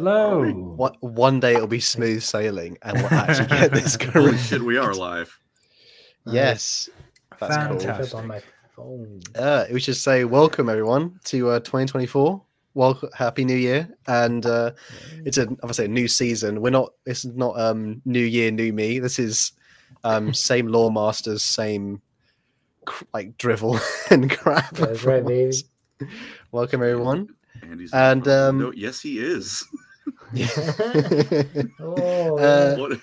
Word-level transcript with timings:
Hello. 0.00 0.44
What 0.44 1.02
one 1.02 1.40
day 1.40 1.54
it'll 1.54 1.66
be 1.66 1.80
smooth 1.80 2.22
sailing, 2.22 2.78
and 2.82 2.96
we'll 2.98 3.12
actually 3.12 3.48
get 3.48 3.72
this 3.74 3.96
Holy 3.96 4.12
correct. 4.30 4.44
shit, 4.44 4.62
we 4.62 4.76
are 4.78 4.94
live. 4.94 5.36
Yes, 6.26 6.88
that's 7.40 7.56
cool. 7.66 7.80
Fantastic. 7.80 8.14
on 8.14 8.26
my 8.28 8.40
phone. 8.76 9.20
Uh, 9.34 9.64
we 9.72 9.80
should 9.80 9.96
say 9.96 10.24
welcome 10.24 10.68
everyone 10.68 11.18
to 11.24 11.48
uh, 11.48 11.58
2024. 11.60 12.40
Welcome, 12.74 13.08
happy 13.16 13.44
New 13.44 13.56
Year, 13.56 13.88
and 14.06 14.44
uh, 14.46 14.72
it's 15.24 15.38
a 15.38 15.48
obviously 15.62 15.86
a 15.86 15.88
new 15.88 16.06
season. 16.06 16.60
We're 16.60 16.70
not. 16.70 16.92
This 17.04 17.24
is 17.24 17.34
not 17.34 17.58
um 17.58 18.00
New 18.04 18.22
Year, 18.24 18.50
New 18.52 18.72
Me. 18.72 18.98
This 19.00 19.18
is 19.18 19.52
um 20.04 20.32
same 20.34 20.68
law 20.68 20.90
masters, 20.90 21.42
same 21.42 22.00
cr- 22.84 23.04
like 23.14 23.36
drivel 23.38 23.80
and 24.10 24.30
crap. 24.30 24.72
That's 24.76 25.02
right, 25.04 25.24
baby. 25.26 25.56
Welcome 26.52 26.82
everyone. 26.82 27.30
Andy's 27.62 27.92
And, 27.92 28.26
um, 28.28 28.58
no, 28.58 28.72
yes, 28.72 29.00
he 29.00 29.18
is. 29.18 29.64
Oh, 31.80 32.38
Uh, 32.38 32.76
What? 32.76 33.00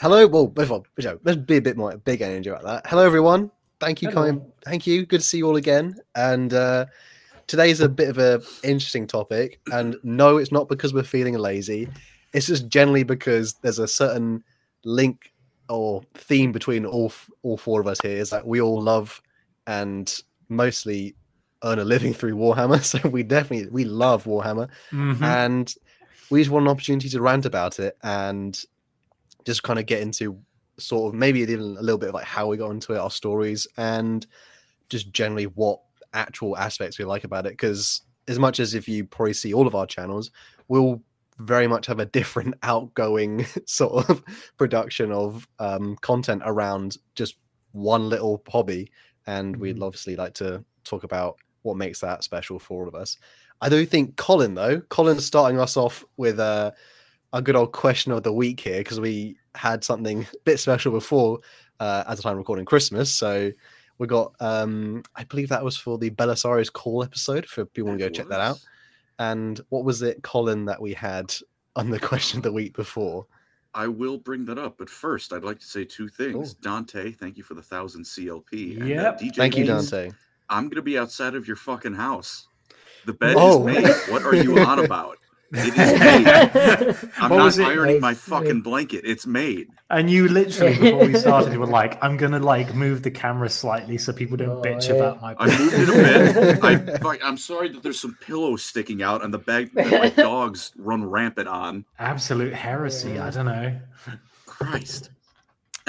Hello. 0.00 0.26
Well, 0.26 0.46
before 0.46 0.82
you 0.96 1.04
know, 1.04 1.18
let's 1.24 1.38
be 1.38 1.58
a 1.58 1.62
bit 1.62 1.76
more 1.76 1.94
big 1.98 2.22
energy 2.22 2.48
about 2.48 2.64
that. 2.64 2.86
Hello, 2.86 3.04
everyone. 3.04 3.50
Thank 3.80 4.00
you, 4.00 4.08
Hello. 4.08 4.26
coming. 4.26 4.52
Thank 4.64 4.86
you. 4.86 5.04
Good 5.04 5.20
to 5.20 5.26
see 5.26 5.38
you 5.38 5.46
all 5.46 5.56
again. 5.56 5.94
And 6.14 6.54
uh, 6.54 6.86
today's 7.46 7.80
a 7.80 7.88
bit 7.88 8.08
of 8.08 8.16
a 8.18 8.40
interesting 8.62 9.06
topic. 9.06 9.60
And 9.72 9.96
no, 10.02 10.38
it's 10.38 10.52
not 10.52 10.68
because 10.68 10.94
we're 10.94 11.02
feeling 11.02 11.34
lazy. 11.36 11.86
It's 12.32 12.46
just 12.46 12.68
generally 12.68 13.02
because 13.02 13.54
there's 13.54 13.78
a 13.78 13.86
certain 13.88 14.42
link 14.84 15.32
or 15.68 16.02
theme 16.14 16.50
between 16.50 16.86
all 16.86 17.12
all 17.42 17.58
four 17.58 17.80
of 17.80 17.86
us 17.86 18.00
here. 18.00 18.16
Is 18.16 18.30
that 18.30 18.46
we 18.46 18.60
all 18.60 18.80
love 18.80 19.20
and 19.66 20.22
mostly 20.48 21.14
earn 21.62 21.78
a 21.78 21.84
living 21.84 22.14
through 22.14 22.36
Warhammer. 22.36 22.82
So 22.84 23.08
we 23.08 23.22
definitely 23.22 23.68
we 23.70 23.84
love 23.84 24.24
Warhammer 24.24 24.68
Mhm. 24.92 25.22
and 25.22 25.74
we 26.30 26.40
just 26.40 26.50
want 26.50 26.64
an 26.64 26.70
opportunity 26.70 27.08
to 27.08 27.20
rant 27.20 27.44
about 27.46 27.78
it 27.78 27.96
and 28.02 28.58
just 29.44 29.62
kind 29.62 29.78
of 29.78 29.86
get 29.86 30.00
into 30.00 30.38
sort 30.78 31.12
of 31.12 31.18
maybe 31.18 31.40
even 31.40 31.76
a 31.76 31.82
little 31.82 31.98
bit 31.98 32.08
of 32.10 32.14
like 32.14 32.24
how 32.24 32.46
we 32.46 32.56
got 32.56 32.70
into 32.70 32.92
it, 32.94 32.98
our 32.98 33.10
stories, 33.10 33.66
and 33.76 34.26
just 34.88 35.12
generally 35.12 35.44
what 35.46 35.80
actual 36.14 36.56
aspects 36.56 36.98
we 36.98 37.04
like 37.04 37.24
about 37.24 37.46
it. 37.46 37.50
Because 37.52 38.02
as 38.28 38.38
much 38.38 38.60
as 38.60 38.74
if 38.74 38.88
you 38.88 39.04
probably 39.04 39.32
see 39.32 39.52
all 39.52 39.66
of 39.66 39.74
our 39.74 39.86
channels, 39.86 40.30
we'll 40.68 41.02
very 41.38 41.66
much 41.66 41.86
have 41.86 41.98
a 42.00 42.06
different 42.06 42.54
outgoing 42.62 43.44
sort 43.66 44.08
of 44.08 44.22
production 44.56 45.10
of 45.12 45.48
um, 45.58 45.96
content 46.00 46.42
around 46.44 46.96
just 47.14 47.36
one 47.72 48.08
little 48.08 48.42
hobby, 48.48 48.90
and 49.26 49.56
we'd 49.56 49.76
Mhm. 49.78 49.84
obviously 49.86 50.16
like 50.16 50.34
to 50.34 50.64
talk 50.84 51.02
about 51.04 51.38
what 51.62 51.76
makes 51.76 52.00
that 52.00 52.24
special 52.24 52.58
for 52.58 52.82
all 52.82 52.88
of 52.88 52.94
us. 52.94 53.18
I 53.60 53.68
do 53.68 53.84
think 53.84 54.16
Colin 54.16 54.54
though, 54.54 54.80
Colin's 54.82 55.26
starting 55.26 55.60
us 55.60 55.76
off 55.76 56.04
with 56.16 56.40
a 56.40 56.74
a 57.32 57.40
good 57.40 57.56
old 57.56 57.72
question 57.72 58.10
of 58.12 58.22
the 58.22 58.32
week 58.32 58.60
here 58.60 58.78
because 58.78 58.98
we 58.98 59.36
had 59.54 59.84
something 59.84 60.22
a 60.34 60.38
bit 60.44 60.58
special 60.58 60.92
before 60.92 61.38
uh, 61.78 62.04
at 62.08 62.16
the 62.16 62.22
time 62.22 62.32
of 62.32 62.38
recording 62.38 62.64
Christmas. 62.64 63.14
So 63.14 63.50
we 63.98 64.06
got 64.06 64.32
um 64.40 65.02
I 65.14 65.24
believe 65.24 65.48
that 65.50 65.64
was 65.64 65.76
for 65.76 65.98
the 65.98 66.10
Belisarius 66.10 66.72
Cawl 66.72 67.04
episode 67.04 67.46
for 67.46 67.64
people 67.66 67.88
want 67.88 68.00
to 68.00 68.04
go 68.04 68.08
It 68.08 68.14
check 68.14 68.28
that 68.28 68.40
out. 68.40 68.58
And 69.18 69.60
what 69.68 69.84
was 69.84 70.00
it, 70.00 70.22
Colin, 70.22 70.64
that 70.64 70.80
we 70.80 70.94
had 70.94 71.32
on 71.76 71.90
the 71.90 72.00
question 72.10 72.38
of 72.38 72.42
the 72.42 72.52
week 72.52 72.74
before? 72.74 73.26
I 73.74 73.86
will 73.86 74.18
bring 74.18 74.44
that 74.46 74.58
up, 74.58 74.78
but 74.78 74.90
first, 74.90 75.32
I'd 75.32 75.44
like 75.44 75.60
to 75.60 75.66
say 75.66 75.84
two 75.84 76.08
things. 76.08 76.32
Cool. 76.32 76.56
Dante, 76.60 77.12
thank 77.12 77.36
you 77.36 77.44
for 77.44 77.54
the 77.54 77.62
thousand 77.62 78.02
CLP. 78.02 78.80
And, 78.80 78.82
uh, 78.82 78.86
Yep. 78.86 79.20
DJ 79.20 79.36
Thank 79.36 79.56
you, 79.56 79.64
Dante. 79.64 80.10
I'm 80.50 80.68
gonna 80.68 80.82
be 80.82 80.98
outside 80.98 81.34
of 81.34 81.46
your 81.46 81.56
fucking 81.56 81.94
house. 81.94 82.46
The 83.06 83.14
bed 83.14 83.36
Oh. 83.38 83.66
is 83.66 83.76
made. 83.82 84.12
What 84.12 84.22
are 84.24 84.34
you 84.34 84.58
on 84.58 84.84
about? 84.84 85.16
It 85.52 85.68
is 85.76 85.76
made. 86.98 87.10
I'm 87.18 87.30
What 87.30 87.38
not 87.38 87.44
was 87.44 87.58
it? 87.58 87.66
ironing 87.66 88.00
my 88.00 88.14
fucking 88.14 88.60
blanket. 88.60 89.02
It's 89.04 89.26
made. 89.26 89.68
And 89.88 90.08
you 90.08 90.28
literally, 90.28 90.78
before 90.78 91.06
we 91.06 91.14
started, 91.18 91.52
you 91.52 91.58
were 91.58 91.66
like, 91.66 91.98
I'm 92.04 92.16
going 92.16 92.30
to 92.32 92.38
like 92.38 92.72
move 92.74 93.02
the 93.02 93.10
camera 93.10 93.48
slightly 93.48 93.98
so 93.98 94.12
people 94.12 94.36
don't 94.36 94.50
Oh, 94.58 94.62
bitch 94.62 94.88
yeah. 94.88 94.94
about 94.94 95.20
my 95.20 95.34
I 95.38 95.46
moved 95.58 95.74
it 95.74 95.88
a 95.88 96.52
bit. 96.60 97.04
I, 97.04 97.18
I'm 97.26 97.36
sorry 97.36 97.70
that 97.70 97.82
there's 97.82 97.98
some 97.98 98.16
pillows 98.20 98.62
sticking 98.62 99.02
out 99.02 99.24
and 99.24 99.34
the 99.34 99.38
bag 99.38 99.72
that 99.74 99.90
my 99.90 100.10
dogs 100.10 100.70
run 100.76 101.02
rampant 101.04 101.48
on. 101.48 101.84
Absolute 101.98 102.52
heresy. 102.52 103.18
I 103.18 103.30
don't 103.30 103.46
know. 103.46 103.80
Christ. 104.46 105.10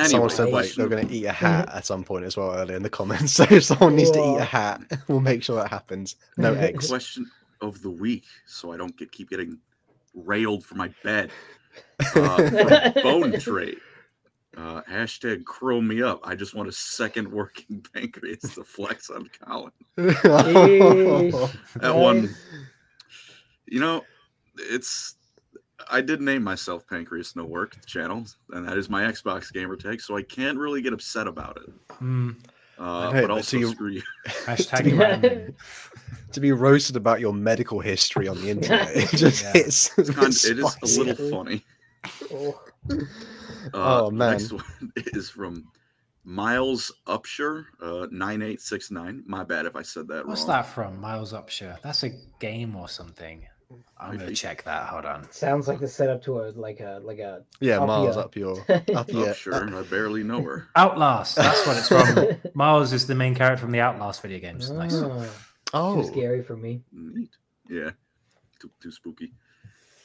Anyway, 0.06 0.12
someone 0.12 0.29
said 0.29 0.50
like 0.50 0.73
they're 0.73 0.89
going 0.89 1.07
to 1.07 1.13
eat 1.13 1.25
a 1.25 1.31
hat 1.31 1.69
at 1.73 1.85
some 1.85 2.03
point 2.03 2.25
as 2.25 2.35
well 2.35 2.53
earlier 2.53 2.75
in 2.75 2.84
the 2.84 2.89
comments. 2.89 3.34
So 3.41 3.45
if 3.50 3.63
someone 3.63 3.95
needs 3.95 4.12
to 4.12 4.19
eat 4.19 4.38
a 4.38 4.44
hat, 4.44 4.81
we'll 5.07 5.19
make 5.19 5.44
sure 5.44 5.56
that 5.56 5.69
happens. 5.69 6.16
No 6.38 6.53
eggs. 6.56 6.88
question 6.88 7.29
of 7.62 7.81
the 7.81 7.89
week, 7.89 8.25
so 8.45 8.72
I 8.72 8.78
don't 8.78 8.95
get 8.97 9.12
keep 9.12 9.29
getting 9.29 9.57
railed 10.13 10.66
for 10.66 10.75
my 10.75 10.94
bed. 11.03 11.31
Uh, 12.16 12.91
from 12.94 13.03
Bone 13.03 13.39
Trait. 13.39 13.78
Uh, 14.57 14.81
hashtag 14.81 15.45
crow 15.45 15.79
me 15.79 16.01
up. 16.01 16.19
I 16.25 16.35
just 16.35 16.53
want 16.53 16.68
a 16.68 16.73
second 16.73 17.31
working 17.31 17.85
pancreas 17.94 18.41
to 18.56 18.63
flex 18.66 19.09
on 19.09 19.29
Colin. 19.39 19.72
That 19.95 21.94
one, 21.95 22.35
you 23.66 23.79
know, 23.79 24.03
it's. 24.57 25.16
I 25.90 26.02
did 26.02 26.22
name 26.22 26.44
myself 26.44 26.88
Pancreas 26.88 27.36
No 27.36 27.46
Work 27.46 27.86
channel, 27.86 28.25
and 28.52 28.68
that 28.68 28.78
is 28.78 28.90
my 28.90 29.03
Xbox 29.03 29.52
gamer 29.52 29.75
tag, 29.75 30.02
so 30.02 30.18
I 30.18 30.24
can't 30.24 30.58
really 30.58 30.81
get 30.81 30.94
upset 30.94 31.28
about 31.28 31.58
it. 31.66 31.74
Hmm. 31.96 32.31
Uh, 32.80 33.08
Okay, 33.09 33.22
but 33.22 33.28
but 33.28 33.31
also, 33.31 33.42
so 33.44 33.58
you- 33.58 33.72
screw 33.72 33.90
you. 33.90 34.02
Hashtag 34.28 34.97
random. 34.97 35.56
to 36.31 36.40
be 36.40 36.52
roasted 36.52 36.96
about 36.96 37.19
your 37.19 37.34
medical 37.34 37.80
history 37.80 38.28
on 38.28 38.42
the 38.42 38.50
internet. 38.50 38.90
It 38.96 39.09
just 39.12 39.44
Yeah. 39.44 39.53
hits. 39.53 39.97
It's 39.97 40.09
kind, 40.09 40.28
it's 40.28 40.46
it 40.46 40.58
is 40.59 40.97
a 40.97 41.03
little 41.03 41.30
funny. 41.30 41.64
Oh, 42.34 42.59
Uh, 42.90 42.96
Oh, 43.74 44.09
man. 44.12 44.31
Next 44.31 44.52
one 44.52 44.63
is 44.96 45.30
from 45.30 45.68
Miles 46.24 46.92
Upshur, 47.08 47.66
uh, 47.81 48.08
nine 48.09 48.42
eight 48.42 48.62
six 48.62 48.90
nine. 48.90 49.24
My 49.28 49.44
bad 49.44 49.66
if 49.68 49.75
I 49.75 49.84
said 49.84 50.08
that 50.08 50.25
What's 50.25 50.42
wrong. 50.42 50.48
that 50.50 50.66
from? 50.66 51.00
Miles 51.00 51.34
Upshur. 51.34 51.80
That's 51.84 52.02
a 52.03 52.09
game 52.40 52.75
or 52.75 52.88
something. 52.90 53.46
I'm 53.99 54.17
going 54.17 54.29
to 54.29 54.35
check 54.35 54.63
that. 54.63 54.87
Hold 54.87 55.05
on. 55.05 55.31
sounds 55.31 55.67
like 55.67 55.79
the 55.79 55.87
setup 55.87 56.23
to 56.23 56.39
a 56.41 56.51
like 56.51 56.79
a 56.79 56.99
like 57.03 57.19
a 57.19 57.43
Yeah, 57.59 57.79
Up 57.81 57.87
miles 57.87 58.15
ya. 58.15 58.21
up 58.23 58.35
your 58.35 58.57
up 58.69 59.09
Oh, 59.13 59.25
your. 59.25 59.33
sure. 59.33 59.75
I 59.77 59.81
barely 59.83 60.23
know 60.23 60.41
her. 60.41 60.67
Outlast. 60.75 61.35
That's 61.35 61.65
what 61.67 61.77
it's 61.77 61.87
from. 61.87 62.51
Miles 62.55 62.93
is 62.93 63.05
the 63.07 63.15
main 63.15 63.35
character 63.35 63.61
from 63.61 63.71
the 63.71 63.79
Outlast 63.81 64.21
video 64.21 64.39
games. 64.39 64.69
Nice. 64.71 64.93
Oh, 64.95 65.29
Oh, 65.73 66.01
too 66.01 66.07
scary 66.09 66.43
for 66.43 66.57
me. 66.57 66.81
Neat. 66.91 67.29
Yeah. 67.69 67.91
Too, 68.59 68.69
too 68.81 68.91
spooky. 68.91 69.31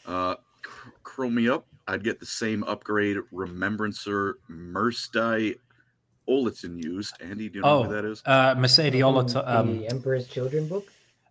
Uh, 0.06 0.36
cr- 0.62 0.90
curl 1.02 1.30
me 1.30 1.48
up. 1.48 1.66
I'd 1.88 2.04
get 2.04 2.20
the 2.20 2.26
same 2.26 2.62
upgrade 2.64 3.16
Remembrancer 3.32 4.38
Mersadie 4.50 5.56
Oliton 6.28 6.82
used. 6.82 7.14
Andy, 7.20 7.48
do 7.48 7.56
you 7.58 7.62
know 7.62 7.68
Oh, 7.80 7.82
who 7.84 7.92
that 7.94 8.04
is? 8.04 8.22
uh, 8.26 8.54
Mercedes 8.56 9.00
From 9.02 9.36
um, 9.46 9.78
the 9.78 9.88
Emperor's 9.88 10.26
Children 10.28 10.68
book. 10.68 10.86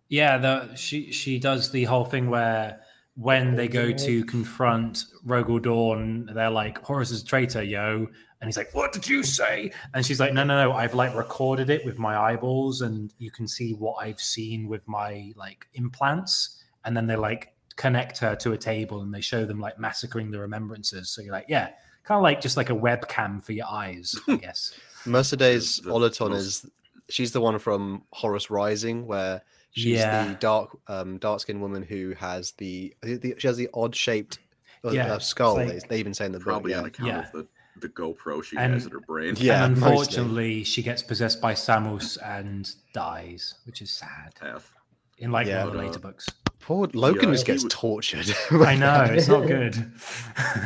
Yeah, 0.08 0.38
the 0.38 0.74
she 0.76 1.10
she 1.12 1.38
does 1.38 1.70
the 1.70 1.84
whole 1.84 2.04
thing 2.04 2.30
where 2.30 2.80
when 3.16 3.56
they 3.56 3.66
go 3.66 3.92
to 3.92 4.24
confront 4.26 5.04
Rogal 5.26 5.60
Dorn, 5.60 6.30
they're 6.34 6.50
like, 6.50 6.78
Horus 6.84 7.10
is 7.10 7.22
a 7.22 7.24
traitor, 7.24 7.62
yo. 7.62 8.06
And 8.40 8.48
he's 8.48 8.56
like, 8.56 8.74
What 8.74 8.92
did 8.92 9.08
you 9.08 9.22
say? 9.22 9.72
And 9.94 10.04
she's 10.04 10.20
like, 10.20 10.32
No, 10.34 10.44
no, 10.44 10.62
no, 10.68 10.72
I've 10.76 10.94
like 10.94 11.14
recorded 11.16 11.70
it 11.70 11.84
with 11.84 11.98
my 11.98 12.16
eyeballs, 12.16 12.82
and 12.82 13.12
you 13.18 13.30
can 13.30 13.48
see 13.48 13.72
what 13.72 13.94
I've 13.94 14.20
seen 14.20 14.68
with 14.68 14.86
my 14.86 15.32
like 15.36 15.66
implants. 15.74 16.62
And 16.84 16.96
then 16.96 17.06
they 17.06 17.16
like 17.16 17.54
connect 17.76 18.18
her 18.18 18.36
to 18.36 18.52
a 18.52 18.56
table 18.56 19.02
and 19.02 19.12
they 19.12 19.20
show 19.20 19.44
them 19.44 19.60
like 19.60 19.78
massacring 19.78 20.30
the 20.30 20.38
remembrances. 20.38 21.10
So 21.10 21.20
you're 21.20 21.32
like, 21.32 21.46
yeah, 21.48 21.70
kind 22.04 22.16
of 22.18 22.22
like 22.22 22.40
just 22.40 22.56
like 22.56 22.70
a 22.70 22.74
webcam 22.74 23.42
for 23.42 23.52
your 23.52 23.66
eyes, 23.66 24.14
I 24.28 24.36
guess. 24.40 24.72
Mercedes 25.04 25.78
The- 25.80 25.90
Oliton 25.90 26.34
is 26.34 26.64
she's 27.08 27.32
the 27.32 27.40
one 27.40 27.58
from 27.58 28.02
Horus 28.12 28.50
Rising, 28.50 29.06
where 29.06 29.42
she's 29.76 29.98
Yeah. 29.98 30.28
the 30.28 30.34
dark 30.34 30.76
um 30.88 31.18
dark 31.18 31.40
skinned 31.40 31.60
woman 31.60 31.82
who 31.82 32.14
has 32.18 32.52
the, 32.52 32.94
the 33.02 33.34
she 33.38 33.46
has 33.46 33.56
the 33.56 33.68
odd 33.74 33.94
shaped 33.94 34.38
uh, 34.84 34.90
Yeah, 34.90 35.14
uh, 35.14 35.18
skull. 35.18 35.58
it's 35.58 35.68
they- 35.68 35.78
like- 35.80 35.88
they 35.88 35.98
even 35.98 36.14
say 36.14 36.26
in 36.26 36.32
the 36.32 36.38
book. 36.38 36.44
Probably 36.46 36.72
Yeah. 36.72 36.78
on 36.80 36.84
account 36.86 37.08
Yeah. 37.08 37.20
of 37.20 37.32
the, 37.32 37.46
the 37.80 37.88
GoPro 37.88 38.42
she 38.42 38.56
And- 38.56 38.72
has 38.74 38.86
in 38.86 38.92
her 38.92 39.00
brain. 39.00 39.34
Yeah, 39.38 39.64
and 39.64 39.76
mostly. 39.76 39.90
unfortunately, 39.92 40.64
she 40.64 40.82
gets 40.82 41.02
possessed 41.02 41.40
by 41.40 41.52
Samus 41.54 42.16
and 42.24 42.70
dies, 42.94 43.54
which 43.64 43.82
is 43.82 43.90
sad. 43.90 44.34
Half. 44.40 44.72
In 45.18 45.30
like 45.32 45.46
Yeah. 45.46 45.64
one 45.64 45.68
of 45.68 45.72
the 45.72 45.78
But, 45.78 45.82
uh, 45.82 45.86
later 45.88 45.98
books. 45.98 46.26
Poor 46.60 46.88
Logan 46.94 47.32
just 47.32 47.46
gets 47.46 47.62
would- 47.64 47.72
tortured. 47.72 48.26
I 48.50 48.76
know 48.76 49.04
it's 49.10 49.28
not 49.28 49.46
good. 49.46 49.74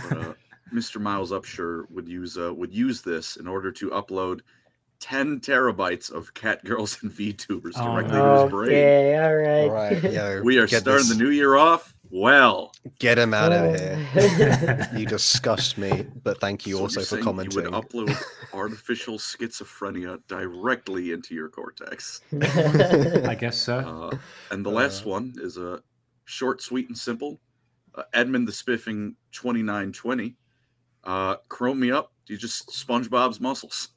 But, 0.09 0.19
uh, 0.19 0.35
Mr. 0.75 1.01
Miles 1.01 1.33
Upshur 1.33 1.91
would 1.91 2.09
use 2.09 2.39
uh, 2.39 2.55
would 2.55 2.73
use 2.73 3.03
this 3.03 3.37
in 3.37 3.47
order 3.49 3.73
to 3.73 3.91
upload 3.91 4.41
10 5.01 5.41
terabytes 5.41 6.11
of 6.11 6.33
cat 6.35 6.65
girls 6.65 6.99
and 7.03 7.11
VTubers 7.11 7.73
Oh, 7.77 7.85
directly 7.95 8.13
no. 8.19 8.35
to 8.37 8.43
his 8.43 8.51
brain. 8.51 8.69
Okay, 8.71 9.17
all 9.19 9.35
right. 9.37 9.69
All 9.69 10.01
right, 10.03 10.13
yo, 10.13 10.43
We 10.45 10.59
are 10.59 10.69
starting 10.69 10.93
this- 10.95 11.09
the 11.09 11.15
new 11.17 11.31
year 11.31 11.57
off 11.57 11.97
well. 12.11 12.73
Get 12.99 13.19
him 13.19 13.33
out 13.33 13.53
of 13.53 13.75
Oh. 13.75 13.79
here. 13.79 14.89
You 14.97 15.07
disgust 15.07 15.79
me, 15.79 16.07
but 16.23 16.41
thank 16.41 16.67
you 16.67 16.77
So 16.77 16.83
also 16.83 17.01
you're 17.01 17.07
for 17.07 17.19
commenting. 17.19 17.65
You 17.65 17.71
would 17.71 17.73
upload 17.89 18.15
artificial 18.53 19.17
schizophrenia 19.19 20.21
directly 20.29 21.13
into 21.13 21.35
your 21.35 21.49
cortex. 21.49 22.21
I 22.43 23.37
guess 23.39 23.57
so. 23.59 23.79
Uh, 24.13 24.19
and 24.51 24.67
the 24.67 24.71
last 24.71 25.07
one 25.07 25.35
is 25.39 25.57
a 25.57 25.81
short, 26.25 26.61
sweet, 26.63 26.89
and 26.89 26.99
simple. 26.99 27.41
Uh, 27.95 28.03
Edmund 28.13 28.47
the 28.47 28.53
Spiffing 28.53 29.15
2920. 29.33 30.37
Uh, 31.05 31.37
chrome 31.49 31.81
me 31.81 31.91
up. 31.91 32.13
You 32.27 32.37
just 32.37 32.69
SpongeBob's 32.69 33.41
muscles. 33.41 33.89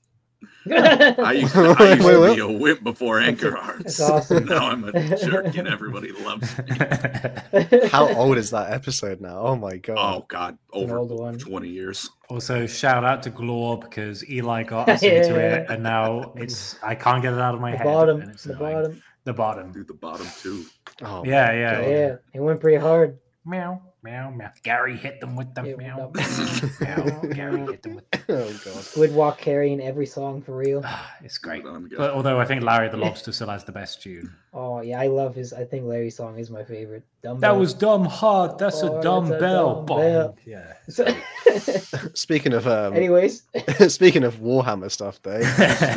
I 0.72 1.32
used, 1.34 1.54
to, 1.54 1.76
I 1.78 1.94
used 1.94 2.06
Wait, 2.08 2.14
to 2.14 2.34
be 2.36 2.40
a 2.42 2.48
wimp 2.60 2.84
before 2.84 3.20
Anchor 3.20 3.58
Arms. 3.58 3.84
That's 3.84 4.00
awesome. 4.02 4.46
now 4.46 4.70
I'm 4.70 4.84
a 4.86 5.18
jerk 5.18 5.56
and 5.58 5.68
everybody 5.68 6.12
loves 6.12 6.58
me. 6.58 7.88
How 7.92 8.14
old 8.14 8.38
is 8.38 8.50
that 8.52 8.72
episode 8.72 9.22
now? 9.22 9.40
Oh 9.40 9.56
my 9.56 9.78
god. 9.78 9.98
Oh 9.98 10.26
God, 10.28 10.58
over 10.72 10.98
old 10.98 11.12
one. 11.12 11.38
20 11.38 11.68
years. 11.68 12.10
also, 12.30 12.66
shout 12.66 13.04
out 13.04 13.24
to 13.24 13.32
Glor 13.32 13.82
because 13.82 14.28
Eli 14.30 14.64
got 14.64 14.90
us 14.90 15.04
into 15.04 15.36
it, 15.40 15.70
and 15.70 15.84
now 15.84 16.34
it's 16.36 16.78
I 16.84 16.96
can't 16.96 17.22
get 17.22 17.34
it 17.34 17.40
out 17.40 17.56
of 17.56 17.62
my 17.62 17.72
The 17.72 17.78
head. 17.78 17.86
bottom. 17.86 18.20
The 18.20 18.54
annoying. 18.54 18.74
bottom. 18.76 19.04
The 19.26 19.34
bottom. 19.34 19.72
Do 19.72 19.84
the 19.84 19.94
bottom 19.94 20.28
two. 20.42 20.66
Oh, 21.02 21.24
Yeah, 21.26 21.52
yeah, 21.54 21.82
God. 21.82 21.90
Yeah, 21.90 22.16
it 22.34 22.40
went 22.42 22.60
pretty 22.60 22.78
hard. 22.78 23.18
Meow, 23.46 23.82
meow, 24.04 24.30
meow. 24.32 24.52
Gary 24.64 24.98
hit 24.98 25.20
them 25.22 25.36
with 25.36 25.54
the 25.56 25.64
Yeah, 25.64 25.76
meow. 25.76 26.12
with 26.14 26.82
meow. 26.82 27.22
Gary 27.34 27.62
hit 27.62 27.82
them 27.84 27.96
with. 27.96 28.04
Oh 28.30 28.46
god. 28.48 28.54
Squidward 28.84 29.38
carrying 29.38 29.82
every 29.82 30.06
song 30.06 30.42
for 30.42 30.56
real. 30.56 30.82
Ah, 30.86 31.14
it's 31.24 31.38
great. 31.38 31.66
I'm. 31.66 31.90
But 31.96 32.12
although 32.12 32.40
I 32.40 32.46
think 32.46 32.64
Larry 32.64 32.88
the 32.90 32.96
Lobster 32.98 33.34
still 33.34 33.50
has 33.50 33.66
the 33.66 33.74
best 33.74 34.02
tune. 34.02 34.34
Oh 34.54 34.80
yeah, 34.82 35.00
I 35.02 35.08
love 35.08 35.36
his. 35.36 35.52
I 35.52 35.66
think 35.66 35.86
Larry's 35.86 36.16
song 36.16 36.40
is 36.40 36.50
my 36.50 36.64
favorite. 36.64 37.04
Dumbbell. 37.22 37.42
That 37.54 37.60
was 37.60 37.74
dumb 37.74 38.06
hard. 38.06 38.58
That's 38.58 38.82
Oh, 38.82 39.00
a 39.00 39.02
dumb 39.04 39.28
that's 39.28 39.42
a 39.42 39.46
bell. 39.46 39.76
dumb 39.76 39.86
Bong. 39.86 40.00
bell. 40.00 40.38
Yeah. 40.46 40.74
Speaking 42.14 42.54
of 42.54 42.68
um, 42.68 42.94
Anyways, 42.96 43.44
speaking 43.88 44.24
of 44.24 44.36
Warhammer 44.38 44.90
stuff, 44.92 45.22
Dave. 45.22 45.44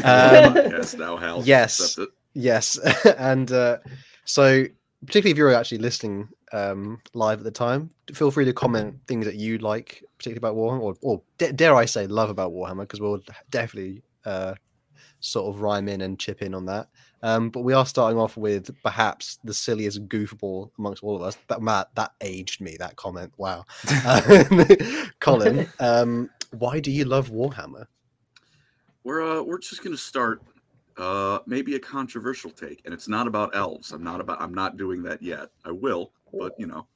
Um, 0.05 0.55
yes, 0.57 0.95
now 0.95 1.17
Hal. 1.17 1.43
yes. 1.45 1.99
Yes, 2.35 2.77
and 3.19 3.51
uh, 3.53 3.79
so 4.25 4.65
particularly 5.07 5.31
if 5.31 5.39
you're 5.39 5.55
actually 5.55 5.79
listening 5.79 6.29
um, 6.57 7.01
live 7.15 7.39
at 7.39 7.45
the 7.45 7.51
time, 7.51 7.91
feel 8.13 8.31
free 8.31 8.45
to 8.47 8.53
comment 8.53 8.99
things 9.07 9.27
that 9.27 9.37
you 9.37 9.59
like, 9.59 10.03
particularly 10.19 10.39
about 10.39 10.57
Warhammer, 10.57 10.81
or, 10.83 10.97
or 11.03 11.23
da- 11.39 11.53
dare 11.53 11.75
I 11.75 11.85
say, 11.85 12.07
love 12.07 12.31
about 12.31 12.53
Warhammer, 12.53 12.81
because 12.81 13.01
we'll 13.01 13.21
definitely 13.51 14.03
uh, 14.25 14.55
sort 15.21 15.55
of 15.55 15.61
rhyme 15.61 15.89
in 15.89 16.01
and 16.01 16.19
chip 16.19 16.41
in 16.43 16.55
on 16.55 16.65
that. 16.67 16.89
Um, 17.23 17.51
but 17.51 17.61
we 17.61 17.73
are 17.73 17.85
starting 17.85 18.19
off 18.19 18.37
with 18.37 18.71
perhaps 18.83 19.39
the 19.45 19.53
silliest 19.53 20.09
goofball 20.09 20.71
amongst 20.79 21.03
all 21.03 21.17
of 21.17 21.23
us. 21.23 21.37
That 21.49 21.61
Matt, 21.61 21.95
that 21.95 22.13
aged 22.21 22.61
me. 22.61 22.77
That 22.79 22.97
comment. 22.97 23.33
Wow, 23.37 23.65
Um, 24.07 24.67
Colin. 25.21 25.69
Um, 25.81 26.31
why 26.53 26.81
do 26.81 26.91
you 26.91 27.05
love 27.05 27.31
Warhammer? 27.31 27.87
We're 29.05 29.23
uh, 29.23 29.43
we're 29.43 29.59
just 29.59 29.83
gonna 29.83 29.97
start 29.97 30.43
uh 30.97 31.41
maybe 31.47 31.75
a 31.75 31.81
controversial 31.81 32.51
take, 32.51 32.83
and 32.85 32.95
it's 32.95 33.09
not 33.09 33.27
about 33.27 33.55
elves. 33.57 33.93
I'm 33.93 34.05
not 34.05 34.21
about. 34.21 34.41
I'm 34.41 34.55
not 34.55 34.77
doing 34.77 35.03
that 35.05 35.23
yet. 35.23 35.49
I 35.65 35.73
will, 35.73 36.13
but 36.33 36.53
you 36.59 36.67
know, 36.67 36.87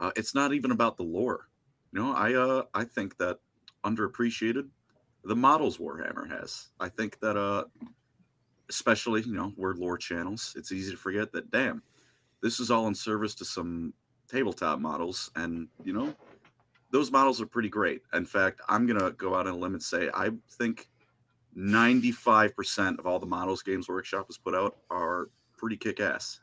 uh, 0.00 0.10
it's 0.16 0.34
not 0.34 0.52
even 0.52 0.70
about 0.70 0.96
the 0.96 1.02
lore. 1.02 1.48
You 1.92 2.00
know, 2.00 2.12
I 2.12 2.34
uh 2.34 2.62
I 2.74 2.84
think 2.84 3.16
that 3.18 3.38
underappreciated 3.84 4.68
the 5.24 5.36
models 5.36 5.78
Warhammer 5.78 6.28
has. 6.30 6.68
I 6.78 6.88
think 6.88 7.18
that 7.20 7.36
uh 7.36 7.64
especially 8.68 9.22
you 9.22 9.34
know 9.34 9.52
we're 9.56 9.74
lore 9.74 9.98
channels. 9.98 10.54
It's 10.56 10.72
easy 10.72 10.92
to 10.92 10.96
forget 10.96 11.32
that. 11.32 11.50
Damn, 11.50 11.82
this 12.42 12.60
is 12.60 12.70
all 12.70 12.86
in 12.86 12.94
service 12.94 13.34
to 13.36 13.44
some 13.44 13.92
tabletop 14.28 14.78
models, 14.78 15.30
and 15.36 15.68
you 15.84 15.92
know 15.92 16.14
those 16.92 17.10
models 17.10 17.40
are 17.40 17.46
pretty 17.46 17.68
great. 17.68 18.02
In 18.12 18.24
fact, 18.24 18.60
I'm 18.68 18.86
gonna 18.86 19.10
go 19.12 19.34
out 19.34 19.46
on 19.46 19.54
a 19.54 19.56
limb 19.56 19.74
and 19.74 19.82
say 19.82 20.10
I 20.14 20.30
think 20.50 20.88
95% 21.56 22.98
of 22.98 23.06
all 23.06 23.18
the 23.18 23.26
models 23.26 23.62
Games 23.62 23.88
Workshop 23.88 24.26
has 24.28 24.38
put 24.38 24.54
out 24.54 24.76
are 24.90 25.28
pretty 25.56 25.76
kick-ass. 25.76 26.40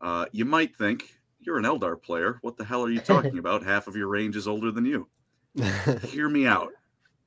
Uh, 0.00 0.26
you 0.32 0.44
might 0.44 0.76
think 0.76 1.17
you're 1.48 1.58
an 1.58 1.64
Eldar 1.64 2.00
player. 2.00 2.38
What 2.42 2.58
the 2.58 2.64
hell 2.64 2.84
are 2.84 2.90
you 2.90 3.00
talking 3.14 3.38
about? 3.38 3.64
Half 3.64 3.88
of 3.88 3.96
your 3.96 4.08
range 4.08 4.36
is 4.36 4.46
older 4.46 4.70
than 4.70 4.84
you. 4.84 5.08
Hear 6.04 6.28
me 6.28 6.46
out. 6.46 6.72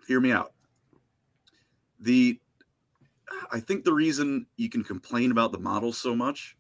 Hear 0.08 0.20
me 0.20 0.32
out. 0.32 0.54
The 2.00 2.40
I 3.52 3.60
think 3.60 3.84
the 3.84 3.94
reason 3.94 4.46
you 4.58 4.70
can 4.70 4.84
complain 4.84 5.32
about 5.32 5.52
the 5.52 5.60
models 5.60 5.98
so 5.98 6.16
much 6.16 6.56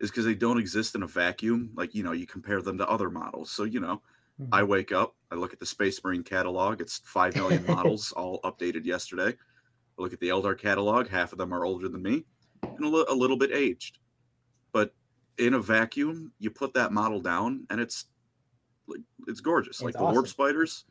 is 0.00 0.10
because 0.10 0.26
they 0.26 0.34
don't 0.34 0.58
exist 0.58 0.94
in 0.94 1.02
a 1.02 1.06
vacuum. 1.06 1.70
Like, 1.74 1.94
you 1.94 2.02
know, 2.02 2.12
you 2.12 2.26
compare 2.26 2.60
them 2.60 2.76
to 2.78 2.88
other 2.88 3.08
models. 3.08 3.50
So, 3.50 3.64
you 3.64 3.80
know, 3.80 4.02
hmm. 4.36 4.46
I 4.52 4.62
wake 4.62 4.92
up, 4.92 5.14
I 5.30 5.36
look 5.36 5.52
at 5.54 5.60
the 5.60 5.66
Space 5.66 6.02
Marine 6.04 6.22
catalog. 6.22 6.80
It's 6.80 7.00
5 7.04 7.36
million 7.36 7.64
models, 7.68 8.12
all 8.12 8.40
updated 8.42 8.84
yesterday. 8.84 9.30
I 9.30 10.02
look 10.02 10.12
at 10.12 10.20
the 10.20 10.28
Eldar 10.28 10.58
catalog. 10.58 11.08
Half 11.08 11.32
of 11.32 11.38
them 11.38 11.54
are 11.54 11.64
older 11.64 11.88
than 11.88 12.02
me 12.02 12.24
and 12.62 12.84
a, 12.84 13.12
a 13.12 13.14
little 13.14 13.38
bit 13.38 13.50
aged. 13.52 13.98
But 14.72 14.92
in 15.38 15.54
a 15.54 15.60
vacuum, 15.60 16.32
you 16.38 16.50
put 16.50 16.74
that 16.74 16.92
model 16.92 17.20
down 17.20 17.66
and 17.70 17.80
it's 17.80 18.06
like 18.86 19.00
it's 19.26 19.40
gorgeous. 19.40 19.80
like 19.80 19.90
It's 19.90 19.98
the 19.98 20.04
Warp. 20.04 20.26
Spiders, 20.28 20.84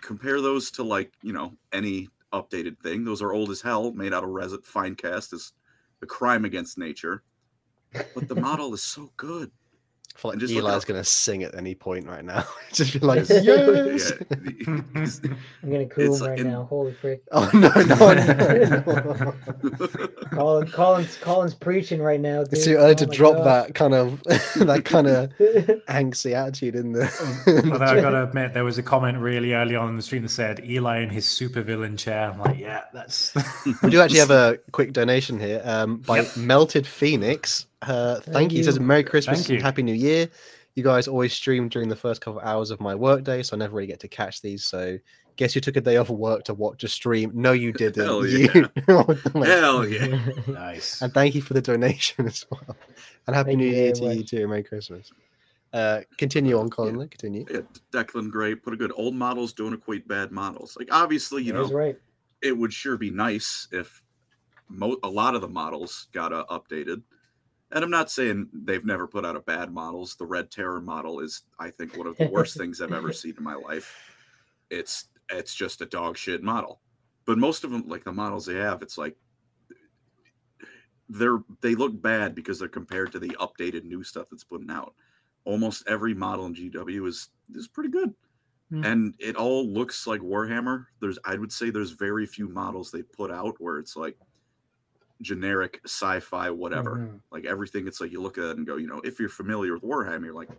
compare 0.00 0.40
those 0.40 0.70
to 0.72 0.82
like, 0.82 1.12
you 1.22 1.32
know, 1.32 1.52
any 1.72 2.08
updated 2.32 2.78
thing. 2.80 3.04
Those 3.04 3.22
are 3.22 3.32
old 3.32 3.50
as 3.50 3.60
hell, 3.60 3.92
made 3.92 4.14
out 4.14 4.24
of 4.24 4.30
resin. 4.30 4.60
Finecast 4.60 5.32
is 5.32 5.52
a 6.02 6.06
crime 6.06 6.44
against 6.44 6.78
nature. 6.78 7.22
But 8.14 8.28
the 8.28 8.34
model 8.34 8.72
is 8.72 8.82
so 8.82 9.12
good. 9.18 9.50
I 10.14 10.18
feel 10.18 10.30
like 10.32 10.40
just 10.40 10.52
Eli's 10.54 10.84
gonna 10.84 11.04
sing 11.04 11.42
at 11.42 11.54
any 11.54 11.74
point 11.74 12.06
right 12.06 12.24
now. 12.24 12.44
just 12.72 12.92
be 12.92 12.98
like, 13.00 13.22
It's- 13.22 13.44
yes. 13.44 14.12
yeah, 14.26 14.74
it's- 15.02 15.20
I'm 15.62 15.70
gonna 15.70 15.86
cool 15.90 16.04
him 16.14 16.20
like 16.20 16.30
right 16.30 16.38
in- 16.40 16.48
now. 16.50 16.64
Holy 16.64 16.92
frick! 16.94 17.22
Oh 17.32 17.50
no, 17.54 17.68
no, 17.68 18.12
no. 18.14 19.34
Colin, 20.32 20.68
Colin's, 20.70 21.16
Colin's 21.18 21.54
preaching 21.54 22.00
right 22.00 22.20
now. 22.20 22.44
Dude. 22.44 22.52
it's 22.54 22.64
too 22.64 22.74
early 22.76 22.92
Oh 22.92 22.94
to 22.94 23.06
drop 23.06 23.36
gosh. 23.36 23.44
that 23.44 23.74
kind 23.74 23.94
of 23.94 24.22
that 24.24 24.82
kind 24.84 25.06
of 25.06 25.30
angsty 25.88 26.32
attitude 26.34 26.74
in 26.74 26.92
there. 26.92 27.10
in 27.46 27.68
the 27.68 27.72
Although 27.72 27.84
I 27.86 28.00
gotta 28.00 28.22
admit, 28.24 28.54
there 28.54 28.64
was 28.64 28.78
a 28.78 28.82
comment 28.82 29.18
really 29.18 29.54
early 29.54 29.76
on 29.76 29.88
in 29.88 29.96
the 29.96 30.02
stream 30.02 30.22
that 30.22 30.28
said 30.30 30.64
Eli 30.64 31.00
in 31.00 31.10
his 31.10 31.24
supervillain 31.26 31.98
chair. 31.98 32.30
I'm 32.30 32.38
like, 32.40 32.58
yeah, 32.58 32.82
that's. 32.92 33.32
We 33.82 33.90
do 33.90 34.00
actually 34.00 34.20
have 34.20 34.30
a 34.30 34.58
quick 34.72 34.92
donation 34.92 35.38
here 35.40 35.60
um, 35.64 35.98
by 35.98 36.20
Yep. 36.20 36.36
Melted 36.36 36.86
Phoenix. 36.86 37.66
Uh, 37.82 38.14
thank, 38.20 38.32
Thank 38.32 38.52
you. 38.52 38.60
It 38.60 38.64
says. 38.64 38.78
Merry 38.80 39.04
Christmas 39.04 39.38
Thank 39.40 39.48
and 39.50 39.58
you. 39.58 39.62
Happy 39.62 39.82
New 39.82 39.94
Year. 39.94 40.28
You 40.74 40.82
guys 40.82 41.06
always 41.06 41.34
stream 41.34 41.68
during 41.68 41.88
the 41.88 41.96
first 41.96 42.20
couple 42.22 42.40
of 42.40 42.46
hours 42.46 42.70
of 42.70 42.80
my 42.80 42.94
workday, 42.94 43.42
so 43.42 43.56
I 43.56 43.58
never 43.58 43.74
really 43.76 43.86
get 43.86 44.00
to 44.00 44.08
catch 44.08 44.40
these. 44.40 44.64
So, 44.64 44.98
guess 45.36 45.54
you 45.54 45.60
took 45.60 45.76
a 45.76 45.80
day 45.82 45.98
off 45.98 46.08
of 46.08 46.16
work 46.16 46.44
to 46.44 46.54
watch 46.54 46.82
a 46.84 46.88
stream. 46.88 47.30
No, 47.34 47.52
you 47.52 47.72
didn't. 47.74 48.04
Hell 48.06 48.24
You- 48.26 48.70
Hell 48.86 49.86
yeah. 49.88 50.18
nice. 50.48 51.02
and 51.02 51.12
thank 51.12 51.34
you 51.34 51.42
for 51.42 51.52
the 51.54 51.60
donation 51.60 52.26
as 52.26 52.46
well. 52.50 52.76
And 53.26 53.36
Happy 53.36 53.50
Thank 53.50 53.58
New 53.58 53.66
Year 53.66 53.92
very 53.94 54.14
to 54.14 54.14
you 54.14 54.24
too. 54.24 54.48
Merry 54.48 54.62
Christmas. 54.62 55.12
Uh, 55.72 56.00
continue 56.18 56.58
on, 56.58 56.70
Colin. 56.70 56.96
Continue. 57.08 57.46
Yeah, 57.50 57.60
Declan 57.92 58.30
Gray 58.30 58.54
put 58.54 58.72
a 58.74 58.76
good 58.76 58.92
old 58.94 59.14
models 59.14 59.52
don't 59.52 59.72
equate 59.74 60.06
bad 60.06 60.30
models. 60.30 60.76
Like 60.78 60.88
obviously, 60.92 61.42
you 61.42 61.52
know, 61.52 61.68
right. 61.68 61.98
it 62.42 62.56
would 62.56 62.72
sure 62.72 62.96
be 62.96 63.10
nice 63.10 63.68
if 63.72 64.02
mo- 64.68 64.98
a 65.02 65.08
lot 65.08 65.34
of 65.34 65.40
the 65.40 65.48
models 65.48 66.08
got 66.12 66.32
uh, 66.32 66.44
updated. 66.50 67.02
And 67.72 67.82
I'm 67.82 67.90
not 67.90 68.10
saying 68.10 68.48
they've 68.52 68.84
never 68.84 69.06
put 69.06 69.24
out 69.24 69.36
a 69.36 69.40
bad 69.40 69.72
models. 69.72 70.14
The 70.16 70.26
Red 70.26 70.50
Terror 70.50 70.80
model 70.80 71.20
is, 71.20 71.42
I 71.58 71.70
think, 71.70 71.96
one 71.96 72.06
of 72.06 72.16
the 72.16 72.26
worst 72.32 72.56
things 72.56 72.80
I've 72.80 72.92
ever 72.92 73.12
seen 73.12 73.34
in 73.36 73.42
my 73.42 73.54
life. 73.54 73.94
It's 74.70 75.08
it's 75.30 75.54
just 75.54 75.80
a 75.80 75.86
dog 75.86 76.16
shit 76.16 76.42
model. 76.42 76.80
But 77.24 77.38
most 77.38 77.64
of 77.64 77.70
them, 77.70 77.88
like 77.88 78.04
the 78.04 78.12
models 78.12 78.46
they 78.46 78.56
have, 78.56 78.82
it's 78.82 78.98
like 78.98 79.16
they're 81.08 81.42
they 81.60 81.74
look 81.74 82.00
bad 82.00 82.34
because 82.34 82.58
they're 82.58 82.68
compared 82.68 83.12
to 83.12 83.18
the 83.18 83.36
updated 83.40 83.84
new 83.84 84.02
stuff 84.02 84.28
that's 84.30 84.44
putting 84.44 84.70
out. 84.70 84.94
Almost 85.44 85.84
every 85.88 86.14
model 86.14 86.46
in 86.46 86.54
GW 86.54 87.08
is 87.08 87.30
is 87.54 87.68
pretty 87.68 87.90
good 87.90 88.14
Hmm. 88.72 88.84
and 88.84 89.14
it 89.18 89.36
all 89.36 89.68
looks 89.68 90.06
like 90.06 90.22
Warhammer. 90.22 90.86
There's, 90.98 91.18
I 91.26 91.34
would 91.34 91.52
say, 91.52 91.68
there's 91.68 91.90
very 91.90 92.24
few 92.24 92.48
models 92.48 92.90
they 92.90 93.02
put 93.02 93.30
out 93.30 93.54
where 93.58 93.78
it's 93.78 93.96
like 93.96 94.16
generic 95.22 95.80
sci-fi, 95.84 96.50
whatever. 96.50 96.96
Mhm. 96.96 97.20
Like 97.30 97.44
everything, 97.44 97.86
it's 97.86 98.00
like 98.00 98.12
you 98.12 98.20
look 98.20 98.38
at 98.38 98.44
it 98.44 98.56
and 98.58 98.66
go, 98.66 98.76
you 98.76 98.86
know, 98.86 99.00
if 99.04 99.18
you're 99.18 99.28
familiar 99.28 99.74
with 99.74 99.82
Warhammer, 99.82 100.26
you're 100.26 100.34
like, 100.34 100.50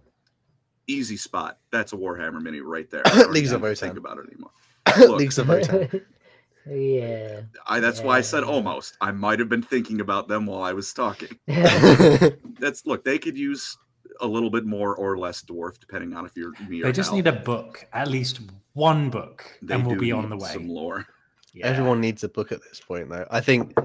easy 0.88 1.18
spot. 1.18 1.60
That's 1.72 1.94
a 1.94 1.98
Warhammer 1.98 2.42
mini 2.42 2.62
right 2.62 2.90
there. 2.90 3.02
I 3.06 3.16
don't 3.16 3.32
Leagues 3.32 3.52
of 3.52 3.62
have 3.62 3.72
to 3.72 3.76
think 3.76 3.98
about 3.98 4.18
it 4.18 4.28
anymore. 4.28 4.52
Look. 5.10 5.20
Leagues 5.20 5.38
of 5.38 5.48
Votan. 5.48 6.02
yeah. 6.70 7.42
I, 7.68 7.80
that's 7.80 8.02
why 8.02 8.18
I 8.18 8.22
said 8.22 8.44
almost. 8.44 8.98
I 9.02 9.12
might 9.12 9.40
have 9.40 9.50
been 9.50 9.62
thinking 9.62 10.02
about 10.02 10.28
them 10.28 10.46
while 10.46 10.62
I 10.62 10.74
was 10.74 10.94
talking. 10.94 11.30
That's 11.48 12.86
look, 12.86 13.04
they 13.04 13.18
could 13.18 13.38
use 13.38 13.78
a 14.22 14.28
little 14.28 14.50
bit 14.50 14.66
more 14.66 14.96
or 14.96 15.18
less 15.18 15.42
dwarf, 15.42 15.80
depending 15.80 16.14
on 16.16 16.26
if 16.26 16.36
you're 16.38 16.52
me 16.70 16.82
or 16.82 16.86
They 16.86 16.92
just 16.92 17.10
Hal. 17.10 17.18
need 17.18 17.28
a 17.28 17.34
book, 17.34 17.86
at 17.94 18.08
least 18.08 18.42
one 18.74 19.10
book, 19.10 19.46
They 19.62 19.74
and 19.76 19.86
we'll 19.86 19.98
be 19.98 20.12
on 20.12 20.30
the 20.30 20.38
way. 20.38 20.52
Some 20.54 20.70
lore. 20.70 21.06
Yeah. 21.54 21.68
Everyone 21.68 22.00
needs 22.02 22.24
a 22.24 22.30
book 22.30 22.52
at 22.52 22.62
this 22.64 22.80
point, 22.80 23.10
though. 23.10 23.28
I 23.30 23.42
think 23.42 23.78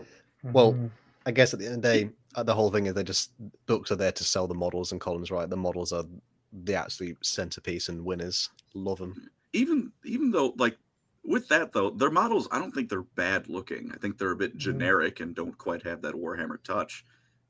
Well, 0.53 0.75
Mhm. 0.75 0.91
I 1.27 1.31
guess 1.33 1.53
at 1.53 1.61
the 1.61 1.67
end 1.67 1.77
of 1.77 1.83
the 1.83 1.89
day, 1.89 2.11
uh, 2.35 2.43
the 2.43 2.55
whole 2.55 2.71
thing 2.71 2.87
is 2.87 2.95
they 2.95 3.03
just 3.05 3.33
books 3.67 3.91
are 3.91 3.97
there 3.97 4.13
to 4.13 4.25
sell 4.25 4.47
the 4.47 4.55
models, 4.55 4.93
and 4.93 5.01
Colin's 5.01 5.31
right. 5.31 5.49
The 5.49 5.57
models 5.57 5.93
are 5.93 6.05
the 6.53 6.75
absolute 6.75 7.25
centerpiece 7.25 7.89
and 7.89 8.05
winners. 8.05 8.49
Love 8.75 8.99
them. 8.99 9.31
even 9.55 9.91
even 10.05 10.31
though 10.31 10.55
like 10.59 10.77
with 11.25 11.49
that 11.49 11.73
though 11.73 11.89
their 11.91 12.11
models 12.11 12.47
i 12.53 12.59
don't 12.59 12.73
think 12.73 12.89
they're 12.91 13.03
bad 13.03 13.49
looking 13.49 13.91
i 13.93 13.97
think 13.97 14.19
they're 14.19 14.31
a 14.33 14.37
bit 14.37 14.55
Mhm. 14.55 14.59
generic 14.59 15.21
and 15.21 15.35
don't 15.35 15.57
quite 15.57 15.83
have 15.83 16.03
that 16.03 16.15
warhammer 16.15 16.63
touch 16.63 17.05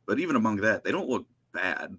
but 0.06 0.20
even 0.20 0.36
among 0.36 0.56
that 0.58 0.84
they 0.84 0.92
don't 0.92 1.08
look 1.08 1.26
bad 1.52 1.98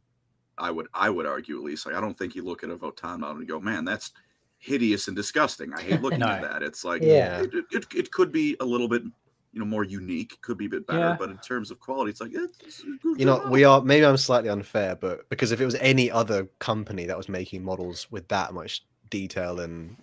I 0.58 0.72
would 0.72 0.88
I 0.94 1.10
would 1.10 1.26
argue 1.26 1.58
at 1.58 1.64
least. 1.64 1.86
Like 1.86 1.96
I 1.96 2.02
don't 2.02 2.18
think 2.18 2.36
you 2.36 2.44
look 2.44 2.64
at 2.64 2.70
a 2.70 2.78
Votan 2.78 3.20
model 3.20 3.38
and 3.40 3.48
go, 3.48 3.60
man, 3.62 3.86
that's 3.86 4.12
hideous 4.60 5.08
and 5.08 5.16
disgusting. 5.16 5.74
I 5.74 5.82
hate 5.82 6.02
looking 6.02 6.22
at 6.22 6.42
that. 6.42 6.64
It's 6.64 6.84
like 6.84 7.02
Yeah. 7.02 7.42
it, 7.44 7.66
it, 7.72 7.86
it 7.96 8.12
could 8.12 8.32
be 8.32 8.58
a 8.60 8.66
little 8.66 8.90
bit 8.90 9.04
you 9.52 9.60
know 9.60 9.66
more 9.66 9.84
unique, 9.84 10.40
could 10.42 10.58
be 10.58 10.66
a 10.68 10.70
bit 10.70 10.86
better, 10.86 11.00
Yeah. 11.00 11.16
but 11.20 11.30
in 11.30 11.38
terms 11.40 11.72
of 11.72 11.80
quality, 11.80 12.12
it's 12.12 12.22
like 12.22 12.32
it's, 12.34 12.58
it's 12.62 12.84
You 13.18 13.26
know, 13.26 13.40
job. 13.40 13.52
we 13.52 13.64
are 13.64 13.82
maybe 13.82 14.06
I'm 14.06 14.18
slightly 14.18 14.50
unfair, 14.50 14.96
but 14.96 15.28
because 15.30 15.52
if 15.52 15.60
it 15.60 15.66
was 15.66 15.76
any 15.76 16.12
other 16.12 16.48
company 16.60 17.06
that 17.06 17.18
was 17.18 17.28
making 17.30 17.64
models 17.64 18.08
with 18.12 18.28
that 18.28 18.54
much 18.54 18.86
detail 19.10 19.60
and 19.60 19.96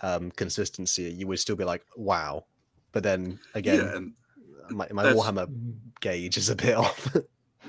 um, 0.00 0.30
consistency, 0.32 1.04
you 1.04 1.26
would 1.26 1.38
still 1.38 1.56
be 1.56 1.64
like, 1.64 1.84
wow. 1.96 2.44
But 2.92 3.02
then 3.02 3.38
again, 3.54 3.78
yeah, 3.84 3.96
and 3.96 4.12
my, 4.70 4.88
my 4.92 5.02
that's- 5.02 5.22
Warhammer 5.22 5.46
gauge 6.00 6.36
is 6.38 6.48
a 6.48 6.56
bit 6.56 6.74
off. 6.84 7.14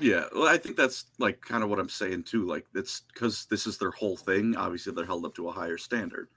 Yeah, 0.00 0.24
well, 0.34 0.46
I 0.48 0.56
think 0.56 0.76
that's 0.76 1.06
like 1.18 1.40
kind 1.40 1.62
of 1.64 1.68
what 1.70 1.78
I'm 1.80 1.88
saying 1.88 2.22
too. 2.22 2.46
Like 2.46 2.64
it's 2.74 3.02
because 3.12 3.46
this 3.50 3.66
is 3.66 3.76
their 3.78 3.90
whole 3.90 4.16
thing. 4.16 4.56
Obviously, 4.56 4.92
they're 4.94 5.04
held 5.04 5.26
up 5.26 5.34
to 5.34 5.48
a 5.48 5.52
higher 5.52 5.76
standard. 5.76 6.28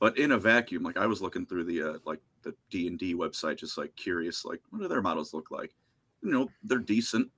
But 0.00 0.18
in 0.18 0.32
a 0.32 0.38
vacuum, 0.38 0.82
like 0.82 0.96
I 0.96 1.06
was 1.06 1.20
looking 1.22 1.46
through 1.46 1.64
the 1.64 1.82
uh, 1.82 1.98
like 2.04 2.18
the 2.42 2.54
D 2.70 2.86
and 2.86 2.98
D 2.98 3.14
website, 3.14 3.58
just 3.58 3.78
like 3.78 3.94
curious, 3.96 4.44
like 4.44 4.60
what 4.70 4.80
do 4.82 4.88
their 4.88 5.02
models 5.02 5.32
look 5.34 5.50
like? 5.50 5.74
You 6.22 6.30
know, 6.30 6.50
they're 6.62 6.78
decent, 6.78 7.28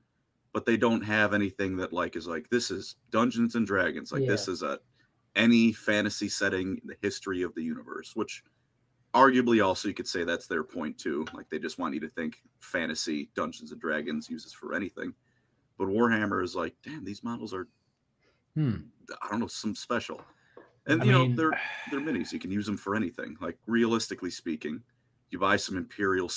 but 0.52 0.66
they 0.66 0.76
don't 0.76 1.02
have 1.02 1.32
anything 1.34 1.76
that 1.78 1.92
like 1.92 2.16
is 2.16 2.26
like 2.26 2.48
this 2.50 2.70
is 2.70 2.96
Dungeons 3.10 3.54
and 3.54 3.66
Dragons. 3.66 4.12
Like 4.12 4.26
this 4.26 4.48
is 4.48 4.62
a 4.62 4.78
any 5.36 5.72
fantasy 5.72 6.28
setting 6.28 6.78
in 6.82 6.86
the 6.88 6.96
history 7.02 7.42
of 7.42 7.54
the 7.54 7.62
universe, 7.62 8.12
which 8.14 8.42
arguably 9.14 9.64
also 9.64 9.88
you 9.88 9.94
could 9.94 10.08
say 10.08 10.24
that's 10.24 10.46
their 10.46 10.64
point 10.64 10.98
too. 10.98 11.24
Like 11.34 11.48
they 11.50 11.58
just 11.58 11.78
want 11.78 11.94
you 11.94 12.00
to 12.00 12.08
think 12.08 12.42
fantasy 12.60 13.30
Dungeons 13.34 13.72
and 13.72 13.80
Dragons 13.80 14.28
uses 14.28 14.52
for 14.52 14.74
anything. 14.74 15.12
But 15.78 15.88
Warhammer 15.88 16.42
is 16.44 16.54
like, 16.54 16.74
damn, 16.84 17.04
these 17.04 17.22
models 17.24 17.52
are 17.54 17.68
Hmm. 18.54 18.76
I 19.20 19.28
don't 19.30 19.40
know, 19.40 19.48
some 19.48 19.74
special. 19.74 20.20
And 20.86 21.02
I 21.02 21.04
you 21.06 21.12
mean- 21.12 21.30
know, 21.30 21.36
they're 21.36 21.60
they're 21.90 22.00
minis. 22.00 22.32
You 22.32 22.38
can 22.38 22.52
use 22.52 22.66
them 22.66 22.76
for 22.76 22.94
anything. 22.94 23.36
Like 23.40 23.58
realistically 23.66 24.30
speaking, 24.30 24.80
you 25.34 25.40
buy 25.40 25.56
some 25.56 25.76
Imperial, 25.76 26.30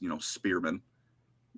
you 0.00 0.08
know, 0.08 0.18
spearmen. 0.18 0.82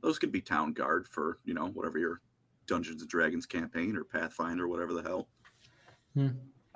Those 0.02 0.18
could 0.18 0.30
be 0.30 0.40
town 0.40 0.75
guard 0.75 1.08
for 1.08 1.38
you 1.44 1.54
know 1.54 1.68
whatever 1.68 1.99
your 1.99 2.20
Dungeons 2.66 3.00
and 3.00 3.11
Dragons 3.11 3.46
campaign 3.46 3.96
or 3.96 4.04
Pathfinder 4.04 4.64
or 4.64 4.68
whatever 4.68 4.92
the 4.92 5.02
hell. 5.02 5.28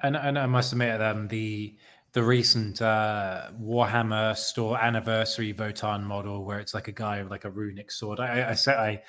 And, 0.03 0.17
and 0.17 0.39
I 0.39 0.47
must 0.47 0.73
admit, 0.73 1.01
um, 1.01 1.29
the 1.29 1.77
the 2.13 2.23
recent 2.23 2.81
uh, 2.81 3.51
Warhammer 3.61 4.35
store 4.37 4.79
anniversary 4.79 5.53
Votan 5.53 6.03
model, 6.03 6.45
where 6.45 6.61
it's 6.61 6.73
like 6.73 6.89
a 6.89 6.93
guy 6.93 7.23
with 7.23 7.31
like 7.31 7.45
a 7.45 7.51
runic 7.51 7.93
sword. 7.93 8.19
I, 8.19 8.51
I 8.51 8.55
said 8.55 8.79
I 8.79 9.03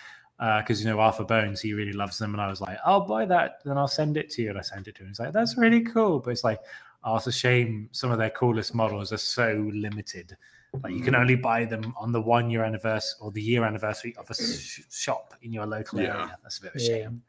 because 0.59 0.83
you 0.83 0.89
know 0.89 0.99
Arthur 0.99 1.23
Bones, 1.23 1.61
he 1.61 1.73
really 1.73 1.93
loves 1.93 2.17
them, 2.17 2.33
and 2.33 2.41
I 2.41 2.49
was 2.49 2.59
like, 2.59 2.77
I'll 2.85 3.07
buy 3.07 3.25
that, 3.25 3.59
then 3.63 3.77
I'll 3.77 3.87
send 3.87 4.17
it 4.17 4.29
to 4.31 4.41
you, 4.41 4.49
and 4.49 4.59
I 4.59 4.61
sent 4.61 4.87
it 4.89 4.95
to 4.95 5.03
him. 5.03 5.07
He's 5.07 5.19
like, 5.19 5.31
that's 5.31 5.57
really 5.57 5.81
cool, 5.81 6.19
but 6.19 6.31
it's 6.31 6.43
like, 6.43 6.59
oh, 7.05 7.15
it's 7.15 7.27
a 7.27 7.31
shame 7.31 7.87
some 7.93 8.11
of 8.11 8.17
their 8.17 8.29
coolest 8.29 8.75
models 8.75 9.13
are 9.13 9.17
so 9.17 9.69
limited. 9.73 10.35
Like 10.83 10.93
you 10.93 11.01
can 11.01 11.15
only 11.15 11.35
buy 11.35 11.65
them 11.65 11.93
on 11.99 12.11
the 12.11 12.21
one 12.21 12.49
year 12.49 12.63
anniversary 12.63 13.17
or 13.21 13.31
the 13.31 13.41
year 13.41 13.63
anniversary 13.63 14.15
of 14.17 14.29
a 14.29 14.33
sh- 14.35 14.81
shop 14.91 15.33
in 15.41 15.51
your 15.53 15.65
local 15.65 15.99
Yeah. 15.99 16.13
area. 16.15 16.37
That's 16.43 16.59
a 16.59 16.61
bit 16.61 16.75
of 16.75 16.81
a 16.81 16.83
Yeah. 16.83 16.87
shame. 16.87 17.23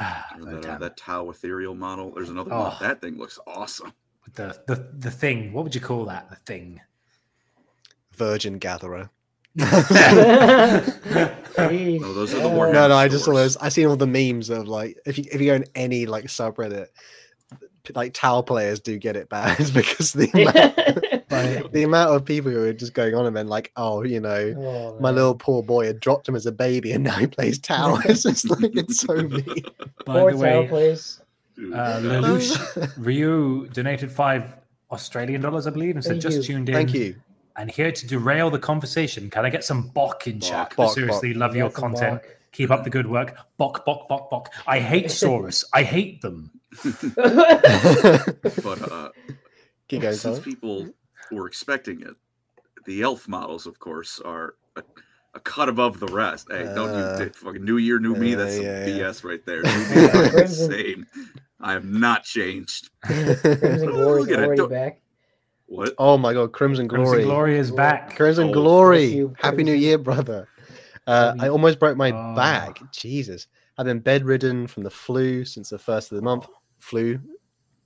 Ah, 0.00 0.26
that, 0.40 0.64
uh, 0.66 0.78
that 0.78 0.96
Tau 0.96 1.30
ethereal 1.30 1.74
model. 1.76 2.10
There's 2.12 2.30
another 2.30 2.52
Oh. 2.52 2.62
one. 2.62 2.74
That 2.80 3.00
thing 3.00 3.16
looks 3.16 3.38
awesome. 3.46 3.92
the 4.34 4.58
the 4.66 4.88
the 4.98 5.10
thing. 5.10 5.52
What 5.52 5.64
would 5.64 5.74
you 5.74 5.80
call 5.80 6.06
that? 6.06 6.30
The 6.30 6.36
thing. 6.36 6.80
Virgin 8.14 8.58
Gatherer. 8.58 9.10
No, 9.54 9.64
those 11.56 12.34
are 12.34 12.38
the 12.40 12.48
No, 12.48 12.88
no, 12.88 12.94
I 12.96 13.06
just 13.08 13.24
stores. 13.24 13.36
always 13.36 13.56
I 13.58 13.68
seen 13.68 13.86
all 13.86 13.96
the 13.96 14.06
memes 14.06 14.50
of 14.50 14.66
like 14.66 14.98
if 15.06 15.18
you 15.18 15.24
if 15.30 15.40
you 15.40 15.46
go 15.48 15.54
in 15.54 15.64
any 15.74 16.06
like 16.06 16.24
subreddit, 16.24 16.86
like 17.94 18.14
Tau 18.14 18.42
players 18.42 18.80
do 18.80 18.98
get 18.98 19.14
it 19.16 19.28
bad 19.28 19.58
because 19.74 20.12
the 20.12 20.28
amount, 20.34 20.74
Like, 21.30 21.70
the 21.72 21.82
amount 21.82 22.14
of 22.14 22.24
people 22.24 22.50
who 22.50 22.62
are 22.64 22.72
just 22.72 22.94
going 22.94 23.14
on 23.14 23.26
and 23.26 23.36
then 23.36 23.48
like, 23.48 23.72
oh, 23.76 24.02
you 24.02 24.20
know, 24.20 24.54
Oh, 24.56 24.98
my 25.00 25.10
little 25.10 25.34
poor 25.34 25.62
boy 25.62 25.86
had 25.86 26.00
dropped 26.00 26.28
him 26.28 26.36
as 26.36 26.46
a 26.46 26.52
baby 26.52 26.92
and 26.92 27.04
now 27.04 27.16
he 27.16 27.26
plays 27.26 27.58
Tau. 27.58 27.98
It's 28.04 28.22
just 28.24 28.48
like 28.50 28.74
it's 28.76 29.00
so 29.00 29.14
mean. 29.14 29.44
by 30.06 30.20
Poor 30.20 30.32
the 30.32 30.36
way, 30.38 30.66
plays. 30.68 31.20
Dude, 31.56 31.72
uh, 31.72 32.00
Lelouch 32.00 32.92
Ryu 32.96 33.68
donated 33.72 34.10
five 34.10 34.56
Australian 34.90 35.40
dollars, 35.40 35.66
I 35.66 35.70
believe, 35.70 35.94
and 35.94 36.04
said 36.04 36.12
Thank 36.14 36.22
just 36.22 36.48
you. 36.48 36.54
tuned 36.56 36.68
in. 36.68 36.74
Thank 36.74 36.94
you. 36.94 37.14
And 37.56 37.70
here 37.70 37.92
to 37.92 38.06
derail 38.06 38.50
the 38.50 38.58
conversation, 38.58 39.30
can 39.30 39.44
I 39.44 39.50
get 39.50 39.62
some 39.64 39.88
Bok 39.88 40.26
in 40.26 40.40
chat? 40.40 40.70
Bok. 40.70 40.76
But 40.76 40.84
Bok, 40.86 40.94
seriously, 40.94 41.34
love 41.34 41.54
your 41.54 41.68
That's 41.68 41.78
content. 41.78 42.20
Keep 42.50 42.70
up 42.70 42.82
the 42.84 42.90
good 42.90 43.08
work. 43.08 43.36
Bok, 43.56 43.84
bok, 43.84 44.08
bok, 44.08 44.30
bok. 44.30 44.52
I 44.66 44.80
hate 44.80 45.06
Saurus. 45.06 45.64
I 45.72 45.82
hate 45.84 46.20
them. 46.20 46.50
but 46.82 47.22
uh, 48.92 49.08
Keep 49.88 50.02
going, 50.02 50.14
since 50.14 50.40
people 50.40 50.88
were 51.30 51.46
expecting 51.46 52.00
it, 52.02 52.14
the 52.86 53.02
elf 53.02 53.26
models, 53.28 53.66
of 53.66 53.78
course, 53.78 54.20
are 54.20 54.54
a, 54.76 54.82
a 55.34 55.40
cut 55.40 55.68
above 55.68 56.00
the 56.00 56.06
rest. 56.08 56.48
Hey, 56.50 56.64
don't 56.74 56.90
Uh, 56.90 57.16
you 57.20 57.30
fucking 57.30 57.64
new 57.64 57.78
year, 57.78 57.98
new 57.98 58.14
me? 58.14 58.34
uh, 58.34 58.38
That's 58.38 58.56
some 58.56 58.64
yeah, 58.64 58.86
yeah. 58.86 58.98
BS 59.10 59.24
right 59.24 59.44
there. 59.46 59.62
New 59.62 59.70
me, 59.88 60.08
I'm 60.40 60.46
same. 60.48 61.06
I 61.60 61.72
have 61.72 61.84
not 61.84 62.24
changed. 62.24 62.90
Crimson 63.04 63.88
Oh, 63.88 63.92
Glory's 63.92 64.26
look 64.26 64.30
at 64.30 64.38
it. 64.40 64.44
already 64.44 64.56
Don't- 64.58 64.70
back. 64.70 65.00
What? 65.66 65.94
oh 65.98 66.18
my 66.18 66.34
god, 66.34 66.52
Crimson 66.52 66.86
Glory. 66.86 67.04
Crimson 67.06 67.24
Glory 67.24 67.56
is 67.58 67.70
back. 67.70 68.14
Crimson 68.16 68.50
Oh, 68.50 68.52
Glory. 68.52 69.06
fuck 69.08 69.16
you, 69.16 69.34
Happy 69.38 69.64
New 69.64 69.72
Year, 69.72 69.96
brother. 69.96 70.46
Uh, 71.06 71.34
I 71.40 71.48
almost 71.48 71.78
broke 71.78 71.96
my 71.96 72.12
Oh. 72.12 72.34
back. 72.36 72.80
Jesus. 72.92 73.46
I've 73.78 73.86
been 73.86 73.98
bedridden 74.00 74.66
from 74.66 74.82
the 74.84 74.90
flu 74.90 75.44
since 75.44 75.70
the 75.70 75.78
first 75.78 76.12
of 76.12 76.16
the 76.16 76.22
month. 76.22 76.46
Flu. 76.78 77.18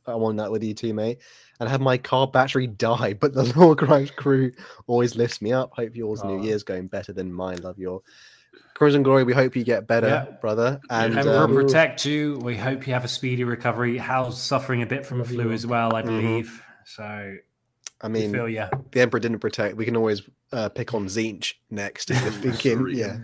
On 0.09 0.37
that 0.37 0.51
with 0.51 0.63
you 0.65 0.75
too, 0.75 0.95
mate. 0.95 1.19
And 1.61 1.69
I 1.69 1.73
had 1.73 1.81
my 1.81 1.99
car 1.99 2.27
battery 2.27 2.67
die, 2.89 3.15
but 3.15 3.35
the 3.35 3.43
LoreCrimes 3.45 4.15
crew 4.17 4.53
always 4.87 5.17
lifts 5.17 5.43
me 5.43 5.53
up. 5.53 5.73
Hope 5.75 5.95
yours 5.97 6.21
Oh. 6.23 6.29
New 6.29 6.43
Year's 6.45 6.63
going 6.63 6.87
better 6.87 7.13
than 7.13 7.33
mine. 7.33 7.61
Love 7.63 7.79
your 7.79 8.03
Crimson 8.75 9.03
Glory. 9.03 9.25
We 9.25 9.33
hope 9.33 9.57
you 9.57 9.65
get 9.65 9.87
better, 9.87 10.07
Yeah. 10.07 10.25
brother. 10.41 10.81
And 10.89 11.17
Emperor 11.19 11.37
um, 11.45 11.55
protect 11.55 12.05
you. 12.05 12.39
We 12.39 12.57
hope 12.57 12.87
you 12.87 12.93
have 12.95 13.05
a 13.05 13.09
speedy 13.09 13.45
recovery. 13.45 13.99
Hal's 13.99 14.41
suffering 14.41 14.83
a 14.83 14.87
bit 14.87 15.05
from 15.05 15.23
flu 15.25 15.45
you. 15.47 15.53
as 15.53 15.67
well, 15.67 15.95
I 15.97 16.03
Mhm. 16.03 16.07
believe. 16.07 16.63
So 16.85 17.35
I 18.01 18.09
mean, 18.09 18.33
feel 18.33 18.49
you. 18.49 18.67
the 18.93 19.01
Emperor 19.01 19.19
didn't 19.21 19.41
protect. 19.41 19.77
We 19.77 19.85
can 19.85 19.97
always 19.97 20.23
uh, 20.53 20.69
pick 20.71 20.95
on 20.95 21.07
Zinch 21.07 21.55
next 21.71 22.11
if 22.11 22.23
you're 22.23 22.31
thinking. 22.55 22.89
Yeah. 22.97 23.19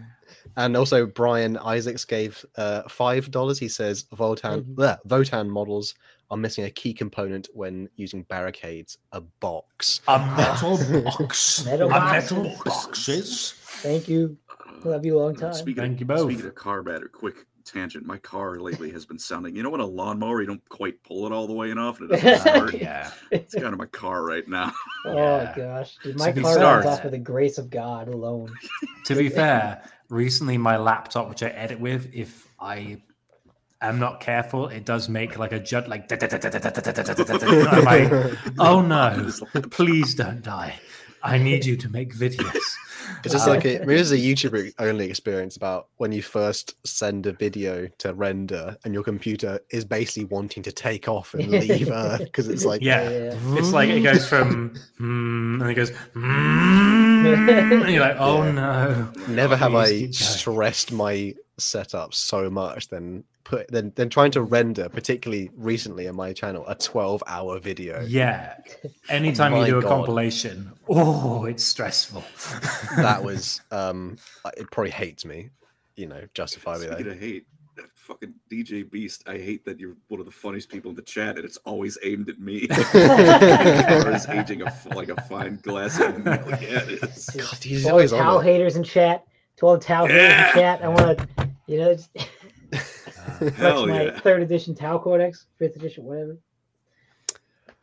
And 0.56 0.76
also, 0.76 1.06
Brian 1.06 1.56
Isaacs 1.56 2.04
gave 2.04 2.44
uh, 2.56 2.82
five 2.88 3.30
dollars. 3.30 3.58
He 3.58 3.68
says 3.68 4.04
Votan 4.14 4.62
Mhm. 4.62 4.74
bleh, 4.74 4.98
Votan 5.06 5.48
models 5.48 5.94
are 6.34 6.36
missing 6.36 6.64
a 6.64 6.70
key 6.70 6.92
component 6.92 7.48
when 7.54 7.88
using 7.96 8.24
barricades: 8.24 8.98
a 9.12 9.20
box. 9.20 10.00
A 10.08 10.18
metal 10.18 11.02
box. 11.04 11.64
Metal 11.64 11.86
a 11.88 11.90
boxes. 11.90 12.32
metal 12.32 12.56
boxes. 12.64 13.52
Thank 13.56 14.08
you. 14.08 14.36
Love 14.84 15.06
you 15.06 15.16
a 15.16 15.20
long 15.20 15.36
time. 15.36 15.54
Speaking 15.54 15.82
Thank 15.82 15.94
of, 15.94 16.00
you 16.00 16.06
both. 16.06 16.30
Speaking 16.32 16.46
of 16.46 16.54
car 16.54 16.82
battery, 16.82 17.08
quick 17.08 17.46
tangent. 17.64 18.04
My 18.04 18.18
car 18.18 18.58
lately 18.60 18.90
has 18.90 19.06
been 19.06 19.18
sounding. 19.18 19.56
You 19.56 19.62
know, 19.62 19.70
when 19.70 19.80
a 19.80 19.86
lawnmower 19.86 20.40
you 20.42 20.46
don't 20.46 20.68
quite 20.68 21.02
pull 21.04 21.24
it 21.24 21.32
all 21.32 21.46
the 21.46 21.52
way 21.54 21.70
enough, 21.70 22.00
and 22.00 22.10
it 22.10 22.20
doesn't 22.20 22.40
start. 22.52 22.74
Yeah. 22.74 23.10
It's 23.30 23.54
kind 23.54 23.66
of 23.68 23.78
my 23.78 23.86
car 23.86 24.24
right 24.24 24.46
now. 24.48 24.72
Oh 25.06 25.14
Yeah. 25.16 25.52
gosh, 25.56 25.96
Dude, 26.02 26.18
my 26.18 26.32
be 26.32 26.40
car 26.42 26.54
fair- 26.56 26.64
runs 26.64 26.86
off 26.86 27.02
with 27.04 27.12
the 27.12 27.18
grace 27.18 27.58
of 27.58 27.70
God 27.70 28.08
alone. 28.08 28.52
To 29.04 29.14
be 29.14 29.28
fair, 29.40 29.82
recently 30.08 30.56
my 30.58 30.76
laptop, 30.78 31.28
which 31.28 31.42
I 31.42 31.48
edit 31.48 31.78
with, 31.78 32.12
if 32.14 32.48
I 32.58 33.02
am 33.88 33.98
not 33.98 34.20
careful, 34.20 34.68
it 34.68 34.84
does 34.84 35.08
make 35.08 35.38
like 35.38 35.52
a 35.52 35.58
jut 35.60 35.88
like. 35.88 36.10
I'm 36.10 37.84
like, 37.84 38.38
oh 38.58 38.80
no! 38.82 39.30
Please 39.70 40.14
don't 40.14 40.42
die. 40.42 40.74
I 41.22 41.38
need 41.38 41.64
you 41.64 41.76
to 41.78 41.88
make 41.88 42.14
videos. 42.14 42.60
It's 43.24 43.32
just 43.32 43.46
Uh, 43.46 43.50
like 43.50 43.64
a, 43.64 43.78
maybe 43.80 43.94
it's 43.96 44.10
a 44.10 44.16
YouTuber 44.16 44.72
only 44.78 45.08
experience 45.08 45.56
about 45.56 45.88
when 45.96 46.12
you 46.12 46.22
first 46.22 46.74
send 46.86 47.26
a 47.26 47.32
video 47.32 47.86
to 47.98 48.12
render 48.14 48.76
and 48.84 48.92
your 48.92 49.02
computer 49.02 49.58
is 49.70 49.84
basically 49.86 50.24
wanting 50.26 50.62
to 50.64 50.72
take 50.72 51.08
off 51.08 51.32
and 51.34 51.50
leave 51.50 51.90
Earth 51.90 52.20
because 52.24 52.48
it's 52.48 52.64
like 52.66 52.82
Yeah. 52.82 53.08
Yeah. 53.08 53.34
It's 53.58 53.72
like 53.72 53.88
it 53.90 54.00
goes 54.00 54.26
from 54.28 54.74
hmm, 54.98 55.60
and 55.62 55.70
it 55.70 55.74
goes 55.74 55.90
hmm, 56.12 57.26
and 57.26 57.90
you're 57.90 58.00
like, 58.00 58.16
oh 58.18 58.42
Yeah. 58.44 58.52
no. 58.52 59.12
never 59.28 59.56
have 59.56 59.72
Please 59.72 59.78
I 59.78 59.90
keep 59.90 60.00
going. 60.00 60.12
stressed 60.12 60.92
my 60.92 61.34
setup 61.58 62.12
so 62.14 62.50
much 62.50 62.88
than 62.88 63.24
put 63.44 63.68
then 63.70 63.92
then 63.96 64.08
trying 64.08 64.30
to 64.32 64.42
render, 64.42 64.88
particularly 64.88 65.50
recently 65.56 66.06
in 66.06 66.16
my 66.16 66.32
channel, 66.32 66.64
a 66.66 66.74
12 66.74 67.22
hour 67.26 67.58
video. 67.58 68.02
Yeah. 68.06 68.56
Anytime 69.08 69.52
My 69.52 69.60
you 69.60 69.66
do 69.72 69.78
a 69.78 69.82
God. 69.82 69.88
compilation, 69.88 70.72
oh, 70.88 71.44
it's 71.44 71.62
stressful. 71.64 72.24
That 72.96 73.22
was 73.22 73.60
um 73.70 74.16
it 74.56 74.70
probably 74.70 74.90
hates 74.90 75.24
me, 75.24 75.50
you 75.96 76.06
know, 76.06 76.22
justifiably 76.34 76.86
Speaking 76.86 77.04
though. 77.06 77.10
of 77.12 77.18
hate, 77.20 77.46
that 77.76 77.86
fucking 77.94 78.32
DJ 78.50 78.88
Beast, 78.90 79.24
I 79.26 79.32
hate 79.32 79.64
that 79.64 79.78
you're 79.80 79.96
one 80.08 80.20
of 80.20 80.26
the 80.26 80.32
funniest 80.32 80.68
people 80.68 80.90
in 80.90 80.96
the 80.96 81.02
chat, 81.02 81.36
and 81.36 81.44
it's 81.44 81.56
always 81.64 81.98
aimed 82.04 82.28
at 82.30 82.38
me. 82.38 82.66
Car 82.68 84.12
is 84.12 84.26
aging 84.28 84.62
a, 84.62 84.66
f- 84.66 84.86
like 84.94 85.08
a 85.08 85.20
fine 85.22 85.56
glass. 85.62 85.98
of 86.00 86.24
milk. 86.24 86.40
Yeah, 86.46 86.82
it 86.84 87.02
is. 87.02 87.30
God, 87.30 87.62
he's 87.62 87.82
To 87.82 87.88
all 87.90 87.90
the 87.90 87.90
always 87.90 88.10
Tau 88.12 88.38
on 88.38 88.44
haters 88.44 88.76
in 88.76 88.84
chat, 88.84 89.24
to 89.56 89.66
all 89.66 89.74
the 89.76 89.84
Tau 89.84 90.06
haters 90.06 90.22
in 90.54 90.60
chat, 90.60 90.82
I 90.84 90.88
want 90.88 91.18
to, 91.18 91.50
you 91.66 91.78
know, 91.78 91.90
it's- 91.90 92.08
Flex 92.70 93.03
Hell 93.56 93.86
my 93.86 94.04
yeah. 94.04 94.20
third 94.20 94.42
edition 94.42 94.74
Tau 94.74 94.98
Codex, 94.98 95.46
fifth 95.58 95.76
edition, 95.76 96.04
whatever. 96.04 96.36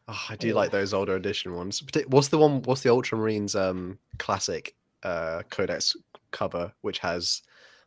Oh, 0.08 0.26
I 0.30 0.36
do 0.36 0.54
like 0.54 0.72
those 0.72 0.94
older 0.94 1.16
edition 1.16 1.56
ones. 1.56 1.82
What's 2.08 2.28
the 2.30 2.38
one? 2.38 2.62
What's 2.64 2.82
the 2.82 2.90
Ultramarines 2.90 3.56
um 3.56 3.98
classic 4.20 4.76
uh 5.04 5.44
codex 5.50 5.96
cover, 6.32 6.74
which 6.82 7.00
has 7.00 7.42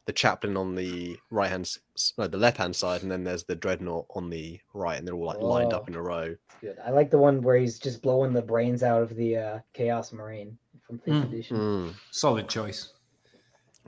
the 0.07 0.13
chaplain 0.13 0.57
on 0.57 0.75
the 0.75 1.17
right 1.31 1.49
hand, 1.51 1.71
no, 2.19 2.27
the 2.27 2.37
left 2.37 2.59
hand 2.59 2.77
side, 2.77 3.03
and 3.03 3.11
then 3.11 3.25
there's 3.25 3.45
the 3.45 3.55
dreadnought 3.57 4.07
on 4.15 4.29
the 4.31 4.59
right, 4.75 4.99
and 4.99 5.07
they're 5.07 5.15
all 5.15 5.27
like 5.27 5.39
lined 5.41 5.73
up 5.73 5.85
Oh. 5.85 5.89
in 5.89 5.95
a 5.95 6.03
row. 6.03 6.35
Good. 6.61 6.79
I 6.85 6.91
like 6.91 7.11
the 7.11 7.19
one 7.19 7.41
where 7.43 7.57
he's 7.57 7.79
just 7.79 8.03
blowing 8.03 8.33
the 8.33 8.43
brains 8.43 8.83
out 8.83 9.03
of 9.03 9.15
the 9.17 9.37
uh, 9.37 9.59
Chaos 9.73 10.13
Marine 10.13 10.57
from 10.87 10.99
fifth 10.99 11.15
Mm. 11.15 11.23
edition. 11.25 11.57
Mm. 11.57 11.95
Solid 12.11 12.49
choice. 12.49 12.94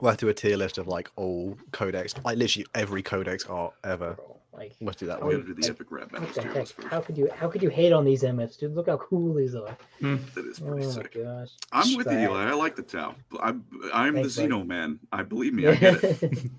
We'll 0.01 0.11
have 0.11 0.19
to 0.19 0.27
do 0.27 0.31
a 0.31 0.35
tier 0.35 0.57
list 0.57 0.79
of 0.79 0.87
like 0.89 1.11
all 1.17 1.57
codex, 1.73 2.15
like 2.25 2.37
literally 2.37 2.67
every 2.75 3.03
codex 3.03 3.47
art 3.47 3.75
ever. 3.85 4.15
Bro. 4.15 4.33
Like, 4.53 4.75
We'll 4.81 4.95
do 4.95 5.05
that 5.07 5.21
We 5.21 5.35
one. 5.35 5.43
gotta 5.43 5.55
do 5.55 5.61
the 5.61 5.69
epic 5.69 5.87
rap 5.91 6.13
what 6.13 6.21
battles 6.23 6.37
tier 6.45 6.53
list 6.55 6.73
first. 6.75 6.89
How 6.89 7.01
could 7.01 7.19
you 7.19 7.29
how 7.35 7.49
could 7.49 7.63
you 7.63 7.69
hate 7.69 7.93
on 7.93 8.05
these 8.07 8.23
MFs, 8.23 8.59
dude? 8.59 8.75
Look 8.75 8.87
how 8.89 8.97
cool 8.97 9.35
these 9.35 9.55
are. 9.55 9.77
That 10.01 10.47
is 10.47 10.61
Oh 10.63 10.67
pretty 10.71 10.87
my 10.87 10.93
sick. 10.93 11.15
gosh. 11.15 11.49
I'm 11.73 11.97
with 11.97 12.07
you, 12.11 12.19
Eli. 12.19 12.45
I 12.51 12.53
like 12.55 12.75
the 12.77 12.83
Tau. 12.83 13.15
I'm 13.41 13.65
I'm 13.93 14.15
Thanks, 14.15 14.35
the 14.37 14.49
buddy. 14.49 14.55
Xeno 14.55 14.67
man. 14.67 14.99
I 15.13 15.23
believe 15.25 15.53
me. 15.55 15.67
I 15.67 15.75
get 15.75 16.03
it. 16.05 16.23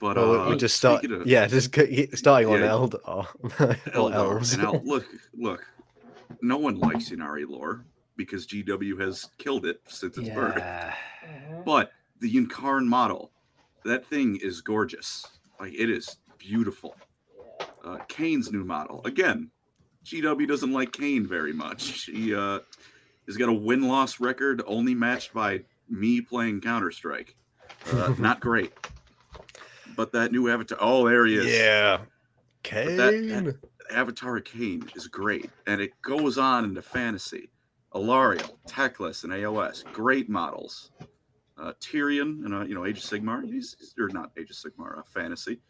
But 0.00 0.16
Well, 0.16 0.40
uh, 0.40 0.50
we 0.50 0.56
just 0.56 0.76
start, 0.76 1.04
of- 1.04 1.28
yeah, 1.28 1.46
just 1.46 1.72
starting 2.18 2.48
on 2.48 2.58
Yeah. 2.58 2.70
Eld 2.70 2.96
or, 3.04 3.28
or 3.44 3.74
Eldar, 3.94 4.14
elves. 4.14 4.54
And 4.54 4.62
I'll, 4.62 4.82
look, 4.84 5.06
look, 5.32 5.64
no 6.40 6.56
one 6.56 6.76
likes 6.80 7.10
Ynnari 7.10 7.46
lore 7.48 7.84
because 8.16 8.44
GW 8.48 9.00
has 9.00 9.28
killed 9.38 9.64
it 9.64 9.80
since 9.86 10.18
its 10.18 10.28
birth. 10.30 10.54
Yeah. 10.56 10.92
Uh-huh. 11.22 11.62
But 11.64 11.92
the 12.22 12.32
Yncarne 12.34 12.86
model, 12.86 13.32
that 13.84 14.06
thing 14.06 14.36
is 14.42 14.60
gorgeous. 14.60 15.26
Like 15.60 15.74
it 15.74 15.90
is 15.90 16.16
beautiful. 16.38 16.96
Uh, 17.84 17.98
Khaine's 18.08 18.50
new 18.52 18.64
model, 18.64 19.02
again, 19.04 19.50
GW 20.04 20.46
doesn't 20.48 20.72
like 20.72 20.92
Khaine 20.92 21.26
very 21.26 21.52
much. 21.52 22.04
He 22.04 22.34
uh, 22.34 22.60
has 23.26 23.36
got 23.36 23.48
a 23.48 23.52
win 23.52 23.82
loss 23.82 24.20
record 24.20 24.62
only 24.66 24.94
matched 24.94 25.34
by 25.34 25.62
me 25.88 26.20
playing 26.20 26.60
Counter 26.60 26.90
Strike. 26.90 27.36
Uh, 27.92 28.14
not 28.18 28.40
great. 28.40 28.72
But 29.96 30.12
that 30.12 30.32
new 30.32 30.48
avatar, 30.48 30.78
oh, 30.80 31.06
there 31.08 31.26
he 31.26 31.36
is. 31.36 31.46
Yeah, 31.46 31.98
But 32.62 32.96
that- 32.96 33.14
Khaine. 33.14 33.58
Avatar 33.90 34.40
Khaine 34.40 34.96
is 34.96 35.06
great, 35.08 35.50
and 35.66 35.80
it 35.80 35.90
goes 36.02 36.38
on 36.38 36.64
into 36.64 36.80
fantasy. 36.82 37.50
Alarielle, 37.94 38.52
Teclis, 38.66 39.24
and 39.24 39.32
AOS, 39.34 39.84
great 39.92 40.30
models. 40.30 40.90
Uh, 41.58 41.72
Tyrion, 41.80 42.44
and 42.44 42.54
uh, 42.54 42.64
you 42.64 42.74
know 42.74 42.86
Age 42.86 42.98
of 42.98 43.04
Sigmar, 43.04 43.44
he's 43.44 43.76
he's- 43.78 43.94
or 43.98 44.08
not 44.08 44.32
Age 44.38 44.50
of 44.50 44.56
Sigmar, 44.56 44.98
uh, 44.98 45.02
fantasy. 45.04 45.60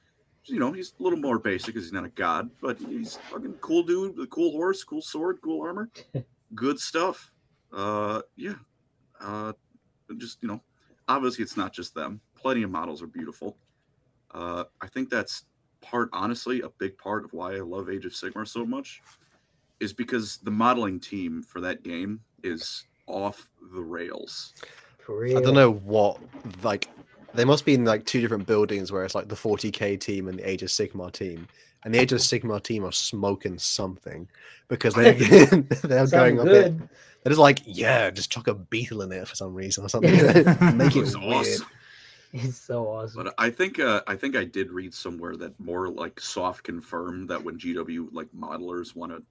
You 0.44 0.58
know 0.58 0.72
he's 0.72 0.92
a 0.98 1.02
little 1.02 1.18
more 1.18 1.38
basic 1.38 1.66
because 1.66 1.84
he's 1.84 1.92
not 1.92 2.04
a 2.04 2.08
god, 2.10 2.50
but 2.60 2.78
he's 2.78 3.16
fucking 3.30 3.54
cool 3.60 3.82
dude 3.82 4.16
with 4.16 4.24
a 4.24 4.28
cool 4.28 4.50
horse, 4.52 4.82
cool 4.84 5.02
sword, 5.02 5.38
cool 5.42 5.62
armor, 5.62 5.90
good 6.54 6.78
stuff. 6.78 7.30
Uh, 7.72 8.22
yeah, 8.36 8.54
uh, 9.20 9.52
just 10.18 10.38
you 10.42 10.48
know, 10.48 10.60
obviously 11.08 11.42
it's 11.42 11.56
not 11.56 11.72
just 11.72 11.94
them. 11.94 12.20
Plenty 12.34 12.62
of 12.64 12.70
models 12.70 13.02
are 13.02 13.06
beautiful. 13.06 13.56
Uh, 14.32 14.64
I 14.80 14.86
think 14.88 15.10
that's 15.10 15.44
part, 15.80 16.08
honestly, 16.12 16.60
a 16.62 16.68
big 16.70 16.96
part 16.98 17.24
of 17.24 17.32
why 17.32 17.54
I 17.54 17.60
love 17.60 17.90
Age 17.90 18.04
of 18.06 18.12
Sigmar 18.12 18.46
so 18.48 18.64
much 18.64 19.00
is 19.80 19.92
because 19.92 20.38
the 20.38 20.50
modeling 20.50 20.98
team 21.00 21.42
for 21.42 21.60
that 21.60 21.82
game 21.82 22.20
is 22.42 22.84
off 23.06 23.50
the 23.74 23.80
rails. 23.82 24.54
For 25.04 25.18
real. 25.18 25.38
I 25.38 25.42
don't 25.42 25.54
know 25.54 25.73
what 25.73 26.18
like 26.62 26.88
they 27.35 27.44
must 27.44 27.64
be 27.64 27.75
in 27.75 27.85
like 27.85 28.04
two 28.06 28.21
different 28.21 28.47
buildings 28.47 28.92
where 28.92 29.04
it's 29.04 29.14
like 29.14 29.28
the 29.28 29.35
40k 29.35 29.99
team 29.99 30.28
and 30.28 30.38
the 30.38 30.49
Age 30.49 30.62
of 30.62 30.68
Sigmar 30.68 31.12
team. 31.12 31.49
And 31.85 31.94
the 31.94 31.99
Age 31.99 32.12
of 32.12 32.21
Sigmar 32.21 32.62
team 32.62 32.85
are 32.85 32.92
smoking 32.92 33.59
something 33.59 34.28
because 34.68 34.94
they 34.94 35.12
they're 35.82 36.06
Sound 36.06 36.11
going 36.11 36.40
up 36.40 36.47
it. 36.47 36.75
They're 37.23 37.30
just 37.30 37.40
like, 37.40 37.61
yeah, 37.64 38.11
just 38.11 38.30
chuck 38.30 38.49
a 38.49 38.54
beetle 38.54 39.02
in 39.02 39.12
it 39.12 39.28
for 39.28 39.34
some 39.34 39.54
reason 39.54 39.84
or 39.84 39.88
something. 39.88 40.12
Make 40.76 40.97
it 40.97 41.02
It's 41.02 41.17
weird. 41.17 41.34
awesome. 41.34 41.67
It's 42.32 42.58
so 42.58 42.86
awesome. 42.88 43.25
But 43.25 43.34
I 43.38 43.50
think 43.50 43.78
uh, 43.78 44.02
I 44.06 44.17
think 44.17 44.36
I 44.36 44.45
did 44.45 44.71
read 44.71 44.95
somewhere 44.95 45.36
that 45.36 45.58
more 45.60 45.88
like 45.88 46.19
soft 46.21 46.65
confirmed 46.65 47.28
that 47.30 47.43
when 47.43 47.58
GW 47.58 48.08
like 48.12 48.28
modelers 48.36 48.97
want 48.97 49.12
to 49.12 49.23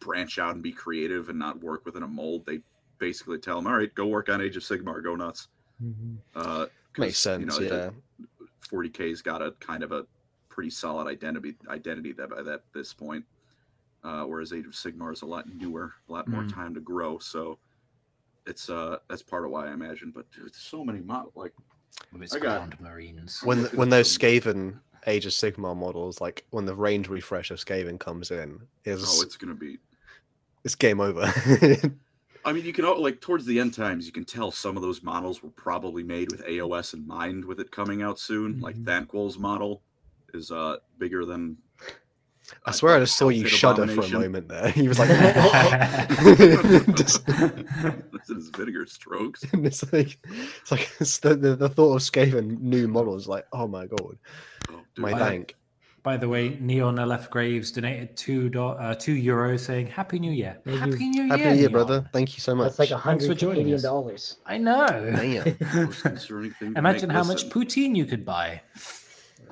branch 0.00 0.38
out 0.38 0.54
and 0.54 0.62
be 0.62 0.72
creative 0.72 1.28
and 1.28 1.38
not 1.38 1.60
work 1.62 1.84
within 1.84 2.02
a 2.02 2.08
mold, 2.08 2.46
they 2.46 2.60
basically 2.98 3.38
tell 3.38 3.56
them, 3.56 3.66
"All 3.66 3.76
right, 3.76 3.94
go 3.94 4.06
work 4.06 4.28
on 4.28 4.40
Age 4.40 4.56
of 4.56 4.62
Sigmar, 4.62 5.02
go 5.02 5.14
nuts." 5.16 5.48
Mhm. 5.82 6.18
Uh, 6.34 6.66
'cause, 6.92 6.98
Makes 6.98 7.10
you 7.10 7.12
sense, 7.46 7.58
know, 7.60 7.64
yeah. 7.66 7.90
40k's 8.70 9.22
got 9.22 9.40
a 9.42 9.52
kind 9.60 9.82
of 9.82 9.92
a 9.92 10.06
pretty 10.48 10.70
solid 10.70 11.06
identity 11.06 11.56
identity 11.68 12.12
that 12.12 12.30
by 12.30 12.42
that 12.42 12.62
this 12.72 12.92
point. 12.92 13.24
Uh, 14.04 14.24
whereas 14.24 14.52
Age 14.52 14.66
of 14.66 14.72
Sigmar 14.72 15.12
is 15.12 15.22
a 15.22 15.26
lot 15.26 15.48
newer, 15.52 15.94
a 16.08 16.12
lot 16.12 16.28
more 16.28 16.42
Mm. 16.42 16.52
time 16.52 16.74
to 16.74 16.80
grow. 16.80 17.18
So 17.18 17.58
it's 18.46 18.70
uh 18.70 18.98
that's 19.08 19.22
part 19.22 19.44
of 19.44 19.50
why 19.50 19.68
I 19.68 19.72
imagine. 19.72 20.10
But 20.10 20.30
dude, 20.32 20.44
there's 20.44 20.56
so 20.56 20.84
many 20.84 21.00
models 21.00 21.34
like 21.36 21.52
With 22.12 22.22
its 22.22 22.34
I 22.34 22.38
got- 22.38 22.68
ground 22.70 22.80
marines. 22.80 23.40
When 23.42 23.64
when 23.76 23.88
those 23.90 24.10
some- 24.10 24.20
Skaven 24.20 24.80
Age 25.06 25.26
of 25.26 25.32
Sigmar 25.32 25.76
models, 25.76 26.20
like 26.20 26.44
when 26.50 26.64
the 26.64 26.74
range 26.74 27.08
refresh 27.08 27.50
of 27.50 27.58
Skaven 27.58 27.98
comes 28.00 28.30
in, 28.30 28.60
is 28.84 29.04
oh, 29.06 29.22
it's 29.22 29.36
gonna 29.36 29.54
be 29.54 29.78
it's 30.64 30.74
game 30.74 31.00
over. 31.00 31.22
I 32.48 32.52
mean, 32.52 32.64
you 32.64 32.72
can 32.72 32.84
al- 32.84 33.00
like 33.02 33.20
towards 33.20 33.44
the 33.44 33.60
end 33.60 33.74
times, 33.74 34.06
you 34.06 34.12
can 34.12 34.24
tell 34.24 34.50
some 34.50 34.76
of 34.76 34.82
those 34.82 35.02
models 35.02 35.42
were 35.42 35.50
probably 35.50 36.02
made 36.02 36.32
with 36.32 36.44
AOS 36.46 36.94
in 36.94 37.06
mind, 37.06 37.44
with 37.44 37.60
it 37.60 37.70
coming 37.70 38.02
out 38.02 38.18
soon. 38.18 38.60
Like 38.60 38.76
Mhm. 38.76 38.84
Thanquol's 38.86 39.38
model 39.38 39.82
is 40.34 40.50
uh 40.50 40.76
bigger 40.98 41.24
than. 41.24 41.58
I 42.64 42.70
uh, 42.70 42.72
swear 42.72 42.96
I 42.96 43.00
just 43.00 43.16
saw 43.18 43.28
you 43.28 43.46
shudder 43.46 43.86
for 43.86 44.00
a 44.00 44.08
moment 44.08 44.48
there. 44.48 44.70
He 44.80 44.88
was 44.88 44.98
like, 44.98 45.10
Just- 46.96 47.26
That's 47.26 48.28
his 48.28 48.48
vinegar 48.56 48.86
strokes. 48.86 49.44
and 49.52 49.66
it's 49.66 49.92
like, 49.92 50.18
it's 50.62 50.70
like 50.70 50.90
it's 50.98 51.18
the, 51.18 51.34
the, 51.36 51.56
the 51.56 51.68
thought 51.68 51.96
of 51.96 52.00
Skaven 52.00 52.58
new 52.60 52.88
models, 52.88 53.28
like, 53.28 53.46
oh 53.52 53.68
my 53.68 53.86
god, 53.86 54.16
Oh, 54.70 54.80
dude, 54.94 55.02
my 55.02 55.12
I- 55.12 55.18
thank. 55.18 55.56
By 56.08 56.16
the 56.16 56.26
way, 56.26 56.56
Neon 56.58 56.96
LF 56.96 57.28
Graves 57.28 57.70
donated 57.70 58.16
two 58.16 58.48
do- 58.48 58.62
uh, 58.68 58.94
two 58.94 59.14
euros 59.14 59.60
saying 59.60 59.88
Happy 59.88 60.18
New 60.18 60.32
Year. 60.32 60.56
Thank 60.64 60.76
you. 60.76 60.80
Happy 60.92 61.08
New 61.10 61.28
Happy 61.28 61.42
Year, 61.42 61.50
New 61.50 61.56
Year, 61.60 61.68
Neon. 61.68 61.72
brother. 61.72 62.08
Thank 62.14 62.34
you 62.34 62.40
so 62.40 62.54
much. 62.54 62.68
That's 62.68 62.78
like 62.78 62.90
a 62.92 62.98
Thanks 62.98 63.24
for 63.26 63.28
hundred 63.32 63.38
joining 63.38 63.54
Canadian 63.56 63.76
us. 63.76 63.82
dollars. 63.82 64.36
I 64.46 64.56
know. 64.56 64.86
Damn. 64.88 65.84
most 65.84 66.00
concerning 66.00 66.52
thing. 66.52 66.72
to 66.72 66.78
Imagine 66.78 67.10
how 67.10 67.24
much 67.24 67.44
listen, 67.44 67.50
poutine 67.50 67.94
you 67.94 68.06
could 68.06 68.24
buy. 68.24 68.62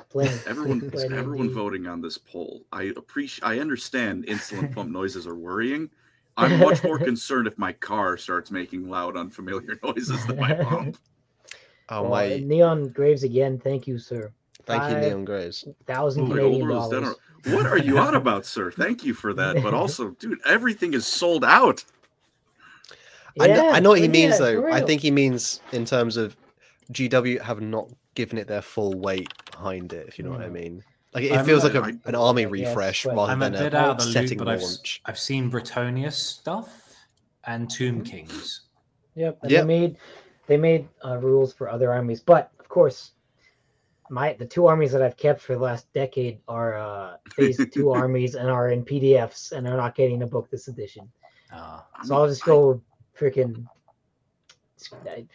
Plenty. 0.08 0.32
Everyone, 0.46 0.90
Plenty 0.90 1.14
everyone 1.14 1.50
voting 1.50 1.86
on 1.86 2.00
this 2.00 2.16
poll. 2.16 2.62
I 2.72 2.84
appreciate. 2.96 3.44
I 3.46 3.58
understand 3.58 4.24
insulin 4.24 4.74
pump 4.74 4.90
noises 5.00 5.26
are 5.26 5.36
worrying. 5.36 5.90
I'm 6.38 6.58
much 6.58 6.82
more 6.82 6.98
concerned 6.98 7.46
if 7.48 7.58
my 7.58 7.74
car 7.74 8.16
starts 8.16 8.50
making 8.50 8.88
loud, 8.88 9.14
unfamiliar 9.18 9.78
noises 9.84 10.24
than 10.24 10.38
my 10.40 10.54
pump. 10.54 10.96
Oh 11.90 12.00
Well, 12.00 12.10
my, 12.12 12.38
Neon 12.42 12.88
Graves 12.88 13.24
again. 13.24 13.58
Thank 13.58 13.86
you, 13.86 13.98
sir. 13.98 14.32
Thank 14.66 14.82
you, 14.84 14.90
five- 14.90 15.02
Neon 15.02 15.24
Graves. 15.24 15.66
Thousand 15.86 16.28
Canadian 16.28 16.70
Old 16.70 16.90
dollars. 16.92 17.16
are- 17.46 17.52
What 17.54 17.66
are 17.66 17.78
you 17.78 17.98
on 17.98 18.14
about, 18.22 18.44
sir? 18.46 18.70
Thank 18.70 19.04
you 19.04 19.14
for 19.14 19.32
that. 19.34 19.62
But 19.62 19.72
also, 19.80 20.10
dude, 20.10 20.38
everything 20.44 20.94
is 20.94 21.06
sold 21.06 21.44
out. 21.44 21.84
I, 23.38 23.48
know, 23.48 23.70
I 23.70 23.80
know 23.80 23.90
what 23.90 24.00
he 24.00 24.08
means 24.08 24.40
yeah, 24.40 24.46
though. 24.52 24.72
I 24.72 24.80
think 24.80 25.02
he 25.02 25.10
means 25.10 25.60
in 25.72 25.84
terms 25.84 26.16
of 26.16 26.36
GW 26.92 27.40
have 27.42 27.60
not 27.60 27.88
given 28.14 28.38
it 28.38 28.46
their 28.46 28.62
full 28.62 28.94
weight 28.94 29.28
behind 29.50 29.92
it. 29.92 30.08
If 30.08 30.18
you 30.18 30.24
know 30.24 30.30
what 30.30 30.40
I 30.40 30.48
mean. 30.48 30.82
Like 31.12 31.24
it 31.24 31.32
I'm 31.32 31.44
feels 31.44 31.62
not- 31.64 31.74
like 31.74 31.82
a, 31.82 31.86
I- 32.06 32.08
an 32.08 32.14
army 32.14 32.42
Yes, 32.42 32.50
refresh 32.50 33.04
but- 33.04 33.14
rather 33.14 33.32
I'm 33.32 33.42
a 33.42 33.50
than 33.50 33.62
bit 33.62 33.74
a, 33.74 33.78
out 33.78 33.90
of 33.90 33.98
the 33.98 34.04
loop, 34.06 34.12
setting 34.14 34.38
but 34.38 34.48
I've, 34.48 34.62
launch. 34.62 35.02
I've 35.04 35.18
seen 35.18 35.50
Bretonius 35.50 36.12
stuff 36.14 36.94
and 37.44 37.68
Tomb 37.70 38.02
Kings. 38.02 38.62
Yep. 39.16 39.38
And 39.42 39.50
Yep. 39.50 39.60
they 39.62 39.66
made 39.66 39.96
they 40.46 40.56
made 40.56 40.88
uh, 41.04 41.18
rules 41.18 41.52
for 41.52 41.68
other 41.68 41.92
armies, 41.92 42.20
but 42.20 42.50
of 42.60 42.68
course, 42.68 43.12
my 44.10 44.32
the 44.34 44.46
two 44.46 44.66
armies 44.66 44.92
that 44.92 45.02
I've 45.02 45.16
kept 45.16 45.40
for 45.40 45.54
the 45.54 45.60
last 45.62 45.92
decade 45.92 46.38
are 46.48 46.76
uh, 46.76 47.16
phase 47.34 47.58
two 47.72 47.90
armies 47.90 48.34
and 48.34 48.48
are 48.50 48.70
in 48.70 48.84
PDFs 48.84 49.52
and 49.52 49.66
are 49.66 49.76
not 49.76 49.94
getting 49.94 50.22
a 50.22 50.26
book 50.26 50.50
this 50.50 50.68
edition. 50.68 51.10
Uh, 51.52 51.80
So 52.04 52.14
I'll 52.16 52.26
just 52.28 52.44
go 52.44 52.80
freaking 53.18 53.66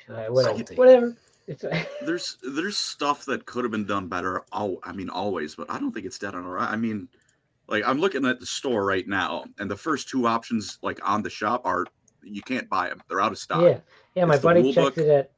uh, 0.10 0.26
whatever. 0.30 0.64
Whatever. 0.76 1.18
It's, 1.48 1.66
there's 2.06 2.38
there's 2.44 2.78
stuff 2.78 3.26
that 3.26 3.46
could 3.46 3.64
have 3.64 3.72
been 3.72 3.86
done 3.86 4.08
better. 4.08 4.44
Oh, 4.52 4.80
I 4.84 4.94
mean, 4.94 5.10
always, 5.10 5.56
but 5.56 5.70
I 5.70 5.80
don't 5.80 5.92
think 5.92 6.06
it's 6.06 6.20
dead 6.20 6.36
on 6.36 6.46
arrival. 6.46 6.74
I 6.74 6.78
mean, 6.78 7.08
like 7.68 7.84
I'm 7.86 8.00
looking 8.00 8.26
at 8.26 8.40
the 8.40 8.46
store 8.46 8.86
right 8.86 9.08
now, 9.08 9.46
and 9.60 9.70
the 9.70 9.76
first 9.78 10.08
two 10.10 10.28
options, 10.28 10.78
like 10.82 11.00
on 11.08 11.24
the 11.24 11.30
shop, 11.30 11.62
are 11.66 11.86
you 12.24 12.42
can't 12.44 12.70
buy 12.70 12.90
them. 12.90 13.02
They're 13.10 13.22
out 13.22 13.32
of 13.32 13.38
stock. 13.38 13.62
yeah, 13.64 13.80
yeah. 14.16 14.26
My 14.26 14.36
It's 14.36 14.42
the 14.44 14.48
buddy 14.48 14.74
checked 14.74 14.96
book. 14.96 14.98
it 14.98 15.10
at. 15.10 15.32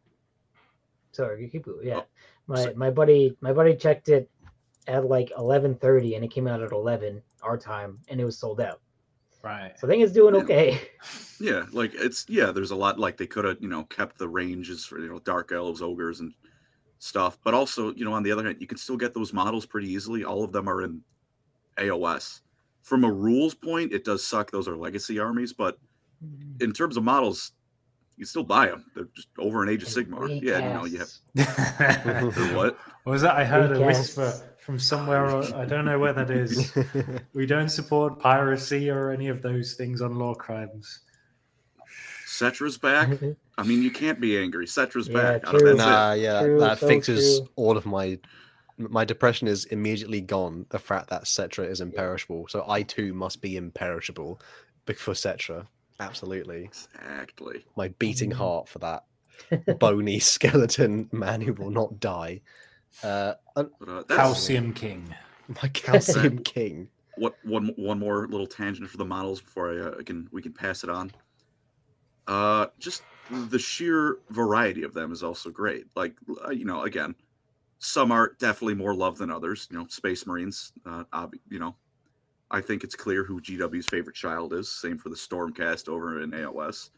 Sorry, 1.14 1.44
you 1.44 1.50
keep 1.50 1.64
going. 1.66 1.86
Yeah, 1.88 2.02
Oh, 2.02 2.06
my 2.48 2.64
so- 2.64 2.74
my 2.76 2.90
buddy 2.90 3.36
my 3.42 3.54
buddy 3.54 3.76
checked 3.76 4.10
it 4.10 4.30
at 4.88 5.06
like 5.06 5.32
eleven 5.38 5.76
thirty, 5.76 6.16
and 6.16 6.24
it 6.26 6.32
came 6.32 6.48
out 6.48 6.62
at 6.62 6.72
eleven 6.72 7.22
our 7.42 7.58
time, 7.58 8.00
and 8.10 8.20
it 8.20 8.26
was 8.26 8.38
sold 8.38 8.62
out. 8.62 8.82
right. 9.44 9.74
So 9.78 9.88
I 9.88 9.90
think 9.90 10.04
it's 10.04 10.14
doing 10.14 10.36
Yeah. 10.36 10.42
okay. 10.42 10.82
Yeah, 11.40 11.66
like 11.74 11.92
it's 11.96 12.26
yeah. 12.30 12.52
There's 12.52 12.72
a 12.72 12.76
lot 12.76 13.00
like 13.00 13.18
they 13.18 13.28
could 13.28 13.44
have 13.44 13.58
you 13.60 13.68
know 13.68 13.84
kept 13.86 14.18
the 14.18 14.30
ranges 14.30 14.86
for 14.86 15.00
you 15.00 15.10
know 15.10 15.20
dark 15.20 15.52
elves, 15.52 15.82
ogres, 15.82 16.22
and 16.22 16.34
stuff. 17.00 17.38
But 17.44 17.54
also, 17.54 17.94
you 17.96 18.06
know, 18.06 18.14
on 18.14 18.24
the 18.24 18.32
other 18.32 18.46
hand, 18.46 18.58
you 18.62 18.68
can 18.68 18.78
still 18.78 18.96
get 18.96 19.14
those 19.14 19.34
models 19.34 19.66
pretty 19.66 19.92
easily. 19.92 20.24
All 20.24 20.44
of 20.46 20.54
them 20.54 20.70
are 20.70 20.84
in 20.84 21.02
AOS. 21.78 22.42
From 22.84 23.04
a 23.04 23.12
rules 23.12 23.54
point, 23.54 23.92
it 23.92 24.06
does 24.06 24.26
suck. 24.26 24.52
Those 24.52 24.70
are 24.70 24.78
legacy 24.78 25.20
armies, 25.20 25.52
but 25.52 25.78
mm-hmm. 26.24 26.64
in 26.64 26.72
terms 26.72 26.96
of 26.96 27.04
models, 27.04 27.52
you 28.24 28.28
still 28.28 28.44
buy 28.46 28.68
them. 28.68 28.86
They're 28.96 29.10
just 29.14 29.28
over 29.38 29.64
an 29.64 29.70
Age 29.70 29.84
of 29.84 29.90
Sigmar. 29.90 30.30
Yeah, 30.42 30.60
you 30.66 30.74
know, 30.74 30.86
you 30.86 31.00
have 31.00 31.12
they're 32.36 32.56
what? 32.56 32.78
What 33.04 33.12
was 33.12 33.22
that? 33.22 33.36
I 33.36 33.44
heard 33.44 33.72
a 33.72 33.76
Recasts. 33.76 33.86
whisper 34.18 34.34
from 34.60 34.80
somewhere. 34.80 35.26
I 35.56 35.66
don't 35.66 35.84
know 35.84 36.00
where 36.00 36.14
that 36.14 36.30
is. 36.30 36.74
We 37.34 37.46
don't 37.46 37.68
support 37.70 38.20
piracy 38.20 38.90
or 38.90 39.12
any 39.12 39.28
of 39.28 39.42
those 39.42 39.74
things 39.74 40.02
on 40.02 40.16
law 40.16 40.34
crimes. 40.36 41.02
Settra's 42.28 42.78
back. 42.78 43.10
I 43.58 43.64
mean, 43.64 43.84
you 43.84 43.92
can't 43.92 44.20
be 44.22 44.38
angry. 44.38 44.66
Settra's 44.66 45.08
Yeah, 45.10 45.14
back. 45.40 45.44
true. 45.44 45.60
That's 45.60 45.78
nah, 45.78 46.14
yeah, 46.14 46.42
True, 46.44 46.60
that 46.62 46.80
so 46.80 46.88
fixes 46.88 47.40
true. 47.40 47.50
all 47.58 47.76
of 47.78 47.86
my 47.86 48.18
my 48.78 49.06
depression 49.06 49.48
is 49.48 49.66
immediately 49.66 50.22
gone. 50.22 50.66
The 50.70 50.80
fact 50.80 51.10
that 51.10 51.26
Settra 51.26 51.70
is 51.70 51.82
imperishable, 51.82 52.48
so 52.48 52.66
I 52.68 52.84
too 52.84 53.14
must 53.14 53.42
be 53.42 53.56
imperishable, 53.58 54.40
bec- 54.86 54.98
for 54.98 55.14
Settra. 55.14 55.68
Absolutely. 56.08 56.66
Exactly. 56.66 57.64
my 57.76 57.88
beating 58.00 58.32
Mhm. 58.32 58.36
heart 58.36 58.70
for 58.70 58.80
that 58.80 59.06
bony 59.80 60.20
skeleton 60.20 61.10
man 61.12 61.42
who 61.42 61.54
will 61.54 61.72
not 61.72 62.00
die. 62.00 62.42
Uh, 63.04 63.34
and 63.56 63.70
uh, 63.88 64.04
Calcium 64.04 64.74
King. 64.74 65.14
my 65.62 65.68
calcium 65.70 66.40
king. 66.40 66.90
what 67.18 67.36
one 67.44 67.74
one 67.76 68.00
more 68.00 68.28
little 68.28 68.48
tangent 68.48 68.90
for 68.90 68.98
the 68.98 69.06
models 69.06 69.42
before 69.42 69.72
I 69.74 69.78
uh, 69.88 70.04
can 70.04 70.28
we 70.32 70.42
can 70.42 70.54
pass 70.54 70.84
it 70.84 70.90
on. 70.90 71.12
Uh, 72.28 72.68
just 72.80 73.04
the 73.50 73.60
sheer 73.60 74.18
variety 74.30 74.84
of 74.84 74.94
them 74.94 75.12
is 75.12 75.24
also 75.24 75.50
great. 75.50 75.86
Like 75.96 76.16
uh, 76.46 76.52
you 76.52 76.66
know, 76.66 76.84
again, 76.84 77.16
some 77.80 78.12
are 78.12 78.36
definitely 78.40 78.76
more 78.76 78.96
loved 78.96 79.18
than 79.18 79.32
others. 79.32 79.68
You 79.72 79.78
know, 79.80 79.88
Space 79.90 80.26
Marines. 80.26 80.72
Uh, 80.86 81.04
ob- 81.14 81.36
you 81.50 81.60
know, 81.60 81.76
I 82.54 82.62
think 82.62 82.84
it's 82.84 82.96
clear 82.96 83.24
who 83.24 83.42
GW's 83.42 83.88
favorite 83.88 84.16
child 84.16 84.54
is. 84.54 84.70
Same 84.70 84.98
for 84.98 85.10
the 85.10 85.16
Stormcast 85.16 85.90
over 85.90 86.22
in 86.22 86.32
AOS. 86.32 86.92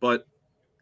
But 0.00 0.26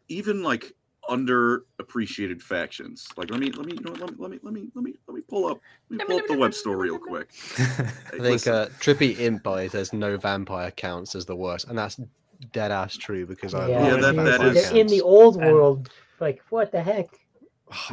even 0.07 0.43
like 0.43 0.73
underappreciated 1.09 2.41
factions, 2.41 3.07
like 3.17 3.31
let 3.31 3.39
me 3.39 3.51
let 3.51 3.65
me 3.65 3.73
you 3.73 3.81
know 3.81 3.91
let 3.93 4.11
me 4.11 4.15
let 4.19 4.29
me 4.31 4.39
let 4.43 4.53
me 4.53 4.67
let 4.75 4.83
me 4.83 4.93
let 5.07 5.15
me 5.15 5.21
pull 5.27 5.47
up 5.47 5.59
let 5.89 5.99
me 5.99 6.05
pull 6.05 6.17
up 6.19 6.27
the 6.27 6.37
web 6.37 6.53
store 6.53 6.77
real 6.77 6.99
quick. 6.99 7.29
I 7.59 8.19
think 8.19 8.45
uh, 8.47 8.67
Trippy 8.79 9.19
Imp 9.19 9.41
by 9.43 9.67
says 9.67 9.93
no 9.93 10.15
vampire 10.17 10.71
counts 10.71 11.15
as 11.15 11.25
the 11.25 11.35
worst, 11.35 11.67
and 11.67 11.77
that's 11.77 11.99
dead 12.53 12.71
ass 12.71 12.95
true 12.95 13.25
because 13.25 13.53
I 13.55 13.67
yeah, 13.69 13.87
Yeah, 13.87 13.91
love 13.93 14.01
that- 14.01 14.09
in- 14.09 14.15
that 14.25 14.39
vampire 14.41 14.57
is- 14.57 14.71
in 14.71 14.87
the 14.87 14.93
counts. 14.97 15.01
old 15.03 15.37
And- 15.37 15.45
world, 15.51 15.89
like 16.19 16.41
what 16.49 16.71
the 16.71 16.81
heck? 16.81 17.09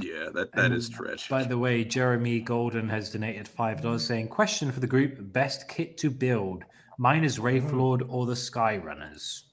Yeah, 0.01 0.31
that 0.35 0.53
that 0.53 0.73
is 0.73 0.87
And 0.87 0.95
trash. 0.97 1.29
By 1.29 1.45
the 1.45 1.59
way, 1.59 1.85
Jeremy 1.85 2.41
Golden 2.41 2.89
has 2.89 3.11
donated 3.13 3.47
five 3.47 3.81
dollars, 3.83 4.05
saying, 4.05 4.29
"Question 4.29 4.73
for 4.73 4.81
the 4.81 4.87
group: 4.87 5.33
Best 5.33 5.69
kit 5.69 5.97
to 5.99 6.11
build? 6.11 6.65
Mine 6.99 7.25
is 7.25 7.39
Wraith 7.39 7.71
Lord 7.73 8.03
or 8.09 8.27
the 8.27 8.37
Sky 8.37 8.77
Runners." 8.77 9.45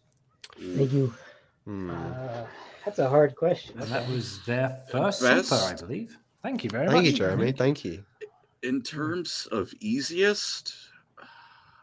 Thank 0.60 0.94
you. 0.94 1.14
Hmm. 1.66 1.90
Uh, 1.92 2.46
that's 2.86 3.00
a 3.00 3.10
hard 3.10 3.36
question. 3.36 3.80
And 3.80 3.90
that 3.92 4.08
was 4.10 4.44
their 4.46 4.70
first 4.92 5.22
Best- 5.22 5.50
super, 5.50 5.62
I 5.62 5.74
believe. 5.76 6.18
Thank 6.42 6.64
you 6.64 6.70
very 6.70 6.88
Thank 6.88 6.96
much. 6.96 7.06
Thank 7.06 7.14
you, 7.14 7.26
Jeremy. 7.26 7.52
Thank 7.52 7.86
you. 7.86 8.04
In 8.64 8.82
terms 8.82 9.48
of 9.52 9.74
easiest, 9.80 10.74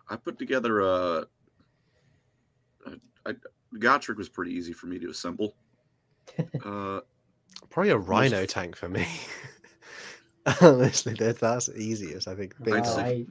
I 0.09 0.17
put 0.17 0.39
together 0.39 0.81
a. 0.81 1.27
a, 2.87 2.93
a 3.27 3.35
Gotrek 3.77 4.17
was 4.17 4.29
pretty 4.29 4.53
easy 4.53 4.73
for 4.73 4.87
me 4.87 4.99
to 4.99 5.11
assemble. 5.11 5.55
Uh, 6.65 7.01
Probably 7.71 7.91
a 7.91 7.99
rhino 7.99 8.45
tank 8.47 8.77
for 8.77 8.89
me. 8.89 9.07
Honestly, 10.61 11.15
that, 11.15 11.39
that's 11.39 11.67
the 11.67 11.77
easiest. 11.79 12.27
I 12.29 12.35
think. 12.35 12.55
big 12.63 12.75
Wow, 12.75 12.83
time. 12.83 12.95
say 12.95 13.27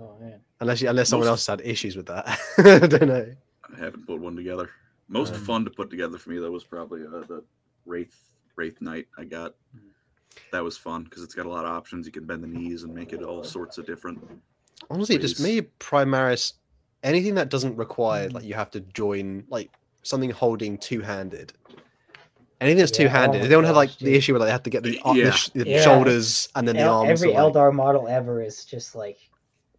Oh 0.00 0.16
man. 0.20 0.40
Unless 0.60 0.82
you, 0.82 0.88
unless 0.88 1.08
someone 1.08 1.28
most- 1.28 1.48
else 1.48 1.60
had 1.60 1.66
issues 1.66 1.96
with 1.96 2.06
that. 2.06 2.26
I 2.58 2.86
don't 2.86 3.06
know. 3.08 3.32
I 3.74 3.78
haven't 3.78 4.06
put 4.06 4.20
one 4.20 4.34
together. 4.36 4.70
Most 5.08 5.34
Um, 5.34 5.40
fun 5.40 5.64
to 5.64 5.70
put 5.70 5.90
together 5.90 6.18
for 6.18 6.30
me 6.30 6.38
though 6.38 6.50
was 6.50 6.64
probably 6.64 7.02
uh, 7.04 7.20
the 7.28 7.44
Wraith 7.86 8.16
Wraith 8.56 8.80
Knight 8.80 9.06
I 9.18 9.24
got. 9.24 9.54
That 10.50 10.64
was 10.64 10.76
fun 10.76 11.04
because 11.04 11.22
it's 11.22 11.34
got 11.34 11.46
a 11.46 11.48
lot 11.48 11.64
of 11.64 11.70
options. 11.70 12.06
You 12.06 12.12
can 12.12 12.24
bend 12.24 12.42
the 12.42 12.48
knees 12.48 12.82
and 12.82 12.92
make 12.94 13.12
it 13.12 13.22
all 13.22 13.44
sorts 13.44 13.78
of 13.78 13.86
different. 13.86 14.18
Honestly, 14.90 15.16
just 15.18 15.40
me, 15.40 15.62
Primaris, 15.78 16.54
anything 17.04 17.36
that 17.36 17.50
doesn't 17.50 17.76
require 17.76 18.28
like 18.30 18.42
you 18.44 18.54
have 18.54 18.70
to 18.72 18.80
join 18.80 19.44
like 19.48 19.70
something 20.02 20.30
holding 20.30 20.76
two 20.76 21.00
handed. 21.02 21.52
Anything 22.60 22.78
that's 22.78 22.98
Yeah, 22.98 23.04
two 23.06 23.08
handed, 23.08 23.40
oh 23.40 23.42
they 23.44 23.48
don't 23.50 23.64
have 23.64 23.76
like 23.76 23.90
gosh, 23.90 23.98
the 23.98 24.04
dude. 24.06 24.14
issue 24.14 24.32
where 24.32 24.44
they 24.44 24.50
have 24.50 24.62
to 24.62 24.70
get 24.70 24.82
the, 24.82 24.98
Uh, 25.04 25.10
up, 25.10 25.16
the, 25.16 25.30
sh- 25.32 25.48
the 25.54 25.68
Yeah. 25.68 25.82
shoulders 25.82 26.48
and 26.54 26.66
then 26.68 26.76
the 26.76 26.82
El- 26.82 27.00
arms. 27.00 27.10
every 27.22 27.34
are, 27.34 27.44
like- 27.44 27.54
Eldar 27.54 27.72
model 27.74 28.08
ever 28.08 28.42
is 28.42 28.64
just 28.64 28.94
like 28.94 29.18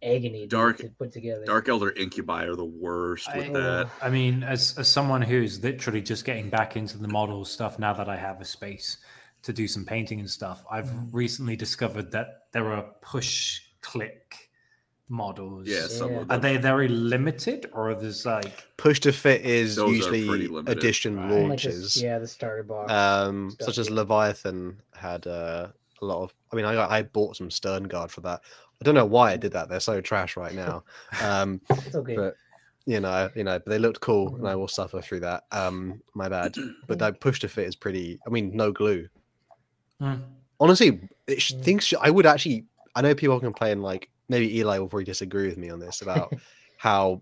agony 0.02 0.46
Dark- 0.46 0.78
to 0.78 0.88
put 0.90 1.10
together. 1.12 1.44
Dark 1.46 1.66
Eldar 1.66 1.96
Incubi 1.96 2.44
are 2.44 2.54
the 2.54 2.64
worst 2.64 3.28
with 3.34 3.46
I- 3.48 3.52
that. 3.52 3.90
I 4.02 4.10
mean, 4.10 4.42
as 4.42 4.76
as 4.78 4.88
someone 4.88 5.22
who's 5.22 5.62
literally 5.62 6.02
just 6.02 6.24
getting 6.24 6.50
back 6.50 6.76
into 6.76 6.98
the 6.98 7.08
model 7.08 7.44
stuff 7.44 7.78
now 7.78 7.92
that 7.94 8.08
I 8.08 8.16
have 8.16 8.40
a 8.40 8.44
space 8.44 8.98
to 9.42 9.52
do 9.52 9.66
some 9.66 9.84
painting 9.84 10.20
and 10.20 10.30
stuff, 10.30 10.64
I've 10.70 10.90
recently 11.12 11.56
discovered 11.56 12.10
that 12.12 12.46
there 12.52 12.70
are 12.72 12.82
push 13.00 13.60
click 13.80 14.45
models. 15.08 15.66
Yeah, 15.68 15.86
some 15.86 16.10
Yeah. 16.10 16.20
of 16.20 16.30
Are 16.30 16.38
they 16.38 16.56
very 16.56 16.88
limited, 16.88 17.70
or 17.72 17.90
are 17.90 17.94
there's 17.94 18.26
like 18.26 18.66
push 18.76 19.00
to 19.00 19.12
fit 19.12 19.42
is 19.42 19.76
Those 19.76 19.94
usually 19.96 20.24
limited. 20.48 20.68
addition 20.78 21.16
Right. 21.16 21.24
Like 21.24 21.62
this- 21.62 21.64
launches. 21.74 22.02
yeah, 22.02 22.18
the 22.18 22.26
starter 22.26 22.62
box. 22.64 22.90
um, 22.92 23.50
stuff, 23.50 23.66
such 23.66 23.78
as 23.78 23.88
yeah. 23.88 23.94
Leviathan 23.96 24.80
had 24.94 25.26
uh, 25.26 25.68
a 26.00 26.04
lot 26.04 26.22
of. 26.24 26.34
I 26.52 26.56
mean, 26.56 26.64
I 26.64 26.98
I 26.98 27.02
bought 27.02 27.36
some 27.36 27.50
Stern 27.50 27.84
Guard 27.84 28.10
for 28.10 28.20
that. 28.22 28.40
I 28.80 28.84
don't 28.84 28.94
know 28.94 29.06
why 29.06 29.32
I 29.32 29.36
did 29.36 29.52
that. 29.52 29.68
They're 29.68 29.80
so 29.80 30.00
trash 30.00 30.36
right 30.36 30.54
now. 30.54 30.84
Um, 31.22 31.60
it's 31.70 31.94
okay. 31.94 32.16
but 32.16 32.34
you 32.84 33.00
know, 33.00 33.28
you 33.34 33.42
know, 33.44 33.58
but 33.58 33.66
they 33.70 33.78
looked 33.78 34.00
cool, 34.00 34.36
and 34.36 34.46
I 34.46 34.54
will 34.54 34.68
suffer 34.68 35.00
through 35.00 35.20
that. 35.20 35.44
Um, 35.52 36.02
my 36.14 36.28
bad. 36.28 36.54
But 36.86 36.98
that 37.00 37.20
push 37.20 37.40
to 37.40 37.48
fit 37.48 37.66
is 37.66 37.76
pretty. 37.76 38.18
I 38.26 38.30
mean, 38.30 38.54
no 38.56 38.70
glue. 38.72 39.08
Hmm. 40.00 40.14
Honestly, 40.60 41.00
it 41.26 41.40
sh- 41.40 41.52
Mm. 41.54 41.62
things. 41.64 41.84
Sh- 41.84 41.94
I 42.00 42.10
would 42.10 42.26
actually. 42.26 42.66
I 42.94 43.02
know 43.02 43.14
people 43.14 43.38
can 43.40 43.46
complain 43.48 43.82
like 43.82 44.08
maybe 44.28 44.58
Eli 44.58 44.78
will 44.78 44.88
probably 44.88 45.04
disagree 45.04 45.48
with 45.48 45.56
me 45.56 45.70
on 45.70 45.78
this 45.78 46.02
about 46.02 46.32
how 46.78 47.20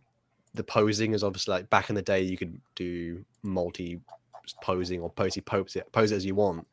the 0.55 0.65
posing 0.65 1.13
is 1.15 1.25
obviously 1.25 1.53
like 1.53 1.69
back 1.71 1.89
in 1.89 1.95
the 1.95 2.03
day 2.03 2.23
you 2.23 2.37
could 2.37 2.61
do 2.75 3.25
multi 3.43 4.01
posing 4.63 5.01
or 5.01 5.11
pose 5.11 5.37
pose 5.45 5.77
it, 5.77 5.91
pose 5.93 6.13
it 6.13 6.17
as 6.17 6.25
you 6.25 6.35
want. 6.35 6.67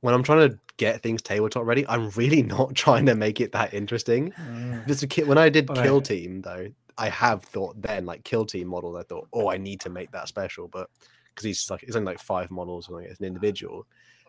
When 0.00 0.14
I'm 0.14 0.22
trying 0.22 0.50
to 0.50 0.58
get 0.76 1.02
things 1.02 1.22
tabletop 1.22 1.64
ready, 1.64 1.86
I'm 1.88 2.10
really 2.10 2.42
not 2.56 2.74
trying 2.74 3.06
to 3.06 3.14
make 3.14 3.40
it 3.40 3.52
that 3.52 3.74
interesting. 3.74 4.32
Mm. 4.32 4.86
This 4.86 5.04
when 5.26 5.38
I 5.38 5.48
did 5.48 5.66
But 5.66 5.78
I- 5.78 5.82
Kill 5.84 6.00
Team 6.00 6.42
though, 6.42 6.68
I 6.98 7.08
have 7.10 7.42
thought 7.42 7.80
then 7.80 8.06
like 8.06 8.24
Kill 8.24 8.46
Team 8.46 8.68
model. 8.68 8.96
I 8.96 9.02
thought, 9.02 9.28
oh, 9.32 9.50
I 9.50 9.58
need 9.58 9.80
to 9.80 9.90
make 9.90 10.10
that 10.12 10.28
special, 10.28 10.68
but 10.68 10.88
because 11.28 11.44
he's 11.44 11.70
like 11.70 11.82
it's 11.82 11.96
only 11.96 12.12
like 12.12 12.20
five 12.20 12.50
models 12.50 12.88
like, 12.88 13.06
as 13.06 13.18
an 13.18 13.26
individual. 13.26 13.86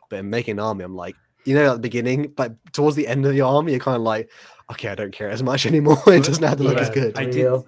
But 0.10 0.20
in 0.20 0.30
making 0.30 0.54
an 0.54 0.60
army, 0.60 0.84
I'm 0.84 0.96
like, 0.96 1.16
you 1.48 1.56
know, 1.56 1.70
at 1.72 1.74
the 1.76 1.80
beginning, 1.80 2.34
but 2.36 2.56
towards 2.74 2.98
the 2.98 3.08
end 3.08 3.26
of 3.26 3.32
the 3.32 3.42
arm, 3.42 3.70
you're 3.70 3.80
kind 3.80 3.96
of 3.96 4.02
like, 4.02 4.30
okay, 4.70 4.90
I 4.90 4.96
don't 4.96 5.14
care 5.14 5.30
as 5.30 5.42
much 5.42 5.66
anymore. 5.66 5.98
it 6.08 6.26
doesn't 6.26 6.44
have 6.44 6.58
to 6.58 6.64
look 6.64 6.78
as 6.78 6.90
good. 6.90 7.18
I 7.18 7.26
did. 7.26 7.64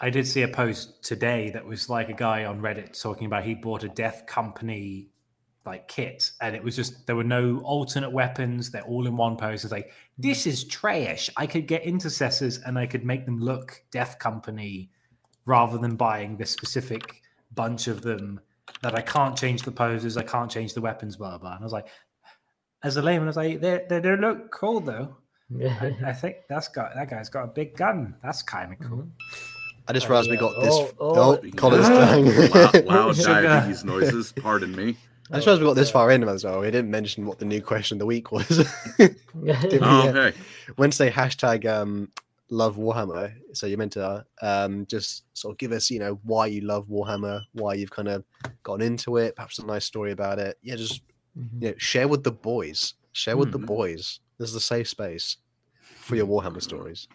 I 0.00 0.10
did 0.10 0.28
see 0.28 0.42
a 0.42 0.48
post 0.48 1.02
today 1.02 1.50
that 1.50 1.64
was 1.64 1.88
like 1.88 2.08
a 2.08 2.12
guy 2.12 2.44
on 2.44 2.60
Reddit 2.60 3.00
talking 3.00 3.26
about 3.26 3.42
he 3.42 3.54
bought 3.54 3.82
a 3.82 3.88
Death 3.88 4.26
Company 4.26 5.08
like 5.66 5.88
kit, 5.88 6.30
and 6.40 6.54
it 6.54 6.62
was 6.62 6.76
just 6.76 7.06
there 7.06 7.16
were 7.16 7.24
no 7.24 7.60
alternate 7.64 8.10
weapons. 8.10 8.70
They're 8.70 8.82
all 8.82 9.06
in 9.06 9.16
one 9.16 9.36
pose. 9.36 9.64
It's 9.64 9.72
like 9.72 9.90
this 10.18 10.46
is 10.46 10.64
trash. 10.64 11.30
I 11.36 11.46
could 11.46 11.66
get 11.66 11.82
intercessors 11.82 12.58
and 12.58 12.78
I 12.78 12.86
could 12.86 13.04
make 13.04 13.24
them 13.24 13.40
look 13.40 13.82
Death 13.90 14.18
Company 14.18 14.90
rather 15.46 15.78
than 15.78 15.96
buying 15.96 16.36
this 16.36 16.50
specific 16.50 17.22
bunch 17.54 17.88
of 17.88 18.02
them 18.02 18.38
that 18.82 18.94
I 18.94 19.00
can't 19.00 19.36
change 19.36 19.62
the 19.62 19.72
poses, 19.72 20.16
I 20.16 20.22
can't 20.22 20.50
change 20.50 20.74
the 20.74 20.80
weapons, 20.80 21.16
blah 21.16 21.38
blah. 21.38 21.54
And 21.54 21.60
I 21.60 21.64
was 21.64 21.72
like, 21.72 21.88
as 22.82 22.96
a 22.96 23.02
layman, 23.02 23.24
I 23.24 23.26
was 23.26 23.36
like, 23.36 23.60
they 23.60 23.84
they 23.88 24.00
they 24.00 24.16
look 24.16 24.50
cool 24.50 24.80
though. 24.80 25.16
I, 25.60 25.96
I 26.06 26.12
think 26.12 26.36
that's 26.48 26.68
got 26.68 26.94
that 26.94 27.08
guy's 27.08 27.28
got 27.30 27.44
a 27.44 27.46
big 27.48 27.76
gun. 27.76 28.14
That's 28.22 28.42
kind 28.42 28.72
of 28.72 28.78
cool. 28.80 29.06
I 29.86 29.92
just 29.94 30.06
Oh, 30.06 30.10
realized 30.10 30.30
we 30.30 30.36
got 30.36 30.60
this. 30.60 30.74
Oh, 30.74 30.90
Oh, 31.00 31.40
oh. 31.42 31.50
Colin's 31.56 31.88
dying. 31.88 32.26
loud, 32.50 32.84
loud 32.84 33.16
Sugar. 33.16 33.42
diabetes 33.42 33.84
noises. 33.84 34.32
Pardon 34.32 34.76
me. 34.76 34.96
I 35.30 35.36
just 35.36 35.46
realized 35.46 35.62
we 35.62 35.68
got 35.68 35.76
this 35.76 35.90
far 35.90 36.10
in 36.10 36.22
as 36.28 36.44
well. 36.44 36.60
We 36.60 36.70
didn't 36.70 36.90
mention 36.90 37.24
what 37.26 37.38
the 37.38 37.46
new 37.46 37.62
question 37.62 37.96
of 37.96 38.00
the 38.00 38.06
week 38.06 38.30
was. 38.30 38.46
Did 38.98 39.16
we? 39.34 39.48
Oh, 39.80 40.04
Yeah. 40.04 40.12
hey. 40.12 40.32
Wednesday 40.76 41.10
hashtag 41.10 41.64
um, 41.66 42.10
love 42.50 42.76
Warhammer. 42.76 43.32
So 43.54 43.66
you're 43.66 43.78
meant 43.78 43.92
to 43.92 44.24
um, 44.42 44.84
just 44.86 45.24
sort 45.32 45.52
of 45.54 45.58
give 45.58 45.72
us, 45.72 45.90
you 45.90 45.98
know, 46.00 46.18
why 46.22 46.46
you 46.46 46.60
love 46.62 46.86
Warhammer, 46.88 47.40
why 47.52 47.72
you've 47.74 47.90
kind 47.90 48.08
of 48.08 48.24
gotten 48.62 48.86
into 48.86 49.16
it, 49.16 49.36
perhaps 49.36 49.58
a 49.58 49.64
nice 49.66 49.86
story 49.86 50.12
about 50.12 50.38
it. 50.38 50.58
Yeah, 50.62 50.76
just 50.76 51.00
Mhm. 51.38 51.62
you 51.62 51.68
know, 51.70 51.74
share 51.78 52.08
with 52.08 52.24
the 52.24 52.32
boys. 52.32 52.94
Share 53.12 53.36
with 53.36 53.52
the 53.52 53.58
Mhm. 53.58 53.66
boys. 53.66 54.20
This 54.38 54.50
is 54.50 54.54
a 54.56 54.60
safe 54.60 54.88
space 54.88 55.36
for 55.80 56.16
your 56.16 56.26
Warhammer 56.26 56.62
stories. 56.62 57.08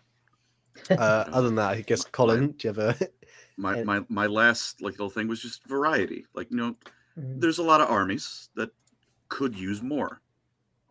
Uh, 0.90 1.26
other 1.28 1.48
than 1.48 1.56
that, 1.56 1.72
I 1.72 1.82
guess 1.82 2.04
Colin, 2.12 2.52
do 2.54 2.68
you 2.68 2.74
have 2.74 2.78
a? 2.80 2.98
My, 3.56 3.84
my 3.84 4.04
my 4.10 4.26
last 4.26 4.82
like 4.82 4.94
little 4.94 5.12
thing 5.12 5.28
was 5.28 5.40
just 5.40 5.64
variety. 5.68 6.26
Like 6.34 6.50
you 6.50 6.58
know, 6.58 6.76
Mhm. 7.16 7.40
there's 7.40 7.60
a 7.60 7.64
lot 7.64 7.82
of 7.82 7.90
armies 7.90 8.50
that 8.56 8.72
could 9.30 9.56
use 9.56 9.82
more. 9.82 10.22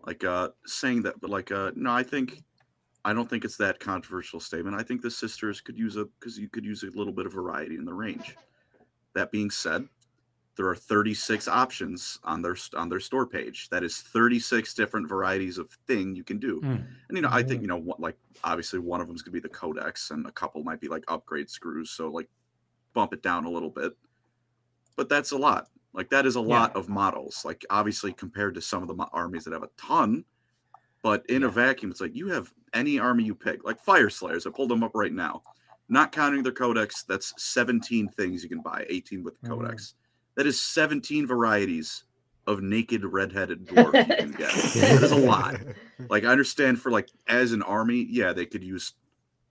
like 0.07 0.23
uh 0.25 0.49
saying 0.67 1.03
that, 1.03 1.21
but 1.21 1.29
like 1.31 1.51
uh 1.53 1.71
no, 1.75 1.91
I 1.93 2.03
think 2.05 2.43
I 3.05 3.13
don't 3.13 3.29
think 3.29 3.45
it's 3.45 3.57
that 3.59 3.81
controversial 3.81 4.39
statement. 4.41 4.77
I 4.77 4.83
think 4.85 5.01
the 5.03 5.11
sisters 5.11 5.61
could 5.61 5.77
use 5.77 5.97
a 5.97 6.05
because 6.05 6.39
you 6.39 6.49
could 6.49 6.65
use 6.65 6.83
a 6.85 6.91
little 6.91 7.13
bit 7.13 7.27
of 7.27 7.33
variety 7.33 7.75
in 7.77 7.85
the 7.85 7.93
range. 7.95 8.37
That 9.15 9.31
being 9.33 9.51
said, 9.51 9.89
there 10.57 10.67
are 10.67 10.77
36 10.77 11.49
options 11.49 12.19
on 12.25 12.43
their 12.43 12.57
on 12.75 12.89
their 12.89 13.01
store 13.01 13.27
page. 13.27 13.69
That 13.71 13.83
is 13.83 13.99
36 13.99 14.75
different 14.75 15.09
varieties 15.09 15.59
of 15.59 15.71
thing 15.87 16.15
you 16.15 16.25
can 16.25 16.39
do. 16.39 16.61
Mm. 16.61 16.87
And 17.09 17.17
you 17.17 17.23
know, 17.23 17.31
I 17.31 17.43
think 17.43 17.63
you 17.63 17.69
know 17.69 17.79
what 17.79 18.01
like 18.01 18.17
obviously 18.45 18.79
one 18.79 19.01
of 19.01 19.07
them 19.07 19.17
is 19.17 19.23
gonna 19.23 19.33
be 19.33 19.41
the 19.41 19.49
codex, 19.49 20.11
and 20.11 20.27
a 20.27 20.33
couple 20.33 20.63
might 20.63 20.81
be 20.81 20.89
like 20.89 21.05
upgrade 21.09 21.49
screws. 21.49 21.91
So 21.91 22.11
like 22.11 22.29
bump 22.93 23.15
it 23.15 23.23
down 23.23 23.47
a 23.47 23.51
little 23.51 23.71
bit. 23.71 23.93
But 24.97 25.09
that's 25.09 25.33
a 25.33 25.39
lot. 25.39 25.69
Like 25.95 26.11
that 26.11 26.27
is 26.27 26.37
a 26.37 26.41
lot 26.41 26.77
of 26.77 26.89
models. 26.89 27.43
Like 27.45 27.65
obviously 27.71 28.13
compared 28.13 28.55
to 28.55 28.61
some 28.61 28.83
of 28.83 28.89
the 28.89 29.07
armies 29.13 29.45
that 29.45 29.53
have 29.55 29.63
a 29.63 29.71
ton, 29.79 30.25
but 31.03 31.25
in 31.29 31.45
a 31.45 31.49
vacuum, 31.49 31.91
it's 31.91 32.01
like 32.01 32.15
you 32.15 32.29
have 32.29 32.53
any 32.75 32.99
army 32.99 33.25
you 33.25 33.35
pick, 33.35 33.65
like 33.65 33.85
Fyreslayers. 33.85 34.47
I 34.47 34.51
pulled 34.51 34.71
them 34.71 34.83
up 34.83 34.93
right 34.95 35.13
now. 35.13 35.43
Not 35.89 36.13
counting 36.13 36.43
their 36.43 36.53
codex, 36.53 37.03
that's 37.03 37.35
17 37.37 38.09
things 38.09 38.43
you 38.43 38.49
can 38.49 38.63
buy, 38.63 38.87
18 38.89 39.23
with 39.23 39.39
the 39.41 39.49
Mm. 39.49 39.95
Codex. 40.35 40.37
That 40.37 40.47
is 40.47 40.61
17 40.61 41.27
varieties 41.27 42.05
of 42.47 42.61
naked 42.63 43.05
redheaded 43.05 43.67
dwarf 43.67 43.95
you 44.09 44.17
can 44.17 44.33
get. 44.33 44.53
That 44.53 45.03
is 45.03 45.13
a 45.13 45.17
lot. 45.17 45.57
Like 46.09 46.25
I 46.25 46.29
understand 46.29 46.81
for 46.81 46.91
like 46.91 47.11
as 47.29 47.53
an 47.53 47.63
army, 47.63 48.05
yeah, 48.11 48.33
they 48.33 48.45
could 48.45 48.65
use 48.65 48.95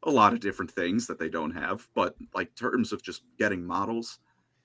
a 0.03 0.11
lot 0.11 0.33
of 0.33 0.41
different 0.41 0.69
things 0.69 1.07
that 1.07 1.17
they 1.17 1.29
don't 1.29 1.51
have, 1.51 1.87
but 1.95 2.15
like 2.35 2.53
terms 2.55 2.91
of 2.91 3.01
just 3.01 3.21
getting 3.39 3.65
models, 3.65 4.19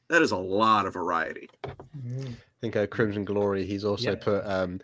that 0.09 0.21
is 0.21 0.33
a 0.33 0.37
lot 0.37 0.87
of 0.87 0.95
variety. 0.95 1.49
I 1.65 2.35
think 2.61 2.75
uh, 2.75 2.89
Crimson 2.89 3.25
Glory. 3.25 3.65
He's 3.67 3.85
also 3.85 4.11
Yeah. 4.11 4.17
put. 4.17 4.45
Um, 4.45 4.81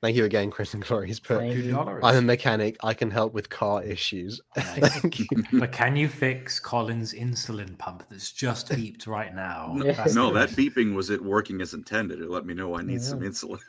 thank 0.00 0.16
you 0.16 0.24
again, 0.24 0.50
Crimson 0.50 0.80
Glory. 0.80 1.06
He's 1.08 1.20
put. 1.20 1.38
Thank 1.38 1.54
Two 1.54 1.60
you. 1.60 1.72
dollars. 1.72 2.00
I'm 2.04 2.16
a 2.16 2.22
mechanic. 2.22 2.76
I 2.82 2.94
can 2.94 3.10
help 3.10 3.32
with 3.34 3.48
car 3.48 3.82
issues. 3.82 4.40
Thank 4.56 5.18
you. 5.20 5.26
But 5.52 5.72
can 5.72 5.96
you 5.96 6.08
fix 6.08 6.60
Colin's 6.60 7.12
insulin 7.12 7.76
pump 7.78 8.04
that's 8.10 8.30
just 8.32 8.68
beeped 8.70 9.06
right 9.06 9.34
now? 9.34 9.76
Yeah. 9.82 9.92
That's 9.92 10.14
no, 10.14 10.32
that 10.34 10.50
beeping 10.50 10.94
was 10.94 11.10
it 11.10 11.22
working 11.22 11.60
as 11.60 11.74
intended. 11.74 12.20
It 12.20 12.30
let 12.30 12.46
me 12.46 12.54
know 12.54 12.76
I 12.76 12.82
need 12.82 13.02
some 13.02 13.20
insulin. 13.20 13.60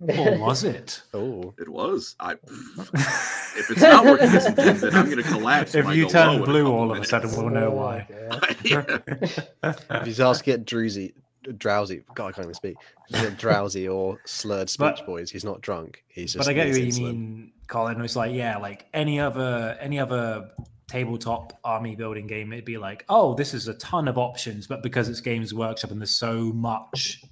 Or 0.00 0.38
was 0.38 0.62
it? 0.62 1.00
Oh, 1.14 1.54
It 1.58 1.68
was. 1.70 2.16
I 2.20 2.32
if 2.32 3.70
it's 3.70 3.80
not 3.80 4.04
working 4.04 4.28
as 4.28 4.44
intended, 4.44 4.94
I'm 4.94 5.08
gonna 5.08 5.22
collapse. 5.22 5.74
if 5.74 5.88
you 5.94 6.06
turn 6.06 6.42
blue, 6.44 6.64
couple 6.64 6.78
all 6.78 6.92
of 6.92 6.98
a 6.98 7.04
sudden 7.06 7.30
we'll 7.30 7.48
know 7.48 7.70
why. 7.70 8.06
God. 8.30 8.56
Yeah. 8.62 8.98
if 9.62 10.06
you 10.06 10.12
just 10.12 10.44
get 10.44 10.66
drowsy, 10.66 11.14
drowsy. 11.52 12.02
God, 12.14 12.26
I 12.28 12.32
can't 12.32 12.44
even 12.46 12.54
speak. 12.54 12.76
If 13.08 13.16
you 13.22 13.28
get 13.30 13.38
drowsy 13.38 13.88
or 13.88 14.20
slurred 14.24 14.68
speech, 14.70 14.96
But- 14.98 15.06
boys. 15.06 15.30
He's 15.30 15.44
not 15.44 15.60
drunk. 15.60 16.04
He's 16.08 16.32
just. 16.32 16.44
but 16.46 16.50
I 16.50 16.54
get 16.54 16.68
what 16.68 16.78
you 16.80 16.86
insulin. 16.86 17.00
mean, 17.00 17.52
Colin. 17.68 18.00
It's 18.00 18.16
like, 18.16 18.32
yeah, 18.34 18.58
like 18.58 18.86
any 18.94 19.20
other 19.20 19.76
any 19.80 19.98
other 19.98 20.50
tabletop 20.88 21.52
army 21.64 21.96
building 21.96 22.26
game, 22.26 22.52
it'd 22.52 22.64
be 22.64 22.78
like, 22.78 23.04
oh, 23.08 23.34
this 23.34 23.54
is 23.54 23.66
a 23.68 23.74
ton 23.74 24.06
of 24.08 24.18
options, 24.18 24.66
but 24.66 24.82
because 24.82 25.08
it's 25.08 25.20
Games 25.20 25.52
Workshop 25.52 25.90
and 25.90 26.00
there's 26.00 26.16
so 26.16 26.52
much, 26.52 27.22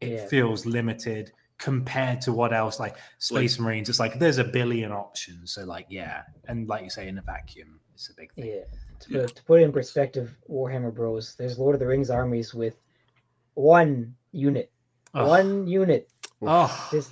it 0.00 0.12
Yeah. 0.12 0.26
feels 0.26 0.64
limited 0.66 1.32
compared 1.58 2.20
to 2.20 2.32
what 2.32 2.52
else 2.52 2.78
like 2.80 2.96
Space 3.18 3.58
Marines. 3.58 3.88
It's 3.88 3.98
like 4.00 4.18
there's 4.18 4.38
a 4.38 4.44
billion 4.44 4.92
options. 4.92 5.52
So 5.52 5.64
like, 5.64 5.86
yeah, 5.88 6.22
and 6.48 6.68
like 6.68 6.84
you 6.84 6.90
say, 6.90 7.08
in 7.08 7.18
a 7.18 7.22
vacuum, 7.22 7.80
it's 7.94 8.08
a 8.10 8.14
big 8.14 8.32
thing. 8.34 8.46
Yeah. 8.46 8.64
To, 9.00 9.08
put, 9.26 9.34
to 9.36 9.42
put 9.44 9.60
it 9.60 9.64
in 9.64 9.72
perspective, 9.72 10.36
Warhammer 10.48 10.94
Bros. 10.94 11.34
There's 11.36 11.58
Lord 11.58 11.74
of 11.74 11.80
the 11.80 11.86
Rings 11.88 12.08
armies 12.08 12.54
with 12.54 12.76
one 13.54 14.14
unit, 14.32 14.70
Ugh. 15.14 15.26
one 15.28 15.66
unit. 15.66 16.08
Oh, 16.40 16.88
This, 16.90 17.10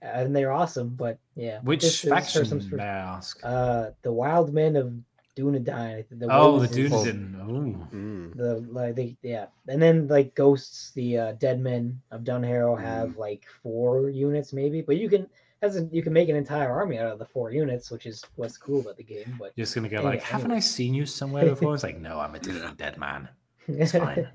and 0.00 0.34
they're 0.34 0.52
awesome. 0.52 0.90
But 0.90 1.18
yeah, 1.36 1.60
which 1.62 1.82
this 1.82 1.94
is 1.94 2.00
for 2.00 2.08
faction 2.10 2.44
some 2.46 2.60
sp- 2.64 2.74
may 2.80 2.84
I 2.84 3.16
ask? 3.16 3.38
Uh, 3.42 3.90
the 4.02 4.12
Wild 4.12 4.52
Men 4.52 4.76
of 4.76 4.92
Dunedain. 5.36 6.04
The 6.10 6.28
oh, 6.30 6.58
the 6.60 6.68
Dunedain. 6.68 7.36
Oh, 7.40 7.88
Mm. 7.94 8.34
The 8.36 8.54
like 8.72 8.94
they 8.94 9.16
yeah, 9.22 9.46
and 9.68 9.80
then 9.82 10.08
like 10.08 10.34
ghosts, 10.34 10.92
the 10.92 11.18
uh, 11.18 11.32
dead 11.32 11.60
men 11.60 12.00
of 12.10 12.22
Dunharrow 12.22 12.78
Mm. 12.78 12.82
have 12.82 13.16
like 13.18 13.44
four 13.62 14.08
units 14.08 14.52
maybe, 14.52 14.80
but 14.80 14.96
you 14.96 15.08
can 15.10 15.26
as 15.60 15.76
a, 15.76 15.84
you 15.92 16.02
can 16.02 16.12
make 16.12 16.28
an 16.28 16.34
entire 16.36 16.70
army 16.72 16.98
out 16.98 17.12
of 17.12 17.18
the 17.18 17.26
four 17.26 17.52
units, 17.52 17.90
which 17.90 18.06
is 18.06 18.24
what's 18.36 18.56
cool 18.56 18.80
about 18.80 18.96
the 18.96 19.04
game. 19.04 19.36
But 19.38 19.52
you're 19.54 19.64
just 19.64 19.74
gonna 19.74 19.88
go 19.88 19.98
Anyway, 19.98 20.14
like, 20.14 20.22
haven't 20.22 20.50
I 20.52 20.58
seen 20.60 20.94
you 20.94 21.04
somewhere 21.06 21.44
before? 21.54 21.74
It's 21.74 21.82
like, 21.84 22.00
no, 22.00 22.18
I'm 22.18 22.34
a 22.34 22.38
different 22.38 22.78
dead 22.78 22.96
man. 22.98 23.28
It's 23.68 23.92
fine. 23.92 24.26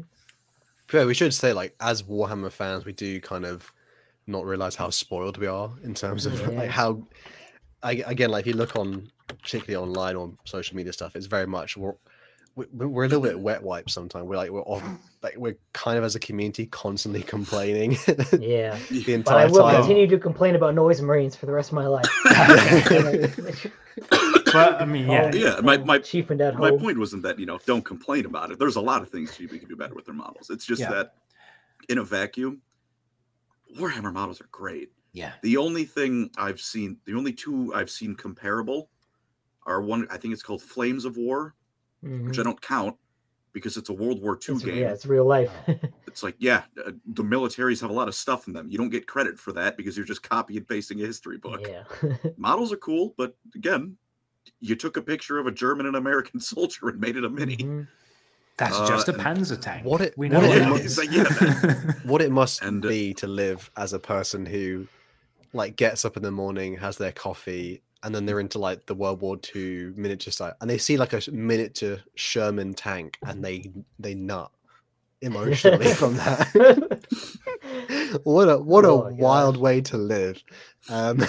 Yeah, 0.94 1.06
we 1.06 1.14
should 1.14 1.34
say 1.34 1.54
like 1.54 1.76
as 1.80 2.04
Warhammer 2.04 2.52
fans, 2.52 2.86
we 2.86 2.94
do 2.94 3.20
kind 3.22 3.46
of 3.46 3.72
not 4.26 4.46
realize 4.46 4.76
how 4.76 4.90
spoiled 4.90 5.38
we 5.38 5.48
are 5.48 5.72
in 5.84 5.94
terms 5.94 6.26
of 6.26 6.40
Yeah. 6.40 6.48
like 6.60 6.70
how. 6.70 7.04
I, 7.84 8.04
again, 8.08 8.30
like 8.32 8.42
if 8.48 8.48
you 8.48 8.54
look 8.54 8.76
on, 8.76 9.10
particularly 9.28 9.76
online 9.76 10.16
or 10.16 10.34
social 10.46 10.76
media 10.76 10.92
stuff, 10.94 11.16
it's 11.16 11.28
very 11.28 11.46
much 11.48 11.78
we're 11.78 11.94
we- 12.56 12.88
we're 12.88 13.04
a 13.06 13.08
little 13.08 13.22
bit 13.24 13.40
wet 13.40 13.62
wiped 13.62 13.92
sometimes. 13.92 14.26
We're 14.26 14.36
like 14.38 14.50
we're 14.50 14.64
off, 14.64 14.82
like 15.22 15.36
we're 15.38 15.58
kind 15.74 15.96
of 15.98 16.04
as 16.04 16.16
a 16.16 16.20
community 16.20 16.66
constantly 16.66 17.22
complaining 17.22 17.92
yeah. 18.40 18.80
the 18.90 19.18
But 19.24 19.36
I 19.36 19.46
will 19.46 19.60
time. 19.62 19.76
continue 19.82 20.08
to 20.08 20.18
complain 20.18 20.56
about 20.56 20.74
noise 20.74 21.00
marines 21.02 21.36
for 21.36 21.46
the 21.46 21.52
rest 21.52 21.70
of 21.70 21.76
my 21.76 21.86
life. 21.86 22.08
But 24.54 24.82
I 24.82 24.86
mean, 24.94 25.10
yeah, 25.10 25.32
Oh, 25.34 25.36
Yeah, 25.38 25.60
my- 25.62 25.78
oh, 25.78 25.86
my- 25.86 26.00
chief 26.00 26.30
and 26.30 26.40
dead 26.40 26.58
My 26.58 26.72
point 26.72 26.98
wasn't 26.98 27.24
that 27.24 27.40
you 27.40 27.46
know 27.46 27.60
don't 27.66 27.84
complain 27.86 28.26
about 28.26 28.52
it. 28.52 28.60
There's 28.60 28.76
a 28.78 28.82
lot 28.82 29.02
of 29.02 29.10
things 29.10 29.32
GW 29.32 29.60
can 29.60 29.70
do 29.70 29.76
better 29.76 29.94
with 29.96 30.06
their 30.06 30.16
models. 30.16 30.50
It's 30.50 30.66
just 30.66 30.82
Yeah. 30.82 30.92
that 30.92 31.14
in 31.90 31.98
a 32.00 32.04
vacuum, 32.04 32.62
Warhammer 33.78 34.14
models 34.14 34.42
are 34.42 34.48
great. 34.52 34.92
yeah. 35.14 35.34
The 35.44 35.58
only 35.58 35.84
thing 35.86 36.30
I've 36.38 36.60
seen, 36.62 36.98
the 37.06 37.14
only 37.14 37.34
two 37.34 37.74
I've 37.74 37.90
seen 37.90 38.16
comparable, 38.16 38.90
are 39.66 39.82
one. 39.82 40.08
I 40.10 40.18
think 40.18 40.34
it's 40.34 40.44
called 40.44 40.62
Flames 40.62 41.04
of 41.06 41.18
War, 41.18 41.56
Mhm. 42.04 42.28
which 42.28 42.40
I 42.40 42.44
don't 42.44 42.62
count 42.62 42.96
because 43.54 43.76
it's 43.76 43.90
a 43.90 43.94
World 43.94 44.22
War 44.22 44.34
II 44.36 44.56
It's- 44.56 44.62
game. 44.64 44.78
Yeah, 44.78 44.92
it's 44.94 45.06
real 45.06 45.26
life. 45.26 45.52
It's 46.08 46.24
like, 46.24 46.36
yeah, 46.40 46.64
uh, 46.84 46.94
the 47.06 47.22
militaries 47.24 47.80
have 47.82 47.92
a 47.92 47.94
lot 47.94 48.08
of 48.08 48.16
stuff 48.16 48.48
in 48.48 48.54
them. 48.54 48.68
You 48.70 48.78
don't 48.80 48.90
get 48.90 49.06
credit 49.06 49.38
for 49.40 49.52
that 49.54 49.78
because 49.78 49.96
you're 49.96 50.06
just 50.06 50.24
copy 50.24 50.58
and 50.58 50.68
pasting 50.68 51.00
a 51.04 51.06
history 51.06 51.38
book. 51.38 51.62
yeah. 51.68 51.84
Models 52.38 52.72
are 52.74 52.78
cool, 52.78 53.14
but 53.18 53.36
again, 53.54 53.98
you 54.60 54.76
took 54.76 54.98
a 54.98 55.02
picture 55.02 55.38
of 55.40 55.48
a 55.48 55.52
German 55.52 55.86
and 55.86 55.96
American 55.96 56.40
soldier 56.52 56.90
and 56.90 57.00
made 57.00 57.16
it 57.18 57.24
a 57.26 57.30
mini. 57.30 57.58
Mhm. 57.58 57.88
That's 58.58 58.76
Uh, 58.76 58.88
just 58.88 59.08
a 59.08 59.14
Panzer 59.14 59.60
tank. 59.62 59.86
What 59.86 60.02
it- 60.02 60.18
we 60.18 60.30
what 60.30 60.42
know 60.42 60.52
it 60.52 60.68
must- 60.68 60.84
It's 60.86 60.98
like, 60.98 61.12
yeah, 61.12 61.92
what 62.04 62.22
it 62.24 62.32
must 62.32 62.64
And, 62.64 62.84
uh, 62.84 62.90
be 62.90 63.14
to 63.16 63.28
live 63.28 63.70
as 63.78 63.94
a 63.94 64.00
person 64.00 64.46
who 64.48 64.88
like 65.54 65.76
gets 65.76 66.04
up 66.06 66.18
in 66.18 66.24
the 66.24 66.32
morning 66.32 66.76
has 66.78 66.98
their 66.98 67.12
coffee 67.12 67.82
and 68.04 68.14
then 68.14 68.26
they're 68.26 68.40
into 68.40 68.60
like 68.60 68.86
the 68.86 68.94
world 68.96 69.22
war 69.22 69.38
ii 69.56 69.92
miniature 69.96 70.32
site, 70.32 70.54
and 70.62 70.70
they 70.70 70.78
see 70.78 70.98
like 70.98 71.14
a 71.14 71.22
miniature 71.32 71.98
sherman 72.16 72.74
tank 72.74 73.18
and 73.26 73.44
they 73.46 73.72
they 74.00 74.14
nut 74.14 74.52
emotionally 75.22 75.88
from 76.02 76.16
that 76.16 76.48
what 78.24 78.50
a 78.50 78.58
what 78.58 78.86
a 78.86 78.90
Oh, 78.90 79.10
gosh. 79.10 79.20
wild 79.20 79.58
way 79.58 79.82
to 79.82 79.98
live 79.98 80.44
um 80.90 81.24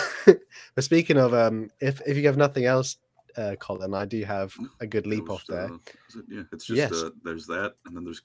but 0.74 0.84
speaking 0.84 1.16
of 1.16 1.32
um 1.32 1.70
if 1.80 2.00
if 2.06 2.16
you 2.16 2.26
have 2.26 2.36
nothing 2.36 2.64
else 2.66 2.96
uh 3.38 3.54
colin 3.56 3.94
i 3.94 4.04
do 4.04 4.22
have 4.24 4.52
a 4.80 4.86
good 4.86 5.06
leap 5.06 5.24
It 5.24 5.30
off 5.30 5.44
there 5.48 5.70
uh, 5.72 5.74
it- 6.16 6.24
yeah, 6.28 6.42
it's 6.52 6.64
just 6.66 6.76
Yes. 6.76 6.92
uh, 6.92 7.10
there's 7.22 7.46
that, 7.46 7.74
and 7.86 7.96
then 7.96 8.04
there's 8.04 8.22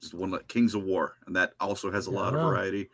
just 0.00 0.14
one 0.14 0.30
like 0.30 0.48
Kings 0.48 0.74
of 0.74 0.82
War, 0.84 1.16
and 1.26 1.36
that 1.36 1.52
also 1.60 1.90
has 1.90 2.06
a 2.08 2.10
I 2.10 2.14
lot 2.14 2.34
of 2.34 2.40
variety. 2.40 2.88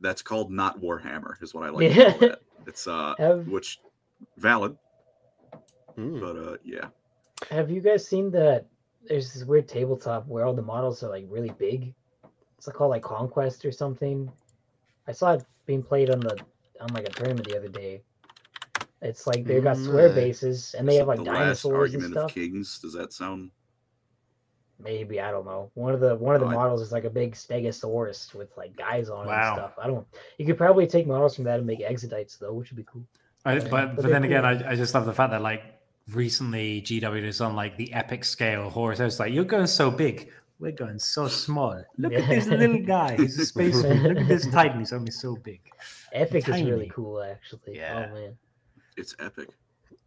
That's 0.00 0.22
called 0.22 0.50
not 0.52 0.80
Warhammer, 0.80 1.40
is 1.42 1.52
what 1.54 1.64
I 1.64 1.70
like 1.70 1.94
Yeah. 1.94 2.12
to 2.12 2.18
call 2.18 2.28
it. 2.28 2.42
It's 2.68 2.86
uh, 2.86 3.14
Have- 3.18 3.46
which 3.48 3.80
valid, 4.38 4.76
Mm. 5.98 6.20
but 6.20 6.36
uh, 6.36 6.56
yeah, 6.64 6.86
Have 7.50 7.70
you 7.70 7.80
guys 7.80 8.06
seen 8.06 8.30
that? 8.32 8.66
There's 9.08 9.34
this 9.34 9.44
weird 9.44 9.66
tabletop 9.68 10.26
where 10.28 10.44
all 10.46 10.54
the 10.54 10.62
models 10.62 11.02
are 11.02 11.08
like 11.10 11.26
really 11.28 11.50
big. 11.58 11.92
It's 12.56 12.68
called 12.68 12.90
like 12.90 13.02
Conquest 13.02 13.64
or 13.64 13.72
something. 13.72 14.30
I 15.08 15.12
saw 15.12 15.32
it 15.34 15.44
being 15.66 15.82
played 15.82 16.10
on 16.10 16.20
the 16.20 16.38
on 16.80 16.88
like 16.94 17.08
a 17.08 17.10
tournament 17.10 17.48
the 17.48 17.56
other 17.58 17.68
day. 17.68 18.02
It's 19.02 19.26
like 19.26 19.44
they've 19.44 19.62
got 19.62 19.76
square 19.76 20.08
Mm. 20.10 20.14
bases 20.14 20.74
and 20.78 20.88
they 20.88 20.94
have 20.96 21.08
like 21.08 21.18
the 21.18 21.24
last 21.24 21.38
dinosaurs 21.62 21.92
and 21.94 22.02
argument 22.04 22.16
of 22.16 22.30
stuff. 22.30 22.34
kings. 22.34 22.78
Does 22.78 22.92
that 22.94 23.12
sound? 23.12 23.50
Maybe 24.78 25.20
I 25.20 25.30
don't 25.30 25.44
know. 25.44 25.70
One 25.74 25.94
of 25.94 26.00
the 26.00 26.16
one 26.16 26.34
of 26.34 26.40
the 26.40 26.46
Oh, 26.46 26.50
I- 26.50 26.54
models 26.54 26.80
is 26.82 26.90
like 26.92 27.04
a 27.04 27.10
big 27.10 27.34
Stegosaurus 27.34 28.34
with 28.34 28.56
like 28.56 28.76
guys 28.76 29.08
on 29.10 29.26
it 29.26 29.28
Wow. 29.28 29.50
and 29.52 29.58
stuff. 29.58 29.72
I 29.82 29.86
don't. 29.86 30.06
You 30.38 30.46
could 30.46 30.56
probably 30.58 30.86
take 30.86 31.06
models 31.06 31.34
from 31.36 31.44
that 31.44 31.58
and 31.58 31.66
make 31.66 31.80
exodites 31.80 32.38
though, 32.38 32.52
which 32.54 32.70
would 32.70 32.76
be 32.76 32.84
cool. 32.84 33.04
I, 33.44 33.58
but 33.58 33.70
but 33.70 33.96
but 33.96 34.02
they're 34.02 34.10
then 34.12 34.24
again. 34.24 34.44
I, 34.44 34.70
I 34.72 34.76
just 34.76 34.94
love 34.94 35.04
the 35.06 35.12
fact 35.12 35.30
that 35.32 35.42
like 35.42 35.62
recently 36.12 36.80
GW 36.82 37.22
is 37.24 37.40
on 37.40 37.54
like 37.54 37.76
the 37.76 37.92
epic 37.92 38.24
scale 38.24 38.70
horse. 38.70 38.98
I 39.00 39.04
was 39.04 39.20
like, 39.20 39.32
you're 39.32 39.44
going 39.44 39.66
so 39.68 39.90
big. 39.90 40.30
We're 40.58 40.72
going 40.72 40.98
so 41.00 41.26
small. 41.28 41.82
Look 41.98 42.12
at 42.12 42.28
this 42.28 42.46
little 42.46 42.78
guy. 42.82 43.16
He's 43.16 43.38
a 43.38 43.46
spaceman. 43.52 44.02
Look 44.04 44.18
at 44.18 44.28
this 44.28 44.46
titan. 44.46 44.78
He's 44.80 44.92
only 44.92 45.10
so 45.10 45.36
big. 45.36 45.60
Epic 46.12 46.48
is 46.48 46.62
really 46.62 46.88
cool 46.88 47.20
actually. 47.22 47.76
Yeah. 47.76 48.08
Oh 48.10 48.14
man. 48.14 48.36
It's 48.96 49.14
epic. 49.18 49.48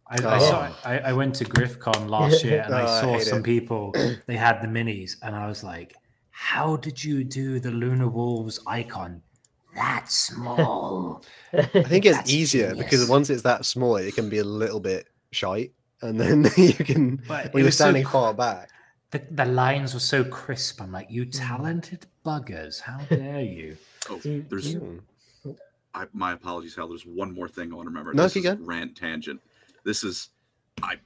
I, 0.08 0.14
I 0.24 0.36
Oh. 0.36 0.38
saw. 0.50 0.72
I, 0.84 0.98
I 0.98 1.12
went 1.12 1.34
to 1.36 1.44
GriffCon 1.44 2.08
last 2.08 2.44
year 2.44 2.62
and 2.62 2.72
Oh, 2.74 2.78
I 2.78 2.82
I 2.84 3.00
saw 3.00 3.12
hate 3.14 3.22
some 3.26 3.40
it. 3.40 3.44
people. 3.44 3.92
They 4.26 4.36
had 4.36 4.60
the 4.62 4.68
minis, 4.68 5.16
and 5.22 5.34
I 5.34 5.46
was 5.48 5.64
like, 5.64 5.94
"How 6.30 6.76
did 6.76 7.02
you 7.02 7.24
do 7.24 7.58
the 7.60 7.70
Lunar 7.70 8.08
Wolves 8.08 8.60
icon 8.66 9.22
that 9.74 10.10
small. 10.10 11.22
I 11.52 11.62
think 11.66 12.06
it's 12.06 12.16
That's 12.16 12.32
easier 12.32 12.74
because 12.74 13.08
once 13.10 13.28
it's 13.28 13.42
that 13.42 13.66
small, 13.66 13.96
it 13.96 14.14
can 14.14 14.30
be 14.30 14.38
a 14.38 14.44
little 14.44 14.80
bit 14.80 15.06
shite, 15.32 15.72
and 16.02 16.18
then 16.18 16.46
you 16.56 16.72
can 16.72 17.16
But 17.28 17.52
when 17.52 17.60
you're 17.60 17.66
was 17.66 17.76
so 17.76 17.84
standing 17.84 18.04
cr- 18.04 18.12
far 18.12 18.32
back. 18.34 18.70
The, 19.10 19.22
the 19.30 19.44
lines 19.44 19.92
were 19.94 20.00
so 20.00 20.24
crisp. 20.24 20.80
I'm 20.82 20.92
like, 20.92 21.10
you 21.10 21.26
mm. 21.26 21.30
talented 21.32 22.06
buggers. 22.24 22.80
How 22.80 22.98
dare 23.10 23.42
you? 23.42 23.76
Oh, 24.10 24.18
Do 24.18 24.30
you- 24.32 24.46
there's 24.48 24.72
do. 24.74 25.02
I, 25.96 26.06
my 26.12 26.32
apologies, 26.32 26.76
Hal. 26.76 26.88
There's 26.88 27.06
one 27.06 27.32
more 27.34 27.48
thing 27.48 27.72
I 27.72 27.76
want 27.76 27.86
to 27.86 27.90
remember. 27.90 28.12
No, 28.14 28.24
this 28.24 28.34
keep 28.34 28.44
is 28.44 28.58
rant 28.60 28.96
tangent. 28.96 29.40
This 29.84 30.04
is 30.04 30.30
I. 30.82 30.96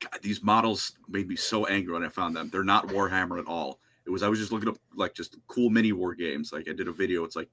God, 0.00 0.18
these 0.22 0.42
models 0.42 0.92
made 1.08 1.28
me 1.28 1.36
so 1.36 1.66
angry 1.66 1.92
when 1.92 2.02
I 2.04 2.08
found 2.08 2.34
them. 2.34 2.48
They're 2.50 2.64
not 2.64 2.88
Warhammer 2.88 3.38
at 3.38 3.46
all. 3.46 3.78
It 4.06 4.10
was 4.10 4.22
I 4.22 4.28
was 4.28 4.38
just 4.38 4.50
looking 4.50 4.68
up 4.68 4.78
like 4.96 5.14
just 5.14 5.36
cool 5.46 5.70
mini 5.70 5.92
war 5.92 6.14
games. 6.14 6.52
Like 6.52 6.68
I 6.68 6.72
did 6.72 6.88
a 6.88 6.92
video. 6.92 7.22
It's 7.24 7.36
like, 7.36 7.48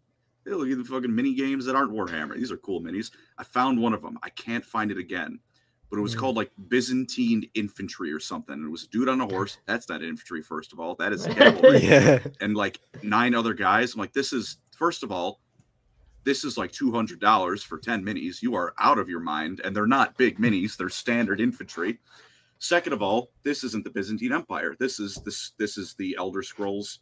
hey, 0.45 0.51
look 0.53 0.69
at 0.69 0.77
the 0.77 0.83
fucking 0.83 1.13
mini 1.13 1.35
games 1.35 1.65
that 1.65 1.75
aren't 1.75 1.91
Warhammer. 1.91 2.35
These 2.35 2.51
are 2.51 2.57
cool 2.57 2.81
minis. 2.81 3.11
I 3.37 3.43
found 3.43 3.79
one 3.79 3.93
of 3.93 4.01
them. 4.01 4.17
I 4.23 4.29
can't 4.29 4.65
find 4.65 4.89
it 4.91 4.97
again. 4.97 5.39
But 5.89 5.99
it 5.99 6.01
was 6.01 6.13
Hmm. 6.13 6.19
called 6.19 6.35
like 6.37 6.51
Byzantine 6.69 7.49
infantry 7.53 8.11
or 8.11 8.19
something. 8.19 8.53
And 8.53 8.65
it 8.65 8.69
was 8.69 8.83
a 8.83 8.87
dude 8.87 9.09
on 9.09 9.21
a 9.21 9.25
horse. 9.27 9.57
That's 9.67 9.87
not 9.89 10.01
infantry, 10.03 10.41
first 10.41 10.73
of 10.73 10.79
all. 10.79 10.95
That 10.95 11.13
is 11.13 11.25
cavalry 11.31 11.79
Yeah, 11.79 12.19
and 12.41 12.55
like 12.55 12.79
nine 13.03 13.35
other 13.35 13.53
guys. 13.53 13.93
I'm 13.93 13.99
like, 13.99 14.13
this 14.13 14.31
is 14.33 14.57
first 14.75 15.03
of 15.03 15.11
all, 15.11 15.41
this 16.23 16.43
is 16.43 16.57
like 16.57 16.71
two 16.71 16.91
hundred 16.91 17.19
dollars 17.19 17.63
for 17.63 17.77
ten 17.77 18.03
minis. 18.03 18.41
You 18.41 18.55
are 18.55 18.73
out 18.79 18.97
of 18.97 19.09
your 19.09 19.19
mind, 19.19 19.61
and 19.63 19.75
they're 19.75 19.87
not 19.87 20.17
big 20.17 20.39
minis; 20.39 20.75
they're 20.75 20.89
standard 20.89 21.39
infantry. 21.39 21.99
Second 22.59 22.93
of 22.93 23.01
all, 23.01 23.29
this 23.43 23.63
isn't 23.63 23.83
the 23.83 23.89
Byzantine 23.89 24.33
Empire. 24.33 24.75
This 24.79 24.99
is 24.99 25.15
this 25.25 25.51
this 25.57 25.77
is 25.77 25.93
the 25.95 26.15
Elder 26.17 26.41
Scrolls. 26.41 26.99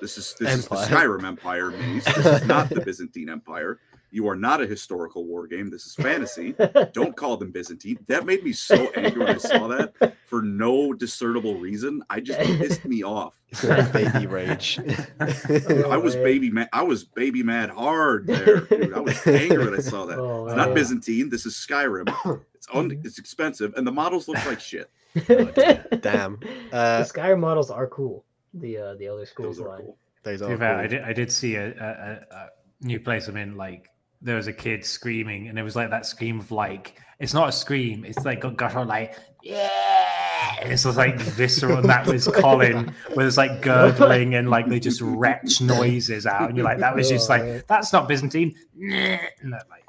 This 0.00 0.18
is 0.18 0.34
this 0.38 0.54
is 0.54 0.68
the 0.68 0.76
Skyrim 0.76 1.24
Empire 1.24 1.70
minis. 1.70 2.04
This 2.14 2.42
is 2.42 2.46
not 2.46 2.68
the 2.68 2.80
Byzantine 2.84 3.28
Empire. 3.28 3.78
You 4.12 4.28
are 4.28 4.36
not 4.36 4.60
a 4.60 4.66
historical 4.66 5.24
war 5.24 5.46
game. 5.46 5.70
This 5.70 5.86
is 5.86 5.94
fantasy. 5.94 6.54
Don't 6.92 7.16
call 7.16 7.36
them 7.38 7.50
Byzantine. 7.50 7.98
That 8.08 8.26
made 8.26 8.44
me 8.44 8.52
so 8.52 8.88
angry 8.94 9.24
when 9.24 9.34
I 9.34 9.38
saw 9.38 9.66
that 9.74 10.14
for 10.26 10.42
no 10.42 10.92
discernible 10.92 11.56
reason. 11.56 12.02
I 12.10 12.20
just 12.20 12.38
pissed 12.40 12.84
me 12.84 13.02
off. 13.02 13.40
it's 13.48 13.64
like 13.64 13.90
baby 13.92 14.26
rage. 14.26 14.78
I 15.18 15.96
was 15.96 16.14
baby 16.14 16.50
mad. 16.50 16.68
I 16.72 16.82
was 16.82 17.04
baby 17.04 17.42
mad 17.42 17.70
hard 17.70 18.26
there, 18.26 18.60
dude. 18.60 18.92
I 18.92 19.00
was 19.00 19.26
angry 19.26 19.64
when 19.64 19.74
I 19.74 19.78
saw 19.80 20.04
that. 20.06 20.18
Oh, 20.18 20.46
It's 20.46 20.56
not 20.56 20.68
man. 20.68 20.74
Byzantine. 20.74 21.28
This 21.30 21.46
is 21.46 21.54
Skyrim. 21.54 22.08
It's 22.62 22.68
un- 22.72 23.00
it's 23.02 23.18
expensive, 23.18 23.74
and 23.76 23.84
the 23.84 23.90
models 23.90 24.28
look 24.28 24.36
like 24.46 24.60
shit. 24.60 24.88
Damn. 25.26 26.38
the 26.38 26.68
Uh, 26.72 27.02
Skyrim 27.04 27.40
models 27.40 27.72
are 27.72 27.88
cool. 27.88 28.24
The 28.54 28.76
uh, 28.78 28.94
the 28.94 29.06
Elder 29.06 29.26
Scrolls 29.26 29.58
are 29.60 29.68
line. 29.68 29.80
cool. 29.80 29.96
those 30.22 30.42
are 30.42 30.56
be 30.56 30.64
I 30.64 30.80
cool. 30.82 30.88
did, 30.88 31.02
I 31.02 31.12
did 31.12 31.32
see 31.32 31.56
a, 31.56 31.66
a, 31.70 31.72
a, 31.72 32.36
a 32.36 32.48
new 32.82 33.00
place 33.00 33.26
I'm 33.26 33.36
in. 33.36 33.56
Like 33.56 33.88
there 34.22 34.36
was 34.36 34.46
a 34.46 34.52
kid 34.52 34.84
screaming, 34.84 35.48
and 35.48 35.58
it 35.58 35.62
was 35.62 35.76
like 35.76 35.90
that 35.90 36.06
scream 36.06 36.40
of 36.40 36.50
like 36.50 36.98
it's 37.18 37.34
not 37.34 37.48
a 37.48 37.52
scream. 37.52 38.04
It's 38.04 38.24
like 38.24 38.40
got 38.40 38.56
guttural 38.56 38.86
like 38.86 39.16
yeah. 39.42 40.56
And 40.60 40.72
it's 40.72 40.84
just 40.84 40.96
like 40.96 41.18
visceral. 41.20 41.78
And 41.78 41.88
that 41.88 42.06
was 42.06 42.28
Colin, 42.28 42.94
where 43.14 43.26
it's 43.26 43.36
like 43.36 43.62
gurgling 43.62 44.34
and 44.36 44.48
like 44.48 44.68
they 44.68 44.78
just 44.78 45.00
retch 45.00 45.60
noises 45.60 46.26
out, 46.26 46.48
and 46.48 46.56
you're 46.56 46.64
like, 46.64 46.78
that 46.78 46.94
was 46.94 47.08
just 47.08 47.28
like 47.28 47.66
that's 47.66 47.92
not 47.92 48.08
Byzantine. 48.08 48.54
And 48.80 49.52
that, 49.52 49.66
like, 49.68 49.84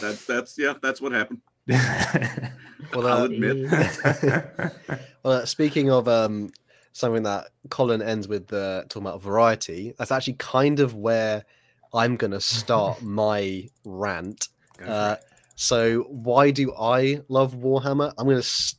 That's 0.00 0.26
that's 0.26 0.58
yeah. 0.58 0.74
That's 0.80 1.00
what 1.00 1.12
happened. 1.12 1.40
Well, 2.94 3.06
I'll 3.06 3.22
uh, 3.22 3.24
admit. 3.24 3.70
well, 5.22 5.34
uh, 5.34 5.46
speaking 5.46 5.90
of 5.90 6.08
um, 6.08 6.50
something 6.92 7.22
that 7.22 7.48
Colin 7.70 8.02
ends 8.02 8.28
with 8.28 8.52
uh, 8.52 8.82
talking 8.88 9.06
about 9.06 9.22
variety, 9.22 9.94
that's 9.96 10.12
actually 10.12 10.34
kind 10.34 10.80
of 10.80 10.94
where 10.94 11.44
I'm 11.94 12.16
going 12.16 12.30
to 12.32 12.40
start 12.40 13.02
my 13.02 13.68
rant. 13.84 14.48
Uh, 14.84 15.16
so, 15.54 16.02
why 16.08 16.50
do 16.50 16.74
I 16.74 17.20
love 17.28 17.54
Warhammer? 17.54 18.12
I'm 18.18 18.26
going 18.26 18.42
to, 18.42 18.74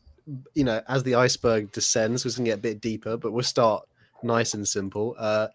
you 0.54 0.64
know, 0.64 0.82
as 0.88 1.04
the 1.04 1.16
iceberg 1.16 1.72
descends, 1.72 2.26
we're 2.26 2.32
going 2.32 2.46
to 2.46 2.52
get 2.52 2.60
a 2.60 2.62
bit 2.62 2.82
deeper, 2.82 3.16
but 3.16 3.32
we'll 3.32 3.44
start 3.44 3.88
nice 4.24 4.54
and 4.54 4.68
simple. 4.68 5.16
Uh, 5.18 5.48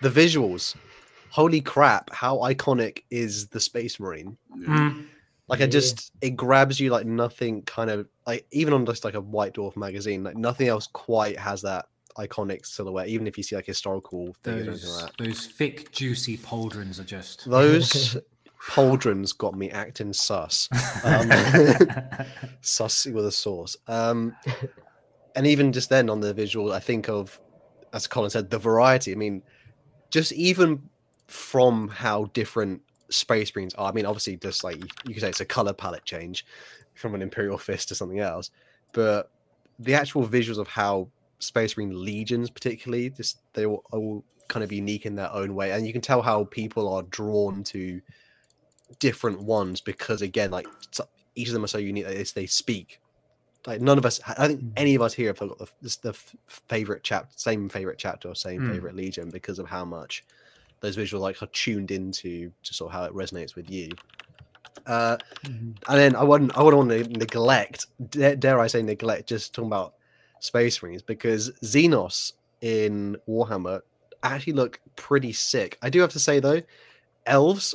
the 0.00 0.08
visuals. 0.08 0.76
Holy 1.30 1.60
crap, 1.60 2.10
how 2.12 2.38
iconic 2.38 3.04
is 3.10 3.46
the 3.48 3.60
Space 3.60 4.00
Marine? 4.00 4.36
Mm. 4.56 5.06
Like 5.50 5.60
I 5.60 5.66
just 5.66 6.12
it 6.20 6.30
grabs 6.30 6.78
you 6.78 6.90
like 6.90 7.06
nothing 7.06 7.62
kind 7.62 7.90
of 7.90 8.06
like 8.24 8.46
even 8.52 8.72
on 8.72 8.86
just 8.86 9.04
like 9.04 9.14
a 9.14 9.20
White 9.20 9.54
Dwarf 9.54 9.76
magazine, 9.76 10.22
like 10.22 10.36
nothing 10.36 10.68
else 10.68 10.86
quite 10.86 11.36
has 11.38 11.62
that 11.62 11.86
iconic 12.26 12.66
silhouette, 12.66 13.08
even 13.08 13.26
if 13.26 13.36
you 13.36 13.44
see 13.44 13.56
like 13.56 13.66
historical 13.66 14.34
anything 14.46 14.66
those 14.66 15.02
like 15.02 15.16
those 15.16 15.46
thick, 15.46 15.90
juicy 15.92 16.36
pauldrons 16.38 17.00
are 17.00 17.04
just. 17.04 17.48
Those 17.50 18.16
pauldrons 18.68 19.36
got 19.36 19.56
me 19.56 19.70
acting 19.70 20.12
sus. 20.12 20.68
Um, 21.04 21.30
sus 22.60 23.06
with 23.06 23.26
a 23.26 23.32
sauce. 23.32 23.76
Um 23.88 24.36
and 25.34 25.46
even 25.46 25.72
just 25.72 25.88
then 25.88 26.10
on 26.10 26.20
the 26.20 26.34
visual, 26.34 26.72
I 26.72 26.80
think 26.80 27.08
of 27.08 27.40
as 27.92 28.06
Colin 28.06 28.30
said, 28.30 28.50
the 28.50 28.58
variety. 28.58 29.12
I 29.12 29.16
mean, 29.16 29.42
just 30.10 30.32
even 30.32 30.88
from 31.26 31.88
how 31.88 32.24
different 32.32 32.82
space 33.08 33.54
marines 33.54 33.74
are. 33.74 33.88
I 33.88 33.92
mean, 33.92 34.06
obviously, 34.06 34.36
just 34.36 34.64
like 34.64 34.76
you, 34.76 34.86
you 35.06 35.14
could 35.14 35.22
say 35.22 35.28
it's 35.28 35.40
a 35.40 35.44
color 35.44 35.72
palette 35.72 36.04
change 36.04 36.46
from 36.94 37.14
an 37.14 37.22
Imperial 37.22 37.58
Fist 37.58 37.88
to 37.88 37.94
something 37.94 38.20
else, 38.20 38.50
but 38.92 39.30
the 39.78 39.94
actual 39.94 40.26
visuals 40.26 40.58
of 40.58 40.68
how 40.68 41.08
Space 41.40 41.76
Marine 41.76 42.04
legions, 42.04 42.50
particularly, 42.50 43.10
just 43.10 43.40
they 43.54 43.66
all, 43.66 43.84
all 43.90 44.24
kind 44.48 44.62
of 44.62 44.72
unique 44.72 45.06
in 45.06 45.14
their 45.16 45.32
own 45.32 45.54
way, 45.54 45.72
and 45.72 45.86
you 45.86 45.92
can 45.92 46.02
tell 46.02 46.22
how 46.22 46.44
people 46.44 46.92
are 46.92 47.02
drawn 47.02 47.64
to 47.64 48.00
different 48.98 49.40
ones 49.42 49.80
because, 49.80 50.22
again, 50.22 50.50
like 50.50 50.66
each 51.34 51.48
of 51.48 51.54
them 51.54 51.64
are 51.64 51.68
so 51.68 51.78
unique. 51.78 52.04
that 52.04 52.12
it's- 52.12 52.32
they 52.32 52.46
speak. 52.46 53.00
Like 53.66 53.80
none 53.82 53.98
of 53.98 54.06
us, 54.06 54.20
I 54.26 54.46
think 54.48 54.64
any 54.76 54.94
of 54.94 55.02
us 55.02 55.12
here 55.12 55.28
have 55.28 55.38
got 55.38 55.58
the, 55.58 55.96
the 56.02 56.12
favorite 56.46 57.02
chapter, 57.02 57.30
same 57.36 57.68
favorite 57.68 57.98
chapter 57.98 58.28
or 58.28 58.34
same 58.34 58.62
Hmm. 58.62 58.70
favorite 58.70 58.96
legion 58.96 59.28
because 59.30 59.58
of 59.58 59.66
how 59.68 59.84
much 59.84 60.24
those 60.80 60.96
visuals 60.96 61.20
like 61.20 61.42
are 61.42 61.46
tuned 61.48 61.90
into 61.90 62.50
to 62.62 62.74
sort 62.74 62.90
of 62.90 62.98
how 62.98 63.04
it 63.04 63.12
resonates 63.12 63.54
with 63.54 63.70
you. 63.70 63.90
Uh, 64.86 65.18
Mhm. 65.44 65.76
and 65.88 65.98
then 65.98 66.16
I 66.16 66.22
wouldn't, 66.22 66.56
I 66.56 66.62
wouldn't 66.62 66.88
want 66.88 66.90
to 66.90 67.18
neglect, 67.18 67.86
dare, 68.08 68.34
dare 68.34 68.58
I 68.58 68.66
say, 68.66 68.80
neglect 68.80 69.28
just 69.28 69.54
talking 69.54 69.68
about 69.68 69.94
Space 70.40 70.82
Marines 70.82 71.02
because 71.02 71.50
Xenos 71.62 72.32
in 72.60 73.16
Warhammer 73.28 73.80
actually 74.22 74.52
look 74.54 74.80
pretty 74.96 75.32
sick. 75.32 75.78
I 75.82 75.88
do 75.90 76.00
have 76.00 76.10
to 76.12 76.18
say 76.18 76.40
though, 76.40 76.60
elves, 77.26 77.74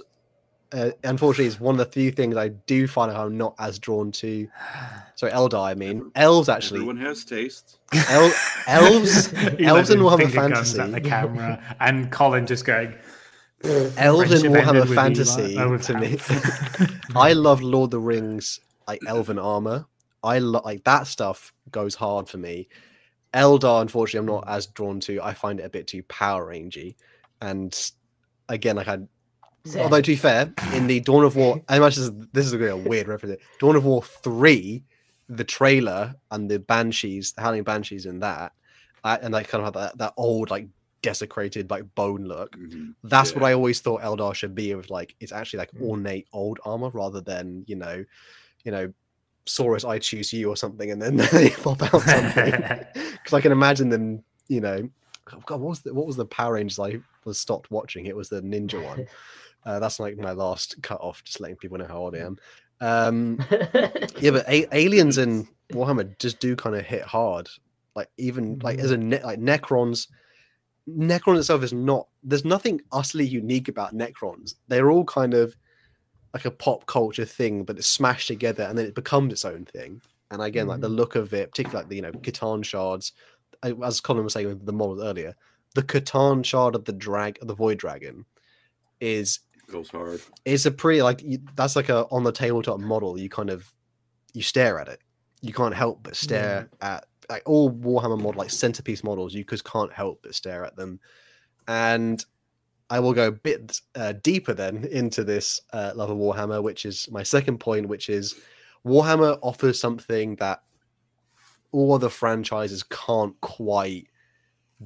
uh, 0.71 0.91
unfortunately, 1.03 1.45
is 1.45 1.59
one 1.59 1.75
of 1.75 1.79
the 1.79 1.91
few 1.91 2.11
things 2.11 2.35
I 2.35 2.49
do 2.49 2.87
find 2.87 3.11
I'm 3.11 3.37
not 3.37 3.55
as 3.59 3.79
drawn 3.79 4.11
to. 4.13 4.47
Sorry, 5.15 5.31
Eldar. 5.31 5.63
I 5.63 5.73
mean, 5.75 5.97
Every- 5.99 6.11
elves 6.15 6.49
actually. 6.49 6.79
Everyone 6.81 6.97
has 6.97 7.23
taste. 7.23 7.77
El- 8.09 8.33
elves, 8.67 9.27
He 9.57 9.65
elves 9.65 9.89
in 9.89 9.99
Warhammer 9.99 10.29
Fantasy. 10.31 10.79
at 10.79 10.91
the 10.91 11.01
camera, 11.01 11.63
and 11.79 12.11
Colin 12.11 12.45
just 12.45 12.65
going. 12.65 12.93
Elves 13.63 14.43
in 14.43 14.51
Warhammer 14.51 14.93
Fantasy 14.93 15.53
Eli." 15.53 15.77
To 15.77 15.97
me. 15.99 16.17
I 17.15 17.33
love 17.33 17.61
Lord 17.61 17.87
of 17.87 17.91
the 17.91 17.99
Rings, 17.99 18.59
like 18.87 18.99
elven 19.07 19.39
armor. 19.39 19.85
I 20.25 20.39
lo- 20.39 20.61
like 20.65 20.83
that 20.83 21.07
stuff 21.07 21.53
goes 21.71 21.95
hard 21.95 22.27
for 22.27 22.37
me. 22.37 22.67
Eldar, 23.33 23.81
unfortunately, 23.81 24.19
I'm 24.29 24.33
not 24.35 24.47
as 24.47 24.67
drawn 24.67 24.99
to. 25.01 25.21
I 25.21 25.33
find 25.33 25.59
it 25.59 25.63
a 25.65 25.69
bit 25.69 25.87
too 25.87 26.03
power 26.03 26.45
rangey. 26.51 26.95
And 27.41 27.77
again, 28.49 28.77
like 28.77 28.87
I, 28.87 28.99
although 29.77 30.01
to 30.01 30.11
be 30.11 30.15
fair, 30.15 30.53
in 30.73 30.87
the 30.87 30.99
Dawn 31.01 31.23
of 31.25 31.35
War, 31.35 31.61
as 31.69 31.79
much 31.79 31.97
as 31.97 32.11
this 32.31 32.45
is 32.45 32.53
a 32.53 32.77
weird 32.77 33.07
reference, 33.07 33.41
Dawn 33.59 33.75
of 33.75 33.85
War 33.85 34.01
three, 34.03 34.83
the 35.27 35.43
trailer 35.43 36.15
and 36.31 36.49
the 36.49 36.59
banshees, 36.59 37.33
the 37.33 37.41
howling 37.41 37.63
banshees 37.63 38.05
in 38.05 38.19
that, 38.19 38.53
I, 39.03 39.17
and 39.17 39.33
like 39.33 39.47
kind 39.49 39.61
of 39.65 39.73
have 39.73 39.81
that, 39.81 39.97
that 39.97 40.13
old 40.17 40.49
like 40.49 40.67
desecrated 41.01 41.69
like 41.69 41.83
bone 41.93 42.23
look. 42.25 42.55
Mhm. 42.57 42.95
That's 43.03 43.35
what 43.35 43.43
I 43.43 43.53
always 43.53 43.79
thought 43.81 44.01
Eldar 44.01 44.33
should 44.33 44.55
be. 44.55 44.71
Of 44.71 44.89
like, 44.89 45.15
it's 45.19 45.31
actually 45.33 45.59
like 45.59 45.71
Mm. 45.73 45.81
ornate 45.89 46.27
old 46.31 46.59
armor 46.63 46.89
rather 46.89 47.21
than 47.21 47.63
you 47.67 47.75
know, 47.75 48.05
you 48.63 48.71
know, 48.71 48.93
Saurus, 49.47 49.87
I 49.87 49.99
choose 49.99 50.33
you 50.33 50.49
or 50.49 50.57
something, 50.57 50.91
and 50.91 51.01
then 51.01 51.15
they 51.31 51.49
pop 51.49 51.81
out 51.81 52.01
something. 52.01 52.85
Because 53.25 53.33
I 53.33 53.41
can 53.41 53.51
imagine 53.51 53.89
them, 53.89 54.23
you 54.49 54.61
know, 54.61 54.87
God, 55.25 55.59
what 55.59 55.69
was 55.69 55.81
the 55.81 55.93
what 55.93 56.05
was 56.05 56.15
the 56.15 56.25
Power 56.25 56.53
Rangers 56.53 56.77
I 56.79 56.99
was 57.23 57.39
stopped 57.39 57.71
watching? 57.71 58.05
It 58.05 58.15
was 58.15 58.29
the 58.29 58.41
ninja 58.41 58.83
one. 58.83 59.07
Uh, 59.65 59.79
that's 59.79 59.99
like 59.99 60.15
my 60.15 60.31
last 60.31 60.79
cut 60.83 61.01
off, 61.01 61.23
just 61.23 61.39
letting 61.39 61.55
people 61.55 61.75
know 61.75 61.87
how 61.87 61.97
old 61.97 62.15
I 62.15 62.19
am. 62.19 62.37
Um, 62.81 63.43
yeah, 64.19 64.29
but 64.29 64.47
a- 64.47 64.67
aliens 64.71 65.17
in 65.17 65.47
Warhammer 65.71 66.15
just 66.19 66.39
do 66.39 66.55
kind 66.55 66.75
of 66.75 66.85
hit 66.85 67.01
hard. 67.01 67.49
Like 67.95 68.07
even 68.17 68.59
like 68.59 68.77
as 68.77 68.91
a 68.91 68.97
ne- 68.97 69.23
like 69.23 69.39
Necrons, 69.39 70.07
Necron 70.87 71.39
itself 71.39 71.63
is 71.63 71.73
not. 71.73 72.07
There's 72.21 72.45
nothing 72.45 72.79
utterly 72.91 73.25
unique 73.25 73.67
about 73.67 73.95
Necrons. 73.95 74.53
They're 74.67 74.91
all 74.91 75.03
kind 75.03 75.33
of 75.33 75.55
like 76.35 76.43
a 76.43 76.51
pop 76.51 76.85
culture 76.85 77.23
thing, 77.23 77.63
but 77.63 77.77
it's 77.77 77.87
smashed 77.87 78.27
together 78.27 78.63
and 78.63 78.77
then 78.77 78.85
it 78.85 78.93
becomes 78.93 79.31
its 79.31 79.45
own 79.45 79.63
thing. 79.63 80.01
And 80.31 80.41
again, 80.41 80.67
like 80.67 80.81
the 80.81 80.89
mm. 80.89 80.97
look 80.97 81.15
of 81.15 81.33
it, 81.33 81.51
particularly 81.51 81.81
like 81.81 81.89
the 81.89 81.95
you 81.95 82.01
know 82.01 82.11
C'tan 82.11 82.65
shards, 82.65 83.13
as 83.63 84.01
Colin 84.01 84.25
was 84.25 84.33
saying 84.33 84.47
with 84.47 84.65
the 84.65 84.73
model 84.73 85.01
earlier, 85.01 85.33
the 85.75 85.81
C'tan 85.81 86.43
shard 86.43 86.75
of 86.75 86.83
the 86.83 86.91
drag 86.91 87.37
of 87.41 87.47
the 87.47 87.55
Void 87.55 87.77
Dragon 87.77 88.25
is 88.99 89.39
Goes 89.71 89.87
hard. 89.87 90.19
is 90.43 90.65
a 90.65 90.71
pretty 90.71 91.01
like 91.01 91.23
you, 91.23 91.39
that's 91.55 91.77
like 91.77 91.87
a 91.87 92.05
on 92.07 92.23
the 92.23 92.33
tabletop 92.33 92.81
model. 92.81 93.17
You 93.17 93.29
kind 93.29 93.49
of 93.49 93.73
you 94.33 94.41
stare 94.41 94.77
at 94.77 94.89
it. 94.89 94.99
You 95.39 95.53
can't 95.53 95.73
help 95.73 96.03
but 96.03 96.17
stare 96.17 96.69
at 96.81 97.05
like 97.29 97.43
all 97.45 97.71
Warhammer 97.71 98.19
model 98.19 98.39
like 98.39 98.49
centerpiece 98.49 99.05
models. 99.05 99.33
You 99.33 99.45
just 99.45 99.63
can't 99.63 99.93
help 99.93 100.19
but 100.21 100.35
stare 100.35 100.65
at 100.65 100.75
them. 100.75 100.99
And 101.69 102.25
I 102.89 102.99
will 102.99 103.13
go 103.13 103.27
a 103.27 103.31
bit 103.31 103.81
uh, 103.95 104.13
deeper 104.23 104.53
then 104.53 104.85
into 104.85 105.23
this 105.23 105.59
uh, 105.73 105.93
love 105.95 106.11
of 106.11 106.17
Warhammer, 106.17 106.61
which 106.61 106.85
is 106.85 107.09
my 107.09 107.23
second 107.23 107.59
point, 107.59 107.87
which 107.87 108.09
is 108.09 108.35
Warhammer 108.85 109.39
offers 109.41 109.79
something 109.79 110.35
that 110.35 110.61
all 111.71 111.93
other 111.93 112.09
franchises 112.09 112.83
can't 112.83 113.39
quite 113.41 114.07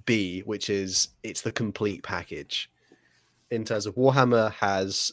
be, 0.05 0.41
which 0.41 0.69
is 0.69 1.09
it's 1.23 1.41
the 1.41 1.51
complete 1.51 2.03
package. 2.03 2.71
In 3.51 3.65
terms 3.65 3.85
of 3.85 3.95
Warhammer 3.95 4.51
has 4.53 5.11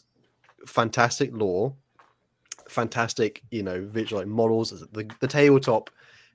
fantastic 0.67 1.31
lore, 1.33 1.75
fantastic, 2.69 3.43
you 3.51 3.63
know, 3.63 3.85
visual 3.85 4.21
like, 4.23 4.29
models, 4.29 4.71
the, 4.93 5.11
the 5.21 5.27
tabletop. 5.27 5.91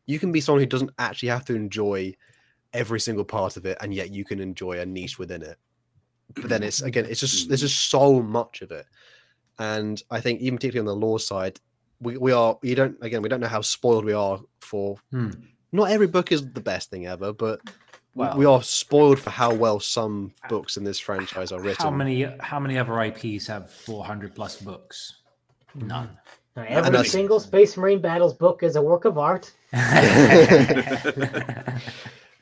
You 0.06 0.20
can 0.20 0.32
be 0.32 0.42
someone 0.42 0.62
who 0.62 0.68
doesn't 0.68 0.92
actually 1.00 1.30
have 1.30 1.46
to 1.46 1.56
enjoy 1.56 2.14
every 2.74 3.00
single 3.00 3.26
part 3.26 3.56
of 3.56 3.66
it, 3.66 3.78
and 3.82 3.94
yet 3.94 4.12
you 4.12 4.26
can 4.26 4.40
enjoy 4.40 4.80
a 4.80 4.86
niche 4.86 5.20
within 5.20 5.42
it. 5.42 5.58
But 6.36 6.50
then 6.50 6.64
it's 6.64 6.82
again, 6.82 7.06
it's 7.10 7.20
just 7.20 7.48
there's 7.48 7.62
just 7.62 7.90
so 7.90 8.22
much 8.22 8.62
of 8.62 8.72
it, 8.72 8.86
and 9.60 10.02
I 10.12 10.20
think 10.22 10.42
even 10.42 10.58
particularly 10.58 10.90
on 10.90 11.00
the 11.00 11.06
law 11.06 11.18
side, 11.18 11.60
we, 12.00 12.18
we 12.18 12.32
are 12.32 12.58
you 12.62 12.76
don't 12.76 12.98
again 13.02 13.22
we 13.22 13.30
don't 13.30 13.40
know 13.40 13.48
how 13.48 13.62
spoiled 13.62 14.06
we 14.06 14.14
are 14.14 14.40
for. 14.62 14.98
Hmm. 15.12 15.32
Not 15.72 15.92
every 15.92 16.08
book 16.08 16.32
is 16.32 16.42
the 16.52 16.60
best 16.62 16.90
thing 16.90 17.08
ever, 17.08 17.32
but 17.34 17.60
we- 17.66 17.72
Well- 18.16 18.38
we 18.38 18.46
are 18.46 18.62
spoiled 18.62 19.20
for 19.20 19.30
how 19.30 19.54
well 19.54 19.80
some 19.80 20.34
books 20.50 20.76
in 20.78 20.84
this 20.84 21.00
franchise 21.00 21.52
are 21.54 21.62
written. 21.62 21.84
How 21.86 21.92
many 21.92 22.24
how 22.40 22.60
many 22.60 22.78
other 22.78 23.00
IPs 23.02 23.48
have 23.48 23.72
400 23.72 24.36
plus 24.36 24.58
books? 24.62 25.16
None. 25.76 26.10
Now, 26.58 26.66
every 26.68 27.06
single 27.06 27.40
Space 27.40 27.78
Marine 27.78 28.02
Battles 28.02 28.34
book 28.34 28.62
is 28.64 28.76
a 28.76 28.82
work 28.82 29.06
of 29.06 29.18
art. 29.18 29.54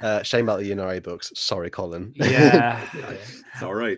Uh, 0.02 0.24
shame 0.24 0.46
about 0.46 0.60
the 0.62 0.72
Ynnari 0.72 1.04
books. 1.04 1.30
Sorry, 1.36 1.70
Colin. 1.70 2.14
yeah. 2.16 2.80
It's 3.60 3.66
all 3.66 3.76
right. 3.76 3.98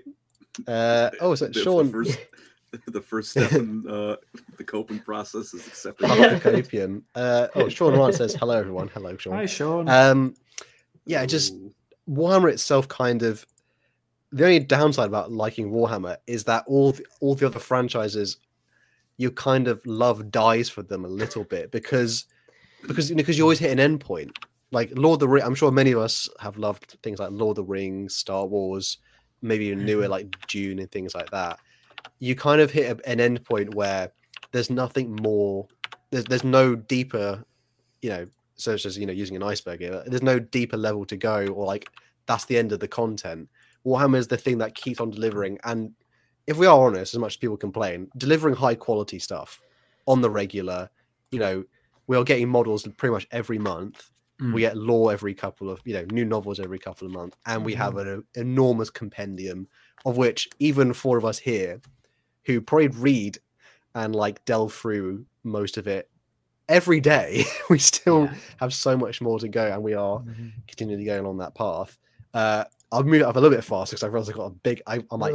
Uh, 0.67 1.11
oh, 1.19 1.35
so 1.35 1.45
The, 1.45 1.51
the 1.51 1.59
Sean, 1.61 1.91
first, 1.91 2.19
the 2.87 3.01
first 3.01 3.29
step 3.29 3.51
in 3.53 3.87
uh, 3.87 4.15
the 4.57 4.63
coping 4.63 4.97
process 4.97 5.53
is 5.53 5.67
accepting. 5.67 6.09
The 6.09 6.15
Copium. 6.15 7.03
Uh, 7.13 7.47
oh, 7.53 7.69
Sean 7.69 7.95
Ryan 7.95 8.13
says 8.13 8.33
hello, 8.33 8.57
everyone. 8.57 8.87
Hello, 8.87 9.15
Sean. 9.17 9.33
Hi, 9.33 9.45
Sean. 9.45 9.87
Um, 9.87 10.33
yeah, 11.05 11.23
just 11.27 11.53
Ooh. 11.53 11.71
Warhammer 12.09 12.51
itself 12.51 12.87
kind 12.87 13.21
of 13.21 13.45
the 14.31 14.43
only 14.43 14.59
downside 14.59 15.05
about 15.05 15.31
liking 15.31 15.71
Warhammer 15.71 16.17
is 16.25 16.43
that 16.45 16.63
all 16.65 16.93
the, 16.93 17.05
all 17.19 17.35
the 17.35 17.45
other 17.45 17.59
franchises 17.59 18.37
you 19.17 19.29
kind 19.29 19.67
of 19.67 19.85
love 19.85 20.31
dies 20.31 20.69
for 20.69 20.81
them 20.81 21.05
a 21.05 21.07
little 21.07 21.43
bit 21.43 21.69
because 21.69 22.25
because 22.87 23.11
you 23.11 23.15
know, 23.15 23.19
because 23.19 23.37
you 23.37 23.43
always 23.43 23.59
hit 23.59 23.77
an 23.77 23.99
endpoint. 23.99 24.35
Like 24.71 24.89
Lord 24.95 25.17
of 25.17 25.19
the 25.19 25.27
Ring, 25.27 25.43
I'm 25.43 25.53
sure 25.53 25.69
many 25.69 25.91
of 25.91 25.99
us 25.99 26.27
have 26.39 26.57
loved 26.57 26.97
things 27.03 27.19
like 27.19 27.29
Lord 27.31 27.57
of 27.57 27.67
the 27.67 27.71
Rings, 27.71 28.15
Star 28.15 28.47
Wars, 28.47 28.97
maybe 29.41 29.65
even 29.65 29.85
newer 29.85 30.07
like 30.07 30.27
mm. 30.27 30.47
Dune 30.47 30.79
and 30.79 30.91
things 30.91 31.15
like 31.15 31.29
that. 31.31 31.59
You 32.19 32.35
kind 32.35 32.61
of 32.61 32.71
hit 32.71 32.99
a, 32.99 33.09
an 33.09 33.17
endpoint 33.17 33.73
where 33.73 34.11
there's 34.51 34.69
nothing 34.69 35.15
more. 35.21 35.67
There's 36.11 36.25
there's 36.25 36.43
no 36.43 36.75
deeper, 36.75 37.43
you 38.01 38.09
know, 38.09 38.27
such 38.55 38.85
as 38.85 38.97
you 38.97 39.05
know 39.05 39.13
using 39.13 39.35
an 39.35 39.43
iceberg 39.43 39.79
here. 39.79 40.03
There's 40.05 40.23
no 40.23 40.39
deeper 40.39 40.77
level 40.77 41.05
to 41.05 41.17
go, 41.17 41.47
or 41.47 41.65
like 41.65 41.89
that's 42.25 42.45
the 42.45 42.57
end 42.57 42.71
of 42.71 42.79
the 42.79 42.87
content. 42.87 43.49
Warhammer 43.85 44.17
is 44.17 44.27
the 44.27 44.37
thing 44.37 44.59
that 44.59 44.75
keeps 44.75 44.99
on 44.99 45.09
delivering, 45.09 45.57
and 45.63 45.93
if 46.47 46.57
we 46.57 46.67
are 46.67 46.85
honest, 46.85 47.13
as 47.13 47.19
much 47.19 47.33
as 47.33 47.37
people 47.37 47.57
complain, 47.57 48.09
delivering 48.17 48.55
high 48.55 48.75
quality 48.75 49.19
stuff 49.19 49.61
on 50.07 50.21
the 50.21 50.29
regular. 50.29 50.89
You 51.31 51.39
know, 51.39 51.63
we 52.07 52.17
are 52.17 52.23
getting 52.23 52.49
models 52.49 52.87
pretty 52.97 53.13
much 53.13 53.27
every 53.31 53.57
month. 53.57 54.10
Mm. 54.41 54.53
We 54.53 54.61
get 54.61 54.75
lore 54.75 55.11
every 55.13 55.33
couple 55.33 55.69
of 55.69 55.81
you 55.85 55.93
know 55.93 56.05
new 56.11 56.25
novels 56.25 56.59
every 56.59 56.79
couple 56.79 57.05
of 57.07 57.13
months, 57.13 57.37
and 57.45 57.63
we 57.63 57.75
have 57.75 57.97
an 57.97 58.23
enormous 58.35 58.89
compendium 58.89 59.67
of 60.05 60.17
which 60.17 60.49
even 60.59 60.93
four 60.93 61.17
of 61.17 61.25
us 61.25 61.37
here, 61.37 61.79
who 62.45 62.59
probably 62.59 62.87
read 62.87 63.37
and 63.93 64.15
like 64.15 64.43
delve 64.45 64.73
through 64.73 65.25
most 65.43 65.77
of 65.77 65.87
it 65.87 66.09
every 66.69 66.99
day, 66.99 67.43
we 67.69 67.77
still 67.77 68.25
Yeah. 68.25 68.35
have 68.61 68.73
so 68.73 68.97
much 68.97 69.21
more 69.21 69.37
to 69.39 69.47
go, 69.47 69.71
and 69.71 69.83
we 69.83 69.93
are 69.93 70.19
Mhm. 70.19 70.51
continually 70.67 71.05
going 71.05 71.19
along 71.23 71.37
that 71.37 71.53
path. 71.53 71.97
Uh, 72.33 72.63
I'll 72.93 73.03
move 73.03 73.21
it 73.21 73.23
up 73.23 73.35
a 73.35 73.39
little 73.39 73.55
bit 73.55 73.63
faster 73.63 73.93
because 73.95 74.03
I 74.03 74.07
realized 74.07 74.31
I've 74.31 74.35
got 74.37 74.45
a 74.47 74.49
big. 74.49 74.81
I, 74.87 75.03
I 75.11 75.15
might 75.17 75.33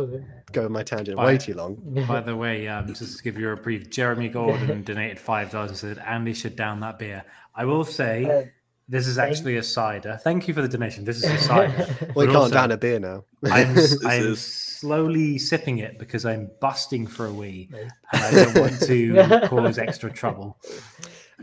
go 0.53 0.65
on 0.67 0.73
my 0.73 0.83
tangent 0.83 1.19
way 1.19 1.39
too 1.39 1.55
long. 1.55 1.77
By 2.09 2.21
the 2.31 2.37
way, 2.37 2.67
um, 2.69 2.87
just 2.93 3.19
to 3.19 3.23
give 3.23 3.39
you 3.39 3.51
a 3.51 3.57
brief, 3.57 3.89
Jeremy 3.89 4.29
Gordon 4.29 4.83
donated 4.85 5.19
five 5.19 5.51
dollars 5.51 5.71
and 5.71 5.79
said 5.79 5.99
Andy 5.99 6.35
should 6.35 6.57
down 6.57 6.81
that 6.81 6.99
beer. 6.99 7.25
I 7.55 7.65
will 7.65 7.85
say 7.85 8.25
Uh, 8.25 8.43
this 8.89 9.07
is 9.07 9.19
actually 9.19 9.57
a 9.57 9.63
cider. 9.63 10.19
Thank 10.23 10.47
you 10.49 10.55
for 10.55 10.63
the 10.63 10.69
donation. 10.69 11.05
This 11.05 11.19
is 11.19 11.25
a 11.31 11.39
cider. 11.43 11.87
We 12.15 12.15
But 12.15 12.25
can't 12.27 12.37
also- 12.37 12.55
down 12.55 12.73
a 12.73 12.77
beer 12.77 12.99
now. 13.01 13.25
I'm, 13.45 13.77
I'm 14.07 14.23
is- 14.33 14.43
slowly 14.45 15.39
sipping 15.39 15.79
it 15.79 15.99
because 15.99 16.25
I'm 16.27 16.51
busting 16.61 17.07
for 17.07 17.27
a 17.27 17.33
wee, 17.33 17.69
and 18.13 18.23
I 18.23 18.31
don't 18.31 18.59
want 18.59 18.81
to 18.83 19.41
cause 19.49 19.79
extra 19.79 20.11
trouble. 20.13 20.59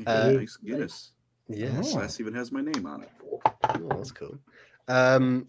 Uh, 0.05 0.31
nice 0.31 0.57
Guinness. 0.57 1.11
yeah, 1.49 1.69
Oh. 1.77 1.93
Glass 1.93 2.19
even 2.19 2.33
has 2.35 2.51
my 2.51 2.61
name 2.61 2.85
on 2.85 3.03
it. 3.03 3.09
Oh, 3.23 3.87
that's 3.89 4.11
cool. 4.11 4.37
Um, 4.87 5.47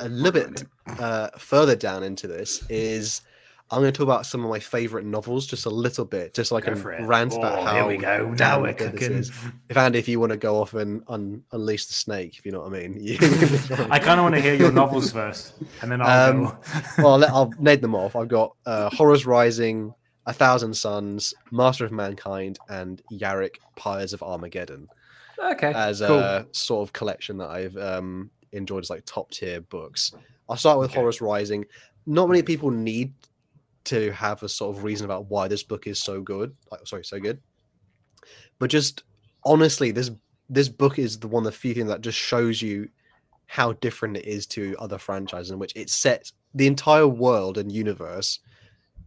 a 0.00 0.08
little 0.08 0.32
bit 0.32 0.64
uh, 1.00 1.30
further 1.38 1.74
down 1.76 2.02
into 2.02 2.26
this 2.26 2.64
is 2.68 3.22
I'm 3.70 3.80
going 3.80 3.92
to 3.92 3.96
talk 3.96 4.04
about 4.04 4.26
some 4.26 4.44
of 4.44 4.50
my 4.50 4.60
favorite 4.60 5.06
novels, 5.06 5.46
just 5.46 5.64
a 5.66 5.70
little 5.70 6.04
bit, 6.04 6.34
just 6.34 6.50
so 6.50 6.56
I 6.56 6.60
Go 6.60 6.72
can 6.72 6.76
for 6.76 6.92
it. 6.92 7.02
rant 7.02 7.34
about 7.34 7.58
Oh, 7.58 7.62
how. 7.64 7.74
here 7.74 7.86
we 7.86 7.96
go. 7.96 8.30
Now 8.38 8.60
we're 8.60 8.74
cooking. 8.74 9.12
is. 9.12 9.32
If 9.70 9.76
Andy, 9.76 9.98
if 9.98 10.06
you 10.06 10.20
want 10.20 10.32
to 10.32 10.36
go 10.36 10.60
off 10.60 10.74
and 10.74 11.02
un- 11.08 11.42
unleash 11.50 11.86
the 11.86 11.94
snake, 11.94 12.36
if 12.38 12.44
you 12.44 12.52
know 12.52 12.60
what 12.60 12.74
I 12.74 12.86
mean. 12.86 13.00
I 13.90 13.98
kind 13.98 14.20
of 14.20 14.24
want 14.24 14.34
to 14.34 14.40
hear 14.42 14.54
your 14.54 14.70
novels 14.70 15.10
first, 15.12 15.54
and 15.82 15.90
then 15.90 16.02
I'll 16.02 16.30
Um, 16.30 16.44
go. 16.44 16.58
well, 16.98 17.12
I'll, 17.14 17.18
let, 17.18 17.30
I'll 17.30 17.52
name 17.58 17.80
them 17.80 17.94
off. 17.94 18.14
I've 18.16 18.28
got 18.28 18.54
uh, 18.66 18.90
Horus 18.90 19.24
Rising, 19.24 19.94
A 20.26 20.32
Thousand 20.34 20.74
Suns, 20.74 21.32
Master 21.50 21.86
of 21.86 21.90
Mankind, 21.90 22.58
and 22.68 23.02
Yarrick 23.12 23.56
Pyres 23.76 24.12
of 24.12 24.22
Armageddon 24.22 24.88
okay, 25.42 25.72
as 25.74 26.00
cool. 26.00 26.18
a 26.18 26.46
sort 26.52 26.86
of 26.86 26.92
collection 26.92 27.38
that 27.38 27.48
I've 27.48 27.76
um, 27.78 28.30
enjoyed 28.52 28.84
as 28.84 28.90
like 28.90 29.04
top 29.06 29.30
tier 29.30 29.62
books. 29.62 30.12
I'll 30.50 30.56
start 30.58 30.78
with 30.78 30.90
Okay. 30.90 31.00
Horus 31.00 31.22
Rising. 31.22 31.64
Not 32.06 32.28
many 32.28 32.42
people 32.42 32.70
need 32.70 33.14
to 33.84 34.12
have 34.12 34.42
a 34.42 34.48
sort 34.48 34.76
of 34.76 34.84
reason 34.84 35.04
about 35.04 35.30
why 35.30 35.48
this 35.48 35.62
book 35.62 35.86
is 35.86 36.02
so 36.02 36.20
good. 36.20 36.54
Like, 36.70 36.86
sorry, 36.86 37.04
so 37.04 37.20
good. 37.20 37.40
But 38.58 38.70
just 38.70 39.04
honestly, 39.44 39.90
this 39.90 40.10
this 40.50 40.68
book 40.68 40.98
is 40.98 41.18
the 41.18 41.28
one 41.28 41.42
the 41.42 41.52
few 41.52 41.74
things 41.74 41.88
that 41.88 42.00
just 42.00 42.18
shows 42.18 42.60
you 42.60 42.88
how 43.46 43.72
different 43.74 44.16
it 44.16 44.26
is 44.26 44.46
to 44.46 44.76
other 44.78 44.98
franchises 44.98 45.50
in 45.50 45.58
which 45.58 45.74
it 45.76 45.90
sets 45.90 46.32
the 46.54 46.66
entire 46.66 47.06
world 47.06 47.58
and 47.58 47.70
universe 47.70 48.40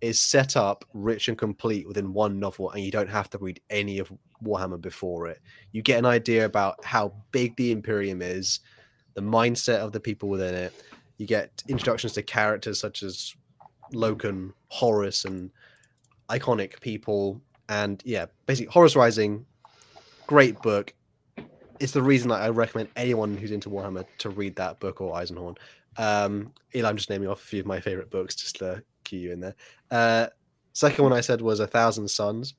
is 0.02 0.20
set 0.20 0.56
up 0.56 0.86
rich 0.94 1.28
and 1.28 1.38
complete 1.38 1.88
within 1.88 2.14
one 2.14 2.40
novel 2.40 2.70
and 2.72 2.84
you 2.84 2.92
don't 2.92 3.10
have 3.10 3.30
to 3.30 3.38
read 3.40 3.60
any 3.70 3.98
of 3.98 4.12
warhammer 4.44 4.80
before 4.80 5.28
it 5.28 5.42
you 5.72 5.82
get 5.82 5.98
an 5.98 6.06
idea 6.06 6.46
about 6.46 6.84
how 6.86 7.12
big 7.32 7.56
the 7.56 7.72
imperium 7.72 8.22
is 8.22 8.60
the 9.16 9.22
mindset 9.22 9.80
of 9.80 9.92
the 9.92 10.00
people 10.00 10.30
within 10.30 10.54
it 10.54 10.74
you 11.18 11.26
get 11.26 11.64
introductions 11.68 12.14
to 12.14 12.22
characters 12.22 12.80
such 12.80 13.02
as 13.02 13.36
loken 13.94 14.54
horus 14.70 15.26
and 15.26 15.52
iconic 16.30 16.80
people. 16.82 17.42
And 17.70 18.02
yeah 18.06 18.28
basically 18.46 18.72
horus 18.72 18.96
rising 18.96 19.46
great 20.28 20.62
book. 20.62 20.94
It's 21.80 21.94
the 21.94 22.02
reason 22.02 22.30
that 22.30 22.42
i 22.42 22.50
recommend 22.50 22.90
anyone 22.96 23.36
who's 23.36 23.52
into 23.52 23.70
warhammer 23.70 24.06
to 24.20 24.30
read 24.30 24.56
that 24.58 24.80
book 24.80 25.02
or 25.02 25.14
eisenhorn. 25.16 25.58
Um 25.98 26.54
Eli, 26.76 26.90
i'm 26.90 26.98
just 26.98 27.10
naming 27.10 27.30
off 27.30 27.42
a 27.42 27.46
few 27.46 27.60
of 27.62 27.66
my 27.66 27.80
favorite 27.80 28.12
books 28.12 28.36
just 28.36 28.58
to 28.60 28.84
cue 29.04 29.20
you 29.20 29.32
in 29.32 29.40
there. 29.40 29.56
Uh 29.90 30.28
second 30.74 31.04
one 31.04 31.14
i 31.14 31.22
said 31.22 31.42
was 31.42 31.60
a 31.60 31.68
thousand 31.68 32.08
suns. 32.10 32.54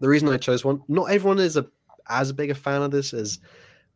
The 0.00 0.08
reason 0.08 0.28
i 0.28 0.36
chose 0.36 0.64
one 0.64 0.82
not 0.88 1.10
everyone 1.10 1.38
is 1.38 1.56
a 1.56 1.66
as 2.08 2.32
big 2.32 2.50
a 2.50 2.54
fan 2.54 2.82
of 2.82 2.90
this 2.90 3.12
as 3.12 3.38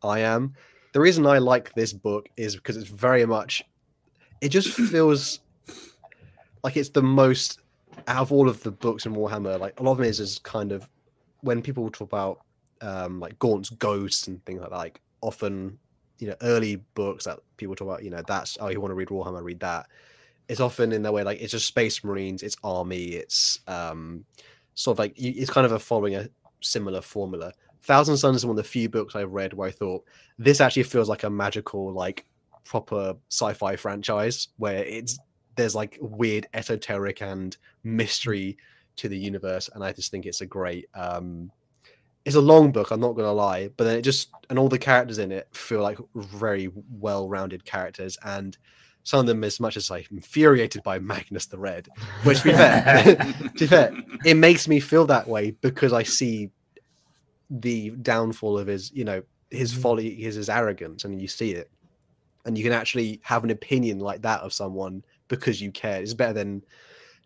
i 0.03 0.21
am. 0.21 0.55
The 0.93 1.01
reason 1.01 1.27
i 1.27 1.39
like 1.39 1.73
this 1.75 1.93
book 1.93 2.29
is 2.37 2.57
because 2.57 2.77
it's 2.77 2.89
very 2.89 3.27
much 3.27 3.63
it 4.41 4.49
just 4.49 4.71
feels 4.91 5.41
like 6.67 6.77
it's 6.77 6.89
the 6.89 7.03
most 7.03 7.61
out 8.09 8.23
of 8.23 8.33
all 8.33 8.49
of 8.49 8.61
the 8.65 8.73
books 8.73 9.07
in 9.07 9.15
warhammer 9.15 9.57
like 9.59 9.79
a 9.79 9.83
lot 9.85 9.93
of 9.93 10.01
it 10.01 10.09
is, 10.09 10.19
is 10.19 10.41
kind 10.41 10.73
of 10.73 10.89
when 11.43 11.63
people 11.63 11.89
talk 11.89 12.01
about 12.01 12.41
um 12.81 13.21
like 13.21 13.39
gaunt's 13.39 13.71
ghosts 13.71 14.27
and 14.27 14.45
things 14.45 14.61
like 14.61 14.71
that 14.71 14.77
like 14.77 15.01
often 15.21 15.79
you 16.19 16.27
know 16.27 16.35
early 16.43 16.75
books 16.95 17.25
that 17.25 17.39
people 17.57 17.77
talk 17.77 17.87
about 17.87 18.03
you 18.03 18.11
know 18.11 18.21
that's 18.27 18.59
oh 18.61 18.67
you 18.67 18.81
want 18.81 18.91
to 18.91 18.97
read 18.97 19.09
warhammer 19.09 19.45
read 19.45 19.61
that. 19.61 19.87
It's 20.49 20.61
often 20.61 20.91
in 20.91 21.03
the 21.03 21.13
way 21.13 21.23
like 21.23 21.41
it's 21.41 21.53
just 21.53 21.67
space 21.67 22.03
marines 22.03 22.43
it's 22.43 22.57
army 22.65 23.05
it's 23.23 23.61
um 23.69 24.25
sort 24.75 24.97
of 24.97 24.99
like 24.99 25.13
it's 25.17 25.51
kind 25.51 25.67
of 25.67 25.73
a 25.73 25.79
following 25.79 26.17
a 26.17 26.29
similar 26.61 27.01
formula. 27.01 27.53
Thousand 27.83 28.17
suns 28.17 28.39
is 28.39 28.47
one 28.47 28.59
of 28.59 28.65
the 28.65 28.69
few 28.69 28.89
books 28.89 29.15
i've 29.15 29.31
read 29.31 29.53
where 29.53 29.69
i 29.69 29.71
thought 29.71 30.05
this 30.41 30.61
actually 30.61 30.83
feels 30.83 31.09
like 31.09 31.23
a 31.23 31.31
magical 31.31 31.93
like 31.93 32.27
proper 32.65 33.15
sci-fi 33.31 33.77
franchise 33.77 34.49
where 34.57 34.83
it's 34.83 35.17
there's 35.57 35.75
like 35.75 35.99
weird 36.01 36.47
esoteric 36.55 37.23
and 37.23 37.57
mystery 37.83 38.57
to 38.97 39.09
the 39.09 39.19
universe, 39.19 39.69
and 39.75 39.83
I 39.85 39.93
just 39.93 40.11
think 40.11 40.27
it's 40.27 40.41
a 40.41 40.47
great. 40.47 40.87
um 40.95 41.51
It's 42.25 42.37
a 42.37 42.41
long 42.41 42.73
book, 42.73 42.91
I'm 42.91 43.01
not 43.01 43.13
gonna 43.17 43.33
lie, 43.33 43.69
but 43.77 43.85
then 43.85 43.99
it 43.99 44.03
just 44.03 44.31
and 44.51 44.59
all 44.59 44.69
the 44.69 44.79
characters 44.79 45.19
in 45.19 45.33
it 45.33 45.49
feel 45.53 45.83
like 45.83 45.99
very 46.15 46.71
well-rounded 46.91 47.65
characters, 47.65 48.17
and 48.25 48.57
some 49.03 49.21
of 49.21 49.27
them 49.27 49.45
as 49.45 49.61
much 49.61 49.77
as 49.77 49.91
I'm 49.91 50.05
infuriated 50.11 50.83
by 50.83 50.99
Magnus 50.99 51.47
the 51.47 51.59
Red, 51.59 51.89
which 52.25 52.39
to 52.39 52.45
be 52.45 52.53
fair, 52.53 53.17
to 53.17 53.59
be 53.59 53.67
fair, 53.67 53.93
it 54.25 54.35
makes 54.35 54.67
me 54.67 54.81
feel 54.81 55.07
that 55.07 55.29
way 55.29 55.53
because 55.53 55.93
I 55.93 56.03
see 56.03 56.51
the 57.51 57.91
downfall 57.91 58.59
of 58.59 58.67
his, 58.67 58.91
you 58.93 59.05
know, 59.05 59.23
his 59.51 59.73
Mhm. 59.73 59.83
folly, 59.83 60.15
his 60.15 60.35
his 60.35 60.49
arrogance, 60.49 61.05
and 61.05 61.21
you 61.23 61.29
see 61.29 61.53
it, 61.53 61.71
and 62.45 62.59
you 62.59 62.65
can 62.65 62.73
actually 62.73 63.21
have 63.23 63.45
an 63.45 63.51
opinion 63.51 64.01
like 64.01 64.23
that 64.23 64.41
of 64.41 64.53
someone 64.53 65.05
because 65.29 65.61
you 65.61 65.71
care. 65.73 66.01
It's 66.01 66.15
better 66.15 66.33
than, 66.33 66.63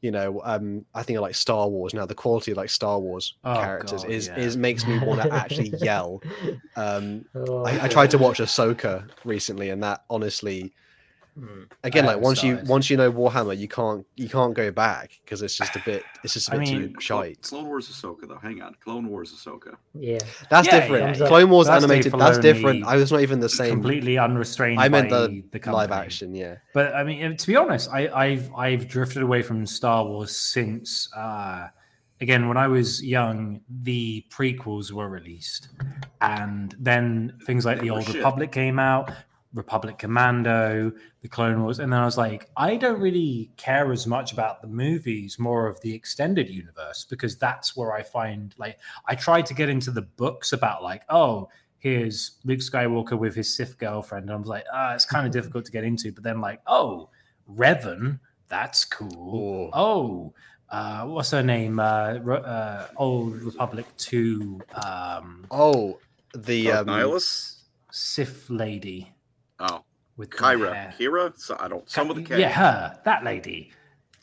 you 0.01 0.11
know, 0.11 0.41
um, 0.45 0.85
I 0.95 1.03
think 1.03 1.19
I 1.19 1.23
like 1.23 1.35
Star 1.35 1.69
Wars 1.69 1.93
now. 1.95 2.07
The 2.07 2.15
quality 2.15 2.51
of 2.53 2.57
like 2.57 2.71
Star 2.71 2.99
Wars 2.99 3.35
Oh, 3.45 3.55
characters 3.55 4.03
God, 4.03 4.11
is 4.11 4.27
yeah. 4.29 4.39
is 4.39 4.57
makes 4.57 4.87
me 4.87 4.99
want 4.99 5.23
to 5.23 5.33
actually 5.33 5.73
yell. 5.81 6.23
Um, 6.77 7.25
Oh, 7.35 7.65
I, 7.65 7.85
I 7.85 7.89
tried 7.89 8.11
to 8.13 8.19
watch 8.19 8.39
Ahsoka 8.39 9.09
recently, 9.25 9.71
and 9.71 9.83
that 9.83 10.05
honestly, 10.09 10.73
Hmm. 11.39 11.63
again, 11.85 12.05
I 12.05 12.09
like 12.09 12.15
haven't 12.17 12.23
once 12.25 12.43
you 12.43 12.53
started. 12.55 12.69
once 12.69 12.91
you 12.91 12.97
know 12.97 13.13
Warhammer, 13.13 13.57
you 13.57 13.69
can't 13.69 14.05
you 14.17 14.29
can't 14.29 14.53
go 14.53 14.71
back 14.71 15.19
because 15.25 15.43
it's 15.43 15.57
just 15.57 15.77
a 15.77 15.83
bit 15.85 16.03
it's 16.25 16.35
just 16.35 16.49
a 16.49 16.53
bit 16.53 16.61
mean, 16.61 16.95
too 16.95 17.01
shite. 17.01 17.41
Clone 17.43 17.67
Wars 17.67 17.89
Ahsoka 17.89 18.27
though. 18.29 18.39
Hang 18.43 18.61
on, 18.63 18.75
Clone 18.83 19.07
Wars 19.09 19.33
Ahsoka. 19.33 19.77
Yeah. 19.95 20.19
That's 20.51 20.67
Yeah, 20.67 20.81
different. 20.81 21.17
yeah, 21.17 21.23
yeah. 21.23 21.29
Clone 21.29 21.51
Wars 21.51 21.67
That's 21.69 21.85
animated. 21.85 22.13
That's 22.13 22.39
different. 22.39 22.85
I 22.85 22.97
was 22.97 23.13
not 23.13 23.21
even 23.21 23.39
the 23.41 23.49
same. 23.49 23.71
completely 23.71 24.19
unrestrained. 24.19 24.81
I 24.81 24.89
meant 24.89 25.09
by 25.11 25.21
the, 25.29 25.43
the 25.53 25.73
live 25.73 25.93
action. 25.93 26.35
Yeah. 26.35 26.57
But 26.75 26.95
I 26.95 27.05
mean, 27.05 27.37
to 27.37 27.47
be 27.47 27.57
honest, 27.57 27.89
I, 27.93 28.09
I've 28.09 28.53
I've 28.55 28.89
drifted 28.89 29.23
away 29.23 29.43
from 29.43 29.65
Star 29.67 30.05
Wars 30.05 30.35
since 30.37 31.09
uh, 31.17 31.69
again 32.21 32.49
when 32.49 32.57
I 32.57 32.67
was 32.67 33.03
young, 33.05 33.61
the 33.83 34.25
prequels 34.31 34.91
were 34.93 35.09
released, 35.09 35.69
and 36.21 36.75
then 36.79 37.33
things 37.47 37.65
like 37.65 37.79
They 37.79 37.85
the 37.85 37.91
Old 37.91 38.05
shit. 38.05 38.17
Republic 38.17 38.53
came 38.53 38.79
out, 38.79 39.11
Republic 39.53 39.99
Commando, 39.99 40.93
the 41.23 41.29
Clone 41.29 41.63
Wars, 41.63 41.81
and 41.81 41.93
then 41.93 42.01
I 42.01 42.05
was 42.05 42.17
like, 42.17 42.49
I 42.57 42.77
don't 42.77 43.01
really 43.01 43.51
care 43.57 43.91
as 43.93 44.07
much 44.07 44.33
about 44.33 44.63
the 44.63 44.69
movies, 44.69 45.39
more 45.39 45.67
of 45.67 45.81
the 45.81 45.93
extended 45.93 46.49
universe, 46.49 47.05
because 47.09 47.37
that's 47.37 47.77
where 47.77 47.93
I 47.93 48.03
find 48.03 48.55
like 48.59 48.79
I 49.07 49.15
tried 49.17 49.47
to 49.47 49.55
get 49.55 49.69
into 49.69 49.91
the 49.91 50.03
books 50.03 50.53
about 50.53 50.83
like, 50.83 51.03
oh, 51.09 51.49
here's 51.79 52.39
Luke 52.45 52.61
Skywalker 52.61 53.19
with 53.19 53.35
his 53.35 53.55
Sith 53.55 53.77
girlfriend. 53.79 54.25
And 54.25 54.33
I 54.33 54.37
was 54.37 54.47
like, 54.47 54.65
ah, 54.73 54.95
it's 54.95 55.05
kind 55.05 55.27
of 55.27 55.33
difficult 55.33 55.65
to 55.65 55.73
get 55.73 55.83
into. 55.83 56.13
But 56.13 56.23
then 56.23 56.41
like, 56.41 56.61
oh, 56.67 57.09
Revan, 57.51 58.21
that's 58.49 58.85
cool. 58.85 59.71
Oh, 59.73 60.33
uh, 60.69 61.05
what's 61.07 61.33
her 61.33 61.43
name? 61.43 61.81
Uh, 61.81 62.19
uh, 62.19 62.87
Old 62.97 63.43
Republic 63.43 63.87
Two, 63.97 64.61
um, 64.75 65.45
Oh, 65.51 65.99
the 66.35 66.67
Dark 66.67 66.89
um, 66.89 66.95
Nihilus? 66.95 67.57
Sith 67.91 68.49
lady 68.49 69.13
Oh, 69.61 69.85
with 70.17 70.31
the 70.31 70.37
Kyra. 70.37 70.93
Kira? 70.99 71.39
So, 71.39 71.57
I 71.61 71.69
don't. 71.69 71.89
Some 71.89 72.09
with 72.09 72.19
a 72.19 72.23
K. 72.23 72.41
Yeah, 72.41 72.51
her, 72.51 72.99
that 73.05 73.25
lady. 73.25 73.73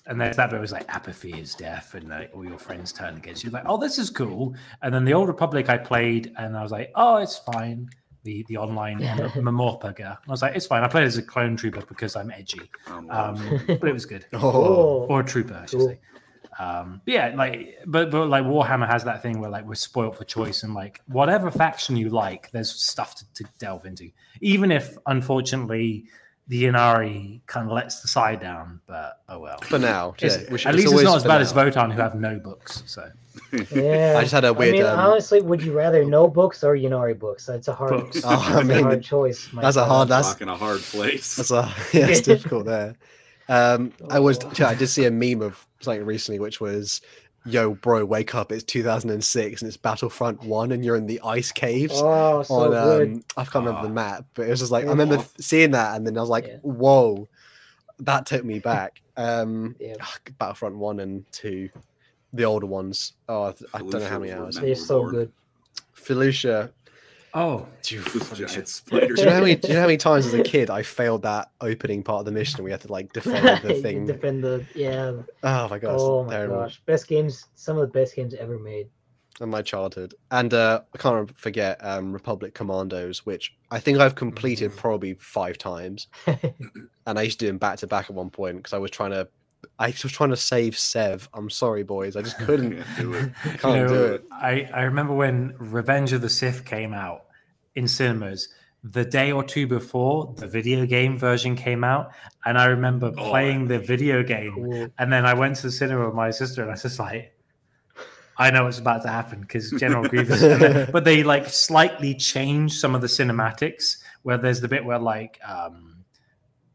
And 0.07 0.19
there's 0.21 0.37
that 0.37 0.49
bit 0.49 0.61
was 0.61 0.71
like 0.71 0.85
apathy 0.87 1.33
is 1.33 1.53
death, 1.53 1.93
and 1.93 2.07
like 2.09 2.31
all 2.33 2.45
your 2.45 2.57
friends 2.57 2.93
turn 2.93 3.17
against 3.17 3.43
you. 3.43 3.49
Like, 3.49 3.63
oh, 3.65 3.77
this 3.77 3.97
is 3.99 4.09
cool. 4.09 4.55
And 4.81 4.93
then 4.93 5.03
the 5.05 5.13
Old 5.13 5.27
Republic 5.27 5.69
I 5.69 5.77
played, 5.77 6.31
and 6.37 6.55
I 6.57 6.63
was 6.63 6.71
like, 6.71 6.91
oh, 6.95 7.17
it's 7.17 7.37
fine. 7.37 7.89
The 8.23 8.43
the 8.47 8.55
online 8.57 8.99
MMORPG. 8.99 10.01
I 10.05 10.17
was 10.31 10.41
like, 10.41 10.55
it's 10.55 10.65
fine. 10.65 10.83
I 10.83 10.87
played 10.87 11.03
as 11.05 11.17
a 11.17 11.21
clone 11.21 11.55
trooper 11.57 11.81
because 11.87 12.15
I'm 12.15 12.31
edgy. 12.31 12.61
Um, 12.87 13.09
Um, 13.11 13.61
but 13.67 13.83
it 13.87 13.93
was 13.93 14.05
good. 14.05 14.25
Oh, 14.33 15.05
or 15.09 15.19
a 15.21 15.25
trooper, 15.25 15.55
I 15.61 15.65
should 15.65 15.79
Cool. 15.79 15.87
say. 15.89 15.99
Um, 16.59 17.01
but 17.05 17.13
yeah, 17.13 17.33
like, 17.35 17.77
but 17.85 18.09
but 18.09 18.27
like 18.29 18.43
Warhammer 18.43 18.87
has 18.87 19.03
that 19.03 19.21
thing 19.21 19.39
where 19.39 19.49
like 19.49 19.65
we're 19.65 19.75
spoiled 19.75 20.17
for 20.17 20.23
choice, 20.23 20.63
and 20.63 20.73
like 20.73 21.01
whatever 21.07 21.51
faction 21.51 21.95
you 21.95 22.09
like, 22.09 22.49
there's 22.51 22.71
stuff 22.71 23.15
to, 23.15 23.25
to 23.35 23.45
delve 23.59 23.85
into. 23.85 24.09
Even 24.41 24.71
if 24.71 24.97
unfortunately 25.05 26.05
the 26.47 26.63
Ynnari 26.63 27.41
kind 27.45 27.67
of 27.67 27.73
lets 27.73 28.01
the 28.01 28.07
side 28.07 28.39
down, 28.39 28.79
but 28.87 29.19
oh 29.29 29.37
well. 29.39 29.59
for 29.61 29.77
now. 29.77 30.15
It's- 30.17 30.41
yeah, 30.43 30.51
we 30.51 30.57
should- 30.57 30.69
at 30.69 30.75
least 30.75 30.85
it's 30.85 30.93
always 30.93 31.05
not 31.05 31.17
as 31.17 31.23
for 31.23 31.27
bad 31.27 31.41
as. 31.41 31.53
Votann, 31.53 31.91
who 31.93 31.99
have 32.01 32.15
no 32.15 32.39
books. 32.39 32.83
So 32.85 33.07
Yeah. 33.71 34.15
I 34.17 34.21
just 34.21 34.31
had 34.33 34.45
a 34.45 34.47
I 34.47 34.51
weird. 34.51 34.75
I 34.75 34.77
mean, 34.77 34.85
um, 34.87 34.97
honestly, 34.99 35.41
would 35.41 35.61
you 35.61 35.73
rather 35.73 36.05
no 36.05 36.27
books 36.29 36.63
or 36.63 36.75
Ynnari 36.75 37.19
books? 37.19 37.45
That's 37.45 37.67
a 37.67 37.73
hard, 37.75 37.91
Books. 37.91 38.21
Oh, 38.25 38.53
I 38.57 38.63
mean, 38.63 38.77
a 38.79 38.83
hard 38.83 39.03
choice. 39.03 39.51
my 39.51 39.61
that's 39.61 39.75
a 39.75 39.83
hard- 39.85 40.07
that's- 40.07 40.31
Rock 40.33 40.41
in 40.41 40.47
a 40.49 40.55
hard 40.55 40.79
place. 40.79 41.35
That's 41.35 41.51
a 41.51 41.69
yeah, 41.93 42.07
it's 42.07 42.21
difficult 42.21 42.65
there. 42.65 42.95
Um, 43.49 43.91
I 44.09 44.19
was 44.19 44.39
Oh. 44.41 44.65
I 44.65 44.73
did 44.73 44.87
see 44.87 45.03
a 45.05 45.11
meme 45.11 45.41
of 45.41 45.66
something 45.81 46.05
recently, 46.05 46.39
which 46.39 46.59
was, 46.61 47.01
"Yo, 47.45 47.75
bro, 47.75 48.03
wake 48.05 48.35
up! 48.35 48.51
It's 48.51 48.63
2006 48.63 49.61
and 49.61 49.67
it's 49.67 49.77
Battlefront 49.77 50.43
One, 50.43 50.71
and 50.71 50.83
you're 50.83 50.95
in 50.95 51.05
the 51.07 51.19
ice 51.23 51.51
caves." 51.51 51.93
Oh, 51.97 52.43
so 52.43 52.53
on 52.55 52.69
good. 52.71 53.07
um, 53.13 53.23
I 53.37 53.43
can't 53.43 53.65
remember 53.65 53.81
the 53.83 53.89
Ah. 53.89 53.93
map, 53.93 54.25
but 54.33 54.47
it 54.47 54.49
was 54.49 54.59
just 54.59 54.71
like 54.71 54.85
I 54.85 54.89
remember 54.89 55.23
seeing 55.39 55.71
that, 55.71 55.95
and 55.95 56.05
then 56.05 56.17
I 56.17 56.21
was 56.21 56.29
like, 56.29 56.47
Yeah. 56.47 56.57
"Whoa!" 56.61 57.27
That 57.99 58.25
took 58.27 58.43
me 58.45 58.59
back. 58.59 59.01
Um, 59.17 59.75
Yeah. 59.79 59.95
Battlefront 60.37 60.75
One 60.77 60.99
and 60.99 61.25
Two, 61.31 61.69
the 62.33 62.43
older 62.45 62.67
ones. 62.67 63.13
Oh, 63.29 63.43
I 63.43 63.53
I 63.73 63.79
don't 63.79 63.91
know 63.93 64.05
how 64.07 64.19
many 64.19 64.31
hours. 64.33 64.55
one 64.57 64.65
They're 64.65 64.75
so 64.75 65.09
good. 65.09 65.31
Felicia, 65.93 66.71
oh, 67.33 67.67
do 67.83 67.95
you, 67.95 68.01
giant 68.03 68.67
spiders. 68.67 69.15
do 69.15 69.21
you 69.21 69.27
know 69.27 69.33
how 69.35 69.41
many? 69.41 69.55
Do 69.55 69.67
you 69.67 69.73
know 69.73 69.81
how 69.81 69.87
many 69.87 69.97
times 69.97 70.25
as 70.25 70.33
a 70.33 70.43
kid 70.43 70.69
I 70.69 70.81
failed 70.83 71.23
that 71.23 71.51
opening 71.61 72.03
part 72.03 72.19
of 72.19 72.25
the 72.25 72.31
mission? 72.31 72.63
We 72.63 72.71
had 72.71 72.81
to 72.81 72.91
like 72.91 73.13
defend 73.13 73.63
the 73.63 73.73
thing. 73.81 74.05
Defend 74.05 74.43
the 74.43 74.65
yeah. 74.75 75.13
Oh 75.43 75.67
my 75.69 75.79
gosh, 75.79 75.99
oh 75.99 76.23
my 76.23 76.33
terrible. 76.33 76.55
gosh, 76.57 76.81
best 76.85 77.07
games. 77.07 77.45
Some 77.55 77.77
of 77.77 77.81
the 77.81 77.99
best 77.99 78.15
games 78.15 78.33
ever 78.33 78.57
made. 78.59 78.87
in 79.41 79.49
my 79.49 79.61
childhood. 79.61 80.15
And 80.31 80.53
uh, 80.53 80.81
I 80.93 80.97
can't 80.97 81.37
forget 81.37 81.77
um, 81.83 82.11
Republic 82.11 82.53
Commandos, 82.53 83.25
which 83.25 83.55
I 83.71 83.79
think 83.79 83.99
I've 83.99 84.15
completed 84.15 84.75
probably 84.75 85.13
five 85.15 85.57
times. 85.57 86.07
And 87.07 87.17
I 87.17 87.21
used 87.21 87.39
to 87.39 87.45
do 87.45 87.47
them 87.47 87.57
back 87.57 87.77
to 87.79 87.87
back 87.87 88.09
at 88.09 88.15
one 88.15 88.29
point 88.29 88.57
because 88.57 88.73
I 88.73 88.77
was 88.79 88.91
trying 88.91 89.11
to. 89.11 89.29
I 89.79 89.87
was 89.87 90.11
trying 90.11 90.29
to 90.31 90.37
save 90.37 90.77
Sev. 90.77 91.29
I'm 91.33 91.49
sorry, 91.49 91.83
boys. 91.83 92.15
I 92.15 92.21
just 92.21 92.37
couldn't. 92.39 92.83
Do 92.97 93.13
it. 93.13 93.31
Can't 93.59 93.87
do 93.87 94.05
it. 94.05 94.23
I, 94.31 94.69
I 94.73 94.81
remember 94.83 95.13
when 95.13 95.53
Revenge 95.59 96.13
of 96.13 96.21
the 96.21 96.29
Sith 96.29 96.65
came 96.65 96.93
out 96.93 97.25
in 97.75 97.87
cinemas. 97.87 98.49
The 98.83 99.03
day 99.03 99.31
or 99.31 99.43
two 99.43 99.67
before 99.67 100.33
the 100.37 100.47
video 100.47 100.85
game 100.85 101.17
version 101.17 101.55
came 101.55 101.83
out, 101.83 102.11
and 102.45 102.57
I 102.57 102.65
remember 102.67 103.11
Oh, 103.17 103.29
playing 103.29 103.67
the 103.67 103.79
video 103.79 104.23
game 104.23 104.53
Cool. 104.53 104.87
And 104.99 105.11
then 105.11 105.25
I 105.25 105.33
went 105.33 105.55
to 105.57 105.63
the 105.63 105.71
cinema 105.71 106.05
with 106.05 106.15
my 106.15 106.29
sister, 106.31 106.61
and 106.61 106.69
I 106.69 106.73
was 106.73 106.83
just 106.83 106.99
like, 106.99 107.33
I 108.37 108.51
know 108.51 108.65
what's 108.65 108.77
about 108.79 109.01
to 109.01 109.09
happen 109.09 109.41
because 109.41 109.71
General 109.71 110.03
Grievous. 110.09 110.39
then- 110.41 110.89
but 110.91 111.03
they 111.03 111.23
like 111.23 111.47
slightly 111.49 112.13
changed 112.13 112.75
some 112.79 112.93
of 112.95 113.01
the 113.01 113.07
cinematics 113.07 113.97
where 114.21 114.37
there's 114.37 114.61
the 114.61 114.67
bit 114.67 114.85
where 114.85 114.99
like 114.99 115.39
um 115.45 116.03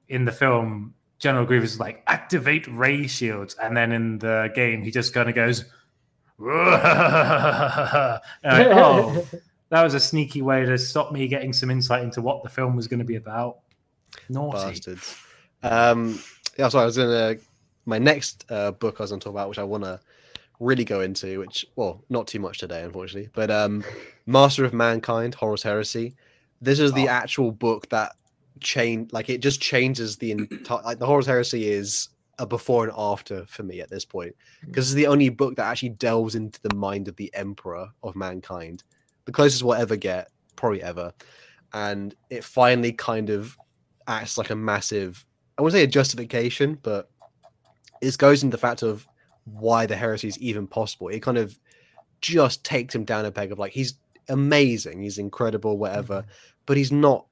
in 0.09 0.25
the 0.25 0.33
film 0.33 0.95
General 1.23 1.47
Grievous 1.47 1.75
is 1.75 1.79
like 1.81 2.03
activate 2.09 2.67
ray 2.67 3.07
shields, 3.07 3.55
and 3.63 3.77
then 3.77 3.93
in 3.93 4.19
the 4.19 4.51
game 4.57 4.83
he 4.83 4.91
just 4.91 5.15
kind 5.15 5.29
of 5.29 5.37
goes. 5.37 5.61
and 6.41 6.51
I- 6.51 8.21
oh, 8.73 9.25
that 9.71 9.83
was 9.85 9.95
a 9.95 10.01
sneaky 10.01 10.43
way 10.43 10.65
to 10.65 10.77
stop 10.77 11.13
me 11.13 11.29
getting 11.29 11.53
some 11.53 11.71
insight 11.71 12.03
into 12.03 12.21
what 12.21 12.43
the 12.43 12.49
film 12.49 12.75
was 12.75 12.89
going 12.89 12.99
to 12.99 13.05
be 13.05 13.15
about. 13.17 13.59
Naughty. 14.29 14.59
Bastards. 14.59 15.17
Um, 15.63 16.19
yeah, 16.59 16.69
so 16.69 16.81
I 16.81 16.85
was 16.85 16.99
in 16.99 17.09
a 17.09 17.37
my 17.87 17.99
next 17.99 18.45
uh, 18.51 18.73
book 18.73 18.97
I 18.99 19.05
was 19.05 19.11
going 19.11 19.21
to 19.21 19.25
talk 19.25 19.33
about, 19.33 19.49
which 19.49 19.59
I 19.61 19.65
want 19.65 19.85
to 19.85 20.01
really 20.59 20.85
go 20.85 21.03
into, 21.03 21.39
which 21.39 21.65
well, 21.77 22.03
not 22.11 22.27
too 22.27 22.41
much 22.41 22.59
today, 22.59 22.83
unfortunately, 22.83 23.31
but 23.33 23.49
um, 23.51 23.85
Master 24.27 24.65
of 24.65 24.73
Mankind, 24.73 25.35
Horus 25.37 25.63
Heresy. 25.63 26.17
This 26.61 26.81
is 26.81 26.93
the 26.93 27.09
Oh. 27.09 27.13
actual 27.13 27.53
book 27.53 27.89
that 27.91 28.17
change, 28.63 29.13
like 29.13 29.29
it 29.29 29.39
just 29.39 29.61
changes 29.61 30.17
the 30.17 30.33
entire. 30.33 30.81
Like 30.85 30.99
the 30.99 31.07
Horus 31.07 31.27
Heresy 31.27 31.69
is 31.69 32.09
a 32.39 32.47
before 32.47 32.85
and 32.85 32.93
after 32.97 33.45
for 33.47 33.63
me 33.63 33.81
at 33.81 33.91
this 33.91 34.05
point 34.05 34.35
because 34.65 34.89
it's 34.89 34.95
the 34.95 35.07
only 35.07 35.29
book 35.29 35.55
that 35.57 35.67
actually 35.67 35.91
delves 35.91 36.35
into 36.35 36.61
the 36.63 36.75
mind 36.75 37.07
of 37.07 37.17
the 37.17 37.31
Emperor 37.35 37.89
of 38.03 38.17
mankind, 38.17 38.85
the 39.27 39.33
closest 39.33 39.63
we'll 39.63 39.75
ever 39.75 39.97
get, 39.97 40.29
probably 40.57 40.83
ever, 40.83 41.13
and 41.75 42.15
it 42.31 42.43
finally 42.43 42.93
kind 42.93 43.31
of 43.31 43.57
acts 44.09 44.39
like 44.39 44.51
a 44.51 44.57
massive 44.57 45.25
I 45.59 45.63
wouldn't 45.63 45.79
say 45.79 45.85
a 45.85 45.87
justification, 45.87 46.79
but 46.83 47.11
it 48.01 48.17
goes 48.19 48.43
into 48.43 48.57
the 48.57 48.61
fact 48.61 48.83
of 48.83 49.07
why 49.45 49.87
the 49.87 49.97
heresy 49.97 50.29
is 50.29 50.39
even 50.39 50.67
possible. 50.67 51.09
It 51.09 51.21
kind 51.21 51.39
of 51.39 51.59
just 52.21 52.65
takes 52.65 52.95
him 52.95 53.05
down 53.05 53.25
a 53.25 53.33
peg 53.33 53.53
of 53.53 53.59
like 53.59 53.73
he's 53.73 53.95
amazing, 54.29 55.03
he's 55.03 55.19
incredible, 55.19 55.79
whatever, 55.79 56.23
mm-hmm. 56.23 56.31
but 56.67 56.77
he's 56.77 56.93
not. 56.93 57.27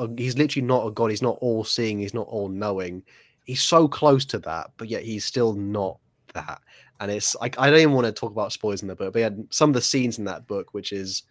A, 0.00 0.08
he's 0.16 0.36
literally 0.36 0.66
not 0.66 0.86
a 0.86 0.90
god. 0.90 1.10
He's 1.10 1.22
not 1.22 1.38
all 1.40 1.62
seeing. 1.62 1.98
He's 1.98 2.14
not 2.14 2.26
all 2.26 2.48
knowing. 2.48 3.02
He's 3.44 3.62
so 3.62 3.86
close 3.86 4.24
to 4.26 4.38
that, 4.40 4.70
but 4.76 4.88
yet 4.88 5.02
he's 5.02 5.24
still 5.24 5.54
not 5.54 5.98
that. 6.34 6.60
And 7.00 7.10
it's 7.10 7.34
like 7.36 7.58
I 7.58 7.70
don't 7.70 7.80
even 7.80 7.94
want 7.94 8.06
to 8.06 8.12
talk 8.12 8.32
about 8.32 8.52
spoilers 8.52 8.82
in 8.82 8.88
the 8.88 8.96
book, 8.96 9.12
but 9.12 9.20
yeah, 9.20 9.30
some 9.50 9.70
of 9.70 9.74
the 9.74 9.80
scenes 9.80 10.18
in 10.18 10.24
that 10.24 10.46
book, 10.46 10.74
which 10.74 10.92
is 10.92 11.22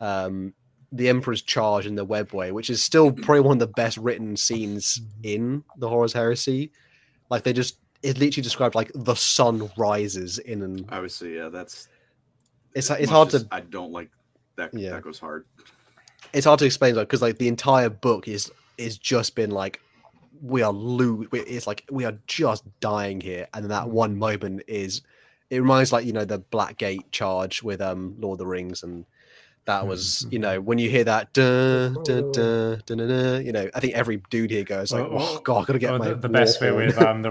um 0.00 0.52
the 0.92 1.08
Emperor's 1.08 1.42
Charge 1.42 1.86
in 1.86 1.94
the 1.94 2.06
Webway, 2.06 2.52
which 2.52 2.70
is 2.70 2.82
still 2.82 3.12
probably 3.12 3.40
one 3.40 3.56
of 3.56 3.60
the 3.60 3.74
best 3.74 3.98
written 3.98 4.36
scenes 4.36 5.00
in 5.22 5.62
the 5.76 5.88
Horus 5.88 6.12
Heresy. 6.12 6.72
Like 7.30 7.42
they 7.42 7.52
just 7.52 7.78
it 8.02 8.18
literally 8.18 8.42
described 8.42 8.74
like 8.74 8.90
the 8.94 9.14
sun 9.14 9.70
rises 9.76 10.38
in 10.38 10.62
an. 10.62 10.86
Obviously, 10.90 11.36
yeah, 11.36 11.48
that's 11.48 11.88
It's 12.74 12.90
it's 12.90 13.10
hard 13.10 13.30
to 13.30 13.46
I 13.50 13.60
don't 13.60 13.92
like 13.92 14.10
that. 14.56 14.72
Yeah. 14.72 14.90
That 14.90 15.02
goes 15.02 15.18
hard. 15.18 15.46
It's 16.32 16.46
hard 16.46 16.58
to 16.60 16.64
explain 16.66 16.94
though 16.94 17.02
because 17.02 17.22
like 17.22 17.38
the 17.38 17.48
entire 17.48 17.88
book 17.90 18.28
is 18.28 18.50
is 18.76 18.96
just 18.98 19.34
been 19.34 19.50
like 19.50 19.80
we 20.42 20.62
are 20.62 20.72
lo- 20.72 21.24
it's 21.32 21.66
like 21.66 21.84
we 21.90 22.04
are 22.04 22.16
just 22.26 22.62
dying 22.80 23.20
here 23.20 23.48
and 23.54 23.70
that 23.70 23.88
one 23.88 24.16
moment 24.16 24.62
is 24.68 25.02
it 25.50 25.58
reminds 25.58 25.92
like 25.92 26.04
you 26.06 26.12
know 26.12 26.24
the 26.24 26.38
black 26.38 26.76
gate 26.78 27.10
charge 27.10 27.62
with 27.62 27.80
um 27.80 28.14
lord 28.20 28.34
of 28.34 28.38
the 28.38 28.46
rings 28.46 28.82
and 28.82 29.04
that 29.64 29.86
was 29.86 30.26
you 30.30 30.38
know 30.38 30.60
when 30.62 30.78
you 30.78 30.88
hear 30.88 31.04
that 31.04 31.30
duh, 31.34 31.88
duh, 31.90 32.22
duh, 32.32 32.76
duh, 32.86 32.94
duh, 32.94 33.06
duh, 33.06 33.38
you 33.40 33.52
know 33.52 33.68
i 33.74 33.80
think 33.80 33.92
every 33.94 34.22
dude 34.30 34.50
here 34.50 34.64
goes 34.64 34.92
like 34.92 35.10
Well, 35.10 35.18
oh 35.20 35.40
god 35.40 35.62
i 35.62 35.64
gotta 35.66 35.78
get 35.78 35.90
Oh, 35.90 35.98
my 35.98 36.08
the, 36.10 36.14
the 36.14 36.28
best 36.30 36.58
bit 36.60 36.74
with 36.74 36.94
horn." 36.94 37.06
um, 37.08 37.22
the. 37.22 37.28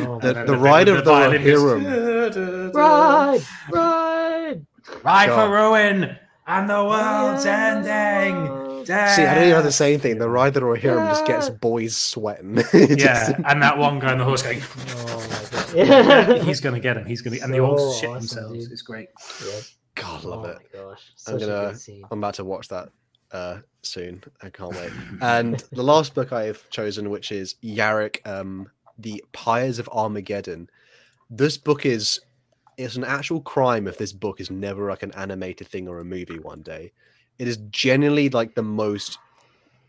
Oh, 0.00 0.18
The- 0.20 0.44
the 0.46 0.56
ride 0.56 0.88
of 0.88 1.04
the 1.04 1.10
Rohirrim. 1.12 2.74
Ride, 2.74 3.42
ride. 3.70 4.66
Ride 5.02 5.26
Sure. 5.26 5.34
for 5.46 5.50
ruin 5.52 6.16
and 6.46 6.68
the 6.70 6.82
world's 6.84 7.44
ending. 7.46 8.84
see 8.86 8.92
i 8.94 9.34
don't 9.34 9.44
even 9.44 9.54
have 9.54 9.64
to 9.64 9.70
say 9.72 9.92
anything 9.92 10.18
the 10.18 10.28
rider 10.28 10.66
or 10.66 10.76
hero 10.76 11.04
just 11.08 11.26
gets 11.26 11.50
boys 11.50 11.94
sweating 11.96 12.56
It 12.72 12.98
Yeah, 12.98 13.36
and 13.46 13.62
that 13.62 13.76
one 13.76 13.98
guy 13.98 14.12
on 14.12 14.18
the 14.18 14.24
horse 14.24 14.42
going, 14.42 14.62
Oh 14.98 15.26
my 15.30 15.74
yeah, 15.76 16.30
Yeah. 16.30 16.42
he's 16.42 16.60
gonna 16.60 16.80
get 16.80 16.96
him. 16.96 17.04
He's 17.04 17.20
gonna, 17.20 17.36
and 17.42 17.52
they 17.52 17.60
all 17.60 17.78
So 17.92 18.00
shit 18.00 18.12
themselves. 18.14 18.64
dude. 18.64 18.72
It's 18.72 18.82
great. 18.82 19.08
Yeah. 19.46 19.60
god 19.94 20.24
Oh 20.24 20.28
love 20.30 20.44
it 20.46 20.58
gosh. 20.72 21.12
I'm 21.26 21.38
gonna- 21.38 21.74
I'm 22.10 22.18
about 22.18 22.34
to 22.34 22.44
watch 22.44 22.68
that 22.68 22.88
uh, 23.30 23.58
soon. 23.82 24.24
I 24.42 24.48
can't 24.48 24.70
wait. 24.74 24.90
And 25.20 25.62
the 25.72 25.82
last 25.82 26.14
book 26.14 26.32
I've 26.32 26.66
chosen, 26.70 27.10
which 27.10 27.30
is 27.30 27.56
Yarrick, 27.62 28.26
um, 28.26 28.70
The 28.98 29.22
Pyres 29.32 29.78
of 29.78 29.86
Armageddon. 29.92 30.70
This 31.28 31.58
book 31.58 31.84
is 31.84 32.20
it's 32.78 32.96
an 32.96 33.04
actual 33.04 33.40
crime 33.42 33.86
if 33.86 33.98
this 33.98 34.12
book 34.12 34.40
is 34.40 34.50
never 34.50 34.88
like 34.88 35.02
an 35.02 35.12
animated 35.12 35.66
thing 35.68 35.88
or 35.88 35.98
a 36.00 36.04
movie 36.04 36.38
one 36.38 36.62
day. 36.62 36.92
It 37.38 37.48
is 37.48 37.58
genuinely 37.70 38.30
like 38.30 38.54
the 38.54 38.62
most 38.62 39.18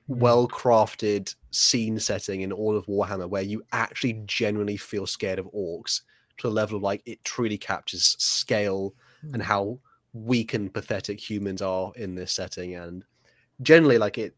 well 0.07 0.47
crafted 0.47 1.33
scene 1.51 1.99
setting 1.99 2.41
in 2.41 2.51
all 2.51 2.75
of 2.75 2.87
Warhammer 2.87 3.29
where 3.29 3.43
you 3.43 3.63
actually 3.71 4.21
genuinely 4.25 4.75
feel 4.77 5.05
scared 5.05 5.39
of 5.39 5.45
orcs 5.53 6.01
to 6.39 6.47
a 6.47 6.49
level 6.49 6.77
of 6.77 6.83
like 6.83 7.03
it 7.05 7.23
truly 7.23 7.57
captures 7.57 8.15
scale 8.19 8.93
and 9.33 9.43
how 9.43 9.77
weak 10.13 10.55
and 10.55 10.73
pathetic 10.73 11.19
humans 11.19 11.61
are 11.61 11.91
in 11.95 12.15
this 12.15 12.31
setting 12.31 12.75
and 12.75 13.03
generally 13.61 13.97
like 13.99 14.17
it 14.17 14.35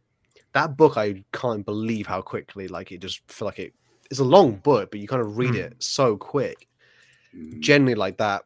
that 0.52 0.76
book 0.76 0.98
i 0.98 1.24
can't 1.32 1.66
believe 1.66 2.06
how 2.08 2.22
quickly 2.22 2.68
like 2.68 2.92
it 2.92 3.00
just 3.00 3.22
feel 3.32 3.46
like 3.46 3.60
it 3.60 3.74
it's 4.10 4.20
a 4.20 4.24
long 4.24 4.56
book 4.56 4.92
but 4.92 5.00
you 5.00 5.08
kind 5.08 5.22
of 5.22 5.38
read 5.38 5.54
Mm. 5.54 5.60
it 5.60 5.76
so 5.80 6.18
quick 6.18 6.68
generally 7.60 7.96
like 7.96 8.18
that. 8.18 8.44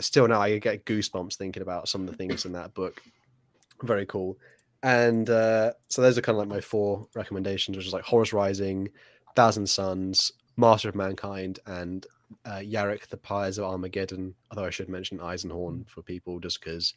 Still 0.00 0.26
now 0.26 0.40
i 0.40 0.58
get 0.58 0.84
goosebumps 0.84 1.36
thinking 1.36 1.62
about 1.62 1.88
some 1.88 2.00
of 2.02 2.08
the 2.08 2.16
things 2.16 2.44
in 2.44 2.52
that 2.52 2.74
book. 2.74 3.02
Very 3.82 4.06
cool. 4.06 4.36
And 4.82 5.28
uh 5.30 5.72
so 5.88 6.02
those 6.02 6.18
are 6.18 6.22
kind 6.22 6.36
of 6.36 6.40
like 6.40 6.48
my 6.48 6.60
four 6.60 7.06
recommendations 7.14 7.76
which 7.76 7.86
is 7.86 7.92
like 7.92 8.04
horus 8.04 8.32
rising 8.32 8.88
thousand 9.36 9.68
suns 9.68 10.32
master 10.56 10.88
of 10.88 10.94
mankind 10.94 11.60
and 11.66 12.06
uh, 12.44 12.60
Yarrick, 12.62 13.06
the 13.08 13.16
Pyres 13.16 13.58
of 13.58 13.64
Armageddon. 13.64 14.34
Although 14.50 14.64
I 14.64 14.70
should 14.70 14.88
mention 14.88 15.18
Eisenhorn 15.18 15.88
for 15.88 16.02
people 16.02 16.40
just 16.40 16.60
because, 16.60 16.94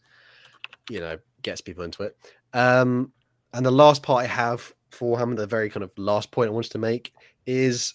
you 0.89 0.99
know, 0.99 1.17
gets 1.41 1.61
people 1.61 1.83
into 1.83 2.03
it. 2.03 2.17
Um, 2.53 3.11
and 3.53 3.65
the 3.65 3.71
last 3.71 4.03
part 4.03 4.23
I 4.23 4.27
have 4.27 4.73
for 4.91 5.17
Warhammer, 5.17 5.35
the 5.35 5.47
very 5.47 5.69
kind 5.69 5.83
of 5.83 5.91
last 5.97 6.31
point 6.31 6.49
I 6.49 6.53
wanted 6.53 6.71
to 6.71 6.77
make 6.77 7.13
is 7.45 7.93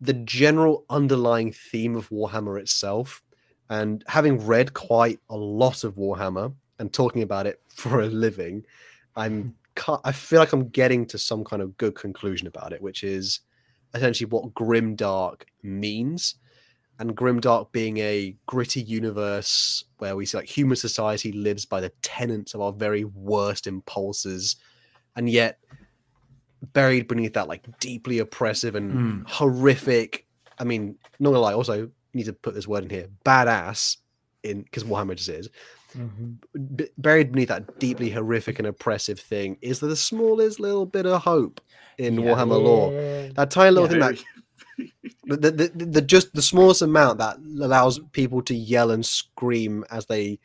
the 0.00 0.12
general 0.12 0.84
underlying 0.88 1.52
theme 1.52 1.96
of 1.96 2.08
Warhammer 2.08 2.58
itself. 2.60 3.22
And 3.68 4.02
having 4.08 4.44
read 4.44 4.74
quite 4.74 5.20
a 5.28 5.36
lot 5.36 5.84
of 5.84 5.94
Warhammer 5.94 6.52
and 6.78 6.92
talking 6.92 7.22
about 7.22 7.46
it 7.46 7.60
for 7.68 8.00
a 8.00 8.06
living, 8.06 8.64
I'm 9.16 9.42
hmm. 9.42 9.94
I 10.04 10.12
feel 10.12 10.40
like 10.40 10.52
I'm 10.52 10.68
getting 10.68 11.06
to 11.06 11.16
some 11.16 11.42
kind 11.42 11.62
of 11.62 11.76
good 11.78 11.94
conclusion 11.94 12.46
about 12.46 12.72
it, 12.72 12.82
which 12.82 13.02
is 13.02 13.40
essentially 13.94 14.28
what 14.28 14.52
grimdark 14.52 15.42
means 15.62 16.34
and 17.00 17.16
grimdark 17.16 17.72
being 17.72 17.96
a 17.98 18.36
gritty 18.46 18.82
universe 18.82 19.84
where 19.98 20.14
we 20.16 20.26
see 20.26 20.36
like 20.36 20.46
human 20.46 20.76
society 20.76 21.32
lives 21.32 21.64
by 21.64 21.80
the 21.80 21.88
tenets 22.02 22.52
of 22.54 22.60
our 22.60 22.72
very 22.72 23.04
worst 23.04 23.66
impulses 23.66 24.56
and 25.16 25.28
yet 25.28 25.58
buried 26.72 27.08
beneath 27.08 27.34
that 27.34 27.48
like 27.48 27.64
deeply 27.80 28.18
oppressive 28.18 28.74
and 28.74 28.92
Mm. 29.24 29.28
horrific 29.28 30.26
i 30.58 30.64
mean 30.64 30.96
not 31.18 31.30
gonna 31.30 31.40
lie 31.40 31.54
also 31.54 31.90
need 32.14 32.24
to 32.26 32.32
put 32.32 32.54
this 32.54 32.68
word 32.68 32.84
in 32.84 32.90
here 32.90 33.08
badass 33.24 33.96
in 34.42 34.62
because 34.62 34.84
warhammer 34.84 35.14
just 35.16 35.28
is 35.28 35.48
Mhm. 35.96 36.36
b- 36.76 36.88
buried 36.98 37.32
beneath 37.32 37.48
that 37.48 37.78
deeply 37.80 38.10
horrific 38.10 38.58
and 38.58 38.68
oppressive 38.68 39.18
thing 39.18 39.56
is 39.60 39.80
the 39.80 39.96
smallest 39.96 40.60
little 40.60 40.86
bit 40.86 41.06
of 41.06 41.22
hope 41.22 41.60
in 41.98 42.14
Yeah. 42.20 42.26
warhammer 42.34 42.62
lore 42.62 42.90
that 43.34 43.50
tiny 43.50 43.70
little 43.72 43.88
very- 43.88 44.16
thing 44.16 44.24
that 44.76 44.90
the, 45.24 45.36
the, 45.50 45.68
the, 45.74 45.84
the 45.86 46.02
just 46.02 46.32
the 46.34 46.42
smallest 46.42 46.82
amount 46.82 47.18
that 47.18 47.38
allows 47.38 47.98
people 48.12 48.40
to 48.42 48.54
yell 48.54 48.90
and 48.90 49.04
scream 49.04 49.84
as 49.90 50.06
they 50.06 50.38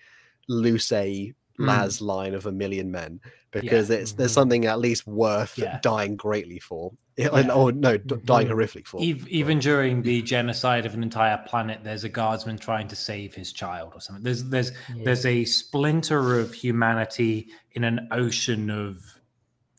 loose 0.47 0.91
a 0.91 1.33
Mm. 1.59 1.67
las 1.67 2.01
line 2.01 2.33
of 2.33 2.45
a 2.45 2.51
million 2.51 2.91
men 2.91 3.19
because 3.51 3.89
it's 3.89 4.11
there's 4.13 4.31
Mhm. 4.31 4.33
something 4.33 4.65
at 4.65 4.79
least 4.79 5.07
worth 5.07 5.57
Yeah. 5.57 5.79
dying 5.81 6.15
greatly 6.17 6.59
for 6.59 6.91
Yeah, 7.15 7.29
Yeah. 7.39 7.53
or 7.53 7.71
no 7.71 7.95
d- 7.97 8.15
dying 8.25 8.47
Mhm. 8.47 8.51
horrifically 8.51 8.85
for 8.87 8.99
Ev- 9.01 9.25
Even 9.29 9.59
during 9.59 10.01
the 10.01 10.21
genocide 10.21 10.85
of 10.85 10.93
an 10.93 11.01
entire 11.01 11.37
planet, 11.47 11.79
there's 11.81 12.03
a 12.03 12.09
guardsman 12.09 12.57
trying 12.57 12.89
to 12.89 12.95
save 12.97 13.33
his 13.33 13.53
child 13.53 13.93
or 13.95 14.01
something. 14.01 14.23
There's 14.23 14.43
there's 14.43 14.71
Yeah. 14.93 15.03
there's 15.05 15.25
a 15.25 15.45
splinter 15.45 16.37
of 16.39 16.53
humanity 16.53 17.47
in 17.71 17.85
an 17.85 18.09
ocean 18.11 18.69
of 18.69 19.01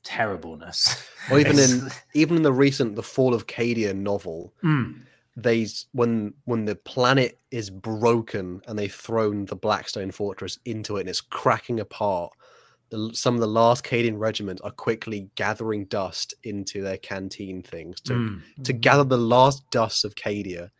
terribleness. 0.03 0.97
or 1.31 1.41
even 1.41 1.59
in 1.59 1.91
even 2.15 2.37
in 2.37 2.43
the 2.43 2.53
recent 2.53 2.95
the 2.97 3.03
fall 3.03 3.35
of 3.35 3.47
cadia 3.47 3.95
novel 3.95 4.55
Mm, 4.63 5.01
they 5.37 5.67
when 5.93 6.33
when 6.47 6.65
the 6.65 6.75
planet 6.75 7.39
is 7.51 7.69
broken 7.69 8.63
and 8.67 8.79
they've 8.79 8.95
thrown 8.95 9.45
the 9.47 9.57
blackstone 9.57 10.11
fortress 10.11 10.59
into 10.65 10.97
it 10.97 11.01
and 11.01 11.09
it's 11.11 11.21
cracking 11.21 11.81
apart 11.81 12.33
the, 12.89 13.11
some 13.13 13.35
of 13.35 13.41
the 13.41 13.47
last 13.49 13.85
Cadian 13.85 14.17
regiments 14.19 14.63
are 14.63 14.71
quickly 14.71 15.29
gathering 15.35 15.85
dust 15.87 16.35
into 16.45 16.83
their 16.83 16.97
canteen 16.99 17.61
things 17.63 18.01
to, 18.03 18.13
mm. 18.13 18.41
to 18.63 18.73
Mhm. 18.73 18.81
gather 18.81 19.05
the 19.05 19.19
last 19.19 19.69
dust 19.71 20.05
of 20.05 20.15
Cadia 20.15 20.71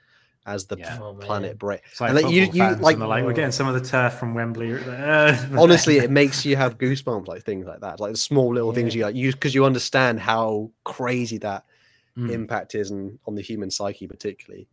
as 0.47 0.67
the 0.67 0.77
Yeah. 0.79 1.01
Oh, 1.03 1.15
planet 1.15 1.59
breaks. 1.59 1.91
It's 1.91 2.01
like 2.01 2.11
And 2.13 2.23
like, 2.23 2.33
you- 2.33 2.43
you, 2.43 2.77
like- 2.77 2.93
and 2.95 3.03
they're 3.03 3.09
like 3.09 3.25
we're 3.25 3.33
getting 3.33 3.51
some 3.51 3.67
of 3.67 3.75
the 3.75 3.81
turf 3.87 4.15
from 4.15 4.35
Wembley. 4.35 4.73
Honestly, 5.59 5.99
it 5.99 6.11
makes 6.13 6.47
you 6.47 6.55
have 6.57 6.79
goosebumps, 6.79 7.27
like 7.27 7.43
things 7.43 7.67
like 7.67 7.81
that, 7.81 7.99
like 7.99 8.13
the 8.13 8.19
small 8.19 8.55
little 8.55 8.73
things 8.73 8.95
you 8.95 9.03
like, 9.03 9.17
you 9.17 9.33
because 9.33 9.55
you 9.55 9.65
understand 9.65 10.21
how 10.21 10.71
crazy 10.85 11.39
that 11.39 11.65
Mm. 12.17 12.31
impact 12.31 12.75
is 12.75 12.91
and 12.91 13.19
on 13.27 13.35
the 13.35 13.43
human 13.43 13.71
psyche, 13.71 14.07
particularly. 14.07 14.69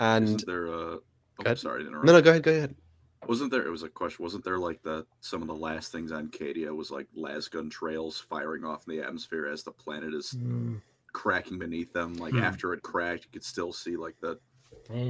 And 0.00 0.24
Isn't 0.24 0.46
there? 0.46 0.68
Uh, 0.68 0.96
oh, 1.44 1.54
sorry 1.54 1.82
to 1.82 1.88
interrupt. 1.88 2.06
no, 2.06 2.12
no, 2.12 2.22
go 2.22 2.30
ahead, 2.30 2.42
go 2.42 2.52
ahead. 2.52 2.74
Wasn't 3.26 3.50
there? 3.50 3.66
It 3.66 3.70
was 3.70 3.82
a 3.82 3.88
question. 3.88 4.22
Wasn't 4.22 4.44
there 4.44 4.58
like 4.58 4.82
the 4.82 5.06
some 5.20 5.42
of 5.42 5.48
the 5.48 5.54
last 5.56 5.90
things 5.92 6.12
on 6.12 6.28
Cadia 6.28 6.74
was 6.74 6.90
like 6.90 7.08
lasgun 7.16 7.70
trails 7.70 8.20
firing 8.20 8.64
off 8.64 8.84
in 8.88 8.96
the 8.96 9.02
atmosphere 9.02 9.46
as 9.46 9.62
the 9.62 9.72
planet 9.72 10.14
is 10.14 10.32
Mm, 10.34 10.80
cracking 11.12 11.58
beneath 11.58 11.92
them. 11.92 12.14
Like 12.14 12.34
Hmm. 12.34 12.40
after 12.40 12.72
it 12.72 12.82
cracked, 12.82 13.24
you 13.24 13.30
could 13.32 13.44
still 13.44 13.72
see 13.72 13.96
like 13.96 14.18
the 14.20 14.28
man. 14.28 14.38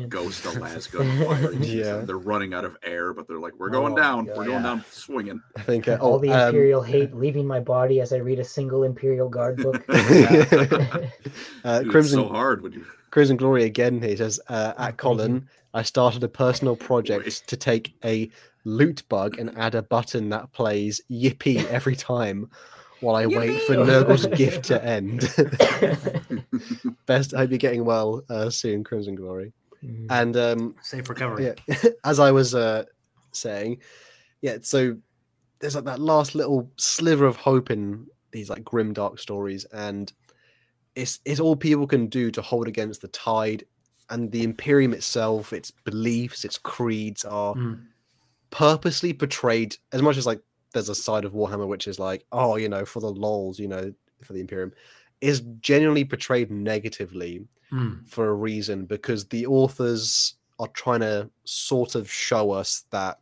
Ghost 0.08 0.44
of 0.46 0.54
lasgun 0.54 1.26
firing. 1.26 1.62
Yeah. 1.62 1.98
they're 1.98 2.18
running 2.18 2.54
out 2.54 2.64
of 2.64 2.76
air, 2.82 3.12
but 3.12 3.26
they're 3.28 3.38
like, 3.38 3.54
"We're 3.58 3.70
going 3.70 3.92
Oh, 3.92 3.96
down. 3.96 4.24
God. 4.26 4.36
We're 4.36 4.44
going 4.44 4.56
Yeah. 4.58 4.62
down 4.62 4.84
swinging." 4.90 5.40
I 5.56 5.62
think 5.62 5.88
uh, 5.88 5.98
All 6.00 6.14
oh, 6.14 6.18
the 6.18 6.30
um, 6.30 6.48
Imperial 6.48 6.82
hate 6.94 7.14
leaving 7.14 7.46
my 7.46 7.60
body 7.60 8.00
as 8.00 8.12
I 8.12 8.16
read 8.18 8.38
a 8.38 8.44
single 8.44 8.82
Imperial 8.84 9.28
Guard 9.28 9.56
book. 9.58 9.84
uh, 9.88 11.80
Dude, 11.82 11.90
Crimson 11.90 12.20
so 12.20 12.28
hard 12.28 12.62
when 12.62 12.72
you. 12.72 12.84
Crimson 13.10 13.36
Glory 13.36 13.64
again. 13.64 14.02
He 14.02 14.16
says, 14.16 14.38
uh, 14.48 14.74
Oh, 14.76 14.82
at 14.84 14.96
Colin, 14.98 15.48
I 15.74 15.82
started 15.82 16.22
a 16.24 16.28
personal 16.28 16.76
project 16.76 17.46
to 17.48 17.56
take 17.56 17.94
a 18.04 18.30
loot 18.64 19.02
bug 19.08 19.38
and 19.38 19.56
add 19.56 19.74
a 19.74 19.82
button 19.82 20.28
that 20.30 20.52
plays 20.52 21.00
Yippee 21.10 21.64
every 21.68 21.96
time 21.96 22.50
while 23.00 23.14
I 23.14 23.26
wait 23.26 23.62
for 23.62 23.74
Yippee! 23.74 23.86
Nurgle's 23.86 24.26
gift 24.26 24.64
to 24.64 24.84
end. 24.84 25.20
Best, 27.06 27.32
I 27.34 27.38
hope 27.38 27.50
you're 27.50 27.58
getting 27.58 27.84
well 27.84 28.22
uh, 28.28 28.50
soon, 28.50 28.82
Crimson 28.84 29.14
Glory. 29.14 29.52
Mm, 29.86 30.06
And 30.10 30.36
um, 30.36 30.76
Safe 30.82 31.08
recovery. 31.08 31.54
yeah, 31.68 31.76
as 32.04 32.18
I 32.18 32.32
was 32.32 32.54
uh, 32.54 32.84
saying, 33.32 33.78
yeah, 34.42 34.58
so 34.62 34.96
there's 35.60 35.74
like 35.74 35.84
that 35.84 36.00
last 36.00 36.34
little 36.34 36.70
sliver 36.76 37.26
of 37.26 37.36
hope 37.36 37.70
in 37.70 38.06
these 38.32 38.50
like 38.50 38.64
grim 38.64 38.92
dark 38.92 39.18
stories, 39.18 39.64
and 39.66 40.12
it's 40.94 41.20
it's 41.24 41.40
all 41.40 41.56
people 41.56 41.86
can 41.86 42.06
do 42.06 42.30
to 42.30 42.42
hold 42.42 42.68
against 42.68 43.00
the 43.00 43.08
tide. 43.08 43.64
And 44.08 44.30
the 44.30 44.44
Imperium 44.44 44.92
itself, 44.92 45.52
its 45.52 45.72
beliefs, 45.72 46.44
its 46.44 46.58
creeds 46.58 47.24
are 47.24 47.54
Mm. 47.54 47.86
purposely 48.50 49.12
portrayed 49.12 49.76
as 49.92 50.00
much 50.00 50.16
as 50.16 50.26
like 50.26 50.40
there's 50.72 50.88
a 50.88 50.94
side 50.94 51.24
of 51.24 51.32
Warhammer 51.32 51.66
which 51.66 51.88
is 51.88 51.98
like, 51.98 52.24
oh, 52.32 52.56
you 52.56 52.68
know, 52.68 52.84
for 52.84 53.00
the 53.00 53.10
lols, 53.10 53.58
you 53.58 53.66
know, 53.66 53.92
for 54.22 54.32
the 54.32 54.40
Imperium. 54.40 54.72
Is 55.20 55.42
genuinely 55.60 56.04
portrayed 56.04 56.50
negatively 56.50 57.46
Mm. 57.72 58.06
for 58.06 58.28
a 58.28 58.34
reason 58.34 58.84
because 58.84 59.24
the 59.26 59.44
authors 59.46 60.36
are 60.60 60.68
trying 60.68 61.00
to 61.00 61.28
sort 61.44 61.96
of 61.96 62.08
show 62.08 62.52
us 62.52 62.84
that 62.90 63.18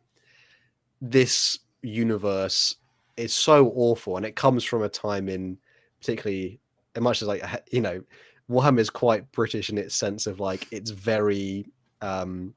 this 1.01 1.59
universe 1.81 2.75
is 3.17 3.33
so 3.33 3.69
awful 3.75 4.17
and 4.17 4.25
it 4.25 4.35
comes 4.35 4.63
from 4.63 4.83
a 4.83 4.89
time 4.89 5.29
in 5.29 5.57
particularly 5.99 6.59
as 6.95 7.01
much 7.01 7.21
as 7.21 7.27
like 7.27 7.43
you 7.71 7.81
know 7.81 8.01
warhammer 8.49 8.79
is 8.79 8.89
quite 8.91 9.29
british 9.31 9.69
in 9.71 9.77
its 9.77 9.95
sense 9.95 10.27
of 10.27 10.39
like 10.39 10.67
it's 10.71 10.91
very 10.91 11.65
um 12.01 12.53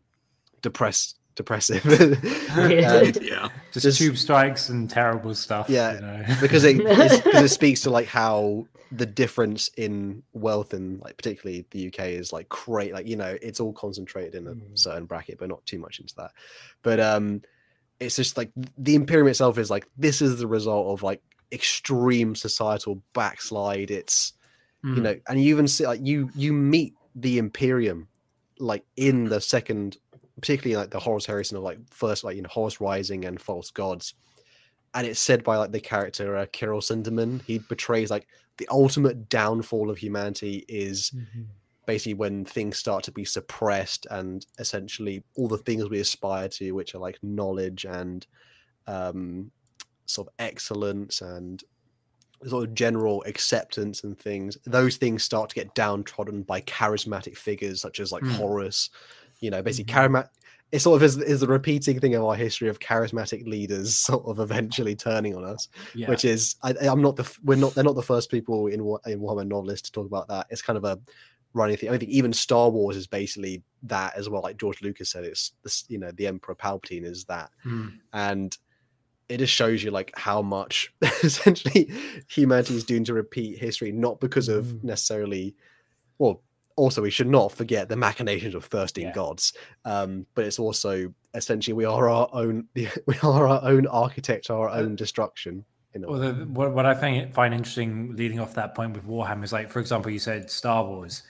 depressed 0.62 1.16
depressive 1.36 1.84
and 2.50 3.16
yeah. 3.22 3.48
Just, 3.72 3.84
Just- 3.84 3.98
tube 3.98 4.16
strikes 4.18 4.68
and 4.70 4.90
terrible 4.90 5.34
stuff. 5.34 5.70
Yeah, 5.70 5.94
you 5.94 6.00
know? 6.00 6.24
because 6.40 6.64
it, 6.64 6.84
'cause 6.84 7.44
it 7.44 7.48
speaks 7.60 7.80
to 7.82 7.90
like 7.90 8.08
how 8.08 8.66
the 8.90 9.06
difference 9.06 9.68
in 9.76 10.22
wealth 10.32 10.72
in 10.72 10.98
like 11.00 11.16
particularly 11.16 11.66
the 11.70 11.88
UK 11.88 12.00
is 12.10 12.32
like 12.32 12.48
great. 12.48 12.92
Like 12.92 13.06
you 13.06 13.16
know, 13.16 13.36
it's 13.42 13.60
all 13.60 13.72
concentrated 13.72 14.34
in 14.34 14.46
a 14.46 14.54
Mm. 14.54 14.78
certain 14.78 15.06
bracket, 15.06 15.38
but 15.38 15.48
not 15.48 15.64
too 15.66 15.78
much 15.78 16.00
into 16.00 16.14
that. 16.16 16.32
But 16.82 17.00
um, 17.00 17.42
it's 18.00 18.16
just 18.16 18.36
like 18.36 18.50
the 18.76 18.94
Imperium 18.94 19.28
itself 19.28 19.58
is 19.58 19.70
like 19.70 19.86
this 19.96 20.22
is 20.22 20.38
the 20.38 20.46
result 20.46 20.88
of 20.88 21.02
like 21.02 21.22
extreme 21.52 22.34
societal 22.34 23.02
backslide. 23.12 23.90
It's 23.90 24.32
you 24.82 25.00
Mm. 25.00 25.02
know, 25.02 25.16
and 25.28 25.42
you 25.42 25.50
even 25.54 25.68
see 25.68 25.86
like 25.86 26.00
you 26.02 26.30
you 26.34 26.52
meet 26.52 26.94
the 27.14 27.38
Imperium 27.38 28.08
like 28.60 28.84
in 28.96 29.24
the 29.24 29.40
second, 29.40 29.96
particularly 30.40 30.76
like 30.76 30.90
the 30.90 31.00
Horus 31.00 31.26
Heresy 31.26 31.56
of 31.56 31.62
like 31.62 31.78
first 31.90 32.24
like 32.24 32.36
you 32.36 32.42
know 32.42 32.48
Horus 32.50 32.80
Rising 32.80 33.24
and 33.24 33.40
False 33.40 33.70
Gods, 33.70 34.14
and 34.94 35.06
it's 35.06 35.20
said 35.20 35.44
by 35.44 35.56
like 35.56 35.72
the 35.72 35.80
character 35.80 36.36
uh, 36.36 36.46
Kyril 36.46 36.80
Sindermann. 36.80 37.42
He 37.42 37.58
betrays 37.58 38.10
like 38.10 38.26
the 38.58 38.68
ultimate 38.70 39.28
downfall 39.28 39.90
of 39.90 39.98
humanity 39.98 40.64
is 40.68 41.12
Mhm. 41.14 41.46
basically 41.86 42.14
when 42.14 42.44
things 42.44 42.78
start 42.78 43.04
to 43.04 43.12
be 43.12 43.24
suppressed 43.24 44.06
and 44.10 44.46
essentially 44.58 45.24
all 45.36 45.48
the 45.48 45.58
things 45.58 45.88
we 45.88 46.00
aspire 46.00 46.48
to, 46.48 46.72
which 46.72 46.94
are 46.94 46.98
like 46.98 47.18
knowledge 47.22 47.84
and 47.86 48.26
um, 48.86 49.50
sort 50.06 50.28
of 50.28 50.34
excellence 50.38 51.20
and 51.22 51.64
sort 52.46 52.68
of 52.68 52.74
general 52.74 53.22
acceptance 53.26 54.04
and 54.04 54.18
things, 54.18 54.58
those 54.66 54.96
things 54.96 55.24
start 55.24 55.48
to 55.50 55.54
get 55.56 55.74
downtrodden 55.74 56.42
by 56.42 56.60
charismatic 56.62 57.36
figures 57.36 57.80
such 57.80 58.00
as 58.00 58.12
like 58.12 58.24
Mm. 58.24 58.30
Horus. 58.36 58.90
You 59.40 59.50
know, 59.50 59.62
basically, 59.62 59.92
Mhm. 59.92 59.96
It 60.70 60.80
sort 60.80 60.96
of 60.96 61.02
is, 61.02 61.16
is 61.16 61.40
the 61.40 61.46
repeating 61.46 61.98
thing 61.98 62.14
of 62.14 62.22
our 62.24 62.34
history 62.34 62.68
of 62.68 62.78
charismatic 62.78 63.46
leaders 63.46 63.96
sort 64.10 64.24
of 64.26 64.38
eventually 64.38 64.94
turning 64.94 65.34
on 65.34 65.42
us 65.44 65.68
yeah. 65.94 66.10
which 66.10 66.24
is 66.26 66.56
I, 66.62 66.74
I'm 66.82 67.00
not 67.00 67.16
the 67.16 67.38
we're 67.42 67.56
not 67.56 67.74
they're 67.74 67.84
not 67.84 67.94
the 67.94 68.02
first 68.02 68.30
people 68.30 68.66
in 68.66 68.80
in 69.06 69.20
Warhammer 69.20 69.46
novelists 69.46 69.88
to 69.88 69.92
talk 69.92 70.06
about 70.06 70.28
that. 70.28 70.46
It's 70.50 70.62
kind 70.62 70.76
of 70.76 70.84
a 70.84 70.98
running 71.54 71.76
thing. 71.78 71.88
I 71.88 71.96
think 71.96 72.10
even 72.10 72.32
Star 72.34 72.68
Wars 72.68 72.96
is 72.96 73.06
basically 73.06 73.62
that 73.84 74.14
as 74.16 74.28
well. 74.28 74.42
Like 74.42 74.58
George 74.58 74.82
Lucas 74.82 75.08
said, 75.10 75.24
it's 75.24 75.52
this 75.62 75.84
you 75.88 75.98
know 75.98 76.10
the 76.10 76.26
Emperor 76.26 76.54
Palpatine 76.54 77.04
is 77.04 77.24
that, 77.24 77.50
Mm. 77.64 77.94
and 78.12 78.56
it 79.30 79.38
just 79.38 79.52
shows 79.54 79.82
you 79.82 79.90
like 79.90 80.12
how 80.16 80.42
much 80.42 80.92
essentially 81.22 81.90
humanity 82.28 82.74
is 82.74 82.84
doing 82.84 83.04
to 83.04 83.14
repeat 83.14 83.58
history, 83.58 83.90
not 83.92 84.20
because 84.20 84.48
of 84.48 84.66
Mhm. 84.66 84.84
necessarily, 84.84 85.54
well. 86.18 86.42
Also, 86.78 87.02
we 87.02 87.10
should 87.10 87.28
not 87.28 87.50
forget 87.52 87.88
the 87.88 87.96
machinations 87.96 88.54
of 88.54 88.64
thirsting 88.64 89.06
Yeah. 89.06 89.12
gods. 89.12 89.52
Um, 89.84 90.26
but 90.34 90.44
it's 90.44 90.58
also 90.58 91.12
essentially 91.34 91.74
we 91.74 91.84
are 91.84 92.08
our 92.08 92.28
own 92.32 92.68
we 92.74 93.18
are 93.22 93.48
our 93.48 93.62
own 93.62 93.86
architect, 93.88 94.50
our 94.50 94.68
own 94.70 94.96
destruction. 94.96 95.64
Well, 95.96 96.20
the, 96.20 96.32
what, 96.44 96.72
what 96.72 96.86
I 96.86 96.94
find 96.94 97.34
find 97.34 97.52
interesting 97.52 98.14
leading 98.14 98.38
off 98.38 98.54
that 98.54 98.74
point 98.74 98.92
with 98.94 99.06
Warhammer 99.06 99.42
is 99.42 99.52
like, 99.52 99.70
for 99.70 99.80
example, 99.80 100.12
you 100.12 100.20
said 100.20 100.50
Star 100.50 100.84
Wars. 100.84 101.24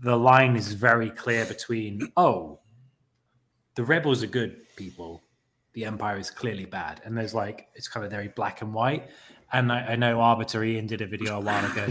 The 0.00 0.16
line 0.16 0.56
is 0.56 0.72
very 0.72 1.10
clear 1.10 1.44
between, 1.46 2.12
oh, 2.16 2.58
the 3.74 3.84
rebels 3.84 4.22
are 4.22 4.26
good 4.26 4.62
people, 4.76 5.22
the 5.72 5.84
Empire 5.84 6.18
is 6.18 6.30
clearly 6.30 6.66
bad, 6.66 7.00
and 7.04 7.16
there's 7.16 7.34
like 7.34 7.68
it's 7.74 7.88
kind 7.88 8.04
of 8.04 8.12
very 8.12 8.28
black 8.28 8.60
and 8.60 8.74
white. 8.74 9.08
And 9.54 9.70
I, 9.70 9.80
I 9.92 9.96
know 9.96 10.16
Arbitor 10.18 10.66
Ian 10.66 10.86
did 10.86 11.02
a 11.02 11.06
video 11.06 11.36
a 11.36 11.40
while 11.40 11.64
ago. 11.70 11.86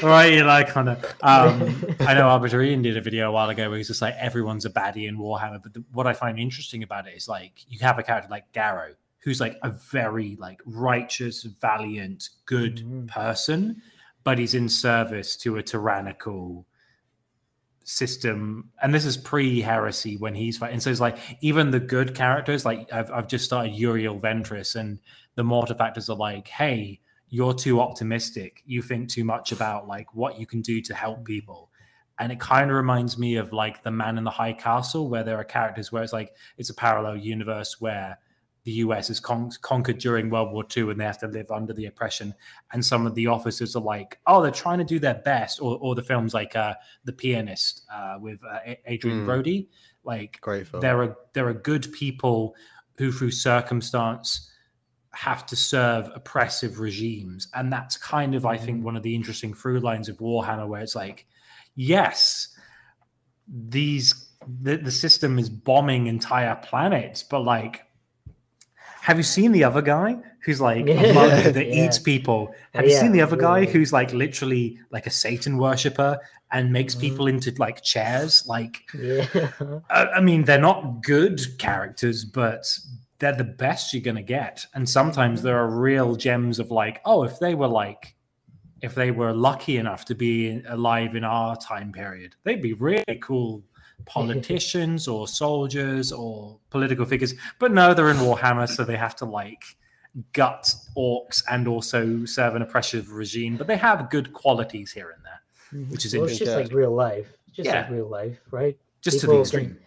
right, 0.02 0.32
you 0.32 0.44
like 0.44 0.68
kind 0.68 0.88
of. 0.88 1.04
Um, 1.22 1.60
I 2.00 2.14
know 2.14 2.22
Arbitor 2.28 2.64
Ian 2.64 2.80
did 2.80 2.96
a 2.96 3.02
video 3.02 3.28
a 3.28 3.32
while 3.32 3.50
ago 3.50 3.68
where 3.68 3.76
he's 3.76 3.88
just 3.88 4.00
like 4.00 4.14
everyone's 4.18 4.64
a 4.64 4.70
baddie 4.70 5.06
in 5.06 5.18
Warhammer. 5.18 5.62
But 5.62 5.74
the, 5.74 5.84
what 5.92 6.06
I 6.06 6.14
find 6.14 6.38
interesting 6.38 6.82
about 6.82 7.06
it 7.06 7.14
is 7.16 7.28
like 7.28 7.52
you 7.68 7.78
have 7.80 7.98
a 7.98 8.02
character 8.02 8.30
like 8.30 8.50
Garro, 8.54 8.94
who's 9.18 9.40
like 9.40 9.58
a 9.62 9.70
very 9.70 10.36
like 10.40 10.60
righteous, 10.64 11.42
valiant, 11.42 12.30
good 12.46 12.78
Mhm. 12.78 13.08
person, 13.08 13.82
but 14.22 14.38
he's 14.38 14.54
in 14.54 14.70
service 14.70 15.36
to 15.36 15.56
a 15.58 15.62
tyrannical 15.62 16.64
system. 17.84 18.70
And 18.82 18.94
this 18.94 19.04
is 19.04 19.16
pre-heresy 19.18 20.16
when 20.16 20.34
he's 20.34 20.56
fighting. 20.56 20.80
So 20.80 20.90
it's 20.90 21.00
like 21.00 21.18
even 21.42 21.70
the 21.70 21.80
good 21.80 22.14
characters, 22.14 22.64
like 22.64 22.90
I've 22.92 23.10
I've 23.10 23.28
just 23.28 23.44
started 23.44 23.74
Uriel 23.74 24.18
Ventris, 24.18 24.76
and 24.76 24.98
the 25.36 25.42
mortifactors 25.42 26.08
are 26.08 26.16
like, 26.16 26.48
hey, 26.48 27.00
you're 27.28 27.54
too 27.54 27.80
optimistic. 27.80 28.62
You 28.66 28.82
think 28.82 29.08
too 29.08 29.24
much 29.24 29.50
about 29.52 29.88
like 29.88 30.14
what 30.14 30.38
you 30.38 30.46
can 30.46 30.60
do 30.62 30.80
to 30.82 30.94
help 30.94 31.24
people. 31.24 31.70
And 32.20 32.30
it 32.30 32.38
kind 32.38 32.70
of 32.70 32.76
reminds 32.76 33.18
me 33.18 33.36
of 33.36 33.52
like 33.52 33.82
the 33.82 33.90
Man 33.90 34.18
in 34.18 34.24
the 34.24 34.30
High 34.30 34.52
Castle, 34.52 35.08
where 35.08 35.24
there 35.24 35.36
are 35.36 35.44
characters 35.44 35.90
where 35.90 36.02
it's 36.04 36.12
like 36.12 36.32
it's 36.58 36.70
a 36.70 36.74
parallel 36.74 37.16
universe 37.16 37.80
where 37.80 38.18
the 38.62 38.70
US 38.72 39.10
is 39.10 39.18
con- 39.20 39.50
conquered 39.62 39.98
during 39.98 40.30
World 40.30 40.52
War 40.52 40.64
II 40.74 40.90
and 40.90 40.98
they 41.00 41.04
have 41.04 41.18
to 41.18 41.26
live 41.26 41.50
under 41.50 41.72
the 41.72 41.86
oppression. 41.86 42.32
And 42.72 42.82
some 42.84 43.04
of 43.06 43.14
the 43.16 43.26
officers 43.26 43.74
are 43.76 43.82
like, 43.82 44.20
oh, 44.26 44.40
they're 44.42 44.52
trying 44.52 44.78
to 44.78 44.84
do 44.84 44.98
their 45.00 45.16
best. 45.24 45.60
Or, 45.60 45.76
or 45.80 45.94
the 45.96 46.02
films 46.02 46.32
like 46.34 46.54
uh, 46.56 46.74
The 47.04 47.12
Pianist 47.12 47.82
uh, 47.92 48.16
with 48.20 48.40
uh, 48.44 48.74
Adrien 48.88 49.22
Mm. 49.22 49.26
Brody. 49.26 49.68
Like, 50.04 50.38
Great 50.40 50.68
film. 50.68 50.80
there 50.82 51.02
are 51.02 51.16
there 51.32 51.48
are 51.48 51.54
good 51.54 51.90
people 51.92 52.54
who 52.96 53.10
through 53.10 53.32
circumstance 53.32 54.50
have 55.14 55.46
to 55.46 55.56
serve 55.56 56.10
oppressive 56.14 56.78
regimes. 56.80 57.48
And 57.54 57.72
that's 57.72 57.96
kind 57.96 58.34
of 58.34 58.44
i 58.46 58.56
think 58.56 58.84
one 58.84 58.96
of 58.96 59.02
the 59.02 59.14
interesting 59.14 59.54
through 59.54 59.80
lines 59.80 60.08
of 60.08 60.16
warhammer 60.18 60.66
where 60.68 60.82
it's 60.82 60.94
like 60.96 61.26
yes 61.76 62.48
these 63.48 64.28
the, 64.62 64.76
the 64.76 64.90
system 64.90 65.38
is 65.38 65.48
bombing 65.48 66.06
entire 66.06 66.56
planets 66.56 67.22
but 67.22 67.40
like 67.40 67.82
have 69.00 69.18
you 69.18 69.22
seen 69.22 69.52
the 69.52 69.64
other 69.64 69.82
guy 69.82 70.16
who's 70.44 70.60
like 70.60 70.88
a 70.88 71.12
monk 71.12 71.52
that 71.54 71.66
Yeah. 71.74 71.86
eats 71.86 71.98
people? 71.98 72.54
Have 72.72 72.86
you 72.86 72.92
yeah, 72.92 73.00
seen 73.02 73.12
the 73.12 73.20
other 73.20 73.36
guy 73.36 73.66
who's 73.66 73.92
like 73.92 74.14
literally 74.14 74.78
like 74.90 75.06
a 75.06 75.10
satan 75.10 75.58
worshiper 75.58 76.18
and 76.52 76.72
makes 76.72 76.94
Mhm. 76.94 77.00
people 77.00 77.26
into 77.26 77.52
like 77.58 77.82
chairs? 77.82 78.44
Like. 78.46 78.78
I, 79.90 80.06
I 80.16 80.20
mean, 80.22 80.44
they're 80.44 80.58
not 80.58 81.02
good 81.02 81.38
characters, 81.58 82.24
but 82.24 82.66
they're 83.18 83.34
the 83.34 83.44
best 83.44 83.92
you're 83.92 84.02
going 84.02 84.16
to 84.16 84.22
get. 84.22 84.66
And 84.74 84.88
sometimes 84.88 85.40
mm-hmm. 85.40 85.48
there 85.48 85.58
are 85.58 85.70
real 85.70 86.16
gems 86.16 86.58
of 86.58 86.70
like, 86.70 87.00
oh, 87.04 87.24
if 87.24 87.38
they 87.38 87.54
were 87.54 87.68
like, 87.68 88.14
if 88.82 88.94
they 88.94 89.10
were 89.10 89.32
lucky 89.32 89.76
enough 89.78 90.04
to 90.06 90.14
be 90.14 90.62
alive 90.68 91.16
in 91.16 91.24
our 91.24 91.56
time 91.56 91.92
period, 91.92 92.34
they'd 92.42 92.60
be 92.60 92.74
really 92.74 93.04
cool 93.22 93.62
politicians 94.04 95.08
or 95.08 95.26
soldiers 95.26 96.12
or 96.12 96.58
political 96.70 97.06
figures. 97.06 97.34
But 97.58 97.72
no, 97.72 97.94
they're 97.94 98.10
in 98.10 98.18
Warhammer, 98.18 98.68
so 98.68 98.84
they 98.84 98.96
have 98.96 99.16
to 99.16 99.24
like 99.24 99.64
gut 100.32 100.72
orcs 100.96 101.42
and 101.50 101.66
also 101.66 102.24
serve 102.24 102.54
an 102.56 102.62
oppressive 102.62 103.12
regime. 103.12 103.56
But 103.56 103.66
they 103.66 103.76
have 103.76 104.10
good 104.10 104.32
qualities 104.32 104.92
here 104.92 105.10
and 105.10 105.24
there, 105.24 105.80
mm-hmm. 105.80 105.92
Which 105.92 106.04
is 106.04 106.14
well, 106.14 106.24
it's 106.24 106.38
just 106.38 106.54
like 106.56 106.72
real 106.72 106.94
life. 106.94 107.28
Just 107.52 107.68
Yeah. 107.68 107.82
like 107.82 107.90
real 107.90 108.08
life, 108.08 108.40
right? 108.50 108.76
just 109.04 109.20
to 109.20 109.26
People 109.26 109.44
the 109.44 109.50
can- 109.50 109.60
extreme. 109.60 109.78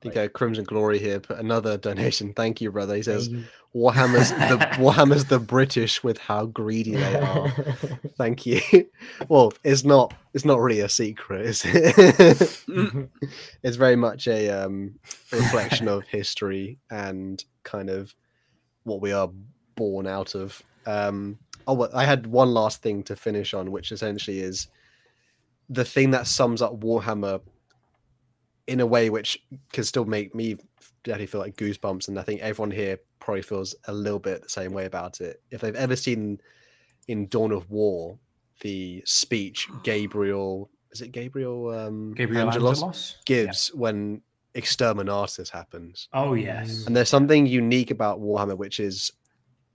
I 0.00 0.02
think 0.02 0.16
uh, 0.16 0.28
Crimson 0.28 0.64
Glory 0.64 0.98
here 0.98 1.20
put 1.20 1.38
another 1.38 1.78
donation. 1.78 2.34
Thank 2.34 2.60
you, 2.60 2.70
brother. 2.70 2.94
He 2.96 3.02
says 3.02 3.30
Warhammer's 3.74 4.30
the 4.30 4.58
Warhammer's 4.78 5.24
the 5.24 5.38
British 5.38 6.04
with 6.04 6.18
how 6.18 6.46
greedy 6.46 6.96
they 6.96 7.14
are. 7.20 7.50
Thank 8.16 8.46
you. 8.46 8.60
Well, 9.28 9.52
it's 9.64 9.84
not 9.84 10.14
it's 10.34 10.44
not 10.44 10.60
really 10.60 10.80
a 10.80 10.88
secret, 10.88 11.46
is 11.46 11.62
it? 11.64 12.58
it's 13.62 13.76
very 13.76 13.96
much 13.96 14.28
a 14.28 14.50
um, 14.50 14.98
reflection 15.32 15.88
of 15.88 16.04
history 16.06 16.78
and 16.90 17.42
kind 17.62 17.88
of 17.88 18.14
what 18.84 19.00
we 19.00 19.12
are 19.12 19.30
born 19.74 20.06
out 20.06 20.34
of. 20.34 20.62
Um, 20.86 21.38
oh, 21.66 21.88
I 21.94 22.04
had 22.04 22.26
one 22.26 22.52
last 22.52 22.82
thing 22.82 23.02
to 23.04 23.16
finish 23.16 23.54
on, 23.54 23.72
which 23.72 23.90
essentially 23.90 24.40
is 24.40 24.68
the 25.68 25.84
thing 25.84 26.10
that 26.10 26.26
sums 26.26 26.62
up 26.62 26.80
Warhammer 26.80 27.40
in 28.66 28.80
a 28.80 28.86
way 28.86 29.10
which 29.10 29.38
can 29.72 29.84
still 29.84 30.04
make 30.04 30.34
me 30.34 30.56
definitely 31.04 31.26
feel 31.26 31.40
like 31.40 31.56
goosebumps, 31.56 32.08
and 32.08 32.18
I 32.18 32.22
think 32.22 32.40
everyone 32.40 32.70
here 32.70 32.98
probably 33.20 33.42
feels 33.42 33.74
a 33.86 33.92
little 33.92 34.18
bit 34.18 34.42
the 34.42 34.48
same 34.48 34.72
way 34.72 34.86
about 34.86 35.20
it. 35.20 35.42
If 35.50 35.60
they've 35.60 35.74
ever 35.74 35.96
seen 35.96 36.40
in 37.08 37.28
Dawn 37.28 37.52
of 37.52 37.70
War 37.70 38.18
the 38.60 39.02
speech 39.04 39.68
Gabriel 39.84 40.70
is 40.90 41.02
it 41.02 41.12
Gabriel 41.12 41.70
um 41.70 42.14
Gabriel 42.14 42.46
Angelos 42.48 42.78
Angelos 42.78 43.16
gives 43.24 43.68
when 43.74 44.22
Exterminatus 44.54 45.50
happens. 45.50 46.08
Oh 46.14 46.32
yes. 46.32 46.86
And 46.86 46.96
there's 46.96 47.10
something 47.10 47.46
unique 47.46 47.90
about 47.90 48.20
Warhammer, 48.20 48.56
which 48.56 48.80
is 48.80 49.12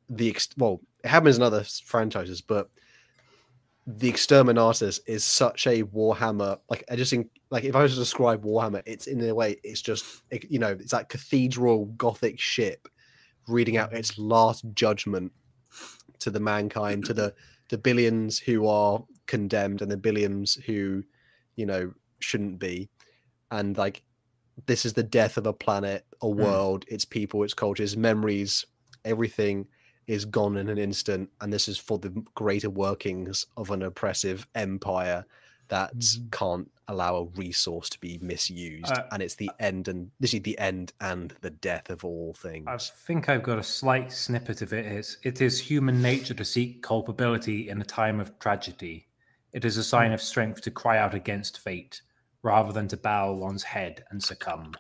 the 0.09 0.29
ex- 0.29 0.49
well, 0.57 0.81
it 1.03 1.07
happens 1.07 1.37
in 1.37 1.43
other 1.43 1.63
franchises, 1.85 2.41
but 2.41 2.69
the 3.88 4.11
Exterminatus 4.11 4.99
is 5.07 5.23
such 5.23 5.65
a 5.65 5.84
Warhammer. 5.84 6.59
Like 6.69 6.84
I 6.89 6.95
just 6.95 7.09
think, 7.09 7.29
like 7.49 7.63
if 7.63 7.75
I 7.75 7.82
was 7.82 7.93
to 7.93 7.99
describe 7.99 8.43
Warhammer, 8.43 8.84
it's 8.86 9.07
in 9.07 9.21
a 9.27 9.34
way, 9.34 9.57
it's 9.63 9.82
just 9.82 10.23
you 10.49 10.59
know, 10.59 10.71
it's 10.71 10.91
that 10.91 11.09
cathedral 11.09 11.86
Gothic 11.97 12.39
ship 12.39 12.88
reading 13.47 13.77
out 13.77 13.93
its 13.93 14.17
last 14.19 14.63
judgment 14.73 15.32
to 16.19 16.29
the 16.29 16.39
mankind, 16.39 17.05
to 17.05 17.13
the 17.13 17.34
the 17.69 17.77
billions 17.77 18.38
who 18.38 18.67
are 18.67 19.03
condemned 19.25 19.82
and 19.82 19.89
the 19.89 19.97
billions 19.97 20.55
who, 20.55 21.03
you 21.55 21.65
know, 21.65 21.91
shouldn't 22.19 22.59
be, 22.59 22.89
and 23.49 23.77
like 23.77 24.03
this 24.67 24.86
is 24.86 24.93
the 24.93 25.03
death 25.03 25.38
of 25.38 25.47
a 25.47 25.53
planet, 25.53 26.05
a 26.21 26.27
hmm. 26.27 26.39
world, 26.39 26.86
its 26.88 27.05
people, 27.05 27.43
its 27.43 27.55
cultures, 27.55 27.97
memories, 27.97 28.65
everything 29.05 29.65
is 30.12 30.26
gone 30.26 30.57
in 30.57 30.68
an 30.68 30.78
instant 30.78 31.30
and 31.39 31.51
this 31.53 31.68
is 31.70 31.78
for 31.78 31.97
the 31.97 32.09
greater 32.36 32.70
workings 32.70 33.45
of 33.55 33.72
an 33.72 33.82
oppressive 33.82 34.45
empire 34.55 35.26
that 35.70 35.95
Mhm. 35.95 36.32
can't 36.32 36.72
allow 36.89 37.16
a 37.16 37.24
resource 37.39 37.89
to 37.89 37.97
be 37.99 38.18
misused 38.22 38.91
Uh, 38.91 39.03
and 39.14 39.24
it's 39.24 39.36
the 39.36 39.49
end 39.59 39.88
and 39.88 40.12
this 40.20 40.34
is 40.34 40.41
the 40.41 40.57
end 40.59 40.91
and 40.99 41.34
the 41.39 41.49
death 41.49 41.89
of 41.89 42.03
all 42.03 42.34
things. 42.34 42.68
I 42.68 42.78
think 43.07 43.30
I've 43.30 43.41
got 43.43 43.57
a 43.57 43.64
slight 43.64 44.12
snippet 44.12 44.62
of 44.62 44.74
it. 44.74 44.86
It's, 44.86 45.16
it 45.24 45.39
is 45.39 45.59
human 45.62 46.01
nature 46.01 46.34
to 46.34 46.43
seek 46.43 46.84
culpability 46.84 47.70
in 47.70 47.80
a 47.82 47.86
time 47.86 48.20
of 48.20 48.38
tragedy. 48.39 49.07
It 49.53 49.64
is 49.64 49.78
a 49.78 49.84
sign 49.84 50.12
of 50.12 50.22
strength 50.22 50.59
to 50.64 50.72
cry 50.72 50.97
out 50.97 51.14
against 51.14 51.59
fate 51.59 52.01
rather 52.43 52.74
than 52.74 52.89
to 52.89 52.97
bow 52.97 53.32
one's 53.34 53.64
head 53.64 54.03
and 54.09 54.22
succumb. 54.22 54.74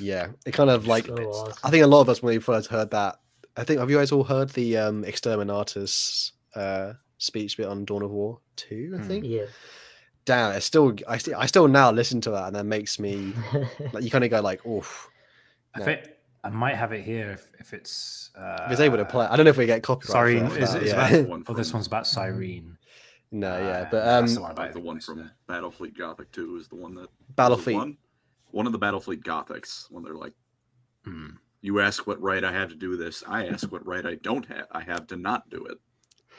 yeah 0.00 0.28
it 0.44 0.52
kind 0.52 0.70
of 0.70 0.86
like 0.86 1.06
So 1.06 1.14
awesome. 1.14 1.54
i 1.64 1.70
think 1.70 1.84
a 1.84 1.86
lot 1.86 2.00
of 2.02 2.08
us 2.08 2.20
when 2.22 2.34
we 2.34 2.38
first 2.40 2.68
heard 2.68 2.90
that 2.90 3.20
i 3.56 3.64
think 3.64 3.80
have 3.80 3.90
you 3.90 3.96
guys 3.96 4.12
all 4.12 4.24
heard 4.24 4.50
the 4.50 4.76
um 4.76 5.04
exterminatus 5.04 6.32
uh 6.54 6.92
speech 7.18 7.56
bit 7.56 7.66
on 7.66 7.84
dawn 7.84 8.02
of 8.02 8.10
war 8.10 8.38
2 8.56 8.92
i 8.94 8.98
Hmm. 9.02 9.08
think 9.08 9.24
yeah. 9.26 9.44
damn 10.24 10.52
it's 10.52 10.66
still 10.66 10.94
i 11.08 11.16
still 11.18 11.36
i 11.38 11.46
still 11.46 11.68
now 11.68 11.90
listen 11.90 12.20
to 12.22 12.30
that 12.30 12.46
and 12.48 12.56
that 12.56 12.64
makes 12.64 12.98
me 12.98 13.32
like 13.92 14.04
you 14.04 14.10
kind 14.10 14.24
of 14.24 14.30
go 14.30 14.40
like 14.40 14.64
oof 14.66 15.08
I 15.74 15.80
think 15.80 16.08
I 16.42 16.48
might 16.48 16.76
have 16.76 16.92
it 16.92 17.02
here 17.04 17.32
if, 17.32 17.50
if 17.58 17.74
it's. 17.74 18.30
Uh, 18.38 18.62
if 18.66 18.72
it's 18.72 18.80
able 18.80 18.96
to 18.98 19.04
play 19.04 19.26
i 19.26 19.36
don't 19.36 19.44
know 19.44 19.50
if 19.50 19.56
we 19.58 19.66
get 19.66 19.82
copyright 19.82 20.10
Sorry, 20.10 20.38
for 20.40 20.48
that, 20.48 20.62
is, 20.62 20.72
but 20.72 20.82
is 20.84 20.92
yeah. 20.92 21.08
about, 21.08 21.28
One 21.34 21.44
oh, 21.48 21.52
this 21.54 21.72
one's 21.74 21.86
about 21.86 22.06
Cyrene. 22.06 22.78
no 23.32 23.58
yeah 23.58 23.88
but 23.90 24.04
that's 24.04 24.32
the 24.34 24.38
um 24.38 24.42
one 24.44 24.50
about 24.52 24.72
the 24.72 24.80
one 24.80 25.00
from 25.00 25.18
Inquisitor. 25.18 25.36
Battlefleet 25.48 25.98
Gothic 25.98 26.32
2 26.32 26.56
is 26.56 26.68
the 26.68 26.76
one 26.76 26.94
that 26.94 27.08
Battlefleet. 27.34 27.74
One, 27.74 27.96
one 28.52 28.66
of 28.66 28.72
the 28.72 28.78
Battlefleet 28.78 29.22
Gothics 29.24 29.90
when 29.90 30.02
they're 30.04 30.14
like, 30.14 30.32
Hmm. 31.04 31.30
"You 31.62 31.80
ask 31.80 32.06
what 32.06 32.20
right 32.20 32.42
I 32.44 32.52
have 32.52 32.68
to 32.70 32.74
do 32.76 32.96
this. 32.96 33.22
I 33.26 33.46
ask 33.46 33.70
what 33.72 33.86
right 33.86 34.04
I 34.06 34.14
don't 34.16 34.46
have. 34.46 34.66
I 34.72 34.80
have 34.82 35.06
to 35.08 35.16
not 35.16 35.48
do 35.50 35.64
it." 35.66 35.78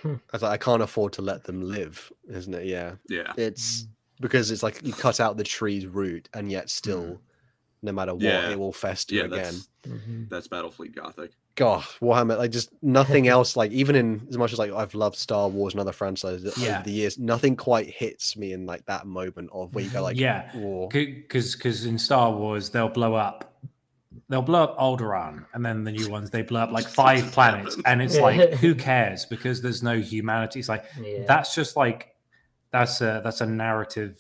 Hmm. 0.02 0.14
I 0.14 0.18
was 0.34 0.42
like, 0.44 0.52
I 0.52 0.58
can't 0.64 0.82
afford 0.84 1.14
to 1.14 1.22
let 1.24 1.44
them 1.44 1.62
live, 1.62 2.12
isn't 2.30 2.54
it? 2.54 2.66
Yeah. 2.68 2.96
Yeah, 3.10 3.34
It's 3.36 3.82
hmm. 3.84 3.88
because 4.22 4.52
it's 4.52 4.62
like 4.64 4.86
you 4.86 4.94
cut 4.94 5.20
out 5.20 5.38
the 5.38 5.44
tree's 5.44 5.88
root 5.88 6.30
and 6.36 6.52
yet 6.52 6.70
still, 6.70 7.04
hmm. 7.04 7.16
no 7.82 7.92
matter 7.92 8.14
what, 8.14 8.22
Yeah. 8.24 8.52
it 8.52 8.60
will 8.60 8.72
fester 8.74 9.16
yeah, 9.16 9.24
again. 9.24 9.56
that's 9.56 9.70
Mhm. 9.88 10.30
that's 10.30 10.48
Battlefleet 10.50 10.94
Gothic. 10.96 11.32
God, 11.56 11.82
Warhammer, 12.02 12.38
like 12.38 12.52
just 12.52 12.70
nothing 12.84 13.28
else, 13.36 13.56
like 13.56 13.72
even 13.72 13.96
in 13.96 14.28
as 14.30 14.38
much 14.38 14.54
as 14.54 14.60
like 14.60 14.72
I've 14.72 14.94
loved 14.94 15.16
Star 15.16 15.48
Wars 15.50 15.74
and 15.74 15.82
other 15.82 15.92
franchises 15.94 16.56
Yeah. 16.62 16.76
over 16.76 16.84
the 16.84 16.92
years, 16.92 17.18
nothing 17.18 17.56
quite 17.56 17.88
hits 17.88 18.38
me 18.38 18.52
in 18.54 18.68
like 18.68 18.86
that 18.86 19.08
moment 19.08 19.50
of 19.52 19.74
where 19.74 19.84
you 19.84 19.90
go 19.90 20.04
like, 20.04 20.18
Yeah, 20.18 20.56
war. 20.56 20.90
because 20.90 21.56
because 21.56 21.86
in 21.86 21.98
Star 21.98 22.32
Wars 22.32 22.70
they'll 22.70 22.90
blow 22.90 23.16
up, 23.16 23.57
they'll 24.30 24.42
blow 24.42 24.64
up 24.64 24.78
Alderaan, 24.78 25.46
and 25.54 25.66
then 25.66 25.84
the 25.84 25.92
new 25.92 26.10
ones 26.10 26.30
they 26.30 26.42
blow 26.42 26.62
up 26.62 26.72
like 26.72 26.88
five 27.04 27.32
planets, 27.32 27.78
and 27.86 28.02
it's 28.02 28.18
like 28.20 28.54
who 28.62 28.74
cares 28.76 29.26
because 29.26 29.62
there's 29.62 29.84
no 29.84 30.00
humanity. 30.00 30.60
It's 30.60 30.70
like 30.70 30.86
Yeah. 31.02 31.24
that's 31.28 31.54
just 31.56 31.76
like 31.76 32.16
that's 32.72 33.02
a 33.02 33.22
that's 33.24 33.42
a 33.42 33.46
narrative. 33.46 34.20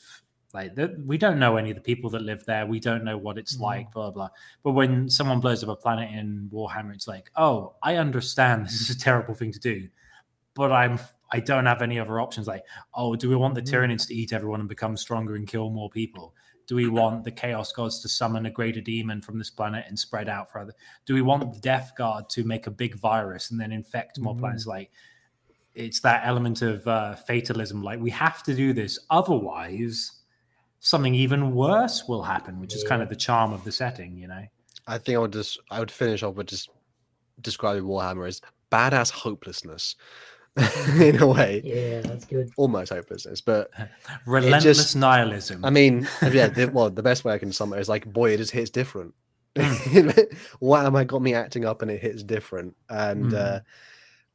Like 0.53 0.75
that, 0.75 0.97
we 1.05 1.17
don't 1.17 1.39
know 1.39 1.57
any 1.57 1.69
of 1.71 1.75
the 1.75 1.81
people 1.81 2.09
that 2.11 2.21
live 2.21 2.45
there. 2.45 2.65
We 2.65 2.79
don't 2.79 3.03
know 3.03 3.17
what 3.17 3.37
it's 3.37 3.57
Mhm. 3.57 3.61
like. 3.61 3.91
Blah 3.91 4.11
blah. 4.11 4.29
But 4.63 4.71
when 4.71 5.09
someone 5.09 5.39
blows 5.41 5.61
up 5.63 5.69
a 5.69 5.75
planet 5.75 6.09
in 6.11 6.49
Warhammer, 6.53 6.93
it's 6.95 7.07
like, 7.07 7.29
oh, 7.35 7.75
I 7.83 7.97
understand 7.97 8.65
this 8.65 8.79
is 8.81 8.89
a 8.89 8.97
terrible 8.97 9.33
thing 9.33 9.51
to 9.51 9.59
do, 9.59 9.87
but 10.55 10.71
I'm 10.71 10.99
I 11.29 11.41
don't 11.41 11.65
have 11.65 11.81
any 11.81 11.99
other 11.99 12.21
options. 12.21 12.47
Like, 12.47 12.63
oh, 12.93 13.13
do 13.17 13.29
we 13.29 13.35
want 13.35 13.53
the 13.55 13.61
Mhm. 13.61 13.69
Tyranids 13.73 14.07
to 14.07 14.15
eat 14.15 14.31
everyone 14.31 14.61
and 14.61 14.69
become 14.69 14.95
stronger 14.95 15.35
and 15.35 15.45
kill 15.45 15.69
more 15.69 15.89
people? 15.89 16.33
Do 16.67 16.75
we 16.75 16.89
want 16.89 17.23
the 17.23 17.31
Chaos 17.31 17.71
Gods 17.71 18.01
to 18.01 18.09
summon 18.09 18.45
a 18.45 18.51
greater 18.51 18.81
demon 18.81 19.21
from 19.21 19.37
this 19.37 19.49
planet 19.49 19.85
and 19.87 19.97
spread 19.97 20.27
out 20.27 20.51
for 20.51 20.59
other? 20.59 20.73
Do 21.05 21.13
we 21.13 21.21
want 21.21 21.53
the 21.53 21.59
Death 21.61 21.93
Guard 21.97 22.29
to 22.31 22.43
make 22.43 22.67
a 22.67 22.71
big 22.71 22.95
virus 22.95 23.51
and 23.51 23.59
then 23.59 23.71
infect 23.71 24.19
more 24.19 24.35
Mhm. 24.35 24.39
planets? 24.39 24.65
Like, 24.67 24.91
it's 25.75 26.01
that 26.01 26.25
element 26.25 26.61
of 26.61 26.85
uh, 26.87 27.15
fatalism. 27.15 27.81
Like, 27.81 27.99
we 28.01 28.09
have 28.11 28.43
to 28.43 28.53
do 28.53 28.73
this, 28.73 28.99
otherwise, 29.09 30.11
something 30.81 31.15
even 31.15 31.55
worse 31.55 32.05
will 32.07 32.23
happen, 32.23 32.59
which 32.59 32.75
is 32.75 32.83
kind 32.83 33.01
of 33.01 33.09
the 33.09 33.15
charm 33.15 33.53
of 33.53 33.63
the 33.63 33.71
setting, 33.71 34.17
you 34.17 34.27
know. 34.27 34.43
I 34.87 34.97
think 34.97 35.15
I 35.15 35.19
would 35.19 35.33
just 35.33 35.59
I 35.71 35.79
would 35.79 35.91
finish 35.91 36.21
off 36.23 36.35
with 36.35 36.47
just 36.47 36.69
describing 37.41 37.83
Warhammer 37.83 38.27
as 38.27 38.41
badass 38.71 39.11
hopelessness 39.11 39.95
in 40.99 41.21
a 41.21 41.27
way. 41.27 41.61
yeah, 41.63 42.01
that's 42.01 42.25
good. 42.25 42.51
Almost 42.57 42.91
hopelessness, 42.91 43.41
but 43.41 43.69
Relentless 44.25 44.95
nihilism. 44.95 45.63
I 45.63 45.69
mean, 45.69 46.07
yeah, 46.31 46.47
the, 46.47 46.67
well, 46.67 46.89
the 46.89 47.03
best 47.03 47.23
way 47.25 47.33
I 47.33 47.37
can 47.37 47.51
sum 47.51 47.73
it 47.73 47.79
is 47.79 47.89
like, 47.89 48.11
boy, 48.11 48.31
it 48.31 48.37
just 48.37 48.51
hits 48.51 48.69
different. 48.69 49.13
Why 50.59 50.85
am 50.85 50.95
I 50.95 51.03
got 51.03 51.21
me 51.21 51.33
acting 51.33 51.65
up 51.65 51.81
and 51.81 51.89
it 51.91 52.01
hits 52.01 52.23
different? 52.23 52.75
And 52.89 53.31
Mm. 53.31 53.33
uh, 53.33 53.59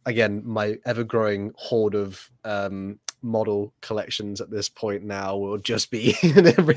again, 0.07 0.43
my 0.45 0.79
ever 0.85 1.05
growing 1.05 1.53
hoard 1.57 1.95
of 1.95 2.29
um, 2.45 2.99
model 3.23 3.73
collections 3.83 4.41
at 4.41 4.51
this 4.51 4.69
point 4.69 5.05
now 5.05 5.37
will 5.37 5.59
just 5.59 5.91
be 5.91 6.17
in 6.23 6.47
every 6.47 6.77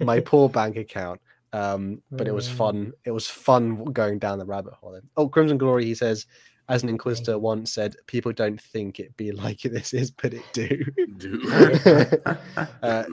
my 0.00 0.20
poor 0.20 0.48
bank 0.48 0.76
account. 0.76 1.20
Um, 1.52 2.02
but 2.10 2.28
it 2.28 2.32
was 2.34 2.46
Mm. 2.46 2.52
fun. 2.52 2.92
It 3.04 3.10
was 3.12 3.26
fun 3.26 3.84
going 3.84 4.18
down 4.18 4.38
the 4.38 4.44
rabbit 4.44 4.74
hole. 4.74 5.00
Oh, 5.16 5.28
Crimson 5.28 5.56
Glory, 5.56 5.84
he 5.86 5.94
says, 5.94 6.26
as 6.68 6.82
an 6.82 6.88
Inquisitor 6.88 7.38
once 7.38 7.72
said, 7.72 7.96
people 8.06 8.32
don't 8.32 8.60
think 8.60 8.98
it 9.00 9.16
be 9.16 9.32
like 9.32 9.60
this 9.62 9.94
is, 9.94 10.10
but 10.10 10.34
it 10.34 10.42
do. 10.52 10.84
Dude. 11.16 11.46
uh, 12.82 13.04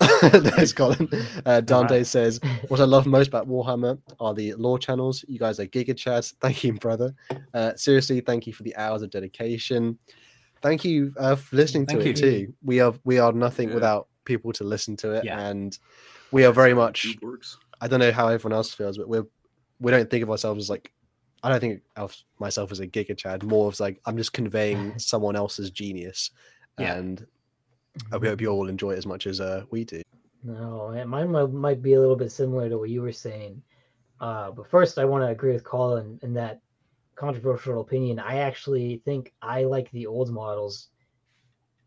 there's 0.32 0.72
Colin. 0.72 1.08
Uh, 1.46 1.60
Dante 1.60 1.94
Alright. 1.94 2.06
says, 2.06 2.40
What 2.68 2.80
I 2.80 2.84
love 2.84 3.06
most 3.06 3.28
about 3.28 3.48
Warhammer 3.48 3.98
are 4.20 4.34
the 4.34 4.54
lore 4.54 4.78
channels. 4.78 5.24
You 5.28 5.38
guys 5.38 5.60
are 5.60 5.66
Giga 5.66 5.90
Chads. 5.90 6.34
Thank 6.40 6.64
you, 6.64 6.74
brother. 6.74 7.14
Uh, 7.54 7.74
seriously, 7.76 8.20
thank 8.20 8.46
you 8.46 8.52
for 8.52 8.62
the 8.62 8.74
hours 8.76 9.02
of 9.02 9.10
dedication. 9.10 9.98
Thank 10.60 10.84
you 10.84 11.12
uh, 11.18 11.34
for 11.36 11.56
listening 11.56 11.86
to 11.86 11.94
Thank 11.96 12.06
it 12.06 12.20
you. 12.20 12.46
too. 12.46 12.54
We 12.62 12.80
are 12.80 12.94
we 13.04 13.18
are 13.18 13.32
nothing 13.32 13.68
Yeah. 13.68 13.74
without 13.74 14.08
people 14.24 14.52
to 14.54 14.64
listen 14.64 14.96
to 14.98 15.12
it, 15.12 15.24
Yeah. 15.24 15.40
and 15.40 15.76
we 16.30 16.44
are 16.44 16.52
very 16.52 16.74
much. 16.74 17.16
Works. 17.20 17.58
I 17.80 17.88
don't 17.88 17.98
know 17.98 18.12
how 18.12 18.28
everyone 18.28 18.56
else 18.56 18.72
feels, 18.72 18.96
but 18.96 19.08
we're 19.08 19.26
we 19.80 19.90
don't 19.90 20.08
think 20.08 20.22
of 20.22 20.30
ourselves 20.30 20.64
as 20.64 20.70
like. 20.70 20.92
I 21.42 21.48
don't 21.48 21.60
think 21.60 21.82
of 21.96 22.16
myself 22.38 22.70
as 22.72 22.80
a 22.80 22.86
Giga 22.86 23.16
Chad. 23.16 23.42
More 23.42 23.68
of 23.68 23.78
like 23.80 24.00
I'm 24.06 24.16
just 24.16 24.32
conveying 24.32 24.98
someone 24.98 25.36
else's 25.36 25.70
genius, 25.70 26.30
Yeah. 26.78 26.94
and 26.94 27.26
I 28.12 28.18
hope 28.18 28.40
you 28.40 28.48
all 28.48 28.68
enjoy 28.68 28.92
it 28.92 28.98
as 28.98 29.06
much 29.06 29.26
as 29.26 29.40
uh, 29.40 29.64
we 29.70 29.84
do. 29.84 30.02
No, 30.44 30.92
mine 31.06 31.30
might, 31.30 31.50
might 31.52 31.82
be 31.82 31.94
a 31.94 32.00
little 32.00 32.16
bit 32.16 32.32
similar 32.32 32.68
to 32.68 32.78
what 32.78 32.90
you 32.90 33.02
were 33.02 33.12
saying. 33.12 33.62
Uh, 34.20 34.50
but 34.50 34.68
first, 34.70 34.98
I 34.98 35.04
want 35.04 35.22
to 35.22 35.28
agree 35.28 35.52
with 35.52 35.64
Colin 35.64 36.18
in 36.22 36.34
that 36.34 36.60
controversial 37.16 37.80
opinion. 37.80 38.18
I 38.18 38.38
actually 38.38 39.02
think 39.04 39.32
I 39.42 39.64
like 39.64 39.90
the 39.90 40.06
old 40.06 40.30
models 40.30 40.88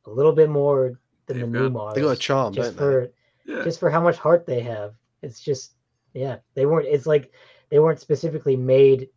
a 0.06 0.10
little 0.10 0.32
bit 0.34 0.50
more 0.50 1.00
than 1.28 1.40
They've 1.40 1.52
the 1.52 1.60
new 1.60 1.70
models. 1.70 1.96
They 1.96 2.02
got 2.02 2.12
a 2.12 2.16
charm, 2.18 2.54
just 2.54 2.72
don't 2.72 2.78
for 2.78 3.12
Yeah. 3.46 3.64
just 3.64 3.80
for 3.80 3.90
how 3.90 4.02
much 4.02 4.18
heart 4.18 4.46
they 4.46 4.62
have. 4.62 4.96
It's 5.22 5.40
just 5.42 5.74
yeah, 6.14 6.38
they 6.54 6.66
weren't. 6.66 6.88
It's 6.88 7.06
like 7.08 7.32
they 7.70 7.80
weren't 7.80 8.00
specifically 8.00 8.56
made 8.56 9.10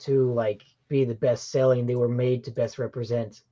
to 0.00 0.32
like 0.32 0.62
be 0.88 1.04
the 1.04 1.14
best 1.14 1.50
selling. 1.50 1.86
They 1.86 1.96
were 1.96 2.08
made 2.08 2.44
to 2.44 2.50
best 2.50 2.78
represent 2.78 3.42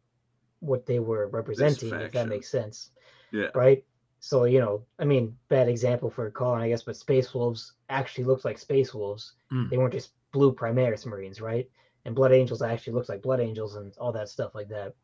what 0.60 0.86
they 0.86 0.98
were 0.98 1.28
representing. 1.28 1.92
If 1.92 2.12
that 2.12 2.28
makes 2.28 2.48
sense 2.48 2.90
yeah. 3.32 3.48
right? 3.54 3.84
So 4.20 4.44
you 4.44 4.60
know, 4.60 4.84
I 4.98 5.04
mean, 5.04 5.36
bad 5.48 5.68
example 5.68 6.10
for 6.10 6.30
Colin, 6.30 6.62
I 6.62 6.68
guess, 6.68 6.82
but 6.82 6.96
Space 6.96 7.32
Wolves 7.34 7.74
actually 7.88 8.24
looked 8.24 8.44
like 8.44 8.58
Space 8.58 8.92
Wolves. 8.92 9.34
Mm. 9.52 9.70
They 9.70 9.78
weren't 9.78 9.92
just 9.92 10.10
blue 10.32 10.52
Primaris 10.52 11.06
Marines, 11.06 11.40
right? 11.40 11.68
And 12.04 12.14
Blood 12.14 12.32
Angels 12.32 12.62
actually 12.62 12.94
looks 12.94 13.08
like 13.08 13.22
Blood 13.22 13.40
Angels 13.40 13.76
and 13.76 13.92
all 13.98 14.12
that 14.12 14.28
stuff 14.28 14.54
like 14.54 14.68
that. 14.68 14.94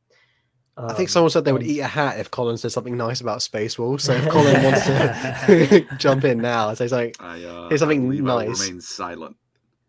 I 0.76 0.88
think 0.94 1.08
Um, 1.08 1.12
someone 1.12 1.30
said 1.30 1.44
they 1.44 1.52
would 1.52 1.62
eat 1.62 1.78
a 1.80 1.86
hat 1.86 2.18
if 2.18 2.32
Colin 2.32 2.56
said 2.56 2.72
something 2.72 2.96
nice 2.96 3.20
about 3.20 3.42
Space 3.42 3.78
Wolves. 3.78 4.02
So 4.04 4.12
if 4.14 4.28
Colin 4.28 4.62
wants 4.64 4.84
to 4.86 5.86
jump 5.98 6.24
in 6.24 6.38
now 6.38 6.70
and 6.70 6.78
say 6.78 6.88
something, 6.88 7.12
I, 7.20 7.44
uh, 7.44 7.68
Here's 7.68 7.80
something 7.80 8.00
I 8.00 8.02
believe 8.02 8.26
I 8.26 8.46
nice. 8.46 8.60
remain 8.60 8.80
silent. 8.80 9.36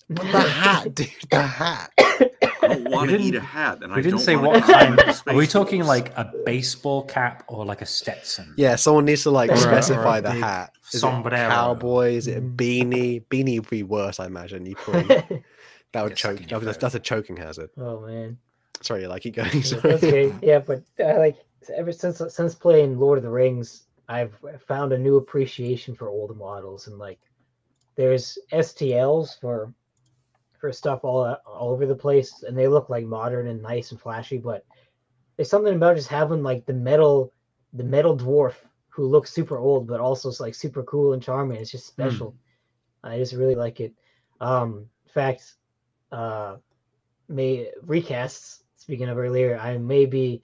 The 0.09 0.23
hat, 0.25 0.93
dude, 0.95 1.09
the 1.29 1.41
hat. 1.41 1.91
I 1.97 2.67
don't 2.69 2.89
want 2.89 3.09
to 3.11 3.19
eat 3.19 3.35
a 3.35 3.39
hat, 3.41 3.79
and 3.83 3.91
I 3.93 3.97
we 3.97 4.01
didn't 4.01 4.17
don't 4.17 4.25
say 4.25 4.35
what 4.35 4.63
kind. 4.63 4.99
Are 5.27 5.35
we 5.35 5.45
talking 5.47 5.79
Wolves. 5.79 5.87
like 5.87 6.17
a 6.17 6.31
baseball 6.45 7.03
cap 7.03 7.43
or 7.47 7.65
like 7.65 7.81
a 7.81 7.85
Stetson? 7.85 8.53
Yeah, 8.57 8.75
someone 8.75 9.05
needs 9.05 9.23
to 9.23 9.31
like 9.31 9.49
Or 9.51 9.53
a- 9.53 9.57
a 9.57 9.61
specify 9.61 10.19
the 10.21 10.31
hat. 10.31 10.71
Is 10.93 11.03
it 11.03 11.07
cowboy? 11.07 12.13
Is 12.13 12.27
it 12.27 12.37
a 12.37 12.41
Mm. 12.41 12.55
beanie? 12.55 13.23
Beanie 13.27 13.59
would 13.59 13.69
be 13.69 13.83
worse, 13.83 14.19
I 14.19 14.25
imagine. 14.25 14.65
You 14.65 14.75
probably 14.75 15.05
that 15.93 16.03
would 16.03 16.15
choke. 16.15 16.41
in 16.41 16.47
your 16.49 16.59
That's, 16.59 16.95
a 16.95 16.99
choking 16.99 17.37
hazard. 17.37 17.69
oh 17.77 18.01
man, 18.01 18.37
Sorry, 18.81 19.05
like 19.07 19.23
keep 19.23 19.35
going. 19.35 19.49
Yeah, 19.53 19.61
Sorry. 19.61 19.93
okay. 19.95 20.33
Yeah, 20.41 20.59
but 20.59 20.81
uh, 20.99 21.17
like 21.17 21.37
ever 21.75 21.91
since 21.91 22.21
since 22.29 22.53
playing 22.55 22.99
Lord 22.99 23.17
of 23.17 23.23
the 23.23 23.29
Rings, 23.29 23.83
I've 24.09 24.35
found 24.67 24.91
a 24.93 24.97
new 24.97 25.17
appreciation 25.17 25.95
for 25.95 26.09
old 26.09 26.35
models 26.37 26.87
and 26.87 26.97
like 26.97 27.19
there's 27.95 28.37
STLs 28.51 29.39
for 29.39 29.73
for 30.59 30.71
stuff 30.71 31.01
all 31.03 31.35
all 31.45 31.71
over 31.71 31.85
the 31.85 31.95
place, 31.95 32.43
and 32.43 32.57
they 32.57 32.67
look 32.67 32.89
like 32.89 33.05
modern 33.05 33.47
and 33.47 33.61
nice 33.61 33.91
and 33.91 33.99
flashy. 33.99 34.37
But 34.37 34.65
there's 35.35 35.49
something 35.49 35.75
about 35.75 35.97
just 35.97 36.07
having 36.07 36.43
like 36.43 36.65
the 36.65 36.73
metal 36.73 37.31
the 37.73 37.83
metal 37.83 38.17
dwarf 38.17 38.55
who 38.89 39.05
looks 39.05 39.31
super 39.31 39.57
old 39.57 39.87
but 39.87 39.99
also 39.99 40.31
like 40.41 40.55
super 40.55 40.83
cool 40.83 41.13
and 41.13 41.21
charming. 41.21 41.57
It's 41.57 41.71
just 41.71 41.87
special. 41.87 42.35
I 43.03 43.17
just 43.17 43.33
really 43.33 43.55
like 43.55 43.79
it. 43.79 43.93
Um, 44.41 44.87
in 45.05 45.11
fact, 45.11 45.53
uh, 46.11 46.57
may 47.27 47.69
recasts. 47.85 48.63
Speaking 48.77 49.09
of 49.09 49.17
earlier, 49.17 49.57
I 49.57 49.77
may 49.77 50.05
be 50.05 50.41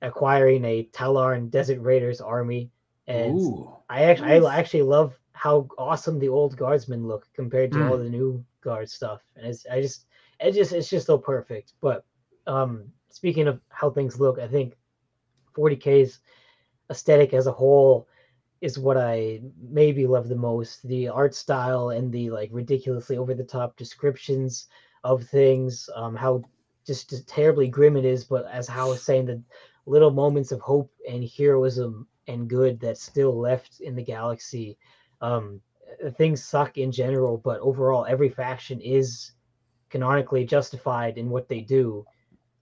acquiring 0.00 0.64
a 0.64 0.84
Talarn 0.92 1.50
Desert 1.50 1.80
Raiders 1.80 2.20
army, 2.20 2.70
and 3.06 3.38
Ooh. 3.38 3.76
I 3.88 4.04
actually 4.04 4.46
I 4.46 4.58
actually 4.58 4.82
love 4.82 5.18
how 5.32 5.68
awesome 5.78 6.18
the 6.18 6.28
old 6.28 6.56
guardsmen 6.56 7.06
look 7.06 7.26
compared 7.34 7.72
to 7.72 7.86
all 7.86 7.96
the 7.98 8.08
new 8.08 8.44
guard 8.60 8.90
stuff, 8.90 9.22
and 9.36 9.46
it's 9.46 9.66
I 9.70 9.80
just 9.80 10.06
it 10.40 10.52
just 10.52 10.72
it's 10.72 10.88
just 10.88 11.06
so 11.06 11.18
perfect. 11.18 11.74
But 11.80 12.04
um, 12.46 12.84
speaking 13.10 13.48
of 13.48 13.60
how 13.68 13.90
things 13.90 14.18
look, 14.20 14.38
I 14.38 14.48
think 14.48 14.74
40k's 15.56 16.20
aesthetic 16.90 17.34
as 17.34 17.46
a 17.46 17.52
whole 17.52 18.08
is 18.60 18.78
what 18.78 18.96
I 18.96 19.40
maybe 19.60 20.06
love 20.06 20.28
the 20.28 20.36
most. 20.36 20.86
The 20.86 21.08
art 21.08 21.34
style 21.34 21.90
and 21.90 22.12
the 22.12 22.30
like 22.30 22.50
ridiculously 22.52 23.16
over 23.16 23.34
the 23.34 23.44
top 23.44 23.76
descriptions 23.76 24.68
of 25.04 25.24
things, 25.24 25.88
um, 25.94 26.14
how 26.14 26.42
just, 26.86 27.10
just 27.10 27.28
terribly 27.28 27.68
grim 27.68 27.96
it 27.96 28.04
is, 28.04 28.24
but 28.24 28.46
as 28.50 28.68
how 28.68 28.90
was 28.90 29.02
saying, 29.02 29.26
the 29.26 29.42
little 29.86 30.10
moments 30.10 30.52
of 30.52 30.60
hope 30.60 30.90
and 31.08 31.28
heroism 31.36 32.06
and 32.26 32.48
good 32.48 32.78
that's 32.80 33.02
still 33.02 33.38
left 33.38 33.80
in 33.80 33.96
the 33.96 34.04
galaxy. 34.04 34.76
Um, 35.20 35.60
things 36.16 36.44
suck 36.44 36.78
in 36.78 36.90
general, 36.92 37.38
but 37.38 37.60
overall, 37.60 38.06
every 38.06 38.28
faction 38.28 38.80
is 38.80 39.32
canonically 39.88 40.44
justified 40.44 41.18
in 41.18 41.30
what 41.30 41.48
they 41.48 41.60
do. 41.60 42.04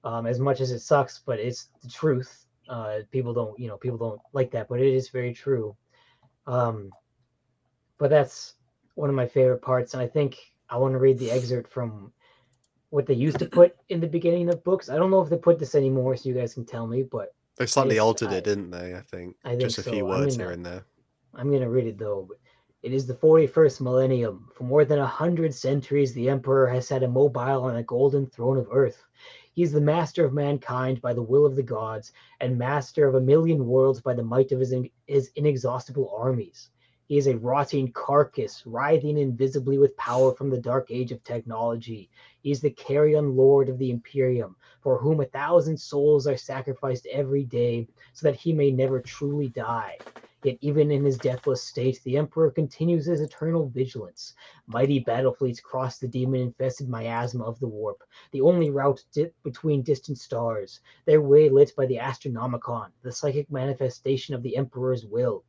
Um, 0.04 0.26
as 0.26 0.38
much 0.38 0.60
as 0.60 0.70
it 0.70 0.78
sucks, 0.78 1.18
but 1.26 1.38
it's 1.40 1.68
the 1.82 1.88
truth. 1.90 2.46
Uh, 2.68 3.00
people 3.10 3.34
don't, 3.34 3.58
you 3.58 3.66
know, 3.66 3.76
people 3.76 3.98
don't 3.98 4.20
like 4.32 4.50
that, 4.52 4.68
but 4.68 4.80
it 4.80 4.86
is 4.94 5.08
very 5.08 5.34
true. 5.34 5.76
Um, 6.46 6.90
but 7.98 8.08
that's 8.08 8.54
one 8.94 9.08
of 9.10 9.16
my 9.16 9.26
favorite 9.26 9.60
parts, 9.60 9.94
and 9.94 10.02
I 10.02 10.06
think 10.06 10.38
I 10.70 10.76
want 10.76 10.92
to 10.94 10.98
read 10.98 11.18
the 11.18 11.30
excerpt 11.30 11.70
from 11.72 12.12
what 12.90 13.06
they 13.06 13.14
used 13.14 13.38
to 13.40 13.46
put 13.46 13.76
in 13.88 14.00
the 14.00 14.06
beginning 14.06 14.48
of 14.48 14.62
books. 14.64 14.88
I 14.88 14.96
don't 14.96 15.10
know 15.10 15.20
if 15.20 15.28
they 15.28 15.36
put 15.36 15.58
this 15.58 15.74
anymore, 15.74 16.16
so 16.16 16.28
you 16.28 16.34
guys 16.34 16.54
can 16.54 16.64
tell 16.64 16.86
me, 16.86 17.02
but 17.02 17.34
They 17.56 17.66
slightly 17.66 17.98
altered 17.98 18.28
I- 18.30 18.36
it, 18.36 18.44
didn't 18.44 18.70
they? 18.70 18.94
I 18.94 19.00
think. 19.00 19.36
I 19.44 19.50
think 19.50 19.62
Just 19.62 19.78
a 19.78 19.82
so. 19.82 19.90
few 19.92 20.04
I'm 20.08 20.20
words 20.20 20.36
gonna- 20.36 20.48
here 20.48 20.52
and 20.54 20.64
there. 20.64 20.84
I'm 21.34 21.48
going 21.48 21.60
to 21.62 21.68
read 21.68 21.86
it 21.86 21.98
though. 21.98 22.26
But 22.28 22.38
it 22.80 22.92
is 22.92 23.06
the 23.06 23.14
41st 23.14 23.80
millennium. 23.80 24.48
For 24.54 24.62
more 24.62 24.84
than 24.84 25.00
a 25.00 25.06
hundred 25.06 25.52
centuries, 25.52 26.14
the 26.14 26.28
Emperor 26.28 26.68
has 26.68 26.86
sat 26.86 27.02
immobile 27.02 27.64
on 27.64 27.76
a 27.76 27.82
golden 27.82 28.26
throne 28.26 28.56
of 28.56 28.68
earth. 28.70 29.04
He 29.52 29.64
is 29.64 29.72
the 29.72 29.80
master 29.80 30.24
of 30.24 30.32
mankind 30.32 31.02
by 31.02 31.12
the 31.12 31.22
will 31.22 31.44
of 31.44 31.56
the 31.56 31.62
gods, 31.64 32.12
and 32.40 32.56
master 32.56 33.08
of 33.08 33.16
a 33.16 33.20
million 33.20 33.66
worlds 33.66 34.00
by 34.00 34.14
the 34.14 34.22
might 34.22 34.52
of 34.52 34.60
his, 34.60 34.70
in- 34.70 34.90
his 35.06 35.32
inexhaustible 35.34 36.14
armies. 36.16 36.70
He 37.06 37.16
is 37.16 37.26
a 37.26 37.36
rotting 37.36 37.90
carcass, 37.90 38.64
writhing 38.64 39.18
invisibly 39.18 39.78
with 39.78 39.96
power 39.96 40.32
from 40.32 40.48
the 40.48 40.60
dark 40.60 40.92
age 40.92 41.10
of 41.10 41.24
technology. 41.24 42.08
He 42.42 42.52
is 42.52 42.60
the 42.60 42.70
carrion 42.70 43.34
lord 43.34 43.68
of 43.68 43.78
the 43.78 43.90
Imperium, 43.90 44.54
for 44.82 44.98
whom 44.98 45.20
a 45.20 45.24
thousand 45.24 45.76
souls 45.80 46.28
are 46.28 46.36
sacrificed 46.36 47.08
every 47.10 47.42
day, 47.42 47.88
so 48.12 48.28
that 48.28 48.36
he 48.36 48.52
may 48.52 48.70
never 48.70 49.00
truly 49.00 49.48
die. 49.48 49.98
Yet 50.44 50.58
even 50.60 50.92
in 50.92 51.04
his 51.04 51.18
deathless 51.18 51.62
state, 51.62 52.00
the 52.04 52.16
Emperor 52.16 52.52
continues 52.52 53.06
his 53.06 53.20
eternal 53.20 53.68
vigilance. 53.68 54.34
Mighty 54.68 55.00
battle 55.00 55.34
fleets 55.34 55.58
cross 55.58 55.98
the 55.98 56.06
demon-infested 56.06 56.88
miasma 56.88 57.42
of 57.44 57.58
the 57.58 57.66
warp, 57.66 58.04
the 58.30 58.42
only 58.42 58.70
route 58.70 59.04
between 59.42 59.82
distant 59.82 60.18
stars, 60.18 60.80
their 61.06 61.20
way 61.20 61.48
lit 61.48 61.74
by 61.76 61.86
the 61.86 61.98
Astronomicon, 61.98 62.92
the 63.02 63.10
psychic 63.10 63.50
manifestation 63.50 64.34
of 64.34 64.42
the 64.44 64.56
Emperor's 64.56 65.04
will. 65.04 65.42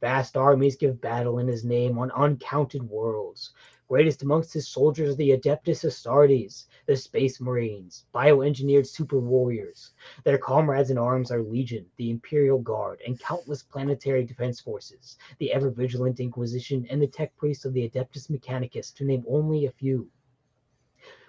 Vast 0.00 0.36
armies 0.36 0.76
give 0.76 1.00
battle 1.00 1.40
in 1.40 1.48
his 1.48 1.64
name 1.64 1.98
on 1.98 2.12
uncounted 2.12 2.88
worlds. 2.88 3.52
Greatest 3.88 4.22
amongst 4.22 4.52
his 4.52 4.68
soldiers 4.68 5.14
are 5.14 5.14
the 5.14 5.30
Adeptus 5.30 5.82
Astartes, 5.82 6.66
the 6.84 6.94
Space 6.94 7.40
Marines, 7.40 8.04
bioengineered 8.14 8.86
super 8.86 9.18
warriors. 9.18 9.94
Their 10.24 10.36
comrades 10.36 10.90
in 10.90 10.98
arms 10.98 11.30
are 11.30 11.42
Legion, 11.42 11.86
the 11.96 12.10
Imperial 12.10 12.58
Guard, 12.58 13.00
and 13.06 13.18
countless 13.18 13.62
planetary 13.62 14.24
defense 14.24 14.60
forces, 14.60 15.16
the 15.38 15.54
ever 15.54 15.70
vigilant 15.70 16.20
Inquisition, 16.20 16.86
and 16.90 17.00
the 17.00 17.06
tech 17.06 17.34
priests 17.38 17.64
of 17.64 17.72
the 17.72 17.88
Adeptus 17.88 18.28
Mechanicus, 18.28 18.92
to 18.92 19.06
name 19.06 19.24
only 19.26 19.64
a 19.64 19.70
few. 19.70 20.10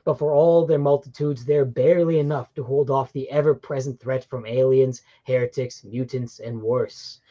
But 0.04 0.20
for 0.20 0.34
all 0.34 0.66
their 0.66 0.80
multitudes, 0.80 1.46
they 1.46 1.56
are 1.56 1.64
barely 1.64 2.20
enough 2.20 2.54
to 2.56 2.64
hold 2.64 2.90
off 2.90 3.14
the 3.14 3.30
ever 3.32 3.56
present 3.56 4.02
threat 4.02 4.26
from 4.26 4.46
aliens, 4.46 5.02
heretics, 5.24 5.86
mutants, 5.86 6.40
and 6.40 6.62
worse. 6.62 7.22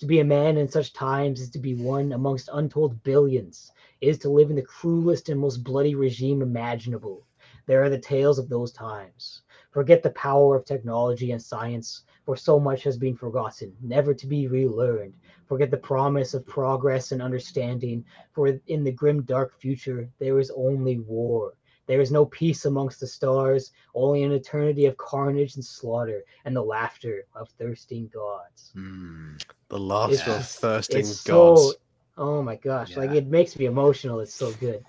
To 0.00 0.06
be 0.06 0.20
a 0.20 0.24
man 0.24 0.58
in 0.58 0.68
such 0.68 0.92
times 0.92 1.40
is 1.40 1.48
to 1.50 1.58
be 1.58 1.74
one 1.74 2.12
amongst 2.12 2.50
untold 2.52 3.02
billions, 3.02 3.72
is 4.04 4.18
to 4.18 4.28
live 4.28 4.50
in 4.50 4.56
the 4.56 4.62
cruelest 4.62 5.28
and 5.28 5.40
most 5.40 5.64
bloody 5.64 5.94
regime 5.94 6.42
imaginable. 6.42 7.26
There 7.66 7.82
are 7.82 7.90
the 7.90 7.98
tales 7.98 8.38
of 8.38 8.48
those 8.48 8.72
times. 8.72 9.42
Forget 9.70 10.02
the 10.02 10.10
power 10.10 10.54
of 10.54 10.64
technology 10.64 11.32
and 11.32 11.42
science, 11.42 12.04
for 12.24 12.36
so 12.36 12.60
much 12.60 12.82
has 12.84 12.96
been 12.96 13.16
forgotten, 13.16 13.74
never 13.82 14.14
to 14.14 14.26
be 14.26 14.46
relearned. 14.46 15.14
Forget 15.46 15.70
the 15.70 15.76
promise 15.76 16.34
of 16.34 16.46
progress 16.46 17.12
and 17.12 17.22
understanding, 17.22 18.04
for 18.32 18.48
in 18.66 18.84
the 18.84 18.92
grim 18.92 19.22
dark 19.22 19.58
future 19.60 20.08
there 20.18 20.38
is 20.38 20.50
only 20.54 20.98
war. 21.00 21.54
There 21.86 22.00
is 22.00 22.10
no 22.10 22.24
peace 22.26 22.64
amongst 22.64 23.00
the 23.00 23.06
stars, 23.06 23.72
only 23.94 24.22
an 24.22 24.32
eternity 24.32 24.86
of 24.86 24.96
carnage 24.96 25.56
and 25.56 25.64
slaughter, 25.64 26.24
and 26.44 26.56
the 26.56 26.62
laughter 26.62 27.26
of 27.34 27.50
thirsting 27.50 28.08
gods. 28.08 28.70
Hmm. 28.74 29.36
The 29.68 29.78
laughter 29.78 30.30
of 30.30 30.46
thirsting 30.46 31.02
gods. 31.02 31.20
so 31.20 31.72
oh 32.16 32.42
my 32.42 32.56
gosh, 32.56 32.96
like 32.96 33.10
it 33.10 33.26
makes 33.26 33.58
me 33.58 33.66
emotional. 33.66 34.20
It's 34.20 34.34
so 34.34 34.52
good. 34.52 34.84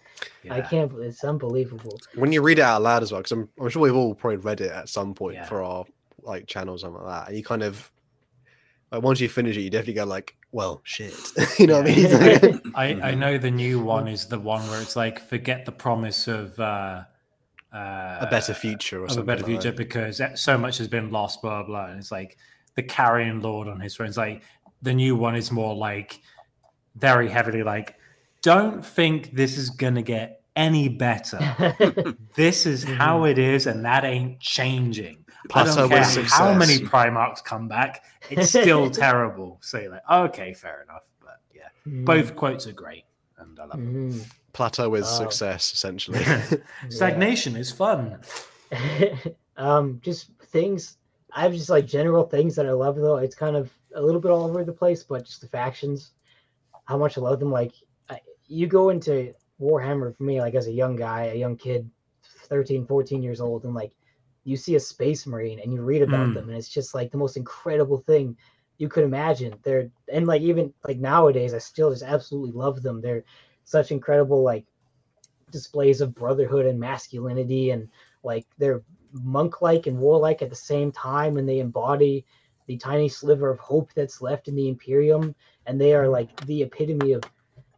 I 0.49 0.61
can't. 0.61 0.91
It's 0.99 1.23
unbelievable. 1.23 1.99
When 2.15 2.31
you 2.31 2.41
read 2.41 2.59
it 2.59 2.63
out 2.63 2.81
loud 2.83 3.01
as 3.03 3.11
well, 3.11 3.21
because 3.21 3.31
I'm, 3.31 3.49
I'm 3.59 3.69
sure 3.69 3.81
we've 3.81 3.95
all 3.95 4.13
probably 4.13 4.37
read 4.37 4.61
it 4.61 4.71
at 4.71 4.89
some 4.89 5.13
point 5.15 5.35
Yeah. 5.35 5.45
for 5.45 5.63
our 5.63 5.85
like 6.21 6.47
channel 6.47 6.75
or 6.75 6.77
something 6.77 7.01
like 7.03 7.21
that, 7.23 7.27
and 7.29 7.37
you 7.37 7.43
kind 7.43 7.63
of 7.63 7.91
like 8.91 9.01
once 9.01 9.19
you 9.19 9.27
finish 9.29 9.57
it, 9.57 9.61
you 9.61 9.69
definitely 9.71 9.93
go 9.95 10.05
like, 10.05 10.35
"Well, 10.51 10.81
shit," 10.83 11.15
you 11.59 11.65
know 11.67 11.81
what 11.81 11.89
I 11.89 11.95
mean? 11.95 12.61
I, 12.75 12.85
I 12.85 13.13
Mhm. 13.13 13.17
know 13.17 13.37
the 13.37 13.51
new 13.51 13.79
one 13.79 14.07
is 14.07 14.27
the 14.27 14.39
one 14.39 14.61
where 14.69 14.81
it's 14.81 14.95
like 14.95 15.19
forget 15.19 15.65
the 15.65 15.71
promise 15.71 16.27
of 16.27 16.59
uh, 16.59 17.03
uh, 17.73 18.17
a 18.21 18.27
better 18.29 18.53
future 18.53 19.01
or 19.01 19.05
of 19.05 19.11
a 19.11 19.13
something. 19.15 19.25
better 19.25 19.41
like 19.43 19.49
future 19.61 19.71
that. 19.71 19.77
because 19.77 20.21
so 20.35 20.57
much 20.57 20.77
has 20.77 20.87
been 20.87 21.09
lost, 21.11 21.41
blah 21.41 21.63
blah. 21.63 21.85
blah. 21.85 21.91
And 21.91 21.99
it's 21.99 22.11
like 22.11 22.37
the 22.75 22.83
carrying 22.83 23.41
lord 23.41 23.67
on 23.67 23.79
his 23.79 23.95
friends. 23.95 24.15
Like 24.17 24.43
the 24.81 24.93
new 24.93 25.15
one 25.15 25.35
is 25.35 25.51
more 25.51 25.75
like 25.75 26.19
very 26.95 27.29
heavily 27.29 27.63
like, 27.63 27.95
don't 28.41 28.85
think 28.85 29.33
this 29.35 29.57
is 29.57 29.69
gonna 29.69 30.01
get 30.01 30.41
any 30.55 30.87
better. 30.87 32.15
this 32.35 32.65
is 32.65 32.83
how 32.83 33.25
it 33.25 33.37
is, 33.37 33.67
and 33.67 33.83
that 33.85 34.03
ain't 34.05 34.39
changing. 34.39 35.17
I 35.27 35.47
Plateau 35.49 35.75
don't 35.75 35.89
care 35.89 35.99
with 36.15 36.27
how 36.31 36.53
many 36.53 36.73
success. 36.75 36.89
Primarchs 36.91 37.43
come 37.43 37.67
back; 37.67 38.03
it's 38.29 38.49
still 38.49 38.89
terrible. 39.05 39.57
So 39.61 39.79
you're 39.79 39.91
like, 39.91 40.09
okay, 40.09 40.53
fair 40.53 40.83
enough. 40.83 41.03
But 41.21 41.39
yeah, 41.53 41.63
Mm, 41.87 42.05
both 42.05 42.35
quotes 42.35 42.65
are 42.67 42.71
great, 42.71 43.03
and 43.39 43.59
I 43.59 43.63
love 43.65 43.71
them. 43.77 44.11
mhm. 44.13 44.25
Plateau 44.53 44.93
is 44.95 45.05
Oh. 45.07 45.23
success, 45.23 45.73
essentially. 45.73 46.23
Stagnation 46.89 47.55
is 47.57 47.71
fun. 47.71 48.19
um, 49.57 49.99
just 50.03 50.29
things. 50.47 50.97
I 51.33 51.41
have 51.41 51.53
just 51.53 51.69
like 51.69 51.85
general 51.85 52.23
things 52.23 52.55
that 52.55 52.65
I 52.65 52.71
love 52.71 52.95
though. 52.95 53.17
It's 53.17 53.35
kind 53.35 53.55
of 53.55 53.71
a 53.95 54.01
little 54.01 54.21
bit 54.21 54.31
all 54.31 54.45
over 54.45 54.63
the 54.63 54.71
place, 54.71 55.03
but 55.03 55.25
just 55.25 55.41
the 55.41 55.47
factions, 55.47 56.11
how 56.85 56.97
much 56.97 57.17
I 57.17 57.21
love 57.21 57.39
them. 57.39 57.51
Like 57.51 57.73
I, 58.09 58.19
you 58.47 58.67
go 58.67 58.89
into 58.89 59.33
Warhammer 59.61 60.15
for 60.15 60.23
me, 60.23 60.41
like 60.41 60.55
as 60.55 60.67
a 60.67 60.71
young 60.73 60.95
guy, 60.95 61.25
a 61.25 61.35
young 61.35 61.57
kid, 61.57 61.89
13, 62.47 62.85
14 62.85 63.23
years 63.23 63.41
old, 63.41 63.65
and 63.65 63.73
like 63.73 63.93
you 64.43 64.57
see 64.57 64.75
a 64.75 64.79
space 64.79 65.25
marine 65.27 65.59
and 65.59 65.73
you 65.73 65.81
read 65.81 66.01
about 66.01 66.33
Mm. 66.33 66.33
them, 66.33 66.49
and 66.49 66.57
it's 66.57 66.69
just 66.69 66.93
like 66.95 67.11
the 67.11 67.17
most 67.17 67.37
incredible 67.37 67.97
thing 67.97 68.35
you 68.77 68.89
could 68.89 69.03
imagine. 69.03 69.53
They're 69.63 69.89
and 70.11 70.27
like 70.27 70.41
even 70.41 70.73
like 70.87 70.99
nowadays, 70.99 71.53
I 71.53 71.59
still 71.59 71.91
just 71.91 72.03
absolutely 72.03 72.51
love 72.53 72.81
them. 72.81 73.01
They're 73.01 73.23
such 73.63 73.91
incredible 73.91 74.43
like 74.43 74.65
displays 75.51 76.01
of 76.01 76.15
brotherhood 76.15 76.65
and 76.65 76.79
masculinity 76.79 77.71
and 77.71 77.87
like 78.23 78.45
they're 78.57 78.83
monk-like 79.11 79.87
and 79.87 79.97
warlike 79.99 80.41
at 80.41 80.49
the 80.49 80.55
same 80.55 80.91
time 80.91 81.37
and 81.37 81.47
they 81.47 81.59
embody 81.59 82.25
the 82.67 82.77
tiny 82.77 83.07
sliver 83.07 83.49
of 83.49 83.59
hope 83.59 83.89
that's 83.93 84.21
left 84.21 84.47
in 84.47 84.55
the 84.55 84.67
imperium 84.67 85.35
and 85.65 85.79
they 85.79 85.93
are 85.93 86.07
like 86.07 86.45
the 86.45 86.63
epitome 86.63 87.13
of 87.13 87.23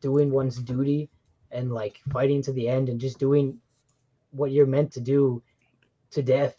doing 0.01 0.31
one's 0.31 0.57
duty 0.57 1.09
and 1.51 1.73
like 1.73 1.99
fighting 2.11 2.41
to 2.43 2.51
the 2.53 2.67
end 2.67 2.89
and 2.89 2.99
just 2.99 3.19
doing 3.19 3.57
what 4.31 4.51
you're 4.51 4.65
meant 4.65 4.91
to 4.91 4.99
do 4.99 5.41
to 6.11 6.21
death 6.21 6.55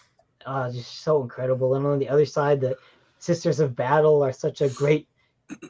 uh, 0.46 0.70
just 0.70 1.02
so 1.02 1.22
incredible. 1.22 1.74
And 1.74 1.86
on 1.86 1.98
the 1.98 2.08
other 2.08 2.24
side, 2.24 2.60
the 2.60 2.76
Sisters 3.18 3.60
of 3.60 3.76
Battle 3.76 4.22
are 4.22 4.32
such 4.32 4.60
a 4.60 4.68
great, 4.68 5.08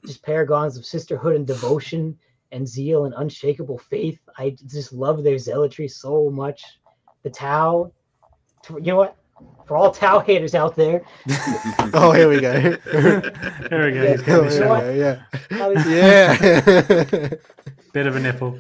just 0.07 0.23
paragons 0.23 0.77
of 0.77 0.85
sisterhood 0.87 1.35
and 1.35 1.47
devotion 1.47 2.19
and 2.53 2.67
zeal 2.67 3.05
and 3.05 3.15
unshakable 3.17 3.79
faith. 3.79 4.21
I 4.37 4.57
just 4.67 4.93
love 4.93 5.23
their 5.23 5.39
zealotry 5.39 5.89
so 5.89 6.31
much. 6.31 6.63
The 7.23 7.31
Tau, 7.31 7.93
you 8.71 8.81
know 8.81 8.97
what? 8.97 9.18
For 9.67 9.77
all 9.77 9.91
Tau 9.91 10.21
haters 10.21 10.55
out 10.55 10.75
there, 10.77 11.03
Oh, 11.93 12.11
here 12.13 12.29
we 12.29 12.41
go. 12.41 12.53
Here 12.61 12.81
we 12.81 13.93
go. 13.93 14.03
Yeah. 14.03 14.11
he's 14.13 14.23
getting 14.23 14.45
the 14.45 14.47
Oh, 14.47 14.49
show. 14.49 14.91
yeah, 14.91 15.21
yeah. 15.51 15.63
I 15.63 15.69
was- 15.69 15.87
Yeah. 15.87 17.29
Bit 17.93 18.07
of 18.07 18.17
a 18.17 18.21
nipple. 18.21 18.59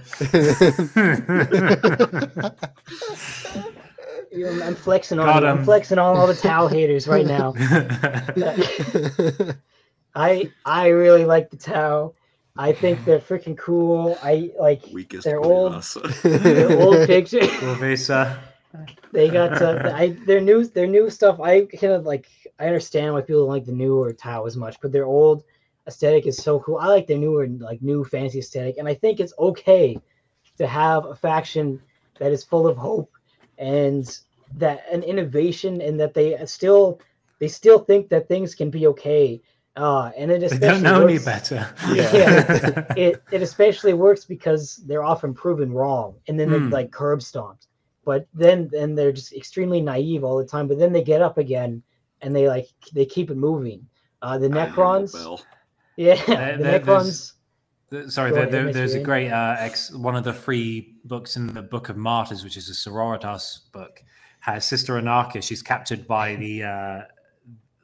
you 4.32 4.44
know, 4.44 4.62
I'm 4.64 4.74
flexing 4.74 5.18
on 5.18 5.26
Got 5.26 5.42
you. 5.42 5.48
I'm 5.48 5.64
flexing 5.64 5.98
on 5.98 6.16
all 6.16 6.26
the 6.26 6.34
Tau 6.34 6.66
haters 6.68 7.06
right 7.08 7.26
now. 7.26 7.54
I 10.14 10.50
I 10.64 10.88
really 10.88 11.24
like 11.24 11.50
the 11.50 11.56
Tau. 11.56 12.14
I 12.56 12.72
think 12.72 13.04
they're 13.04 13.20
freaking 13.20 13.56
cool. 13.56 14.18
I 14.22 14.50
like 14.58 14.82
Weakest 14.92 15.24
They're 15.24 15.40
point 15.40 15.52
old. 15.52 15.74
us. 15.74 15.94
the 15.94 16.76
old 16.80 17.06
picture. 17.06 17.38
Corvisa. 17.40 18.38
They 19.12 19.28
got 19.28 19.60
uh, 19.62 19.90
I 19.94 20.10
their 20.26 20.40
new 20.40 20.64
their 20.66 20.86
new 20.86 21.10
stuff. 21.10 21.40
I 21.40 21.62
kind 21.66 21.92
of 21.94 22.04
like 22.04 22.28
I 22.58 22.66
understand 22.66 23.14
why 23.14 23.20
people 23.22 23.42
don't 23.42 23.48
like 23.50 23.64
the 23.64 23.72
newer 23.72 24.12
Tau 24.12 24.44
as 24.46 24.56
much, 24.56 24.76
but 24.80 24.92
their 24.92 25.06
old 25.06 25.44
aesthetic 25.86 26.26
is 26.26 26.36
so 26.36 26.60
cool. 26.60 26.78
I 26.78 26.86
like 26.88 27.06
their 27.06 27.18
newer 27.18 27.46
like 27.46 27.80
new 27.82 28.04
fancy 28.04 28.38
aesthetic, 28.40 28.76
and 28.78 28.86
I 28.88 28.94
think 28.94 29.20
it's 29.20 29.32
okay 29.38 29.98
to 30.58 30.66
have 30.66 31.06
a 31.06 31.14
faction 31.14 31.80
that 32.18 32.32
is 32.32 32.42
full 32.44 32.66
of 32.66 32.76
hope 32.76 33.10
and 33.58 34.18
that 34.56 34.84
an 34.90 35.02
innovation, 35.02 35.80
and 35.80 35.98
that 36.00 36.14
they 36.14 36.36
still 36.46 37.00
they 37.38 37.48
still 37.48 37.78
think 37.78 38.08
that 38.10 38.28
things 38.28 38.54
can 38.54 38.70
be 38.70 38.86
okay. 38.88 39.40
Uh, 39.76 40.10
and 40.16 40.28
it 40.32 40.40
They 40.40 40.46
especially 40.46 40.68
don't 40.68 40.82
know 40.82 41.02
any 41.04 41.12
works- 41.14 41.24
better. 41.24 41.74
Yeah. 41.94 42.84
it 42.96 43.22
it 43.30 43.42
especially 43.42 43.92
works 43.94 44.24
because 44.24 44.76
they're 44.86 45.04
often 45.04 45.32
proven 45.32 45.72
wrong 45.72 46.16
and 46.26 46.38
then 46.38 46.50
they're 46.50 46.58
Hmm. 46.58 46.70
like 46.70 46.90
curb 46.90 47.22
stomped 47.22 47.67
but 48.08 48.26
then 48.32 48.68
then 48.72 48.94
they're 48.96 49.12
just 49.20 49.32
extremely 49.34 49.80
naive 49.92 50.24
all 50.24 50.38
the 50.38 50.50
time 50.54 50.66
but 50.66 50.78
then 50.78 50.92
they 50.94 51.02
get 51.12 51.20
up 51.28 51.36
again 51.36 51.82
and 52.22 52.34
they 52.34 52.48
like 52.48 52.68
they 52.94 53.04
keep 53.04 53.30
it 53.30 53.36
moving 53.36 53.80
uh 54.22 54.38
the 54.38 54.46
I 54.46 54.48
ring 54.48 54.54
the 54.54 54.60
necrons 54.72 55.12
bell. 55.12 55.40
yeah 55.96 56.14
There- 56.26 56.56
the 56.56 56.62
there- 56.64 56.80
necrons 56.80 57.32
Th- 57.90 58.08
Sorry, 58.10 58.30
there, 58.32 58.44
there, 58.54 58.70
there's 58.70 58.92
a 58.94 59.00
great 59.10 59.30
uh, 59.30 59.56
ex, 59.58 59.90
one 60.08 60.14
of 60.14 60.22
the 60.22 60.34
free 60.34 60.96
books 61.04 61.36
in 61.38 61.46
the 61.54 61.62
Book 61.62 61.88
of 61.88 61.96
Martyrs, 61.96 62.44
which 62.44 62.58
is 62.58 62.68
a 62.68 62.74
Sororitas 62.74 63.60
book, 63.72 64.02
has 64.40 64.66
Sister 64.66 65.00
Anarcha. 65.00 65.42
She's 65.42 65.62
captured 65.62 66.06
by 66.06 66.36
the 66.44 66.64
uh, 66.64 67.00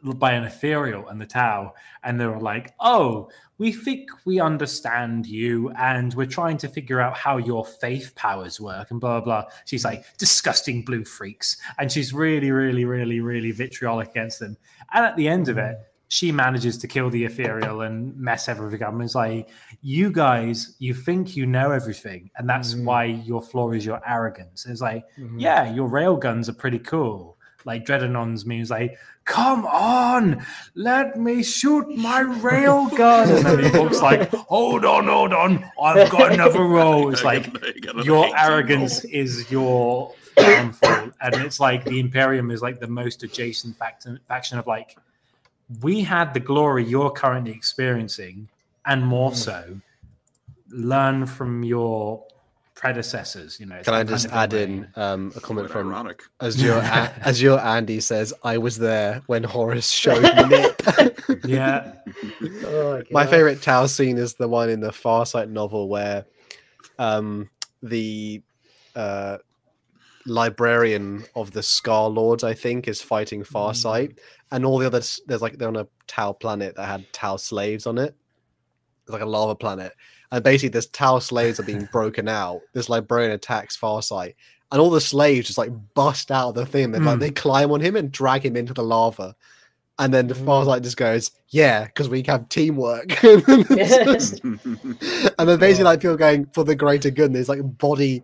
by 0.05 0.33
an 0.33 0.45
ethereal 0.45 1.09
and 1.09 1.21
the 1.21 1.27
Tau, 1.27 1.73
and 2.03 2.21
they 2.21 2.27
were 2.27 2.41
like, 2.41 2.75
"Oh, 2.81 3.31
we 3.59 3.73
think 3.73 4.11
we 4.27 4.39
understand 4.41 5.27
you, 5.27 5.71
and 5.71 6.13
we're 6.15 6.27
trying 6.27 6.59
to 6.59 6.69
figure 6.69 7.01
out 7.01 7.17
how 7.17 7.39
your 7.39 7.65
faith 7.65 8.15
powers 8.15 8.61
work." 8.61 8.91
And 8.91 9.01
blah 9.01 9.21
blah. 9.21 9.43
blah. 9.43 9.51
She's 9.65 9.85
like, 9.85 10.05
"Disgusting 10.19 10.85
blue 10.85 11.05
freaks," 11.05 11.57
and 11.79 11.91
she's 11.91 12.13
really, 12.13 12.51
really, 12.51 12.85
really, 12.85 13.21
really 13.21 13.51
vitriolic 13.53 14.11
against 14.11 14.41
them. 14.41 14.57
And 14.93 15.05
at 15.05 15.17
the 15.17 15.27
end 15.29 15.49
of 15.49 15.57
it, 15.59 15.79
she 16.09 16.31
manages 16.31 16.77
to 16.79 16.87
kill 16.87 17.09
the 17.09 17.25
ethereal 17.25 17.81
and 17.81 18.15
mess 18.17 18.47
everything 18.49 18.83
up. 18.83 18.93
And 18.93 19.03
it's 19.03 19.15
like, 19.15 19.49
you 19.81 20.13
guys, 20.13 20.77
you 20.79 20.93
think 20.95 21.35
you 21.35 21.47
know 21.47 21.71
everything, 21.73 22.31
and 22.37 22.49
that's 22.49 22.75
Mhm. 22.75 22.85
why 22.85 23.05
your 23.05 23.41
flaw 23.43 23.71
is 23.73 23.87
your 23.87 24.01
arrogance. 24.07 24.67
It's 24.67 24.83
like, 24.83 25.05
Mhm. 25.19 25.41
yeah, 25.41 25.73
your 25.73 25.89
rail 25.89 26.17
guns 26.17 26.49
are 26.49 26.53
pretty 26.55 26.79
cool. 26.79 27.39
Like 27.65 27.87
Dreadnoughts 27.87 28.45
means 28.45 28.71
like, 28.71 28.97
come 29.25 29.65
on, 29.67 30.45
let 30.75 31.19
me 31.19 31.43
shoot 31.43 31.89
my 31.97 32.21
rail 32.21 32.89
gun. 32.97 33.29
And 33.31 33.47
then 33.47 33.73
he 33.73 33.79
walks 33.79 34.01
like, 34.03 34.31
hold 34.31 34.85
on, 34.85 35.07
hold 35.07 35.33
on, 35.33 35.65
I've 35.83 36.11
got 36.11 36.33
another 36.39 36.63
roll. 36.65 37.11
It's 37.13 37.25
like, 37.25 37.53
got- 37.53 37.65
I 37.65 37.73
got 37.81 37.95
another 37.95 38.07
your 38.07 38.39
arrogance 38.39 39.05
roll. 39.05 39.13
is 39.15 39.51
your 39.51 40.13
downfall 40.37 41.11
and 41.21 41.35
it's 41.37 41.61
like 41.61 41.85
the 41.85 42.01
imperium 42.01 42.51
is 42.51 42.61
like 42.61 42.81
the 42.81 42.89
most 42.89 43.23
adjacent 43.23 43.77
faction 43.77 44.19
faction 44.27 44.59
of 44.59 44.67
like 44.67 44.99
we 45.81 46.01
had 46.03 46.35
the 46.35 46.41
glory 46.41 46.85
you're 46.85 47.11
currently 47.13 47.53
experiencing 47.53 48.49
and 48.85 49.07
more 49.07 49.31
Hmm. 49.31 49.37
so 49.37 49.81
learn 50.71 51.25
from 51.27 51.63
your 51.63 52.25
predecessors 52.85 53.59
you 53.59 53.65
know 53.65 53.81
Can 53.83 53.95
I 53.95 54.05
just 54.05 54.27
add 54.29 54.53
in 54.53 54.87
um, 54.97 55.33
a 55.35 55.41
comment 55.41 55.69
Quite 55.71 55.81
from 55.81 55.89
ironic. 55.91 56.23
Azure, 56.43 56.73
A- 56.85 57.29
Azure 57.29 57.59
Andy 57.59 57.99
says, 58.01 58.35
I 58.43 58.59
was 58.59 58.77
there 58.77 59.23
when 59.27 59.43
Horus 59.43 59.89
showed 59.89 60.23
Nip. 60.51 60.83
yeah 61.47 61.95
Oh, 62.67 63.03
My 63.11 63.25
God. 63.25 63.31
favorite 63.31 63.63
Tau 63.63 63.87
scene 63.87 64.19
is 64.19 64.35
the 64.35 64.47
one 64.49 64.69
in 64.69 64.81
the 64.81 64.91
Farsight 64.91 65.49
novel 65.49 65.89
where 65.89 66.27
um, 66.99 67.49
the 67.83 68.43
uh, 68.95 69.39
librarian 70.27 71.25
of 71.35 71.51
the 71.53 71.63
Scar 71.63 72.09
Lords, 72.09 72.45
I 72.45 72.55
think, 72.55 72.87
is 72.89 73.01
fighting 73.03 73.43
Farsight, 73.45 74.19
and 74.53 74.65
all 74.65 74.79
the 74.79 74.87
others. 74.87 75.21
There's 75.27 75.43
like 75.43 75.59
they're 75.59 75.69
on 75.69 75.77
a 75.77 75.89
Tau 76.07 76.33
planet 76.33 76.77
that 76.77 76.87
had 76.87 77.11
Tau 77.13 77.37
slaves 77.37 77.87
on 77.87 77.99
it. 77.99 78.15
It's 79.05 79.13
like 79.13 79.23
a 79.23 79.27
lava 79.27 79.55
planet, 79.55 79.93
and 80.33 80.43
basically, 80.43 80.71
this 80.71 80.87
Tau 80.87 81.19
slaves 81.19 81.61
are 81.61 81.65
being 81.65 81.85
broken 81.93 82.29
out. 82.29 82.61
This 82.73 82.89
librarian 82.89 83.33
attacks 83.33 83.77
Farsight, 83.77 84.35
and 84.73 84.81
all 84.81 84.91
the 84.91 85.01
slaves 85.01 85.47
just 85.47 85.59
like 85.59 85.71
bust 85.95 86.31
out 86.31 86.49
of 86.51 86.55
the 86.55 86.67
thing. 86.67 86.95
And 86.95 87.05
like 87.05 87.17
Mm. 87.19 87.21
they 87.21 87.31
climb 87.31 87.71
on 87.71 87.81
him 87.81 87.97
and 87.97 88.11
drag 88.11 88.45
him 88.45 88.57
into 88.57 88.75
the 88.75 88.83
lava. 88.83 89.37
And 89.99 90.13
then 90.13 90.27
the 90.27 90.35
Mm. 90.35 90.45
Farsight 90.45 90.83
just 90.83 90.97
goes, 90.97 91.31
"Yeah, 91.51 91.85
because 91.85 92.09
we 92.09 92.25
have 92.27 92.49
teamwork." 92.49 93.23
and 93.23 93.43
then 93.43 93.67
it's 93.71 94.31
just- 94.33 94.43
and 94.45 95.49
then 95.49 95.59
basically 95.59 95.85
like 95.85 96.01
people 96.01 96.17
going 96.17 96.47
for 96.53 96.65
the 96.65 96.75
greater 96.75 97.11
good. 97.11 97.27
And 97.27 97.37
there's 97.37 97.49
like 97.49 97.61
body, 97.79 98.23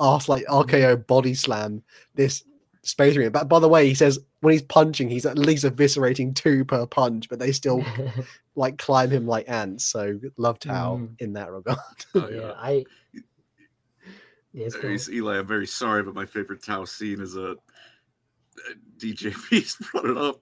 arse 0.00 0.28
like 0.28 0.44
RKO 0.48 0.96
body 1.06 1.34
slam 1.34 1.82
this 2.16 2.42
space 2.82 3.16
marine. 3.16 3.30
But 3.30 3.48
by 3.48 3.58
the 3.58 3.68
way, 3.68 3.86
he 3.88 3.94
says 3.94 4.18
when 4.40 4.52
he's 4.52 4.62
punching, 4.62 5.08
he's 5.08 5.26
at 5.26 5.38
least 5.38 5.64
eviscerating 5.64 6.34
two 6.34 6.64
per 6.64 6.86
punch, 6.86 7.28
but 7.28 7.38
they 7.38 7.52
still 7.52 7.84
like 8.56 8.78
climb 8.78 9.10
him 9.10 9.26
like 9.26 9.48
ants. 9.48 9.84
So 9.84 10.18
love 10.36 10.58
Tau 10.58 10.96
Mm. 10.98 11.14
in 11.20 11.32
that 11.34 11.50
regard. 11.52 11.78
Oh, 12.14 12.28
yeah 12.30 12.40
yeah. 12.40 12.52
i 12.56 12.84
yeah, 14.54 14.66
Uh, 14.66 14.70
cool. 14.80 14.96
Eli, 15.10 15.38
I'm 15.38 15.46
very 15.46 15.66
sorry, 15.66 16.02
but 16.02 16.14
my 16.14 16.26
favorite 16.26 16.62
Tau 16.62 16.84
scene 16.84 17.20
is 17.20 17.36
a. 17.36 17.56
Uh, 18.68 18.74
DJ 18.98 19.34
Beast 19.50 19.78
brought 19.92 20.04
it 20.04 20.16
up. 20.16 20.40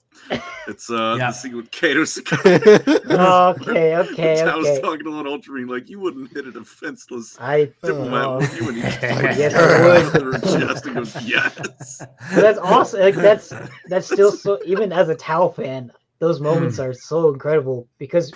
It's 0.69 0.91
uh 0.91 1.17
Yeah. 1.19 1.29
the 1.29 1.33
scene 1.33 1.57
with 1.57 1.71
Kato 1.71 2.05
Sakai. 2.05 2.57
okay 3.11 3.97
okay 4.03 4.43
Tau's 4.45 4.67
okay 4.67 4.81
talking 4.81 5.05
to 5.05 5.19
an 5.21 5.27
Ultramarine 5.27 5.69
like 5.69 5.89
you 5.89 6.01
wouldn't 6.01 6.31
hit 6.33 6.47
a 6.47 6.53
defenseless 6.53 7.37
i 7.41 7.71
diplomat, 7.83 8.27
Oh. 8.27 8.37
would 8.39 8.53
you? 8.53 8.69
And 8.69 8.77
he 8.77 8.83
just, 8.83 9.03
like, 9.03 9.39
Yes, 9.39 9.55
I 9.55 10.19
would. 10.23 10.43
chest 10.43 10.87
and 10.87 10.95
goes, 10.97 11.23
yes. 11.27 11.99
But 12.35 12.41
that's 12.41 12.59
awesome. 12.59 13.01
Like 13.01 13.15
that's 13.15 13.53
that's 13.89 14.07
still 14.07 14.33
so. 14.33 14.59
Even 14.65 14.93
as 14.93 15.09
a 15.09 15.15
Tau 15.15 15.49
fan, 15.49 15.91
those 16.19 16.41
moments 16.41 16.77
Hmm. 16.77 16.83
are 16.83 16.93
so 16.93 17.33
incredible 17.33 17.89
because 17.99 18.33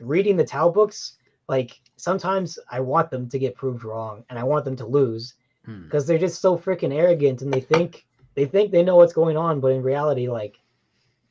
reading 0.00 0.36
the 0.36 0.44
Tau 0.44 0.70
books, 0.70 1.16
like 1.48 1.78
sometimes 1.96 2.58
I 2.70 2.80
want 2.80 3.10
them 3.10 3.28
to 3.28 3.38
get 3.38 3.54
proved 3.56 3.84
wrong 3.84 4.24
and 4.30 4.38
I 4.38 4.44
want 4.44 4.64
them 4.64 4.76
to 4.76 4.86
lose 4.86 5.34
Hmm. 5.66 5.82
because 5.82 6.06
they're 6.06 6.18
just 6.18 6.40
so 6.40 6.56
freaking 6.56 6.94
arrogant 6.94 7.42
and 7.42 7.52
they 7.52 7.60
think 7.60 8.06
they 8.38 8.46
think 8.46 8.70
they 8.70 8.82
know 8.84 8.96
what's 8.96 9.12
going 9.12 9.36
on, 9.36 9.58
but 9.60 9.72
in 9.72 9.82
reality, 9.82 10.28
like 10.28 10.58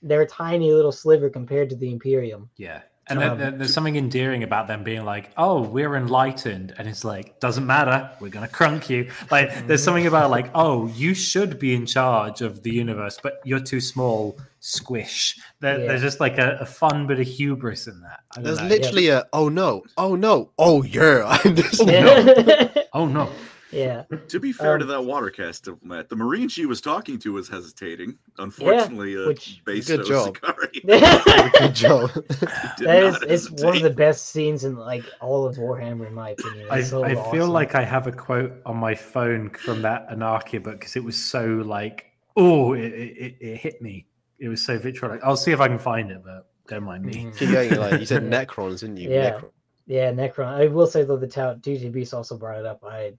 they're 0.04 0.22
a 0.24 0.28
tiny 0.28 0.72
little 0.74 0.92
sliver 0.92 1.30
compared 1.30 1.70
to 1.70 1.76
the 1.76 1.90
Imperium. 1.92 2.50
Yeah. 2.58 2.82
And 3.10 3.24
Um, 3.24 3.38
there- 3.38 3.52
there's 3.52 3.74
something 3.74 3.96
endearing 3.96 4.44
about 4.44 4.68
them 4.68 4.84
being 4.84 5.06
like, 5.06 5.32
oh, 5.38 5.62
we're 5.62 5.96
enlightened. 5.96 6.74
And 6.78 6.90
it's 6.90 7.06
like, 7.06 7.40
doesn't 7.40 7.66
matter. 7.66 8.10
We're 8.20 8.28
going 8.38 8.46
to 8.48 8.54
crunk 8.54 8.90
you. 8.90 9.10
Like, 9.32 9.66
there's 9.66 9.82
something 9.82 10.06
about 10.08 10.30
like, 10.30 10.50
oh, 10.56 10.88
you 10.88 11.14
should 11.14 11.58
be 11.58 11.74
in 11.74 11.86
charge 11.86 12.42
of 12.42 12.64
the 12.64 12.72
universe, 12.72 13.18
but 13.24 13.40
you're 13.46 13.62
too 13.62 13.80
small. 13.80 14.38
Squish. 14.60 15.40
There, 15.62 15.80
Yeah. 15.80 15.88
There's 15.88 16.02
just 16.02 16.20
like 16.20 16.38
a, 16.38 16.58
a 16.60 16.66
fun 16.66 17.08
bit 17.08 17.20
of 17.22 17.28
hubris 17.28 17.88
in 17.88 18.02
that. 18.02 18.20
I 18.38 18.42
There's 18.42 18.60
know. 18.60 18.68
literally 18.68 19.08
a 19.10 19.24
oh 19.32 19.48
no, 19.50 19.84
oh 19.98 20.16
no, 20.16 20.52
oh 20.58 20.84
yeah. 20.84 21.24
I'm 21.46 21.56
just- 21.56 21.86
yeah. 21.88 22.68
Oh, 22.94 23.06
no. 23.06 23.30
Yeah. 23.72 24.04
To 24.30 24.40
be 24.40 24.52
fair 24.52 24.78
to 24.78 24.84
Um, 24.84 24.90
that 24.90 25.02
water 25.04 25.30
caste 25.30 25.66
diplomat, 25.66 26.10
the 26.10 26.16
Marine 26.16 26.48
she 26.50 26.66
was 26.66 26.80
talking 26.82 27.18
to 27.20 27.34
was 27.34 27.48
hesitating. 27.50 28.18
Unfortunately, 28.38 29.16
uh, 29.18 29.28
which- 29.28 29.62
based 29.66 29.88
Good 29.90 30.00
out 30.02 30.06
job. 30.08 30.38
Good 30.86 31.76
job. 31.76 32.12
did 32.78 32.88
That 32.88 33.04
is 33.04 33.14
not 33.22 33.30
it's 33.32 33.50
one 33.64 33.76
of 33.78 33.84
the 33.84 33.90
best 33.90 34.28
scenes 34.28 34.64
in 34.64 34.76
like 34.76 35.04
all 35.22 35.46
of 35.46 35.58
Warhammer, 35.58 36.08
in 36.08 36.14
my 36.14 36.30
opinion. 36.32 36.68
I, 36.70 36.82
so 36.82 37.04
I 37.04 37.16
feel 37.32 37.48
like 37.48 37.76
I 37.76 37.84
have 37.84 38.08
a 38.08 38.12
quote 38.12 38.54
on 38.66 38.78
my 38.78 38.96
phone 38.96 39.50
from 39.52 39.82
that 39.84 40.10
Anarchia 40.10 40.64
book 40.64 40.80
because 40.80 40.96
it 40.96 41.04
was 41.04 41.16
so 41.22 41.46
like, 41.46 42.06
oh, 42.36 42.74
it, 42.74 42.86
it, 42.94 43.18
it- 43.18 43.38
it 43.42 43.58
hit 43.58 43.82
me. 43.82 44.06
It 44.40 44.50
was 44.50 44.64
so 44.64 44.78
vitriolic. 44.78 45.22
I'll 45.24 45.36
see 45.36 45.52
if 45.52 45.60
I 45.60 45.68
can 45.68 45.80
find 45.80 46.12
it, 46.12 46.22
but 46.24 46.48
don't 46.68 46.84
mind 46.84 47.06
me. 47.06 47.32
Keep 47.38 47.52
going, 47.52 47.76
like 47.76 48.00
you 48.00 48.06
said 48.06 48.24
Necrons, 48.24 48.82
didn't 48.82 48.98
you? 48.98 49.10
Yeah. 49.10 49.32
Necron. 49.32 49.52
Yeah, 49.88 50.12
Necron. 50.12 50.48
I 50.48 50.68
will 50.68 50.86
say 50.86 51.04
though, 51.04 51.18
the 51.18 51.28
tout 51.28 51.62
DJ 51.62 51.92
Beast 51.92 52.14
also 52.14 52.38
brought 52.38 52.60
it 52.60 52.66
up. 52.66 52.84
I 52.84 53.14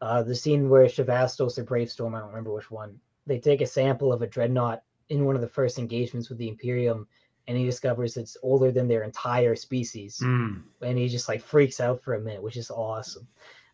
uh 0.00 0.22
the 0.22 0.34
scene 0.34 0.68
where 0.68 0.86
Shavastos 0.86 1.58
or 1.58 1.64
Bravestorm, 1.64 2.14
I 2.14 2.20
don't 2.20 2.28
remember 2.28 2.52
which 2.52 2.70
one. 2.70 2.98
They 3.26 3.38
take 3.38 3.60
a 3.60 3.66
sample 3.66 4.12
of 4.12 4.22
a 4.22 4.26
dreadnought 4.26 4.82
in 5.08 5.24
one 5.24 5.34
of 5.36 5.40
the 5.40 5.48
first 5.48 5.78
engagements 5.78 6.28
with 6.28 6.38
the 6.38 6.48
Imperium, 6.48 7.06
and 7.48 7.56
he 7.56 7.64
discovers 7.64 8.16
it's 8.16 8.36
older 8.42 8.70
than 8.72 8.88
their 8.88 9.02
entire 9.04 9.54
species, 9.56 10.18
Mm. 10.22 10.62
and 10.82 10.98
he 10.98 11.08
just 11.08 11.28
like 11.28 11.42
freaks 11.42 11.80
out 11.80 12.02
for 12.02 12.14
a 12.14 12.20
minute, 12.20 12.42
which 12.42 12.56
is 12.56 12.70
awesome. 12.70 13.26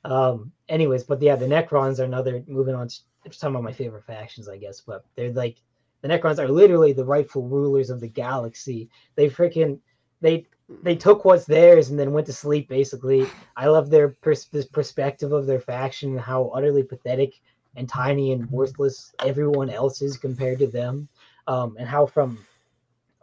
Um, 0.05 0.53
anyways, 0.69 1.05
but 1.05 1.23
yeah, 1.23 1.37
the 1.37 1.47
Necrons 1.47 2.01
are 2.01 2.05
another. 2.05 2.43
Moving 2.47 2.75
on, 2.75 2.89
to 2.89 3.01
some 3.31 3.55
of 3.57 3.63
my 3.63 3.73
favorite 3.73 4.05
factions, 4.05 4.49
I 4.49 4.57
guess, 4.59 4.81
but 4.81 5.05
they're 5.15 5.33
like 5.33 5.63
the 6.03 6.09
Necrons 6.09 6.39
are 6.39 6.49
literally 6.49 6.93
the 6.93 7.05
rightful 7.05 7.49
rulers 7.49 7.89
of 7.91 8.01
the 8.01 8.09
galaxy. 8.09 8.91
They 9.15 9.31
freaking 9.31 9.79
they 10.21 10.47
they 10.83 10.97
took 10.97 11.25
what's 11.25 11.45
theirs 11.45 11.91
and 11.91 11.99
then 11.99 12.13
went 12.13 12.27
to 12.27 12.33
sleep. 12.33 12.69
Basically, 12.69 13.27
I 13.57 13.67
love 13.67 13.91
their 13.91 14.11
pers- 14.11 14.47
perspective 14.73 15.33
of 15.33 15.47
their 15.47 15.61
faction 15.61 16.11
and 16.11 16.21
how 16.21 16.49
utterly 16.49 16.83
pathetic 16.83 17.35
and 17.77 17.89
tiny 17.89 18.33
and 18.33 18.51
worthless 18.51 19.15
everyone 19.25 19.71
else 19.71 20.03
is 20.03 20.17
compared 20.17 20.59
to 20.59 20.67
them, 20.67 21.09
um, 21.47 21.77
and 21.79 21.89
how 21.89 22.07
from 22.07 22.39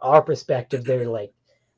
our 0.00 0.22
perspective 0.22 0.84
they're 0.84 1.08
like 1.08 1.32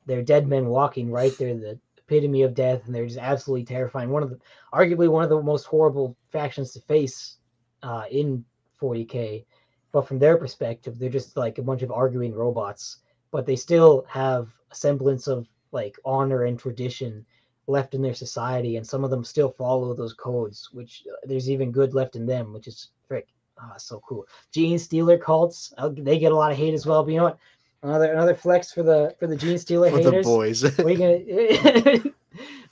they're 0.05 0.23
dead 0.23 0.47
men 0.47 0.67
walking. 0.67 1.11
Right, 1.11 1.37
they're 1.37 1.55
the 1.55 1.79
epitome 1.97 2.43
of 2.43 2.53
death, 2.53 2.85
and 2.85 2.93
they're 2.93 3.05
just 3.05 3.19
absolutely 3.19 3.65
terrifying. 3.65 4.09
One 4.09 4.23
of 4.23 4.29
the 4.29 4.39
arguably 4.73 5.09
one 5.09 5.23
of 5.23 5.29
the 5.29 5.41
most 5.41 5.65
horrible 5.65 6.15
factions 6.31 6.73
to 6.73 6.81
face 6.81 7.37
uh, 7.83 8.03
in 8.09 8.43
40k 8.81 9.45
but 9.91 10.07
from 10.07 10.19
their 10.19 10.37
perspective 10.37 10.97
they're 10.99 11.09
just 11.09 11.37
like 11.37 11.57
a 11.57 11.63
bunch 11.63 11.83
of 11.83 11.91
arguing 11.91 12.33
robots 12.33 12.99
but 13.31 13.45
they 13.45 13.55
still 13.55 14.05
have 14.09 14.49
a 14.71 14.75
semblance 14.75 15.27
of 15.27 15.47
like 15.73 15.97
honor 16.05 16.43
and 16.43 16.57
tradition 16.59 17.25
left 17.67 17.93
in 17.93 18.01
their 18.01 18.13
society 18.13 18.77
and 18.77 18.85
some 18.85 19.03
of 19.03 19.09
them 19.09 19.23
still 19.23 19.49
follow 19.49 19.93
those 19.93 20.13
codes 20.13 20.69
which 20.73 21.03
uh, 21.11 21.15
there's 21.25 21.49
even 21.49 21.71
good 21.71 21.93
left 21.93 22.15
in 22.15 22.25
them 22.25 22.53
which 22.53 22.67
is 22.67 22.89
frick 23.07 23.27
ah, 23.59 23.75
so 23.77 24.01
cool. 24.07 24.25
Gene 24.53 24.79
stealer 24.79 25.17
cults 25.17 25.73
uh, 25.77 25.89
they 25.95 26.19
get 26.19 26.31
a 26.31 26.35
lot 26.35 26.51
of 26.51 26.57
hate 26.57 26.73
as 26.73 26.85
well 26.85 27.03
but 27.03 27.11
you 27.11 27.17
know 27.17 27.25
what? 27.25 27.39
Another 27.81 28.13
another 28.13 28.35
flex 28.35 28.71
for 28.71 28.83
the 28.83 29.15
for 29.19 29.27
the 29.27 29.35
gene 29.35 29.57
stealer 29.57 29.89
For 29.89 29.99
the 29.99 30.21
boys. 30.23 30.63
you 30.79 30.97
gonna 30.97 32.03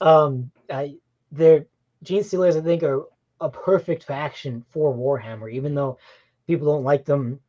um 0.00 0.50
I, 0.70 0.96
they're 1.30 1.66
gene 2.02 2.24
stealers 2.24 2.56
i 2.56 2.60
think 2.60 2.82
are 2.82 3.04
a 3.40 3.48
perfect 3.48 4.04
faction 4.04 4.64
for 4.70 4.94
warhammer 4.94 5.50
even 5.50 5.74
though 5.74 5.98
people 6.46 6.66
don't 6.66 6.84
like 6.84 7.04
them 7.04 7.40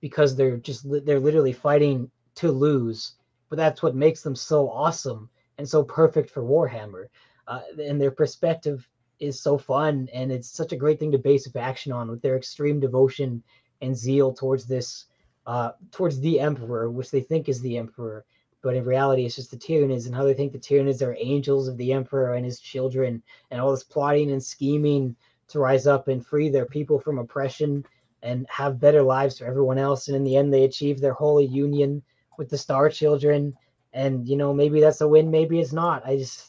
because 0.00 0.36
they're 0.36 0.56
just 0.56 0.84
they're 1.04 1.20
literally 1.20 1.52
fighting 1.52 2.10
to 2.36 2.50
lose 2.50 3.14
but 3.52 3.58
that's 3.58 3.82
what 3.82 3.94
makes 3.94 4.22
them 4.22 4.34
so 4.34 4.70
awesome 4.70 5.28
and 5.58 5.68
so 5.68 5.82
perfect 5.84 6.30
for 6.30 6.42
warhammer. 6.42 7.08
Uh, 7.46 7.60
and 7.84 8.00
their 8.00 8.10
perspective 8.10 8.88
is 9.20 9.38
so 9.38 9.58
fun 9.58 10.08
and 10.14 10.32
it's 10.32 10.48
such 10.48 10.72
a 10.72 10.76
great 10.76 10.98
thing 10.98 11.12
to 11.12 11.18
base 11.18 11.46
faction 11.50 11.92
on 11.92 12.08
with 12.08 12.22
their 12.22 12.38
extreme 12.38 12.80
devotion 12.80 13.42
and 13.82 13.94
zeal 13.94 14.32
towards 14.32 14.64
this 14.64 15.04
uh 15.46 15.72
towards 15.90 16.18
the 16.20 16.40
emperor 16.40 16.90
which 16.90 17.10
they 17.10 17.20
think 17.20 17.46
is 17.46 17.60
the 17.60 17.76
emperor. 17.76 18.24
But 18.62 18.74
in 18.74 18.86
reality 18.86 19.26
it's 19.26 19.36
just 19.36 19.50
the 19.50 19.58
Tyranids 19.58 20.06
and 20.06 20.14
how 20.14 20.24
they 20.24 20.32
think 20.32 20.52
the 20.52 20.58
Tyranids 20.58 21.06
are 21.06 21.14
angels 21.20 21.68
of 21.68 21.76
the 21.76 21.92
emperor 21.92 22.32
and 22.32 22.46
his 22.46 22.58
children 22.58 23.22
and 23.50 23.60
all 23.60 23.72
this 23.72 23.84
plotting 23.84 24.30
and 24.30 24.42
scheming 24.42 25.14
to 25.48 25.58
rise 25.58 25.86
up 25.86 26.08
and 26.08 26.24
free 26.24 26.48
their 26.48 26.64
people 26.64 26.98
from 26.98 27.18
oppression 27.18 27.84
and 28.22 28.46
have 28.48 28.80
better 28.80 29.02
lives 29.02 29.36
for 29.36 29.44
everyone 29.44 29.76
else. 29.76 30.08
And 30.08 30.16
in 30.16 30.24
the 30.24 30.36
end 30.36 30.54
they 30.54 30.64
achieve 30.64 31.02
their 31.02 31.12
holy 31.12 31.44
union 31.44 32.02
with 32.38 32.48
the 32.50 32.58
star 32.58 32.88
children 32.88 33.54
and 33.92 34.26
you 34.28 34.36
know 34.36 34.52
maybe 34.54 34.80
that's 34.80 35.00
a 35.00 35.08
win 35.08 35.30
maybe 35.30 35.60
it's 35.60 35.72
not 35.72 36.04
i 36.06 36.16
just 36.16 36.48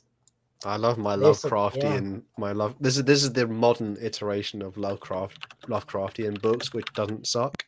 I 0.65 0.77
love 0.77 0.97
my 0.97 1.17
There's 1.17 1.39
some- 1.39 1.51
Lovecraftian. 1.51 2.21
My 2.37 2.53
love. 2.53 2.75
This 2.79 2.95
is 2.95 3.03
this 3.03 3.21
is 3.21 3.33
the 3.33 3.45
modern 3.45 3.97
iteration 3.99 4.61
of 4.61 4.77
Lovecraft 4.77 5.37
Lovecraftian 5.67 6.41
books, 6.41 6.73
which 6.73 6.85
doesn't 6.93 7.27
suck. 7.27 7.65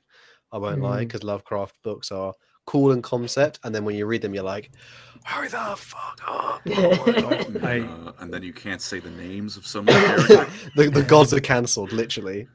I 0.53 0.57
won't 0.57 0.79
lie, 0.81 0.99
Mhm. 0.99 1.07
because 1.07 1.21
Lovecraft 1.25 1.75
books 1.83 2.09
are 2.09 2.31
cool 2.65 2.93
in 2.93 3.01
concept, 3.01 3.59
and 3.65 3.75
then 3.75 3.83
when 3.83 3.95
you 3.97 4.05
read 4.05 4.21
them, 4.21 4.33
you're 4.33 4.45
like, 4.45 4.71
"Hurry 5.25 5.49
the 5.49 5.75
fuck 5.75 6.21
up!" 6.25 6.61
Oh 6.67 7.49
my 7.59 7.69
I- 7.69 7.79
Uh, 7.81 8.13
and 8.19 8.33
then 8.33 8.43
you 8.43 8.53
can't 8.53 8.81
say 8.81 8.99
the 9.01 9.11
names 9.11 9.57
of 9.57 9.67
some 9.67 9.89
of 9.89 9.93
the 10.77 10.89
the 10.89 11.03
gods 11.03 11.33
are 11.33 11.41
cancelled, 11.41 11.91
literally. 11.91 12.47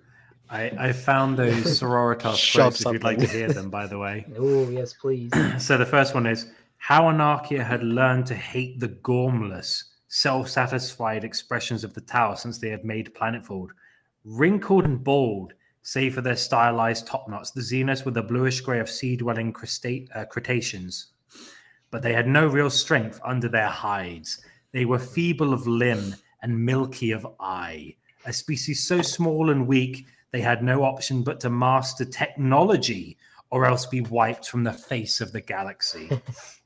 I, 0.51 0.73
I 0.79 0.93
found 0.93 1.39
those 1.39 1.55
Sororitas 1.81 2.53
quotes 2.53 2.85
if 2.85 2.93
you'd 2.93 3.05
like 3.05 3.19
to 3.19 3.27
hear 3.27 3.53
them, 3.53 3.71
by 3.71 3.87
the 3.87 3.99
way. 3.99 4.27
oh 4.39 4.69
yes 4.69 4.93
please 4.93 5.31
So 5.59 5.79
the 5.79 5.87
first 5.87 6.15
one 6.15 6.27
is 6.27 6.51
how 6.79 7.05
Anarchia 7.05 7.65
had 7.65 7.83
learned 7.83 8.27
to 8.27 8.35
hate 8.35 8.81
the 8.81 8.89
gormless, 8.89 9.85
self-satisfied 10.09 11.25
expressions 11.25 11.85
of 11.85 11.95
the 11.95 12.01
Tau 12.01 12.35
since 12.35 12.59
they 12.59 12.71
had 12.71 12.85
made 12.85 13.15
Planetfold. 13.15 13.69
Wrinkled 14.25 14.85
and 14.85 15.03
bald, 15.05 15.53
save 15.83 16.15
for 16.15 16.21
their 16.21 16.37
stylized 16.37 17.07
top 17.07 17.29
knots, 17.29 17.53
the 17.53 17.61
Xenos 17.61 18.05
were 18.05 18.11
the 18.11 18.23
bluish 18.23 18.61
grey 18.61 18.81
of 18.81 18.89
sea-dwelling 18.89 19.53
Creta- 19.53 20.09
uh, 20.15 20.25
Cretaceans. 20.25 21.09
But 21.91 22.03
they 22.03 22.13
had 22.13 22.27
no 22.27 22.47
real 22.47 22.71
strength 22.71 23.21
under 23.25 23.49
their 23.49 23.69
hides. 23.69 24.41
They 24.73 24.85
were 24.85 24.99
feeble 24.99 25.53
of 25.53 25.67
limb 25.67 26.15
and 26.43 26.65
milky 26.65 27.13
of 27.13 27.27
eye. 27.39 27.97
A 28.25 28.33
species 28.33 28.87
so 28.87 29.03
small 29.03 29.51
and 29.51 29.67
weak, 29.67 30.07
they 30.33 30.41
had 30.41 30.63
no 30.63 30.85
option 30.85 31.23
but 31.23 31.41
to 31.41 31.51
master 31.51 32.05
technology 32.05 33.17
or 33.51 33.67
else 33.67 33.87
be 33.87 34.01
wiped 34.01 34.49
from 34.49 34.65
the 34.65 34.73
face 34.73 35.21
of 35.21 35.33
the 35.33 35.41
galaxy. 35.41 36.09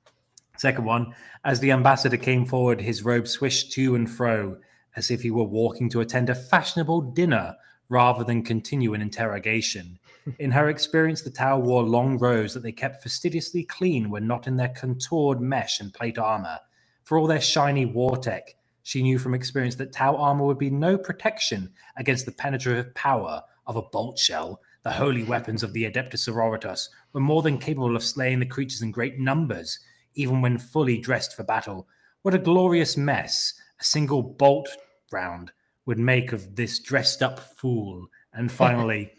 Second 0.57 0.85
one, 0.85 1.15
as 1.45 1.61
the 1.61 1.73
ambassador 1.73 2.17
came 2.17 2.45
forward, 2.45 2.81
his 2.81 3.05
robe 3.05 3.27
swished 3.27 3.73
to 3.73 3.95
and 3.95 4.09
fro 4.09 4.57
as 4.97 5.11
if 5.11 5.23
he 5.23 5.31
were 5.31 5.45
walking 5.45 5.89
to 5.91 6.01
attend 6.01 6.31
a 6.31 6.35
fashionable 6.35 7.01
dinner 7.01 7.57
rather 7.89 8.23
than 8.25 8.43
continue 8.43 8.95
an 8.95 9.03
interrogation. 9.03 9.99
In 10.39 10.51
her 10.53 10.69
experience, 10.71 11.23
the 11.23 11.31
Tau 11.31 11.59
wore 11.59 11.83
long 11.83 12.19
robes 12.19 12.55
that 12.55 12.63
they 12.63 12.73
kept 12.73 13.03
fastidiously 13.03 13.65
clean 13.65 14.09
when 14.09 14.27
not 14.27 14.47
in 14.47 14.57
their 14.57 14.71
contoured 14.71 15.41
mesh 15.41 15.81
and 15.81 15.93
plate 15.93 16.19
armor. 16.19 16.59
For 17.03 17.19
all 17.19 17.27
their 17.27 17.41
shiny 17.41 17.85
war 17.85 18.17
tech, 18.17 18.55
she 18.83 19.03
knew 19.03 19.19
from 19.19 19.35
experience 19.35 19.75
that 19.77 19.93
Tau 19.93 20.17
armor 20.17 20.47
would 20.47 20.59
be 20.59 20.71
no 20.71 20.97
protection 20.97 21.73
against 21.97 22.25
the 22.25 22.33
penetrative 22.33 22.95
power 22.95 23.43
of 23.67 23.77
a 23.77 23.83
bolt 23.83 24.19
shell. 24.19 24.61
The 24.83 24.91
holy 24.91 25.23
weapons 25.23 25.63
of 25.63 25.73
the 25.73 25.85
Adeptus 25.85 26.29
Sororitas 26.29 26.89
were 27.13 27.21
more 27.21 27.43
than 27.43 27.59
capable 27.59 27.97
of 27.97 28.03
slaying 28.03 28.41
the 28.41 28.47
creatures 28.47 28.83
in 28.83 28.91
great 28.91 29.19
numbers, 29.19 29.79
even 30.15 30.43
when 30.43 30.59
fully 30.59 30.99
dressed 30.99 31.35
for 31.35 31.45
battle. 31.45 31.89
What 32.23 32.35
a 32.35 32.39
glorious 32.39 32.97
mess 32.97 33.55
a 33.81 33.85
single 33.85 34.23
bolt 34.23 34.69
round 35.13 35.53
would 35.87 35.99
make 35.99 36.33
of 36.33 36.55
this 36.55 36.79
dressed 36.79 37.23
up 37.23 37.41
fool. 37.59 38.07
And 38.33 38.51
finally, 38.63 39.13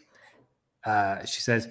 uh, 0.86 1.26
she 1.26 1.42
says, 1.42 1.68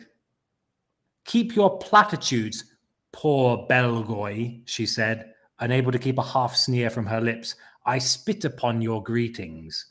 Keep 1.24 1.56
your 1.56 1.78
platitudes, 1.78 2.64
poor 3.12 3.66
Belgoy, 3.68 4.62
she 4.66 4.86
said, 4.86 5.32
unable 5.60 5.92
to 5.92 5.98
keep 5.98 6.18
a 6.18 6.22
half 6.22 6.54
sneer 6.54 6.90
from 6.90 7.06
her 7.06 7.20
lips. 7.20 7.54
I 7.86 7.98
spit 7.98 8.44
upon 8.44 8.82
your 8.82 9.02
greetings. 9.02 9.86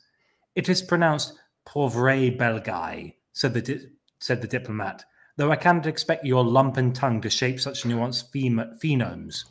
It 0.54 0.68
is 0.68 0.82
pronounced 0.82 1.34
pauvre 1.64 2.30
Belgai, 2.30 3.14
said 3.32 3.54
the, 3.54 3.62
di- 3.62 3.86
said 4.18 4.40
the 4.40 4.48
diplomat, 4.48 5.04
though 5.36 5.50
I 5.50 5.56
cannot 5.56 5.86
expect 5.86 6.24
your 6.24 6.44
lumpen 6.44 6.94
tongue 6.94 7.20
to 7.22 7.30
shape 7.30 7.60
such 7.60 7.82
nuanced 7.84 8.30
phem- 8.32 8.78
phenomes. 8.78 9.44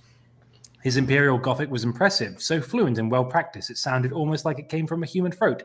His 0.84 0.98
imperial 0.98 1.38
Gothic 1.38 1.70
was 1.70 1.84
impressive, 1.86 2.42
so 2.42 2.62
fluent 2.62 2.98
and 2.98 3.10
well 3.10 3.26
practiced 3.26 3.70
it 3.70 3.78
sounded 3.78 4.12
almost 4.12 4.44
like 4.44 4.60
it 4.60 4.68
came 4.70 4.86
from 4.86 5.02
a 5.02 5.08
human 5.08 5.32
throat. 5.32 5.64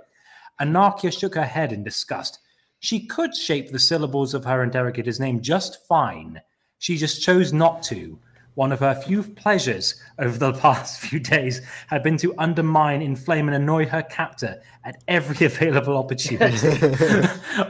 Anarchia 0.61 1.11
shook 1.11 1.35
her 1.35 1.45
head 1.45 1.73
in 1.73 1.83
disgust. 1.83 2.39
She 2.81 3.07
could 3.07 3.35
shape 3.35 3.71
the 3.71 3.79
syllables 3.79 4.35
of 4.35 4.45
her 4.45 4.63
interrogator's 4.63 5.19
name 5.19 5.41
just 5.41 5.87
fine. 5.87 6.41
She 6.79 6.97
just 6.97 7.23
chose 7.23 7.53
not 7.53 7.83
to. 7.85 8.19
One 8.59 8.73
of 8.73 8.81
her 8.81 8.93
few 8.97 9.23
pleasures 9.23 9.95
over 10.19 10.37
the 10.37 10.53
past 10.65 10.99
few 10.99 11.21
days 11.21 11.61
had 11.87 12.03
been 12.03 12.17
to 12.17 12.35
undermine, 12.39 13.03
inflame, 13.03 13.47
and 13.47 13.55
annoy 13.55 13.87
her 13.87 14.03
captor 14.03 14.61
at 14.85 15.01
every 15.07 15.47
available 15.53 15.97
opportunity. 15.97 16.67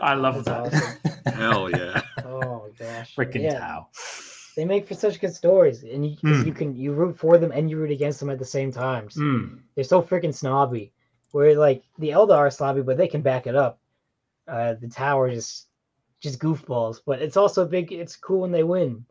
I 0.01 0.15
love 0.15 0.47
That's 0.47 0.71
that. 1.03 1.35
Hell 1.35 1.69
yeah. 1.69 2.01
oh 2.25 2.71
my 2.81 2.87
gosh 2.87 3.15
Freaking 3.15 3.43
yeah. 3.43 3.59
Tau. 3.59 3.89
they 4.57 4.65
make 4.65 4.89
for 4.89 4.95
such 4.95 5.21
good 5.21 5.35
stories 5.35 5.83
and 5.83 6.07
you, 6.07 6.17
'cause 6.17 6.43
Mm. 6.43 6.47
you 6.47 6.53
can 6.55 6.75
you 6.75 6.93
root 6.95 7.19
for 7.19 7.37
them 7.37 7.53
and 7.53 7.69
you 7.69 7.77
root 7.77 7.91
against 7.91 8.19
them 8.19 8.31
at 8.31 8.39
the 8.39 8.47
same 8.47 8.73
time 8.73 9.11
So 9.11 9.21
Mm. 9.21 9.59
they're 9.75 9.85
so 9.85 10.01
freaking 10.01 10.35
snobby 10.35 10.91
where 11.33 11.55
like 11.55 11.83
the 11.99 12.09
Eldar 12.09 12.39
are 12.39 12.51
snobby 12.51 12.81
but 12.81 12.97
they 12.97 13.09
can 13.09 13.21
back 13.21 13.47
it 13.47 13.55
up 13.55 13.79
uh 14.49 14.73
the 14.81 14.89
Tau 14.89 15.29
just 15.29 15.67
just 16.21 16.39
goofballs 16.41 17.03
but 17.05 17.21
it's 17.21 17.37
also 17.37 17.67
big 17.67 17.93
it's 17.93 18.17
cool 18.17 18.41
when 18.41 18.53
they 18.53 18.65
win 18.65 19.05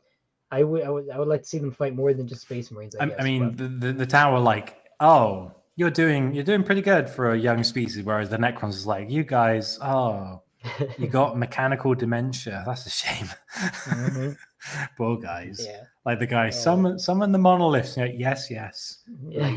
I 0.51 0.63
would 0.63 0.83
I 0.83 0.89
would 0.89 1.09
I 1.09 1.17
would 1.19 1.27
like 1.27 1.41
to 1.43 1.47
see 1.47 1.57
them 1.59 1.71
fight 1.71 1.93
more 1.95 2.13
than 2.13 2.27
just 2.27 2.41
space 2.43 2.71
marines 2.71 2.95
I, 2.95 3.03
I, 3.03 3.07
guess, 3.07 3.15
I 3.19 3.23
mean, 3.23 3.49
but- 3.49 3.57
the, 3.57 3.67
the, 3.87 3.93
the 3.93 4.05
Tau, 4.05 4.39
like, 4.39 4.77
oh, 4.99 5.51
you're 5.75 5.91
doing 5.91 6.33
you're 6.33 6.43
doing 6.43 6.63
pretty 6.63 6.81
good 6.81 7.09
for 7.09 7.31
a 7.33 7.37
young 7.37 7.63
species, 7.63 8.03
whereas 8.03 8.29
the 8.29 8.37
Necrons 8.37 8.69
is 8.75 8.87
like, 8.87 9.09
you 9.11 9.23
guys, 9.23 9.77
oh, 9.81 10.41
you 10.97 11.07
got 11.07 11.37
mechanical 11.37 11.93
dementia. 11.95 12.63
That's 12.65 12.85
a 12.85 12.89
shame. 12.89 13.27
Mhm. 13.55 14.37
Poor 14.97 15.17
guys. 15.17 15.61
yeah 15.65 15.83
Like 16.05 16.19
the 16.19 16.25
guy, 16.27 16.47
Oh. 16.47 16.51
summon 16.51 16.97
summon 16.99 17.31
the 17.31 17.37
monoliths. 17.37 17.95
Yeah, 17.95 18.05
yes, 18.05 18.49
yes. 18.49 19.03
yeah 19.29 19.55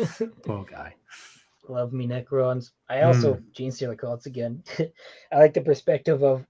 Poor 0.44 0.64
guy. 0.64 0.94
love 1.68 1.92
me 1.92 2.06
necrons 2.06 2.70
i 2.88 3.02
also 3.02 3.34
Hmm. 3.34 3.42
gene 3.52 3.72
stealer 3.72 3.96
cults 3.96 4.26
again 4.26 4.62
i 5.32 5.36
like 5.36 5.52
the 5.52 5.60
perspective 5.60 6.22
of 6.22 6.46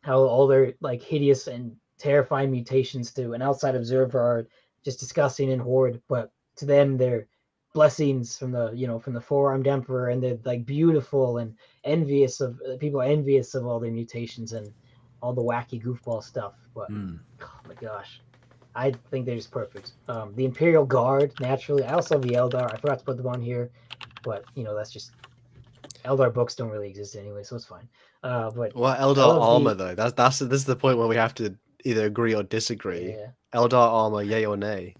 how 0.00 0.18
all 0.20 0.46
their 0.46 0.72
like 0.80 1.02
hideous 1.02 1.48
and 1.48 1.76
terrifying 2.02 2.50
mutations 2.50 3.12
to 3.14 3.32
an 3.32 3.42
outside 3.42 3.74
observer 3.76 4.20
are 4.20 4.46
just 4.84 4.98
disgusting 5.00 5.52
and 5.52 5.62
horrid, 5.62 6.02
but 6.08 6.32
to 6.56 6.64
them 6.66 6.96
they're 6.98 7.26
blessings 7.74 8.36
from 8.36 8.50
the 8.52 8.70
you 8.74 8.86
know 8.86 8.98
from 8.98 9.14
the 9.14 9.20
four-armed 9.20 9.66
emperor 9.66 10.10
and 10.10 10.22
they're 10.22 10.38
like 10.44 10.66
beautiful 10.66 11.38
and 11.38 11.54
envious 11.84 12.40
of 12.42 12.60
uh, 12.68 12.76
people 12.76 13.00
are 13.00 13.04
envious 13.18 13.54
of 13.54 13.66
all 13.66 13.80
the 13.80 13.90
mutations 13.90 14.52
and 14.52 14.66
all 15.22 15.32
the 15.32 15.40
wacky 15.50 15.78
goofball 15.82 16.22
stuff 16.22 16.52
but 16.74 16.88
Hmm. 16.88 17.14
oh 17.40 17.60
my 17.66 17.74
gosh 17.88 18.20
i 18.74 18.92
think 19.10 19.24
they're 19.24 19.36
just 19.42 19.50
perfect 19.50 19.92
um 20.08 20.34
the 20.36 20.44
imperial 20.44 20.84
guard 20.84 21.32
naturally 21.40 21.82
i 21.84 21.92
also 21.94 22.16
have 22.16 22.22
the 22.28 22.34
eldar 22.42 22.66
i 22.74 22.76
forgot 22.76 22.98
to 22.98 23.04
put 23.06 23.16
them 23.16 23.26
on 23.34 23.40
here 23.40 23.70
but 24.22 24.44
you 24.54 24.64
know 24.64 24.74
that's 24.76 24.90
just 24.90 25.12
eldar 26.04 26.30
books 26.38 26.54
don't 26.54 26.68
really 26.68 26.90
exist 26.90 27.16
anyway 27.16 27.42
so 27.42 27.56
it's 27.56 27.64
fine 27.64 27.88
uh 28.22 28.50
but 28.50 28.68
Well, 28.76 28.94
Eldar 29.06 29.14
the- 29.32 29.40
armor 29.40 29.72
though. 29.74 29.94
That's 29.94 30.12
that's 30.12 30.40
this 30.40 30.60
is 30.60 30.66
the 30.66 30.76
point 30.76 30.98
where 30.98 31.08
we 31.08 31.16
have 31.16 31.34
to 31.36 31.56
either 31.84 32.06
agree 32.06 32.34
or 32.34 32.42
disagree. 32.42 33.10
yeah 33.18 33.26
Eldar 33.54 33.74
armor, 34.02 34.22
yay 34.22 34.46
or 34.46 34.56
nay? 34.56 34.94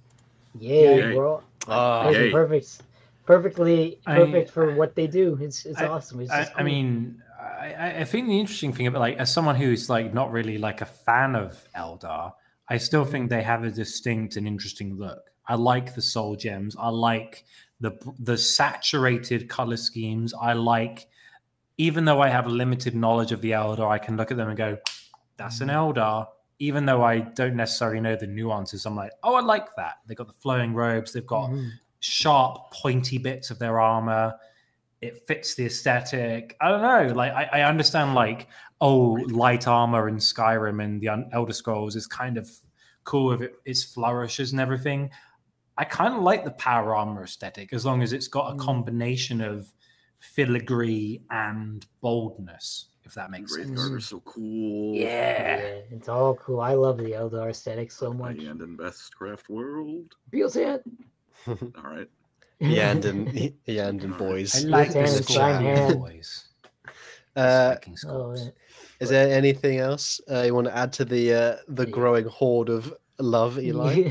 yeah 0.59 0.95
Yay. 0.95 1.17
we're 1.17 1.27
all 1.27 1.43
Ah, 1.69 2.05
Those 2.05 2.17
are 2.17 2.25
Yay. 2.27 2.31
perfect 2.33 2.83
perfectly 3.25 3.99
I- 4.07 4.17
perfect 4.17 4.51
for 4.51 4.75
what 4.75 4.95
they 4.95 5.07
do 5.07 5.39
it's 5.41 5.65
it's 5.65 5.81
I- 5.81 5.87
awesome 5.87 6.21
it's 6.21 6.31
I, 6.31 6.41
just 6.43 6.53
I 6.57 6.63
mean, 6.63 7.23
I, 7.41 7.73
I- 7.73 7.95
I 8.01 8.05
think 8.05 8.27
the 8.29 8.39
interesting 8.39 8.73
thing 8.73 8.87
about 8.89 9.01
like 9.01 9.17
as 9.19 9.33
someone 9.33 9.55
who's 9.57 9.89
like 9.89 10.13
not 10.13 10.33
really 10.33 10.59
like 10.59 10.81
a 10.81 10.87
fan 10.87 11.35
of 11.37 11.65
Eldar, 11.77 12.33
I 12.69 12.77
still 12.79 13.05
think 13.05 13.31
they 13.31 13.43
have 13.43 13.65
a 13.65 13.71
distinct 13.71 14.37
and 14.37 14.47
interesting 14.47 14.97
look. 14.99 15.23
I 15.47 15.55
like 15.57 15.95
the 15.95 16.03
soul 16.03 16.37
gems. 16.37 16.77
I 16.79 16.89
like 16.89 17.45
the 17.81 17.93
the 18.19 18.37
saturated 18.39 19.49
color 19.49 19.77
schemes. 19.77 20.33
I 20.41 20.53
like, 20.53 21.09
even 21.79 22.05
though 22.05 22.21
I 22.21 22.29
have 22.29 22.47
limited 22.47 22.95
knowledge 22.95 23.33
of 23.33 23.41
the 23.41 23.51
Eldar, 23.53 23.89
I 23.91 23.99
can 23.99 24.17
look 24.17 24.31
at 24.31 24.37
them 24.37 24.49
and 24.49 24.57
go, 24.57 24.79
"That's 25.37 25.61
an 25.61 25.69
Eldar." 25.69 26.29
Even 26.59 26.87
though 26.87 27.03
I 27.03 27.21
don't 27.21 27.57
necessarily 27.57 28.01
know 28.01 28.15
the 28.17 28.27
nuances, 28.27 28.87
I'm 28.87 28.95
like, 28.97 29.13
"Oh, 29.23 29.35
I 29.35 29.41
like 29.41 29.75
that." 29.77 29.95
They've 30.07 30.17
got 30.17 30.29
the 30.29 30.33
flowing 30.33 30.75
robes. 30.75 31.13
They've 31.13 31.27
got 31.27 31.51
Mhm. 31.51 31.71
sharp, 32.01 32.71
pointy 32.73 33.19
bits 33.19 33.51
of 33.51 33.59
their 33.59 33.81
armor. 33.81 34.35
It 35.01 35.27
fits 35.27 35.55
the 35.57 35.67
aesthetic. 35.67 36.57
I 36.61 36.69
don't 36.69 36.83
know. 36.83 37.15
Like 37.15 37.33
I, 37.33 37.61
I 37.61 37.63
understand, 37.63 38.15
like 38.15 38.49
oh, 38.81 39.13
light 39.31 39.69
armor 39.69 40.09
in 40.09 40.17
Skyrim 40.17 40.83
and 40.83 41.01
the 41.01 41.27
Elder 41.33 41.53
Scrolls 41.53 41.95
is 41.97 42.07
kind 42.09 42.37
of 42.37 42.51
cool 43.05 43.33
if 43.33 43.41
it, 43.41 43.55
its 43.65 43.85
flourishes 43.85 44.51
and 44.53 44.61
everything. 44.61 45.11
I 45.79 45.85
kind 45.85 46.13
of 46.15 46.21
like 46.23 46.45
the 46.45 46.51
power 46.53 46.95
armor 46.95 47.23
aesthetic 47.25 47.73
as 47.73 47.87
long 47.87 48.03
as 48.03 48.13
it's 48.13 48.27
got 48.29 48.53
a 48.53 48.55
Mm. 48.57 48.61
combination 48.61 49.41
of 49.41 49.73
filigree 50.19 51.23
and 51.31 51.87
boldness. 52.01 52.89
If 53.05 53.15
that 53.15 53.31
makes 53.31 53.57
Wraith 53.57 53.67
sense. 53.67 53.81
Guard 53.81 53.93
are 53.95 54.01
so 54.01 54.21
cool. 54.21 54.95
Yeah. 54.95 55.59
Yeah, 55.59 55.81
it's 55.91 56.09
all 56.09 56.35
cool. 56.37 56.61
I 56.61 56.75
love 56.75 56.99
the 56.99 57.11
Eldar 57.13 57.51
aesthetic 57.51 57.91
so 57.91 58.13
much. 58.13 58.39
And 58.39 58.61
in 58.61 58.77
Bestcraft 58.77 59.49
World. 59.49 60.15
Feels 60.31 60.57
it. 60.69 60.83
All 61.49 61.57
right. 61.83 62.09
Iyanden, 62.61 63.55
Iyanden 63.69 64.15
I 64.15 64.19
boys. 64.19 64.65
like 64.65 64.93
hand 64.93 65.09
the 65.09 65.17
and 65.17 65.25
slime 65.27 65.55
Scorpion 65.65 65.77
hand. 65.77 65.99
boys. 66.01 66.45
Uh, 67.35 67.77
Oh, 68.07 68.35
yeah. 68.37 68.51
is 69.01 69.09
there 69.09 69.35
anything 69.35 69.79
else 69.79 70.21
uh, 70.31 70.43
you 70.43 70.55
want 70.55 70.67
to 70.67 70.77
add 70.77 70.93
to 70.95 71.05
the 71.05 71.33
uh, 71.35 71.57
the 71.69 71.85
Yeah. 71.87 71.91
growing 71.91 72.27
horde 72.27 72.69
of 72.69 72.95
love, 73.19 73.59
Eli? 73.59 74.11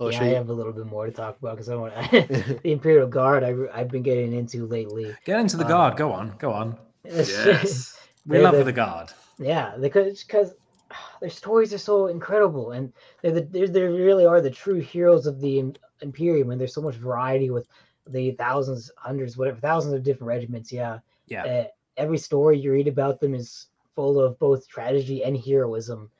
Or 0.00 0.10
yeah, 0.10 0.20
I 0.22 0.24
we- 0.28 0.34
have 0.34 0.48
a 0.48 0.52
little 0.52 0.72
bit 0.72 0.86
more 0.86 1.06
to 1.06 1.12
talk 1.12 1.38
about 1.38 1.52
because 1.56 1.68
I 1.68 1.76
want 1.76 1.94
the 2.10 2.58
Imperial 2.64 3.06
Guard. 3.06 3.44
I, 3.44 3.54
I've 3.72 3.88
been 3.90 4.02
getting 4.02 4.32
into 4.32 4.66
lately. 4.66 5.14
Get 5.24 5.38
into 5.38 5.56
the 5.56 5.64
Uh, 5.66 5.68
guard. 5.68 5.96
Go 5.96 6.10
on. 6.10 6.34
Go 6.38 6.52
on. 6.52 6.76
Yes. 7.04 7.96
We 8.26 8.34
They're 8.36 8.42
love 8.42 8.56
the- 8.56 8.64
the 8.64 8.72
guard. 8.72 9.12
Yeah, 9.38 9.76
because 9.80 10.22
because 10.24 10.54
their 11.20 11.30
stories 11.30 11.72
are 11.74 11.78
so 11.78 12.06
incredible, 12.06 12.72
and 12.72 12.92
they're 13.22 13.32
the 13.32 13.42
they're, 13.42 13.68
they 13.68 13.82
really 13.82 14.24
are 14.26 14.40
the 14.40 14.50
true 14.50 14.80
heroes 14.80 15.26
of 15.26 15.40
the 15.40 15.58
Im- 15.58 15.74
Imperium. 16.00 16.50
And 16.50 16.60
there's 16.60 16.74
so 16.74 16.82
much 16.82 16.94
variety 16.96 17.50
with 17.50 17.66
the 18.06 18.32
thousands, 18.32 18.90
hundreds, 18.96 19.36
whatever, 19.36 19.58
thousands 19.60 19.94
of 19.94 20.02
different 20.02 20.28
regiments. 20.28 20.70
Yeah, 20.72 20.98
Yeah. 21.26 21.44
uh, 21.44 21.64
every 21.96 22.18
story 22.18 22.58
you 22.58 22.72
read 22.72 22.88
about 22.88 23.18
them 23.20 23.34
is 23.34 23.66
full 23.94 24.20
of 24.20 24.38
both 24.38 24.68
tragedy 24.68 25.24
and 25.24 25.36
heroism. 25.38 26.10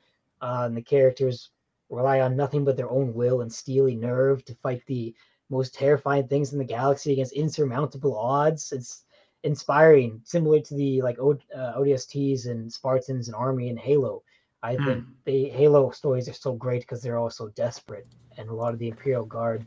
Uh, 0.41 0.63
and 0.65 0.75
the 0.77 0.81
characters 0.81 1.49
rely 1.89 2.19
on 2.21 2.35
nothing 2.35 2.65
but 2.65 2.75
their 2.75 2.89
own 2.89 3.13
will 3.13 3.41
and 3.41 3.51
steely 3.53 3.95
nerve 3.95 4.43
to 4.45 4.55
fight 4.55 4.81
the 4.87 5.13
most 5.49 5.73
terrifying 5.75 6.27
things 6.27 6.51
in 6.51 6.57
the 6.59 6.65
galaxy 6.65 7.13
against 7.13 7.33
insurmountable 7.33 8.17
odds. 8.17 8.71
It's 8.71 9.03
inspiring, 9.45 10.21
similar 10.25 10.59
to 10.61 10.75
the 10.75 11.01
like 11.03 11.19
o- 11.19 11.39
uh, 11.55 11.73
ODSTs 11.77 12.47
and 12.47 12.71
Spartans 12.73 13.29
and 13.29 13.35
Army 13.35 13.69
and 13.69 13.79
Halo. 13.79 14.23
I 14.63 14.77
think 14.77 15.05
the 15.25 15.49
Halo 15.49 15.91
stories 15.91 16.27
are 16.27 16.33
so 16.33 16.53
great 16.53 16.81
because 16.81 17.01
they're 17.01 17.19
all 17.19 17.29
so 17.29 17.49
desperate, 17.49 18.07
and 18.37 18.49
a 18.49 18.55
lot 18.55 18.73
of 18.73 18.79
the 18.79 18.89
Imperial 18.89 19.25
Guard 19.25 19.65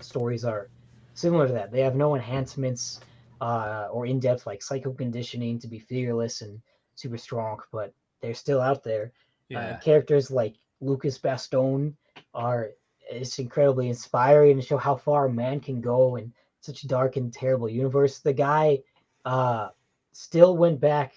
stories 0.00 0.44
are 0.44 0.70
similar 1.14 1.48
to 1.48 1.52
that. 1.54 1.72
They 1.72 1.80
have 1.80 1.96
no 1.96 2.14
enhancements 2.14 3.00
uh, 3.40 3.88
or 3.92 4.06
in 4.06 4.20
depth 4.20 4.46
like 4.46 4.62
psycho 4.62 4.92
conditioning 4.92 5.58
to 5.60 5.68
be 5.68 5.80
fearless 5.80 6.42
and 6.42 6.60
super 6.94 7.18
strong, 7.18 7.58
but 7.72 7.92
they're 8.22 8.34
still 8.34 8.60
out 8.60 8.84
there. 8.84 9.12
Uh, 9.54 9.74
characters 9.80 10.30
like 10.30 10.54
Lucas 10.80 11.18
Bastone 11.18 11.94
are 12.34 12.70
it's 13.10 13.40
incredibly 13.40 13.88
inspiring 13.88 14.56
to 14.56 14.62
show 14.62 14.76
how 14.76 14.94
far 14.94 15.26
a 15.26 15.32
man 15.32 15.60
can 15.60 15.80
go 15.80 16.16
in 16.16 16.32
such 16.60 16.84
a 16.84 16.88
dark 16.88 17.16
and 17.16 17.32
terrible 17.32 17.68
universe. 17.68 18.20
The 18.20 18.32
guy 18.32 18.78
uh, 19.24 19.68
still 20.12 20.56
went 20.56 20.80
back 20.80 21.12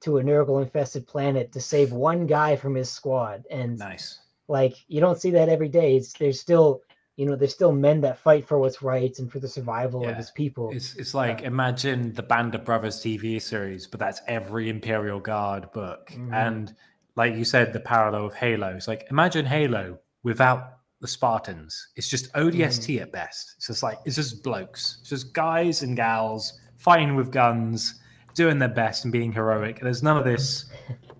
to 0.00 0.18
a 0.18 0.22
Nurgle 0.22 0.62
infested 0.62 1.06
planet 1.06 1.52
to 1.52 1.60
save 1.60 1.92
one 1.92 2.26
guy 2.26 2.56
from 2.56 2.74
his 2.74 2.90
squad, 2.90 3.44
and 3.50 3.78
Nice. 3.78 4.20
like 4.46 4.74
you 4.88 5.00
don't 5.00 5.20
see 5.20 5.30
that 5.30 5.48
every 5.48 5.68
day. 5.68 5.96
It's 5.96 6.12
there's 6.12 6.40
still 6.40 6.82
you 7.16 7.26
know 7.26 7.34
there's 7.34 7.52
still 7.52 7.72
men 7.72 8.00
that 8.02 8.18
fight 8.18 8.46
for 8.46 8.58
what's 8.60 8.80
right 8.80 9.18
and 9.18 9.30
for 9.30 9.40
the 9.40 9.48
survival 9.48 10.02
Yeah. 10.02 10.10
of 10.10 10.16
his 10.16 10.30
people. 10.30 10.70
It's 10.72 10.94
it's 10.94 11.14
like 11.14 11.42
imagine 11.42 12.12
the 12.12 12.22
Band 12.22 12.54
of 12.54 12.64
Brothers 12.64 13.00
TV 13.02 13.40
series, 13.42 13.86
but 13.88 13.98
that's 13.98 14.20
every 14.28 14.68
Imperial 14.70 15.18
Guard 15.18 15.72
book. 15.72 16.10
Mhm. 16.12 16.32
And 16.32 16.76
like 17.16 17.34
you 17.34 17.44
said, 17.44 17.72
the 17.72 17.80
parallel 17.80 18.26
of 18.26 18.34
Halo. 18.34 18.68
It's 18.76 18.86
like 18.86 19.04
imagine 19.10 19.46
Halo 19.46 19.98
without 20.22 20.74
the 21.00 21.08
Spartans. 21.08 21.88
It's 21.96 22.08
just 22.08 22.32
ODST 22.36 23.00
at 23.00 23.10
best. 23.10 23.54
It's 23.56 23.66
just 23.66 23.82
like 23.82 23.98
it's 24.04 24.14
just 24.14 24.44
blokes. 24.44 24.98
It's 25.00 25.10
just 25.10 25.32
guys 25.32 25.82
and 25.82 25.96
gals 25.96 26.60
fighting 26.78 27.14
with 27.14 27.30
guns, 27.30 28.00
doing 28.34 28.58
their 28.58 28.68
best 28.68 29.04
and 29.04 29.12
being 29.12 29.32
heroic. 29.32 29.80
There's 29.80 30.02
none 30.02 30.16
of 30.16 30.24
this 30.24 30.66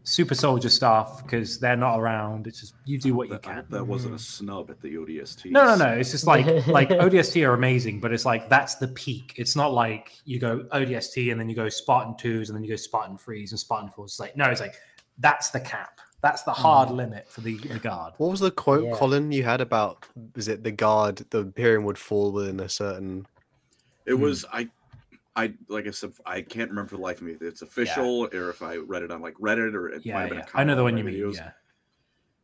super 0.05 0.35
soldier 0.35 0.70
stuff 0.70 1.22
because 1.22 1.59
they're 1.59 1.76
not 1.76 1.98
around. 1.98 2.47
It's 2.47 2.60
just 2.60 2.74
you 2.86 2.98
do 2.98 3.14
what 3.14 3.28
you 3.28 3.35
That, 3.35 3.43
can. 3.43 3.55
hope 3.56 3.68
that 3.68 3.85
wasn't 3.85 4.14
a 4.14 4.18
snub 4.18 4.70
at 4.70 4.80
the 4.80 4.94
ODST. 4.94 5.51
No, 5.51 5.66
no, 5.66 5.76
no. 5.76 5.93
It's 5.93 6.10
just 6.10 6.26
like 6.26 6.47
like 6.66 6.89
ODST 6.89 7.47
are 7.47 7.52
amazing, 7.52 8.01
but 8.01 8.12
it's 8.12 8.24
like 8.24 8.48
that's 8.48 8.76
the 8.76 8.89
peak. 8.89 9.35
It's 9.36 9.55
not 9.55 9.74
like 9.74 10.12
you 10.24 10.39
go 10.39 10.60
ODST 10.72 11.30
and 11.30 11.39
then 11.39 11.48
you 11.48 11.55
go 11.55 11.68
Spartan 11.68 12.16
twos 12.16 12.48
and 12.48 12.56
then 12.56 12.64
you 12.64 12.70
go 12.70 12.76
Spartan 12.76 13.18
threes 13.18 13.52
and 13.52 13.60
Spartan 13.60 13.90
fours. 13.90 14.12
It's 14.12 14.20
like 14.20 14.36
no, 14.36 14.47
it's 14.47 14.60
like 14.60 14.76
that's 15.18 15.51
the 15.51 15.60
cap. 15.60 16.01
That's 16.20 16.43
the 16.43 16.52
hard 16.52 16.89
mm. 16.89 16.97
limit 16.97 17.30
for 17.30 17.43
the, 17.43 17.59
the 17.59 17.78
guard. 17.78 18.14
What 18.16 18.30
was 18.30 18.40
the 18.40 18.51
quote, 18.51 18.85
Yeah. 18.85 18.94
Colin, 18.94 19.30
you 19.30 19.44
had 19.44 19.60
about? 19.60 20.05
Is 20.35 20.48
it 20.48 20.64
the 20.64 20.72
guard? 20.72 21.24
The 21.30 21.39
Imperium 21.39 21.85
would 21.85 21.98
fall 21.98 22.32
within 22.32 22.59
a 22.60 22.68
certain. 22.68 23.26
It 24.06 24.14
was 24.14 24.44
mm. 24.44 24.48
I 24.52 24.68
I 25.39 25.55
like 25.69 25.86
I 25.86 25.90
said 25.90 26.12
I 26.27 26.43
can't 26.43 26.69
remember 26.69 26.89
for 26.90 26.97
the 26.97 27.02
life 27.02 27.19
of 27.19 27.23
me 27.23 27.32
if 27.32 27.43
it's 27.43 27.62
official 27.62 28.28
or 28.32 28.51
if 28.51 28.60
I 28.60 28.77
read 28.77 29.02
it 29.02 29.12
on 29.12 29.23
like 29.23 29.35
Reddit 29.35 29.73
or 29.74 29.89
it 29.89 29.94
might 29.98 30.05
Yeah, 30.05 30.19
have 30.20 30.28
been 30.31 30.39
yeah. 30.39 30.44
a 30.52 30.59
I 30.59 30.65
know 30.65 30.74
the 30.74 30.82
one 30.82 30.94
my 30.94 30.98
you 30.98 31.05
mean. 31.05 31.32
Yeah, 31.32 31.52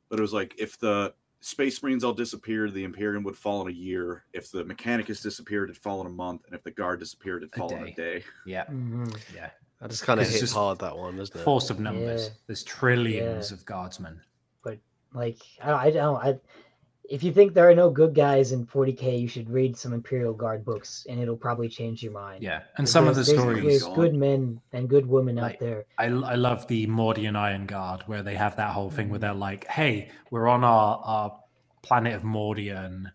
But 0.09 0.21
it 0.21 0.23
was 0.23 0.33
like 0.33 0.55
if 0.59 0.79
the 0.79 1.13
Space 1.41 1.83
Marines 1.83 2.05
all 2.05 2.15
disappeared, 2.15 2.73
the 2.73 2.85
Imperium 2.85 3.23
would 3.25 3.37
fall 3.37 3.63
in 3.63 3.69
a 3.69 3.77
year. 3.77 4.25
If 4.33 4.51
the 4.51 4.65
Mechanicus 4.65 5.21
disappeared, 5.23 5.69
it'd 5.71 5.83
fall 5.83 6.01
in 6.01 6.07
a 6.07 6.11
month, 6.11 6.43
and 6.47 6.55
if 6.55 6.63
the 6.63 6.71
Guard 6.71 7.01
disappeared, 7.01 7.43
it'd 7.43 7.53
A 7.55 7.59
fall 7.59 7.75
in 7.75 7.83
a 7.83 7.87
day. 7.87 7.93
day. 8.21 8.25
yeah, 8.47 8.65
Mhm. 8.67 9.35
yeah. 9.35 9.51
That 9.81 9.91
just 9.91 10.05
kind 10.05 10.21
of 10.21 10.25
It's 10.25 10.31
hits 10.35 10.41
just 10.43 10.55
hard. 10.55 10.79
That 10.79 10.97
one, 10.97 11.17
doesn't 11.17 11.37
it? 11.39 11.45
Force 11.45 11.69
of 11.69 11.81
numbers. 11.81 12.29
Yeah. 12.29 12.35
There's 12.47 12.63
trillions 12.63 13.51
Yeah. 13.51 13.57
of 13.57 13.67
guardsmen. 13.67 14.21
But 14.63 14.79
like 15.13 15.43
I 15.61 15.67
don't, 15.71 15.81
I 15.81 15.91
don't 15.91 16.17
I, 16.25 16.41
if 17.09 17.23
you 17.23 17.33
think 17.33 17.53
there 17.53 17.69
are 17.69 17.75
no 17.75 17.91
good 17.91 18.15
guys 18.15 18.53
in 18.53 18.67
40k, 18.67 19.21
you 19.21 19.29
should 19.29 19.51
read 19.51 19.77
some 19.77 19.93
Imperial 19.93 20.33
Guard 20.33 20.65
books, 20.65 21.07
and 21.09 21.21
it'll 21.21 21.37
probably 21.37 21.69
change 21.69 22.03
your 22.03 22.13
mind. 22.13 22.43
Yeah, 22.43 22.63
and 22.79 22.89
some 22.89 23.07
of 23.07 23.15
the 23.15 23.23
There's- 23.23 23.43
there's- 23.43 23.83
stories. 23.83 23.97
Good 23.97 24.15
men 24.15 24.61
and 24.73 24.89
good 24.89 25.07
women 25.07 25.37
Like, 25.37 25.55
out 25.55 25.61
there. 25.61 25.85
I, 25.99 26.07
I 26.07 26.35
love 26.35 26.67
the 26.67 26.87
Mordian 26.87 27.37
Iron 27.37 27.67
Guard 27.67 28.03
where 28.07 28.23
they 28.23 28.35
have 28.37 28.57
that 28.57 28.71
whole 28.71 28.91
thing 28.91 29.11
where 29.11 29.19
mm-hmm. 29.19 29.27
they're 29.27 29.35
like, 29.35 29.67
hey, 29.67 30.11
we're 30.31 30.49
on 30.49 30.65
our, 30.65 31.01
our 31.05 31.39
planet 31.83 32.15
of 32.15 32.23
Mordian 32.23 33.13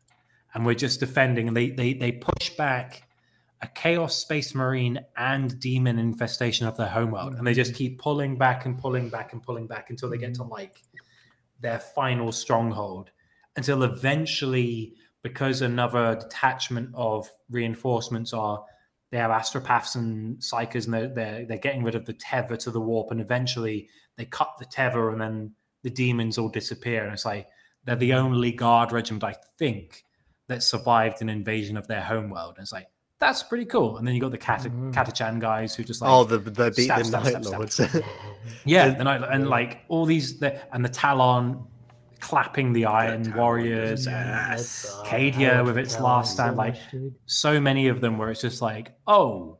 and 0.54 0.66
we're 0.66 0.76
just 0.76 1.00
defending. 1.00 1.48
And 1.48 1.58
they, 1.58 1.70
they, 1.72 1.94
they 1.94 2.12
push 2.12 2.52
back 2.52 3.04
a 3.62 3.68
Chaos 3.68 4.16
Space 4.16 4.56
Marine 4.56 5.00
and 5.18 5.60
Demon 5.60 6.00
infestation 6.00 6.68
of 6.68 6.78
their 6.78 6.88
homeworld. 6.88 7.36
And 7.36 7.46
they 7.46 7.54
just 7.54 7.72
mm-hmm. 7.72 7.78
keep 7.78 8.00
pulling 8.00 8.38
back 8.38 8.66
and 8.66 8.78
pulling 8.78 9.10
back 9.10 9.34
and 9.34 9.42
pulling 9.42 9.68
back 9.68 9.90
until 9.90 10.10
they 10.10 10.18
get 10.18 10.36
to 10.36 10.42
mm-hmm. 10.42 10.52
like 10.52 10.82
their 11.60 11.80
final 11.80 12.32
stronghold. 12.32 13.12
Until 13.60 13.84
eventually, 13.84 14.94
because 15.22 15.62
another 15.62 16.16
detachment 16.16 16.90
of 16.94 17.30
reinforcements 17.50 18.34
are 18.34 18.64
they 19.12 19.18
have 19.18 19.32
astropaths 19.32 19.96
and 19.96 20.38
psykers 20.40 20.86
and 20.86 20.94
they're, 20.94 21.08
they're, 21.14 21.46
they're 21.46 21.58
getting 21.58 21.84
rid 21.84 21.96
of 21.96 22.06
the 22.06 22.14
tether 22.14 22.56
to 22.56 22.72
the 22.72 22.80
warp 22.80 23.12
and 23.12 23.20
eventually 23.20 23.90
they 24.18 24.24
cut 24.26 24.52
the 24.60 24.66
tether 24.66 25.10
and 25.10 25.20
then 25.20 25.52
the 25.84 25.90
demons 25.90 26.38
all 26.38 26.50
disappear, 26.50 27.04
and 27.06 27.14
it's 27.14 27.26
like 27.26 27.48
they're 27.86 27.96
the 27.96 28.14
only 28.14 28.52
guard 28.52 28.92
regiment 28.92 29.24
I 29.24 29.36
think 29.58 30.04
that 30.48 30.62
survived 30.64 31.22
an 31.22 31.30
invasion 31.30 31.76
of 31.78 31.88
their 31.88 32.02
homeworld. 32.02 32.56
And 32.58 32.64
it's 32.64 32.72
like 32.74 32.88
that's 33.20 33.44
pretty 33.44 33.66
cool. 33.66 33.98
And 33.98 34.06
then 34.08 34.14
you 34.16 34.22
got 34.22 34.32
the 34.32 34.38
Kata, 34.38 34.70
Mhm. 34.70 34.94
Katachan 34.94 35.40
guys 35.40 35.76
who 35.76 35.84
just 35.84 36.02
like 36.02 36.10
oh, 36.12 36.24
the 36.24 36.38
the 36.38 36.72
beat 36.72 36.84
stab, 36.86 37.00
the 37.00 37.06
stab, 37.06 37.24
Night 37.24 37.30
stab, 37.30 37.46
stab. 37.46 37.60
Lords. 37.60 37.80
yeah, 38.66 38.86
and- 38.88 39.00
the 39.00 39.04
night 39.06 39.22
and 39.32 39.48
like 39.50 39.80
all 39.90 40.06
these 40.06 40.40
the, 40.40 40.52
and 40.74 40.84
the 40.84 40.90
Talon 40.90 41.66
clapping 42.20 42.74
the 42.74 42.86
Iron 42.86 43.24
Talon 43.24 43.38
Warriors 43.38 44.08
and 44.08 44.28
Yes. 44.28 44.86
Cadia 45.06 45.64
with 45.66 45.78
its 45.78 46.00
last 46.00 46.34
stand, 46.34 46.58
like, 46.58 46.76
so 47.26 47.60
many 47.60 47.88
of 47.88 48.02
them 48.02 48.18
where 48.18 48.30
it's 48.32 48.42
just 48.42 48.62
like, 48.62 48.94
oh, 49.08 49.58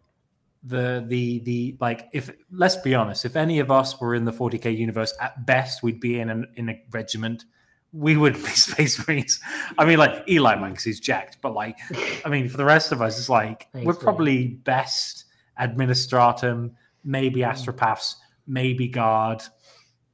the 0.64 1.06
the 1.08 1.40
the 1.40 1.78
like 1.80 2.10
if 2.12 2.30
let's 2.52 2.76
be 2.76 2.94
honest, 2.94 3.24
if 3.24 3.36
any 3.38 3.60
of 3.60 3.72
us 3.72 4.00
were 4.02 4.14
in 4.14 4.26
the 4.26 4.34
40k 4.34 4.78
universe, 4.78 5.14
at 5.22 5.46
best 5.46 5.82
we'd 5.84 6.02
be 6.02 6.20
in 6.20 6.30
an 6.30 6.48
in 6.56 6.70
a 6.70 6.82
regiment. 6.92 7.46
We 7.92 8.18
would 8.18 8.34
be 8.34 8.40
space 8.50 9.08
marines. 9.08 9.40
I 9.78 9.86
mean, 9.86 9.98
like 9.98 10.28
Eli 10.30 10.56
man, 10.56 10.72
because 10.72 10.84
he's 10.84 11.00
jacked, 11.00 11.38
but 11.42 11.54
like, 11.54 11.80
I 12.26 12.30
mean, 12.30 12.48
for 12.50 12.58
the 12.58 12.66
rest 12.66 12.92
of 12.92 13.02
us, 13.02 13.18
it's 13.18 13.30
like 13.30 13.68
Thanks, 13.72 13.86
we're 13.88 13.94
man. 13.94 14.02
probably 14.02 14.48
best 14.48 15.26
administratum, 15.60 16.72
maybe 17.04 17.40
astropaths, 17.40 18.16
maybe 18.48 18.88
guard. 18.88 19.42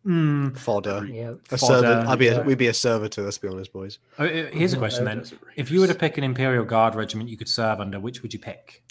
Mm. 0.05 0.57
Fodder. 0.57 1.05
Yeah. 1.11 1.33
A 1.51 1.57
Fodder, 1.57 1.81
servant. 1.81 2.07
I'd 2.07 2.19
be 2.19 2.27
a, 2.27 2.41
we'd 2.43 2.57
be 2.57 2.67
a 2.67 2.73
servitor. 2.73 3.23
Let's 3.23 3.37
be 3.37 3.47
honest, 3.47 3.73
boys. 3.73 3.99
Oh, 4.19 4.25
uh, 4.25 4.47
Here's 4.51 4.73
a 4.73 4.77
question 4.77 5.07
Uh, 5.07 5.15
then: 5.15 5.25
If 5.55 5.71
you 5.71 5.79
were 5.81 5.87
to 5.87 5.95
pick 5.95 6.17
an 6.17 6.23
Imperial 6.23 6.63
Guard 6.65 6.95
regiment 6.95 7.29
you 7.29 7.37
could 7.37 7.49
serve 7.49 7.79
under, 7.79 7.99
which 7.99 8.21
would 8.21 8.33
you 8.33 8.39
pick? 8.39 8.83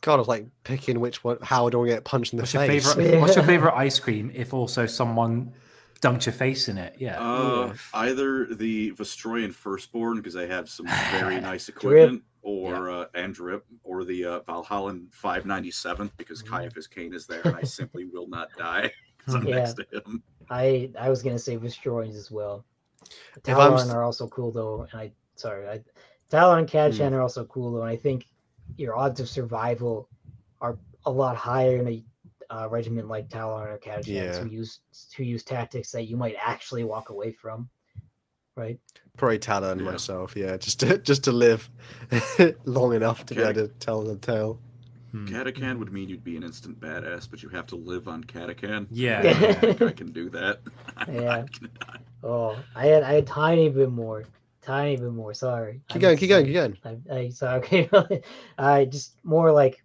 God, 0.00 0.14
I 0.14 0.18
was 0.18 0.28
like 0.28 0.46
picking 0.64 1.00
which 1.00 1.22
one. 1.24 1.38
How 1.42 1.68
do 1.68 1.84
I 1.84 1.88
get 1.88 2.04
punched 2.04 2.32
in 2.32 2.38
the 2.38 2.42
What's 2.42 2.54
your 2.54 2.66
face? 2.66 2.94
favorite? 2.94 3.20
What's 3.20 3.36
your 3.36 3.44
favorite 3.44 3.74
ice 3.74 3.98
cream? 3.98 4.30
If 4.34 4.54
also 4.54 4.86
someone 4.86 5.52
dunked 6.00 6.26
your 6.26 6.32
face 6.32 6.68
in 6.68 6.78
it, 6.78 6.94
yeah. 6.98 7.20
Uh, 7.20 7.74
either 7.94 8.46
the 8.54 8.92
Vostroyan 8.92 9.52
Firstborn 9.52 10.16
because 10.18 10.34
they 10.34 10.46
have 10.46 10.68
some 10.70 10.86
very 11.10 11.40
nice 11.40 11.68
equipment, 11.68 12.22
or 12.42 12.88
uh, 12.90 13.06
and 13.14 13.34
drip, 13.34 13.64
or 13.82 14.04
the 14.04 14.24
uh, 14.24 14.40
Valhallan 14.40 15.08
597th 15.10 16.12
because 16.16 16.42
Mhm. 16.42 16.48
Ciaphas 16.70 16.88
Cain 16.88 17.12
is 17.12 17.26
there, 17.26 17.40
and 17.44 17.56
I 17.56 17.62
simply 17.62 18.04
will 18.04 18.28
not 18.28 18.48
die 18.56 18.92
because 19.18 19.34
I'm 19.34 19.42
Yeah. 19.48 19.56
next 19.56 19.74
to 19.74 19.86
him. 19.92 20.22
I 20.50 20.90
I 20.98 21.08
was 21.10 21.22
gonna 21.22 21.38
say 21.38 21.56
Destroyers 21.56 22.16
as 22.16 22.30
well. 22.30 22.64
Tallarn 23.42 23.78
st- 23.78 23.92
are 23.92 24.02
also 24.02 24.26
cool 24.28 24.50
though, 24.52 24.86
and 24.90 25.00
I 25.00 25.12
sorry, 25.36 25.68
I 25.68 25.82
Tallarn 26.30 26.60
and 26.60 26.70
Hmm. 26.70 26.76
Katachan 26.76 27.12
are 27.12 27.22
also 27.22 27.44
cool 27.44 27.72
though, 27.72 27.82
and 27.82 27.90
I 27.90 27.96
think 27.96 28.26
your 28.76 28.96
odds 28.96 29.20
of 29.20 29.28
survival 29.28 30.08
are 30.60 30.78
a 31.04 31.10
lot 31.10 31.36
higher 31.36 31.76
in 31.76 31.88
a 31.88 32.04
uh, 32.48 32.68
regiment 32.68 33.08
like 33.08 33.28
Tallarn 33.28 33.68
or 33.74 33.78
Katachan 33.78 34.06
Yeah. 34.06 34.38
who 34.38 34.48
use 34.48 34.80
who 35.16 35.24
use 35.24 35.42
tactics 35.44 35.90
that 35.92 36.04
you 36.04 36.16
might 36.16 36.36
actually 36.40 36.84
walk 36.84 37.10
away 37.10 37.32
from. 37.32 37.68
Right? 38.56 38.78
Probably 39.16 39.38
Tallarn 39.38 39.78
Yeah. 39.78 39.90
myself. 39.92 40.34
Yeah, 40.36 40.56
just 40.56 40.80
to, 40.80 40.98
just 41.10 41.24
to 41.24 41.32
live 41.32 41.68
long 42.64 42.94
enough 42.94 43.26
to 43.26 43.34
be 43.34 43.42
able 43.42 43.54
to 43.54 43.68
tell 43.68 44.02
the 44.02 44.16
tale. 44.16 44.60
Hmm. 45.16 45.34
Katachan 45.34 45.78
would 45.78 45.92
mean 45.92 46.08
you'd 46.08 46.24
be 46.24 46.36
an 46.36 46.42
instant 46.42 46.78
badass, 46.80 47.28
but 47.30 47.42
you 47.42 47.48
have 47.50 47.66
to 47.68 47.76
live 47.76 48.08
on 48.08 48.22
Katachan. 48.24 48.86
Yeah, 48.90 49.22
I 49.24 49.54
think 49.54 49.82
I 49.82 49.92
can 50.02 50.12
do 50.12 50.28
that. 50.30 50.60
Yeah. 51.08 51.22
not 51.22 51.60
gonna- 51.60 52.00
Oh, 52.22 52.56
I 52.74 52.86
had 52.86 53.02
I 53.02 53.12
had 53.14 53.26
tiny 53.26 53.68
bit 53.68 53.90
more, 53.90 54.24
tiny 54.62 54.96
bit 54.96 55.12
more. 55.12 55.32
Sorry. 55.34 55.80
Keep 55.88 55.94
I'm 55.96 56.00
going, 56.00 56.16
keep 56.18 56.28
going, 56.28 56.44
keep 56.46 56.54
going. 56.54 56.76
I, 56.84 57.14
I 57.14 57.28
sorry. 57.30 57.58
Okay, 57.92 58.22
I 58.58 58.84
just 58.86 59.14
more 59.24 59.52
like 59.52 59.82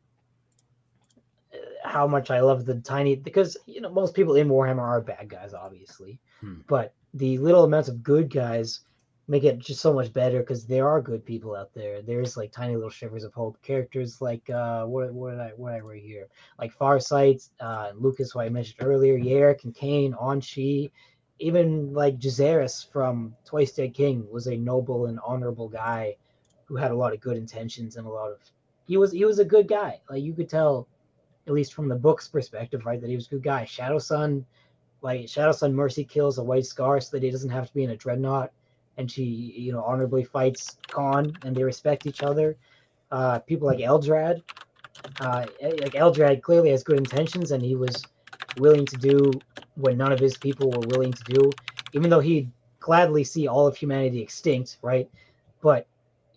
uh, 1.53 1.57
how 1.87 2.07
much 2.07 2.31
I 2.31 2.39
love 2.39 2.65
the 2.65 2.75
tiny 2.75 3.15
because 3.15 3.57
you 3.67 3.81
know 3.81 3.89
most 3.91 4.13
people 4.15 4.35
in 4.35 4.47
Warhammer 4.49 4.81
are 4.81 5.01
bad 5.01 5.29
guys, 5.29 5.53
obviously, 5.53 6.19
Hmm. 6.39 6.61
but 6.67 6.93
the 7.13 7.37
little 7.37 7.63
amounts 7.65 7.89
of 7.89 8.01
good 8.03 8.29
guys 8.29 8.81
make 9.31 9.45
it 9.45 9.59
just 9.59 9.79
so 9.79 9.93
much 9.93 10.11
better 10.11 10.41
because 10.41 10.65
there 10.65 10.89
are 10.89 11.01
good 11.01 11.25
people 11.25 11.55
out 11.55 11.73
there. 11.73 12.01
There's 12.01 12.35
like 12.35 12.51
tiny 12.51 12.75
little 12.75 12.89
shivers 12.89 13.23
of 13.23 13.33
hope 13.33 13.61
characters 13.61 14.19
like 14.19 14.49
uh 14.49 14.83
what 14.83 15.13
what 15.13 15.31
did 15.31 15.39
I 15.39 15.51
what 15.55 15.71
I 15.71 15.79
write 15.79 16.03
here 16.03 16.27
like 16.59 16.77
Farsight, 16.77 17.49
uh, 17.61 17.91
Lucas, 17.95 18.31
who 18.31 18.41
I 18.41 18.49
mentioned 18.49 18.85
earlier, 18.85 19.17
Yarrick 19.17 19.63
and 19.63 19.73
Cain, 19.73 20.13
Onshi, 20.13 20.91
even 21.39 21.93
like 21.93 22.19
Djoseras 22.19 22.91
from 22.91 23.33
Twice 23.45 23.71
Dead 23.71 23.93
King 23.93 24.27
was 24.29 24.47
a 24.47 24.57
noble 24.57 25.05
and 25.05 25.17
honorable 25.25 25.69
guy 25.69 26.17
who 26.65 26.75
had 26.75 26.91
a 26.91 26.95
lot 26.95 27.13
of 27.13 27.21
good 27.21 27.37
intentions 27.37 27.95
and 27.95 28.05
a 28.05 28.09
lot 28.09 28.31
of 28.33 28.39
he 28.85 28.97
was 28.97 29.13
he 29.13 29.23
was 29.23 29.39
a 29.39 29.45
good 29.45 29.69
guy. 29.69 30.01
Like 30.09 30.23
you 30.23 30.33
could 30.33 30.49
tell, 30.49 30.89
at 31.47 31.53
least 31.53 31.73
from 31.73 31.87
the 31.87 31.95
book's 31.95 32.27
perspective, 32.27 32.85
right, 32.85 32.99
that 32.99 33.09
he 33.09 33.15
was 33.15 33.27
a 33.27 33.31
good 33.35 33.43
guy. 33.43 33.63
Shadow 33.63 33.97
Sun, 33.97 34.45
like 35.01 35.29
Shadow 35.29 35.53
Sun 35.53 35.73
Mercy 35.73 36.03
kills 36.03 36.37
a 36.37 36.43
white 36.43 36.65
scar 36.65 36.99
so 36.99 37.11
that 37.11 37.23
he 37.23 37.31
doesn't 37.31 37.49
have 37.49 37.67
to 37.67 37.73
be 37.73 37.85
in 37.85 37.91
a 37.91 37.95
dreadnought, 37.95 38.51
and 38.97 39.09
she 39.09 39.23
you 39.23 39.71
know 39.71 39.83
honorably 39.83 40.23
fights 40.23 40.77
Khan 40.87 41.33
and 41.43 41.55
they 41.55 41.63
respect 41.63 42.05
each 42.05 42.23
other. 42.23 42.57
Uh, 43.11 43.39
people 43.39 43.67
like 43.67 43.79
Eldrad, 43.79 44.41
uh, 45.19 45.45
like 45.61 45.93
Eldrad 45.93 46.41
clearly 46.41 46.69
has 46.69 46.83
good 46.83 46.97
intentions 46.97 47.51
and 47.51 47.61
he 47.61 47.75
was 47.75 48.03
willing 48.57 48.85
to 48.85 48.97
do 48.97 49.31
what 49.75 49.97
none 49.97 50.11
of 50.11 50.19
his 50.19 50.37
people 50.37 50.69
were 50.71 50.87
willing 50.87 51.11
to 51.11 51.23
do, 51.25 51.51
even 51.93 52.09
though 52.09 52.19
he'd 52.19 52.49
gladly 52.79 53.23
see 53.23 53.47
all 53.47 53.67
of 53.67 53.75
humanity 53.75 54.21
extinct, 54.21 54.77
right? 54.81 55.09
But 55.61 55.87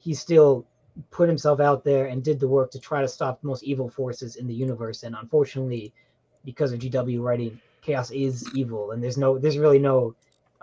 he 0.00 0.14
still 0.14 0.66
put 1.10 1.28
himself 1.28 1.60
out 1.60 1.84
there 1.84 2.06
and 2.06 2.22
did 2.22 2.38
the 2.38 2.48
work 2.48 2.70
to 2.72 2.78
try 2.78 3.00
to 3.00 3.08
stop 3.08 3.40
the 3.40 3.46
most 3.46 3.64
evil 3.64 3.88
forces 3.88 4.36
in 4.36 4.46
the 4.46 4.54
universe. 4.54 5.02
And 5.02 5.16
unfortunately, 5.16 5.92
because 6.44 6.72
of 6.72 6.80
GW 6.80 7.20
writing, 7.20 7.60
chaos 7.82 8.10
is 8.10 8.48
evil, 8.54 8.92
and 8.92 9.02
there's 9.02 9.18
no, 9.18 9.38
there's 9.38 9.58
really 9.58 9.78
no 9.78 10.14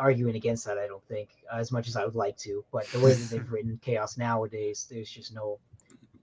arguing 0.01 0.35
against 0.35 0.65
that. 0.65 0.77
I 0.77 0.87
don't 0.87 1.03
think, 1.07 1.29
as 1.53 1.71
much 1.71 1.87
as 1.87 1.95
I 1.95 2.03
would 2.05 2.15
like 2.25 2.37
to. 2.47 2.63
But 2.71 2.85
the 2.87 2.99
way 2.99 3.13
that 3.13 3.29
they've 3.29 3.51
written 3.55 3.79
chaos 3.81 4.17
nowadays, 4.17 4.87
there's 4.89 5.09
just 5.09 5.33
no 5.33 5.59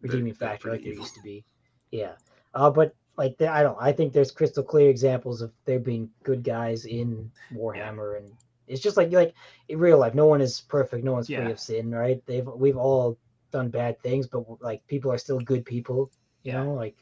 They're- 0.02 0.10
redeeming 0.12 0.34
they're 0.34 0.48
factor 0.50 0.70
like 0.70 0.80
pretty 0.80 0.90
there 0.96 1.00
used 1.02 1.14
to 1.14 1.22
be. 1.22 1.44
Yeah. 1.90 2.12
Uh, 2.54 2.70
but 2.70 2.94
like 3.16 3.36
there, 3.38 3.50
I 3.52 3.62
don't. 3.62 3.76
I 3.80 3.92
think 3.92 4.12
there's 4.12 4.30
crystal 4.30 4.62
clear 4.62 4.90
examples 4.90 5.42
of 5.42 5.50
there 5.64 5.78
being 5.80 6.08
good 6.22 6.42
guys 6.44 6.84
in 6.84 7.30
Warhammer, 7.52 8.16
and 8.18 8.30
it's 8.68 8.80
just 8.82 8.96
like 8.96 9.10
like 9.12 9.34
in 9.68 9.78
real 9.78 9.98
life, 9.98 10.14
no 10.14 10.26
one 10.26 10.40
is 10.40 10.60
perfect. 10.60 11.04
No 11.04 11.12
one's 11.14 11.26
free 11.26 11.50
of 11.50 11.58
sin, 11.60 11.90
right? 11.90 12.22
They've 12.26 12.46
we've 12.46 12.76
all 12.76 13.18
done 13.50 13.70
bad 13.70 14.00
things, 14.02 14.26
but 14.26 14.44
like 14.62 14.86
people 14.86 15.10
are 15.10 15.18
still 15.18 15.40
good 15.40 15.64
people. 15.64 16.10
You 16.44 16.52
Yeah. 16.52 16.62
know, 16.64 16.74
like 16.74 16.96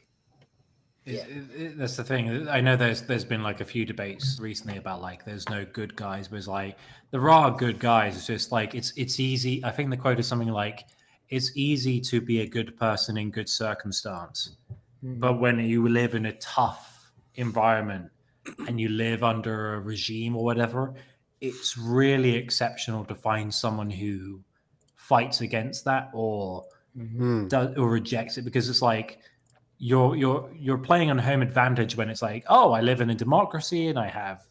It's- 1.07 1.27
it- 1.29 1.61
it- 1.61 1.77
that's 1.77 1.95
the 1.95 2.03
thing. 2.03 2.47
I 2.49 2.59
know 2.61 2.75
there's 2.75 3.01
there's 3.03 3.25
been 3.25 3.43
like 3.43 3.61
a 3.61 3.65
few 3.65 3.85
debates 3.85 4.39
recently 4.39 4.77
about 4.77 5.01
like 5.01 5.23
there's 5.25 5.47
no 5.49 5.65
good 5.65 5.95
guys, 5.95 6.27
but 6.27 6.37
it's 6.37 6.47
like 6.47 6.77
there 7.11 7.29
are 7.29 7.49
good 7.55 7.79
guys. 7.79 8.15
It's 8.17 8.27
just 8.27 8.51
like 8.51 8.75
it's 8.75 8.93
it's 8.97 9.19
easy. 9.19 9.63
I 9.63 9.71
think 9.71 9.89
the 9.89 9.97
quote 9.97 10.19
is 10.19 10.27
something 10.27 10.49
like 10.49 10.85
it's 11.29 11.51
easy 11.55 11.99
to 12.01 12.21
be 12.21 12.41
a 12.41 12.47
good 12.47 12.77
person 12.77 13.17
in 13.17 13.31
good 13.31 13.49
circumstance, 13.49 14.57
mm, 15.03 15.19
but 15.19 15.39
when 15.39 15.59
you 15.59 15.87
live 15.87 16.15
in 16.15 16.25
a 16.27 16.33
tough 16.33 17.11
environment 17.35 18.09
and 18.67 18.79
you 18.79 18.89
live 18.89 19.23
under 19.23 19.75
a 19.75 19.79
regime 19.79 20.35
or 20.35 20.43
whatever, 20.43 20.93
it's 21.41 21.77
really 21.77 22.33
exceptional 22.35 23.03
to 23.05 23.13
find 23.15 23.53
someone 23.53 23.89
who 23.89 24.41
fights 24.95 25.41
against 25.41 25.85
that 25.85 26.09
or 26.13 26.65
mhm. 26.97 27.11
Hmm. 27.17 27.47
does 27.47 27.77
or 27.77 27.89
rejects 27.89 28.37
it 28.37 28.43
because 28.43 28.69
it's 28.69 28.81
like 28.81 29.19
you're 29.79 30.15
you're 30.15 30.49
you're 30.57 30.77
playing 30.77 31.09
on 31.11 31.17
home 31.17 31.41
advantage 31.41 31.95
when 31.95 32.09
it's 32.09 32.21
like 32.21 32.43
oh 32.49 32.71
I 32.71 32.81
live 32.81 33.01
in 33.01 33.09
a 33.09 33.15
democracy 33.15 33.87
and 33.87 33.99
I 33.99 34.07
have 34.07 34.43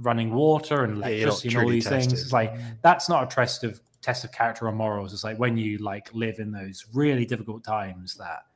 running 0.00 0.32
water 0.32 0.84
and 0.84 0.98
Yeah, 0.98 1.08
electricity 1.08 1.48
and 1.48 1.58
all 1.58 1.70
these 1.70 1.88
things. 1.88 2.12
It's 2.12 2.32
like 2.32 2.54
that's 2.82 3.08
not 3.08 3.24
a 3.24 3.34
test 3.34 3.64
of 3.64 3.80
test 4.00 4.24
of 4.24 4.32
character 4.32 4.66
or 4.66 4.72
morals. 4.72 5.12
It's 5.12 5.24
like 5.24 5.38
when 5.38 5.56
you 5.56 5.78
like 5.78 6.12
live 6.14 6.38
in 6.38 6.50
those 6.50 6.86
really 6.92 7.24
difficult 7.24 7.64
times 7.64 8.14
that 8.16 8.46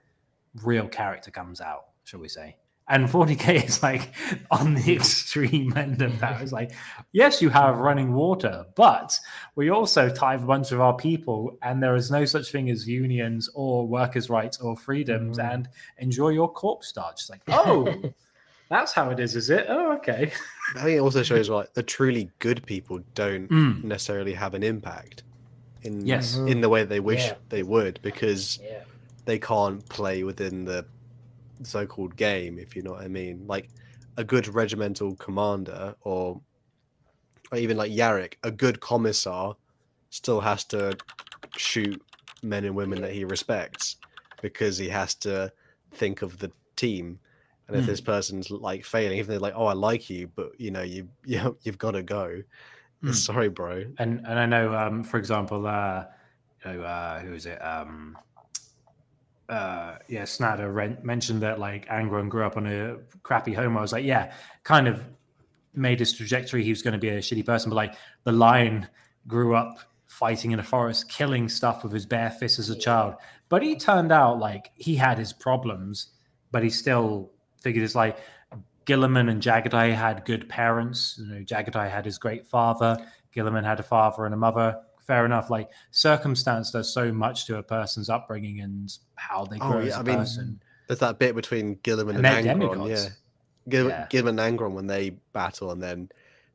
real 0.63 0.89
character 0.89 1.31
comes 1.31 1.61
out, 1.61 1.87
shall 2.05 2.21
we 2.21 2.29
say? 2.29 2.57
And 2.93 3.09
40k 3.09 3.65
is 3.69 3.83
like 3.83 4.15
on 4.51 4.75
the 4.75 4.93
extreme 4.95 5.73
end 5.77 6.03
of 6.03 6.21
that. 6.21 6.43
It's 6.43 6.53
like, 6.53 6.73
yes, 7.13 7.41
you 7.41 7.49
have 7.49 7.79
running 7.79 8.13
water, 8.13 8.67
but 8.77 9.19
we 9.57 9.71
also 9.71 10.11
tie 10.11 10.35
a 10.35 10.39
bunch 10.39 10.73
of 10.73 10.81
our 10.81 10.95
people, 10.95 11.57
and 11.63 11.83
there 11.83 11.97
is 11.97 12.11
no 12.11 12.25
such 12.27 12.53
thing 12.53 12.69
as 12.71 12.87
unions 12.87 13.49
or 13.55 13.89
workers' 13.89 14.29
rights 14.29 14.61
or 14.61 14.77
freedoms. 14.77 15.39
Mhm. 15.39 15.53
And 15.53 15.69
enjoy 15.99 16.29
your 16.29 16.53
corpse 16.53 16.89
starch. 16.89 17.23
It's 17.23 17.31
like, 17.31 17.41
oh, 17.49 18.13
that's 18.69 18.93
how 18.93 19.09
it 19.11 19.19
is, 19.19 19.37
is 19.37 19.49
it? 19.49 19.65
Oh, 19.71 19.93
okay. 19.95 20.31
I 20.77 20.83
think 20.83 20.97
it 20.97 21.01
also 21.01 21.23
shows 21.23 21.49
like 21.49 21.73
the 21.73 21.83
truly 21.83 22.31
good 22.41 22.65
people 22.67 23.01
don't 23.15 23.49
Mm, 23.49 23.85
necessarily 23.85 24.35
have 24.35 24.53
an 24.55 24.63
impact 24.63 25.23
in 25.83 26.07
Yes. 26.07 26.37
in 26.37 26.61
the 26.61 26.69
way 26.69 26.85
they 26.85 27.01
wish 27.01 27.25
Yeah. 27.27 27.35
they 27.49 27.63
would 27.63 28.01
because 28.03 28.59
yeah, 28.63 28.85
they 29.25 29.39
can't 29.39 29.87
play 29.89 30.23
within 30.25 30.65
the 30.67 30.85
so-called 31.65 32.17
game 32.17 32.59
if 32.59 32.75
you 32.77 32.83
know 32.83 32.93
what 32.93 33.03
i 33.03 33.09
mean 33.09 33.45
like 33.47 33.71
a 34.17 34.25
good 34.25 34.49
regimental 34.49 35.17
commander 35.17 35.95
or 36.03 36.41
or 37.51 37.59
even 37.59 37.77
like 37.77 37.93
Yarrick, 37.93 38.35
a 38.43 38.51
good 38.51 38.81
commissar 38.81 39.57
still 40.11 40.41
has 40.41 40.65
to 40.67 40.97
shoot 41.57 42.01
men 42.43 42.65
and 42.65 42.75
women 42.75 43.01
that 43.03 43.13
he 43.13 43.25
respects 43.25 43.97
because 44.41 44.79
he 44.79 44.89
has 44.89 45.15
to 45.17 45.53
think 45.95 46.23
of 46.23 46.39
the 46.39 46.51
team 46.77 47.19
And 47.69 47.77
if 47.79 47.85
Mm. 47.85 47.87
this 47.87 48.01
person's 48.01 48.51
like 48.51 48.85
failing, 48.85 49.19
if 49.19 49.27
they're 49.29 49.39
like, 49.39 49.55
"Oh, 49.57 49.67
I 49.67 49.73
like 49.73 50.11
you," 50.11 50.29
but 50.35 50.59
you 50.59 50.71
know, 50.73 50.83
you 50.83 51.09
you 51.25 51.57
you've 51.63 51.79
got 51.79 51.93
to 51.93 52.03
go. 52.03 52.43
Mm. 53.05 53.15
Sorry, 53.15 53.49
bro. 53.49 53.85
And 53.99 54.21
and 54.27 54.39
I 54.39 54.47
know, 54.47 54.75
um, 54.75 55.05
for 55.05 55.17
example, 55.17 55.67
uh, 55.67 56.05
you 56.65 56.73
know, 56.73 56.83
uh, 56.83 57.21
who 57.21 57.33
is 57.35 57.47
it? 57.47 57.59
Um, 57.59 58.19
uh, 59.53 59.99
yeah, 60.09 60.25
Snatter 60.25 60.97
mentioned 61.03 61.43
that 61.43 61.59
like 61.59 61.87
Angron 61.89 62.31
grew 62.31 62.45
up 62.45 62.57
on 62.57 62.67
a 62.67 62.97
crappy 63.23 63.53
home. 63.53 63.77
I 63.77 63.83
was 63.83 63.93
like, 63.93 64.05
yeah, 64.05 64.33
kind 64.65 64.89
of 64.89 65.05
made 65.75 65.99
his 65.99 66.15
trajectory. 66.15 66.65
He 66.65 66.71
was 66.71 66.81
going 66.81 66.93
to 66.93 66.99
be 66.99 67.11
a 67.11 67.19
shitty 67.19 67.45
person, 67.45 67.69
but 67.69 67.77
like 67.77 67.95
the 68.25 68.33
lion 68.33 68.89
grew 69.27 69.55
up 69.55 69.79
fighting 70.07 70.53
in 70.53 70.59
a 70.59 70.63
forest, 70.63 71.11
killing 71.11 71.51
stuff 71.51 71.83
with 71.83 71.93
his 71.93 72.07
bare 72.07 72.31
fists 72.31 72.59
as 72.59 72.71
a 72.71 72.79
child. 72.79 73.17
But 73.51 73.63
he 73.63 73.77
turned 73.77 74.11
out 74.11 74.39
like 74.39 74.71
he 74.75 74.97
had 74.97 75.19
his 75.19 75.35
problems, 75.35 76.13
but 76.51 76.63
he 76.63 76.71
still 76.71 77.31
figured 77.61 77.85
it's 77.85 77.95
like 77.95 78.17
Guilliman 78.87 79.31
and 79.31 79.43
Jaghatai 79.43 79.95
had 79.95 80.25
good 80.25 80.49
parents. 80.49 81.19
You 81.19 81.27
know, 81.27 81.41
Jaghatai 81.43 81.91
had 81.91 82.07
his 82.07 82.17
great 82.17 82.47
father. 82.47 82.97
Guilliman 83.37 83.65
had 83.65 83.81
a 83.81 83.83
father 83.83 84.25
and 84.25 84.33
a 84.33 84.39
mother. 84.39 84.79
Fair 85.07 85.25
enough. 85.27 85.51
Like 85.51 85.69
circumstance 85.91 86.71
does 86.71 86.93
so 86.93 87.13
much 87.13 87.47
to 87.47 87.59
a 87.59 87.63
person's 87.63 88.09
upbringing 88.09 88.61
and 88.61 88.91
how 89.17 89.45
they 89.45 89.59
Oh, 89.61 89.71
grow 89.71 89.81
yeah, 89.81 89.87
as 89.89 89.95
a 89.97 89.99
I 89.99 90.03
mean, 90.03 90.17
person. 90.19 90.61
There's 90.89 91.01
that 91.01 91.19
bit 91.19 91.35
between 91.35 91.77
Guilliman 91.77 92.17
And 92.17 92.27
and, 92.27 92.47
Angron. 92.47 92.73
demigods. 92.73 93.05
Yeah. 93.05 93.11
Gil- 93.69 93.89
Yeah. 93.89 94.07
Guilliman 94.11 94.41
and 94.41 94.59
Angron 94.59 94.73
when 94.73 94.87
they 94.87 95.11
battle, 95.33 95.71
and 95.71 95.83
then 95.83 96.09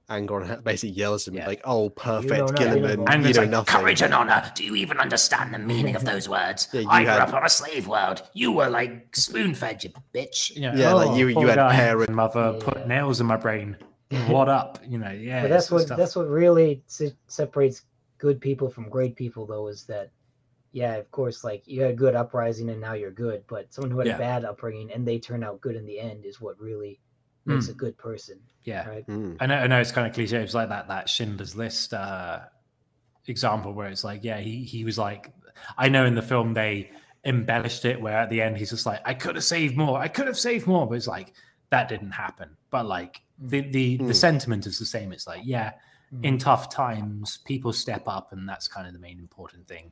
Angron 0.10 0.64
basically 0.64 0.96
yells 0.96 1.28
at 1.28 1.34
him 1.34 1.40
Yeah. 1.40 1.48
like, 1.48 1.62
"Oh, 1.66 1.90
perfect, 1.90 2.32
know 2.32 2.46
Guilliman, 2.48 2.82
nothing. 2.82 3.00
you 3.00 3.06
Angron's 3.08 3.36
know 3.36 3.42
like, 3.42 3.50
nothing." 3.52 3.76
Courage 3.82 4.02
and 4.02 4.14
honor. 4.14 4.52
Do 4.56 4.64
you 4.64 4.76
even 4.76 5.00
understand 5.00 5.54
the 5.54 5.60
meaning 5.60 5.96
of 5.98 6.06
those 6.06 6.30
words? 6.30 6.70
Yeah, 6.72 6.82
you 6.82 6.88
I 6.90 7.04
grew 7.04 7.12
up 7.14 7.34
on 7.34 7.46
a 7.46 7.50
slave 7.50 7.88
world. 7.88 8.22
You 8.34 8.54
were 8.54 8.70
like 8.70 9.14
spoon 9.16 9.54
fed, 9.54 9.84
you 9.84 9.92
bitch. 10.14 10.56
You 10.56 10.62
know, 10.62 10.74
Yeah, 10.76 10.94
oh, 10.94 10.98
like 10.98 11.18
you- 11.20 11.28
you 11.28 11.48
had 11.48 11.58
guy. 11.58 11.76
parent- 11.76 12.12
mother 12.14 12.54
Yeah. 12.58 12.64
put 12.66 12.88
nails 12.88 13.20
in 13.20 13.28
my 13.28 13.36
brain. 13.38 13.76
What 14.30 14.48
up? 14.48 14.80
You 14.88 15.00
know, 15.00 15.12
yeah. 15.12 15.42
but 15.42 15.50
that's 15.50 15.70
what 15.70 15.82
stuff. 15.82 15.98
that's 15.98 16.16
what 16.16 16.30
really 16.30 16.82
se- 16.88 17.14
separates 17.28 17.82
good 18.18 18.40
people 18.42 18.70
from 18.70 18.90
great 18.90 19.16
people 19.16 19.46
though 19.46 19.68
is 19.68 19.84
that 19.86 20.10
yeah 20.72 20.96
of 20.96 21.10
course 21.12 21.44
like 21.44 21.64
you 21.68 21.82
had 21.82 21.92
a 21.92 21.96
good 21.96 22.16
uprising 22.16 22.70
and 22.70 22.82
now 22.82 22.94
you're 22.94 23.12
good 23.12 23.44
but 23.48 23.74
someone 23.74 23.92
who 23.92 24.00
had 24.00 24.08
Yeah. 24.08 24.16
a 24.16 24.20
bad 24.20 24.46
upbringing 24.46 24.92
and 24.92 25.08
they 25.08 25.18
turn 25.20 25.44
out 25.44 25.62
good 25.62 25.76
in 25.76 25.86
the 25.86 26.00
end 26.00 26.26
is 26.26 26.42
what 26.42 26.60
really 26.60 27.00
makes 27.46 27.68
Mm. 27.68 27.72
a 27.72 27.74
good 27.74 27.98
person 27.98 28.40
yeah. 28.64 28.88
right 28.90 29.08
Mm. 29.08 29.38
I 29.40 29.46
know, 29.46 29.56
I 29.56 29.68
know 29.68 29.80
it's 29.80 29.92
kind 29.94 30.06
of 30.08 30.14
cliche. 30.14 30.38
It's 30.38 30.54
like 30.54 30.70
that 30.70 30.88
that 30.90 31.08
Schindler's 31.08 31.56
List 31.56 31.94
uh, 31.94 32.40
example 33.28 33.74
where 33.74 33.88
it's 33.88 34.04
like, 34.04 34.24
yeah, 34.24 34.40
he 34.40 34.64
he 34.64 34.84
was 34.84 34.98
like, 34.98 35.32
I 35.78 35.88
know 35.90 36.06
in 36.06 36.16
the 36.16 36.22
film 36.22 36.54
they 36.54 36.92
embellished 37.26 37.86
it 37.86 38.00
where 38.02 38.18
at 38.18 38.30
the 38.30 38.42
end 38.42 38.58
he's 38.58 38.70
just 38.72 38.86
like, 38.86 39.02
I 39.06 39.14
could 39.14 39.36
have 39.36 39.44
saved 39.44 39.76
more, 39.78 39.98
I 40.00 40.08
could 40.08 40.28
have 40.28 40.38
saved 40.38 40.68
more, 40.68 40.88
but 40.88 40.96
it's 40.96 41.08
like 41.08 41.34
that 41.70 41.88
didn't 41.90 42.12
happen. 42.12 42.50
But 42.70 42.86
like 42.86 43.22
the 43.40 43.62
the 43.62 43.98
Mm. 44.00 44.08
the 44.08 44.14
sentiment 44.14 44.66
is 44.66 44.80
the 44.80 44.86
same. 44.86 45.12
It's 45.14 45.28
like, 45.28 45.42
yeah, 45.46 45.74
Mhm. 46.14 46.24
in 46.24 46.38
tough 46.38 46.70
times, 46.70 47.40
people 47.46 47.74
step 47.74 48.04
up, 48.08 48.32
and 48.32 48.48
that's 48.48 48.68
kind 48.68 48.88
of 48.88 48.94
the 48.94 49.00
main 49.00 49.20
important 49.20 49.68
thing. 49.68 49.92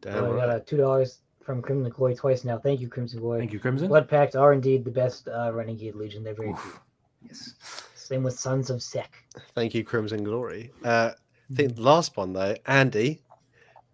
Damn 0.00 0.14
well, 0.14 0.24
I 0.24 0.36
got 0.36 0.48
right. 0.48 0.48
uh, 0.56 0.60
two 0.60 0.76
dollars 0.76 1.18
from 1.42 1.62
Crimson 1.62 1.90
Glory 1.90 2.14
twice 2.14 2.44
now. 2.44 2.58
Thank 2.58 2.80
you, 2.80 2.88
Crimson 2.88 3.20
Glory. 3.20 3.40
Thank 3.40 3.52
you, 3.52 3.58
Crimson. 3.58 3.88
Blood 3.88 4.08
Pact 4.08 4.36
are 4.36 4.52
indeed 4.52 4.84
the 4.84 4.90
best 4.90 5.28
uh, 5.28 5.50
Renegade 5.52 5.94
Legion. 5.94 6.22
They're 6.22 6.34
very 6.34 6.50
Oof. 6.50 6.58
cool. 6.58 6.80
Yes. 7.22 7.54
Same 7.94 8.22
with 8.22 8.38
Sons 8.38 8.70
of 8.70 8.82
Sek. 8.82 9.12
Thank 9.54 9.74
you, 9.74 9.84
Crimson 9.84 10.22
Glory. 10.24 10.70
Uh, 10.84 11.12
I 11.50 11.54
think 11.54 11.76
the 11.76 11.82
last 11.82 12.16
one 12.16 12.32
though, 12.32 12.54
Andy. 12.66 13.22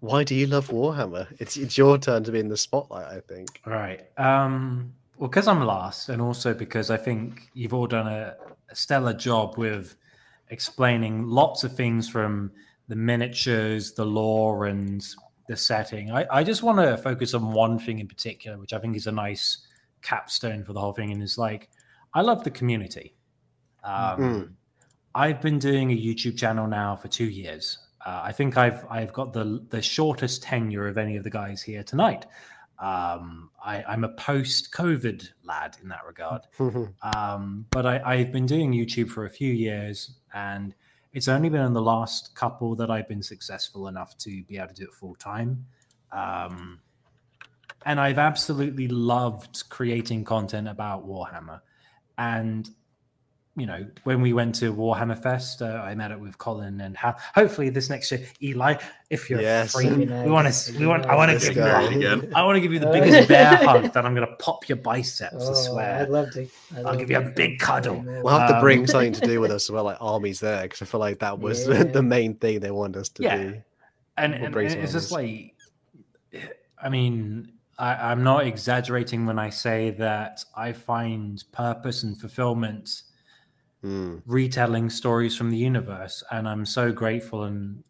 Why 0.00 0.22
do 0.22 0.34
you 0.34 0.46
love 0.46 0.68
Warhammer? 0.68 1.26
It's 1.38 1.56
it's 1.56 1.78
your 1.78 1.96
turn 1.96 2.24
to 2.24 2.32
be 2.32 2.38
in 2.38 2.48
the 2.48 2.56
spotlight. 2.58 3.06
I 3.06 3.20
think. 3.20 3.62
All 3.66 3.72
right. 3.72 4.02
Um, 4.18 4.92
well, 5.16 5.30
because 5.30 5.48
I'm 5.48 5.64
last, 5.64 6.10
and 6.10 6.20
also 6.20 6.52
because 6.52 6.90
I 6.90 6.98
think 6.98 7.48
you've 7.54 7.72
all 7.72 7.86
done 7.86 8.06
a, 8.06 8.36
a 8.68 8.74
stellar 8.74 9.14
job 9.14 9.56
with 9.56 9.96
explaining 10.54 11.26
lots 11.26 11.64
of 11.64 11.74
things 11.76 12.08
from 12.08 12.50
the 12.88 12.96
miniatures, 12.96 13.92
the 13.92 14.04
lore, 14.06 14.66
and 14.66 15.04
the 15.48 15.56
setting. 15.56 16.10
I, 16.10 16.26
I 16.30 16.44
just 16.44 16.62
want 16.62 16.78
to 16.78 16.96
focus 16.96 17.34
on 17.34 17.52
one 17.52 17.78
thing 17.78 17.98
in 17.98 18.06
particular, 18.08 18.56
which 18.58 18.72
I 18.72 18.78
think 18.78 18.96
is 18.96 19.06
a 19.06 19.12
nice 19.12 19.66
capstone 20.00 20.62
for 20.64 20.72
the 20.72 20.80
whole 20.80 20.92
thing, 20.92 21.10
and 21.12 21.22
is 21.22 21.36
like 21.36 21.68
I 22.14 22.20
love 22.22 22.44
the 22.44 22.50
community. 22.60 23.14
Um, 23.82 24.18
Mm. 24.20 24.52
I've 25.16 25.40
been 25.40 25.58
doing 25.60 25.92
a 25.92 25.96
YouTube 25.96 26.36
channel 26.36 26.66
now 26.66 26.96
for 26.96 27.08
two 27.08 27.30
years. 27.42 27.78
Uh, 28.04 28.20
I 28.24 28.32
think 28.32 28.56
I've 28.56 28.84
I've 28.90 29.12
got 29.12 29.32
the 29.32 29.64
the 29.70 29.80
shortest 29.82 30.42
tenure 30.42 30.86
of 30.88 30.96
any 30.98 31.16
of 31.16 31.24
the 31.24 31.30
guys 31.30 31.62
here 31.62 31.82
tonight. 31.84 32.26
Um, 32.80 33.50
I, 33.64 33.84
I'm 33.84 34.02
a 34.04 34.08
post-COVID 34.08 35.28
lad 35.44 35.76
in 35.82 35.88
that 35.88 36.04
regard. 36.06 36.42
Um, 37.16 37.66
but 37.70 37.86
I, 37.86 37.96
I've 38.04 38.32
been 38.32 38.46
doing 38.46 38.72
YouTube 38.72 39.08
for 39.08 39.24
a 39.26 39.30
few 39.30 39.52
years, 39.52 40.16
and 40.34 40.74
it's 41.14 41.28
only 41.28 41.48
been 41.48 41.62
in 41.62 41.72
the 41.72 41.82
last 41.82 42.34
couple 42.34 42.74
that 42.74 42.90
I've 42.90 43.08
been 43.08 43.22
successful 43.22 43.88
enough 43.88 44.18
to 44.18 44.42
be 44.44 44.58
able 44.58 44.68
to 44.68 44.74
do 44.74 44.84
it 44.84 44.92
full 44.92 45.14
time. 45.14 45.64
Um, 46.10 46.80
and 47.86 48.00
I've 48.00 48.18
absolutely 48.18 48.88
loved 48.88 49.68
creating 49.68 50.24
content 50.24 50.68
about 50.68 51.06
Warhammer. 51.06 51.60
And 52.18 52.68
you 53.56 53.66
know, 53.66 53.86
when 54.02 54.20
we 54.20 54.32
went 54.32 54.54
to 54.56 54.74
Warhammer 54.74 55.16
Fest, 55.16 55.62
uh, 55.62 55.80
I 55.84 55.94
met 55.94 56.10
up 56.10 56.18
with 56.18 56.36
Colin, 56.38 56.80
and 56.80 56.96
how 56.96 57.14
hopefully 57.36 57.70
this 57.70 57.88
next 57.88 58.10
year, 58.10 58.26
Eli, 58.42 58.74
if 59.10 59.30
you're 59.30 59.40
Yes. 59.40 59.72
free, 59.72 59.88
we 59.90 60.06
want 60.30 60.52
to, 60.52 60.78
we 60.78 60.86
want, 60.86 61.06
I 61.06 61.14
want 61.14 61.30
to 61.30 61.38
give 61.38 61.56
you, 61.56 61.62
guy. 61.62 61.82
a- 61.82 61.96
Again. 61.96 62.32
I 62.34 62.42
want 62.42 62.56
to 62.56 62.60
give 62.60 62.72
you 62.72 62.80
the 62.80 62.90
biggest 62.90 63.28
bear 63.28 63.54
hug 63.56 63.92
that 63.92 64.04
I'm 64.04 64.12
going 64.14 64.26
to 64.26 64.34
pop 64.36 64.68
your 64.68 64.76
biceps. 64.76 65.34
I 65.46 65.50
Oh, 65.50 65.54
swear. 65.54 66.02
I'd 66.02 66.08
love 66.08 66.32
to. 66.32 66.40
I'd 66.42 66.48
I'll 66.78 66.82
love 66.84 66.98
give 66.98 67.10
you 67.10 67.18
a 67.18 67.30
big 67.30 67.60
cuddle. 67.60 68.02
We'll 68.04 68.36
have 68.36 68.48
to 68.48 68.56
Um, 68.56 68.60
bring 68.60 68.86
something 68.88 69.12
to 69.12 69.20
do 69.26 69.40
with 69.40 69.50
us 69.52 69.66
as 69.66 69.70
well, 69.70 69.84
like 69.84 69.98
armies 70.00 70.40
there, 70.40 70.62
because 70.62 70.82
I 70.82 70.86
feel 70.86 71.00
like 71.00 71.20
that 71.20 71.38
was 71.38 71.68
Yeah. 71.68 71.84
the 71.84 72.02
main 72.02 72.34
thing 72.34 72.58
they 72.58 72.72
wanted 72.72 72.98
us 73.00 73.08
to 73.10 73.22
Yeah. 73.22 73.36
do. 73.36 73.62
and, 74.16 74.32
We'll 74.34 74.44
and, 74.44 74.52
bring 74.52 74.66
and 74.66 74.72
some 74.74 74.82
it's 74.82 74.92
just 74.92 75.12
like 75.12 75.54
i 76.82 76.88
mean 76.88 77.52
I, 77.78 78.10
i'm 78.10 78.22
not 78.24 78.46
exaggerating 78.46 79.26
when 79.26 79.38
i 79.38 79.50
say 79.50 79.90
that 79.92 80.44
i 80.56 80.72
find 80.72 81.42
purpose 81.52 82.02
and 82.02 82.16
fulfillment 82.18 83.02
Mm. 83.84 84.22
retelling 84.24 84.88
stories 84.88 85.36
from 85.36 85.50
the 85.50 85.58
universe 85.58 86.24
and 86.30 86.48
i'm 86.48 86.64
so 86.64 86.90
grateful 86.90 87.42
and 87.42 87.84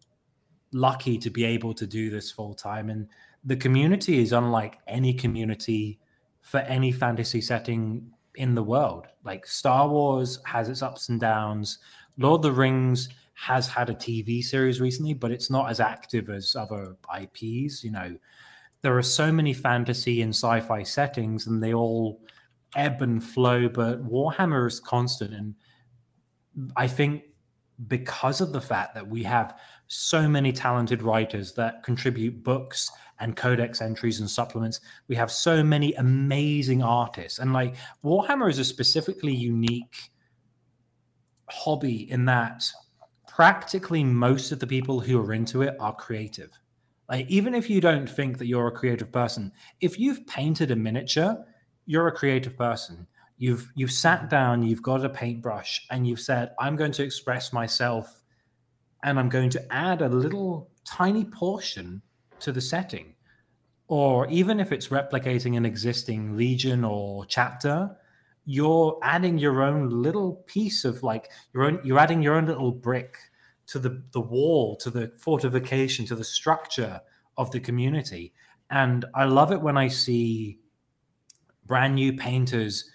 lucky 0.73 1.16
to 1.16 1.31
be 1.31 1.45
able 1.45 1.73
to 1.73 1.87
do 1.87 2.11
this 2.11 2.33
full 2.33 2.53
time 2.53 2.91
and 2.91 3.07
the 3.45 3.57
community 3.57 4.21
is 4.21 4.33
unlike 4.33 4.79
any 4.89 5.15
community 5.15 6.01
for 6.41 6.59
any 6.61 6.91
fantasy 6.93 7.41
setting 7.41 8.11
in 8.37 8.55
the 8.55 8.62
world. 8.62 9.07
Like 9.25 9.47
star 9.47 9.89
wars 9.89 10.41
has 10.45 10.69
its 10.69 10.83
ups 10.83 11.09
and 11.09 11.21
downs. 11.21 11.79
Lord 12.19 12.41
of 12.41 12.43
the 12.43 12.53
rings 12.53 13.09
has 13.35 13.66
had 13.66 13.91
a 13.91 13.95
tv 13.95 14.43
series 14.43 14.81
recently 14.81 15.12
but 15.12 15.33
it's 15.33 15.51
not 15.51 15.69
as 15.69 15.81
active 15.81 16.31
as 16.31 16.55
other 16.55 16.97
ips 17.21 17.83
you 17.83 17.91
know. 17.91 18.16
There 18.83 18.97
are 18.97 19.03
so 19.03 19.33
many 19.33 19.53
fantasy 19.53 20.23
and 20.23 20.31
sci-fi 20.31 20.83
settings 20.83 21.47
and 21.47 21.62
they 21.62 21.75
all 21.75 22.21
ebb 22.77 23.03
and 23.03 23.23
flow 23.23 23.69
but 23.69 24.05
warhammer 24.05 24.66
is 24.66 24.81
constant 24.81 25.33
and 25.33 25.55
I 26.76 26.86
think 26.86 27.24
because 27.89 28.40
of 28.40 28.52
the 28.52 28.60
fact 28.60 28.94
that 28.94 29.06
we 29.06 29.22
have 29.24 29.59
so 29.89 30.28
many 30.28 30.52
talented 30.52 31.02
writers 31.02 31.52
that 31.55 31.82
contribute 31.82 32.43
books 32.43 32.90
and 33.20 33.36
codex 33.36 33.81
entries 33.81 34.20
and 34.20 34.31
supplements, 34.31 34.81
we 35.09 35.14
have 35.16 35.31
so 35.31 35.62
many 35.62 35.94
amazing 35.94 36.82
artists. 36.82 37.39
And 37.39 37.52
like 37.52 37.76
Warhammer 38.05 38.51
is 38.51 38.59
a 38.59 38.64
specifically 38.64 39.35
unique 39.35 40.10
hobby 41.48 42.10
in 42.10 42.24
that 42.26 42.64
practically 43.28 44.05
most 44.05 44.52
of 44.52 44.60
the 44.60 44.66
people 44.66 45.01
who 45.01 45.20
are 45.20 45.32
into 45.32 45.62
it 45.62 45.76
are 45.81 45.94
creative. 45.94 46.51
Like 47.09 47.28
even 47.28 47.55
if 47.55 47.68
you 47.68 47.81
don't 47.81 48.09
think 48.09 48.39
that 48.39 48.47
you're 48.47 48.68
a 48.68 48.72
creative 48.72 49.12
person, 49.12 49.52
if 49.81 49.98
you've 49.98 50.26
painted 50.26 50.70
a 50.70 50.76
miniature, 50.76 51.36
you're 51.86 52.09
a 52.09 52.12
creative 52.12 52.56
person 52.56 53.06
you've 53.36 53.70
you've 53.74 53.90
sat 53.90 54.31
down 54.31 54.62
you've 54.62 54.82
got 54.82 55.05
a 55.05 55.09
paintbrush 55.09 55.86
and 55.90 56.06
you've 56.06 56.20
said 56.20 56.52
i'm 56.61 56.77
going 56.77 56.93
to 56.93 57.02
express 57.02 57.52
myself 57.52 58.23
and 59.02 59.19
i'm 59.19 59.28
going 59.28 59.51
to 59.51 59.73
add 59.73 60.02
a 60.02 60.09
little 60.09 60.70
tiny 60.85 61.24
portion 61.24 62.01
to 62.40 62.52
the 62.52 62.61
setting. 62.61 63.15
Or 63.89 64.27
even 64.28 64.61
if 64.61 64.73
it's 64.73 64.89
replicating 64.89 65.56
an 65.56 65.66
existing 65.66 66.36
legion 66.36 66.85
or 66.85 67.27
chapter 67.27 67.97
you're 68.47 68.98
adding 69.02 69.39
your 69.39 69.62
own 69.62 69.89
little 69.89 70.44
piece 70.47 70.85
of 70.85 71.02
like 71.02 71.31
your 71.55 71.65
own 71.65 71.81
you're 71.82 71.98
adding 71.98 72.20
your 72.20 72.35
own 72.35 72.44
little 72.44 72.70
brick 72.70 73.16
to 73.66 73.78
the 73.78 74.02
the 74.12 74.20
wall 74.20 74.77
to 74.77 74.90
the 74.90 75.11
fortification 75.16 76.05
to 76.05 76.15
the 76.15 76.24
structure 76.24 77.01
of 77.39 77.51
the 77.51 77.61
community. 77.61 78.35
And 78.70 79.06
i 79.15 79.24
love 79.24 79.52
it 79.52 79.61
when 79.61 79.78
i 79.78 79.89
see 79.89 80.59
brand 81.66 81.94
new 81.94 82.12
painters 82.12 82.90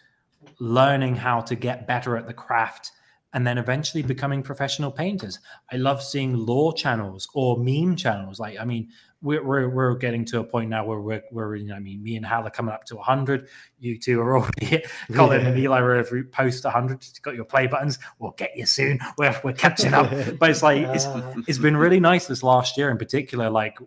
learning 0.60 1.16
how 1.16 1.42
to 1.42 1.56
get 1.56 1.88
better 1.88 2.18
at 2.18 2.28
the 2.28 2.34
craft 2.34 2.92
and 3.34 3.46
then 3.46 3.58
eventually 3.58 4.02
becoming 4.02 4.42
professional 4.42 4.92
painters. 4.92 5.40
I 5.72 5.76
love 5.76 6.02
seeing 6.02 6.36
lore 6.36 6.74
channels 6.74 7.30
or 7.34 7.58
meme 7.58 7.96
channels. 7.96 8.40
Like, 8.40 8.60
I 8.60 8.66
mean, 8.66 8.90
we're, 9.22 9.44
we're, 9.44 9.70
we're 9.70 9.96
getting 9.96 10.26
to 10.26 10.40
a 10.40 10.44
point 10.44 10.70
now 10.70 10.86
where 10.86 11.00
we're, 11.00 11.22
we're 11.32 11.56
you 11.56 11.68
know, 11.68 11.76
I 11.76 11.80
mean, 11.80 12.02
me 12.02 12.16
and 12.16 12.26
Hal 12.26 12.48
are 12.48 12.50
coming 12.50 12.74
up 12.74 12.86
to 12.86 12.96
100. 12.96 13.48
You 13.78 14.00
two 14.00 14.20
are 14.20 14.38
already, 14.38 14.84
Colin 15.14 15.46
and 15.46 15.60
Eli, 15.60 15.82
were 15.82 15.96
every 15.96 16.24
post 16.24 16.64
100. 16.64 17.06
You've 17.06 17.22
got 17.22 17.36
your 17.36 17.46
play 17.46 17.68
buttons. 17.68 18.00
We'll 18.18 18.32
get 18.32 18.56
you 18.56 18.66
soon. 18.66 19.00
We're, 19.18 19.40
we're 19.44 19.54
catching 19.54 19.94
up. 19.94 20.10
But 20.40 20.50
it's 20.50 20.64
like, 20.64 20.84
it's, 20.88 21.06
it's 21.48 21.60
been 21.60 21.78
really 21.78 22.00
nice 22.00 22.28
this 22.28 22.44
last 22.44 22.78
year 22.78 22.90
in 22.90 22.98
particular, 22.98 23.50
like 23.50 23.78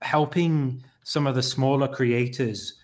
helping 0.00 0.82
some 1.02 1.26
of 1.26 1.34
the 1.34 1.42
smaller 1.42 1.88
creators 1.88 2.74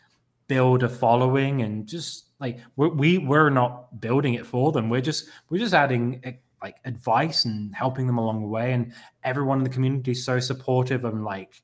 build 0.48 0.82
a 0.82 0.88
following 0.88 1.62
and 1.62 1.86
just 1.86 2.26
like 2.40 2.58
we're, 2.76 2.88
we 2.88 3.18
we're 3.18 3.50
not 3.50 4.00
building 4.00 4.34
it 4.34 4.46
for 4.46 4.72
them. 4.72 4.88
We're 4.90 5.00
just 5.00 5.28
we're 5.48 5.58
just 5.58 5.74
adding 5.74 6.20
eh, 6.24 6.32
like 6.62 6.76
advice 6.84 7.44
and 7.44 7.74
helping 7.74 8.06
them 8.06 8.18
along 8.18 8.40
the 8.42 8.48
way. 8.48 8.72
And 8.72 8.92
everyone 9.24 9.58
in 9.58 9.64
the 9.64 9.70
community 9.70 10.10
is 10.12 10.24
so 10.24 10.38
supportive 10.40 11.04
and 11.04 11.24
like 11.24 11.62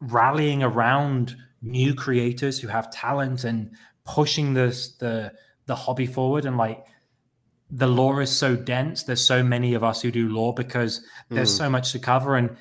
rallying 0.00 0.62
around 0.62 1.36
new 1.62 1.94
creators 1.94 2.58
who 2.60 2.68
have 2.68 2.90
talent 2.90 3.44
and 3.44 3.70
pushing 4.04 4.54
this 4.54 4.92
the 4.96 5.32
the 5.66 5.74
hobby 5.74 6.06
forward. 6.06 6.44
And 6.44 6.56
like 6.58 6.84
the 7.70 7.86
lore 7.86 8.20
is 8.22 8.30
so 8.30 8.54
dense. 8.54 9.04
There's 9.04 9.24
so 9.24 9.42
many 9.42 9.74
of 9.74 9.82
us 9.82 10.02
who 10.02 10.10
do 10.10 10.28
lore 10.28 10.52
because 10.54 11.02
there's 11.30 11.52
Mm. 11.54 11.58
so 11.58 11.70
much 11.70 11.92
to 11.92 11.98
cover. 11.98 12.36
And 12.36 12.56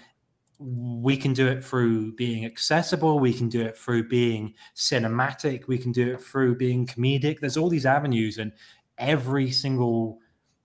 we 0.66 1.18
can 1.18 1.34
do 1.34 1.48
it 1.48 1.64
through 1.64 2.14
being 2.14 2.46
accessible 2.46 3.20
we 3.20 3.34
can 3.34 3.50
do 3.50 3.62
it 3.62 3.78
through 3.78 4.08
being 4.08 4.54
cinematic 4.76 5.68
we 5.68 5.78
can 5.78 5.92
do 5.92 6.14
it 6.14 6.22
through 6.22 6.56
being 6.56 6.88
comedic. 6.88 7.40
There's 7.40 7.58
all 7.58 7.70
these 7.70 7.86
avenues 7.86 8.38
and 8.38 8.54
every 8.98 9.52
single 9.52 10.20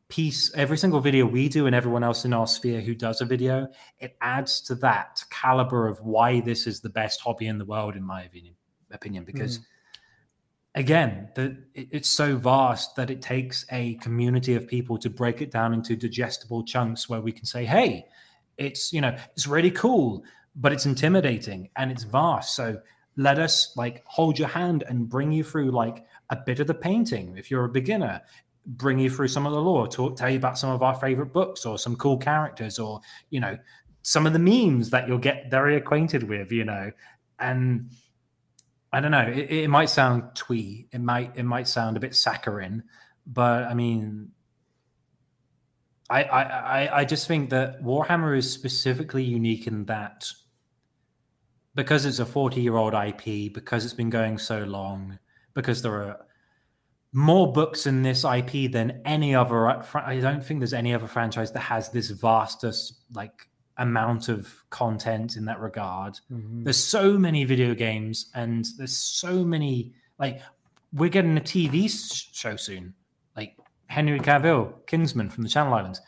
piece 0.08 0.52
every 0.54 0.78
single 0.78 1.00
video 1.00 1.26
we 1.26 1.48
do 1.48 1.66
and 1.66 1.74
everyone 1.74 2.04
else 2.04 2.24
in 2.24 2.32
our 2.32 2.46
sphere 2.46 2.80
who 2.80 2.94
does 2.94 3.20
a 3.20 3.24
video 3.24 3.66
it 3.98 4.16
adds 4.20 4.60
to 4.62 4.74
that 4.76 5.22
caliber 5.30 5.86
of 5.88 6.00
why 6.00 6.40
this 6.40 6.66
is 6.66 6.80
the 6.80 6.88
best 6.88 7.20
hobby 7.20 7.46
in 7.46 7.58
the 7.58 7.64
world 7.64 7.96
in 7.96 8.02
my 8.02 8.22
opinion 8.22 8.54
opinion. 8.90 9.24
Because 9.24 9.58
mm. 9.58 9.64
again 10.76 11.28
the, 11.34 11.58
it, 11.74 11.88
it's 11.90 12.08
so 12.08 12.36
vast 12.36 12.94
that 12.96 13.10
it 13.10 13.20
takes 13.20 13.66
a 13.72 13.94
community 13.96 14.54
of 14.54 14.66
people 14.66 14.96
to 14.98 15.10
break 15.10 15.42
it 15.42 15.50
down 15.50 15.74
into 15.74 15.96
digestible 15.96 16.62
chunks 16.64 17.08
where 17.08 17.20
we 17.20 17.32
can 17.32 17.44
say 17.44 17.64
hey 17.64 18.06
it's 18.58 18.92
you 18.92 19.00
know 19.00 19.16
it's 19.34 19.46
really 19.46 19.70
cool 19.70 20.24
but 20.58 20.72
it's 20.72 20.86
intimidating 20.86 21.70
and 21.76 21.90
it's 21.90 22.02
vast. 22.02 22.54
So 22.54 22.80
let 23.16 23.38
us 23.38 23.72
like 23.76 24.02
hold 24.06 24.38
your 24.38 24.48
hand 24.48 24.84
and 24.88 25.08
bring 25.08 25.32
you 25.32 25.44
through 25.44 25.70
like 25.70 26.04
a 26.30 26.36
bit 26.36 26.60
of 26.60 26.66
the 26.66 26.74
painting. 26.74 27.36
If 27.38 27.50
you're 27.50 27.64
a 27.64 27.68
beginner 27.68 28.20
bring 28.72 28.98
you 28.98 29.08
through 29.08 29.28
some 29.28 29.46
of 29.46 29.52
the 29.52 29.58
lore 29.58 29.88
talk 29.88 30.14
tell 30.14 30.28
you 30.28 30.36
about 30.36 30.58
some 30.58 30.68
of 30.68 30.82
our 30.82 30.94
favorite 30.94 31.32
books 31.32 31.64
or 31.64 31.78
some 31.78 31.96
cool 31.96 32.18
characters 32.18 32.78
or 32.78 33.00
you 33.30 33.40
know 33.40 33.56
some 34.02 34.26
of 34.26 34.34
the 34.34 34.38
memes 34.38 34.90
that 34.90 35.08
you'll 35.08 35.16
get 35.16 35.50
very 35.50 35.74
acquainted 35.74 36.22
with 36.22 36.52
you 36.52 36.64
know. 36.64 36.90
And 37.38 37.90
i 38.92 39.00
don't 39.00 39.10
know 39.10 39.26
it, 39.26 39.50
it 39.50 39.68
might 39.68 39.88
sound 39.88 40.22
twee 40.34 40.86
it 40.92 41.00
might 41.00 41.34
it 41.36 41.44
might 41.44 41.66
sound 41.66 41.96
a 41.96 42.00
bit 42.00 42.14
saccharine 42.14 42.82
but 43.26 43.64
i 43.64 43.74
mean 43.74 44.32
I, 46.10 46.22
I 46.22 46.98
I 47.00 47.04
just 47.04 47.28
think 47.28 47.50
that 47.50 47.82
Warhammer 47.82 48.36
is 48.36 48.50
specifically 48.50 49.22
unique 49.22 49.66
in 49.66 49.84
that 49.86 50.30
because 51.74 52.06
it's 52.06 52.18
a 52.18 52.26
40 52.26 52.60
year 52.60 52.76
old 52.76 52.94
IP, 52.94 53.52
because 53.52 53.84
it's 53.84 53.94
been 53.94 54.10
going 54.10 54.38
so 54.38 54.64
long, 54.64 55.18
because 55.54 55.82
there 55.82 55.94
are 56.02 56.26
more 57.12 57.52
books 57.52 57.86
in 57.86 58.02
this 58.02 58.24
IP 58.24 58.72
than 58.72 59.00
any 59.04 59.34
other. 59.34 59.68
I 59.68 60.18
don't 60.20 60.44
think 60.44 60.60
there's 60.60 60.74
any 60.74 60.94
other 60.94 61.06
franchise 61.06 61.52
that 61.52 61.60
has 61.60 61.90
this 61.90 62.10
vastest 62.10 63.00
like 63.14 63.48
amount 63.76 64.28
of 64.28 64.52
content 64.70 65.36
in 65.36 65.44
that 65.44 65.60
regard. 65.60 66.18
mhm. 66.32 66.64
There's 66.64 66.82
so 66.82 67.16
many 67.18 67.44
video 67.44 67.74
games, 67.74 68.30
and 68.34 68.66
there's 68.76 68.96
so 68.96 69.44
many 69.44 69.92
like 70.18 70.40
we're 70.92 71.10
getting 71.10 71.36
a 71.36 71.40
TV 71.40 71.88
show 72.34 72.56
soon. 72.56 72.94
Henry 73.88 74.20
Cavill, 74.20 74.72
Kingsman 74.86 75.28
from 75.30 75.42
the 75.42 75.48
Channel 75.50 75.74
Islands, 75.74 76.00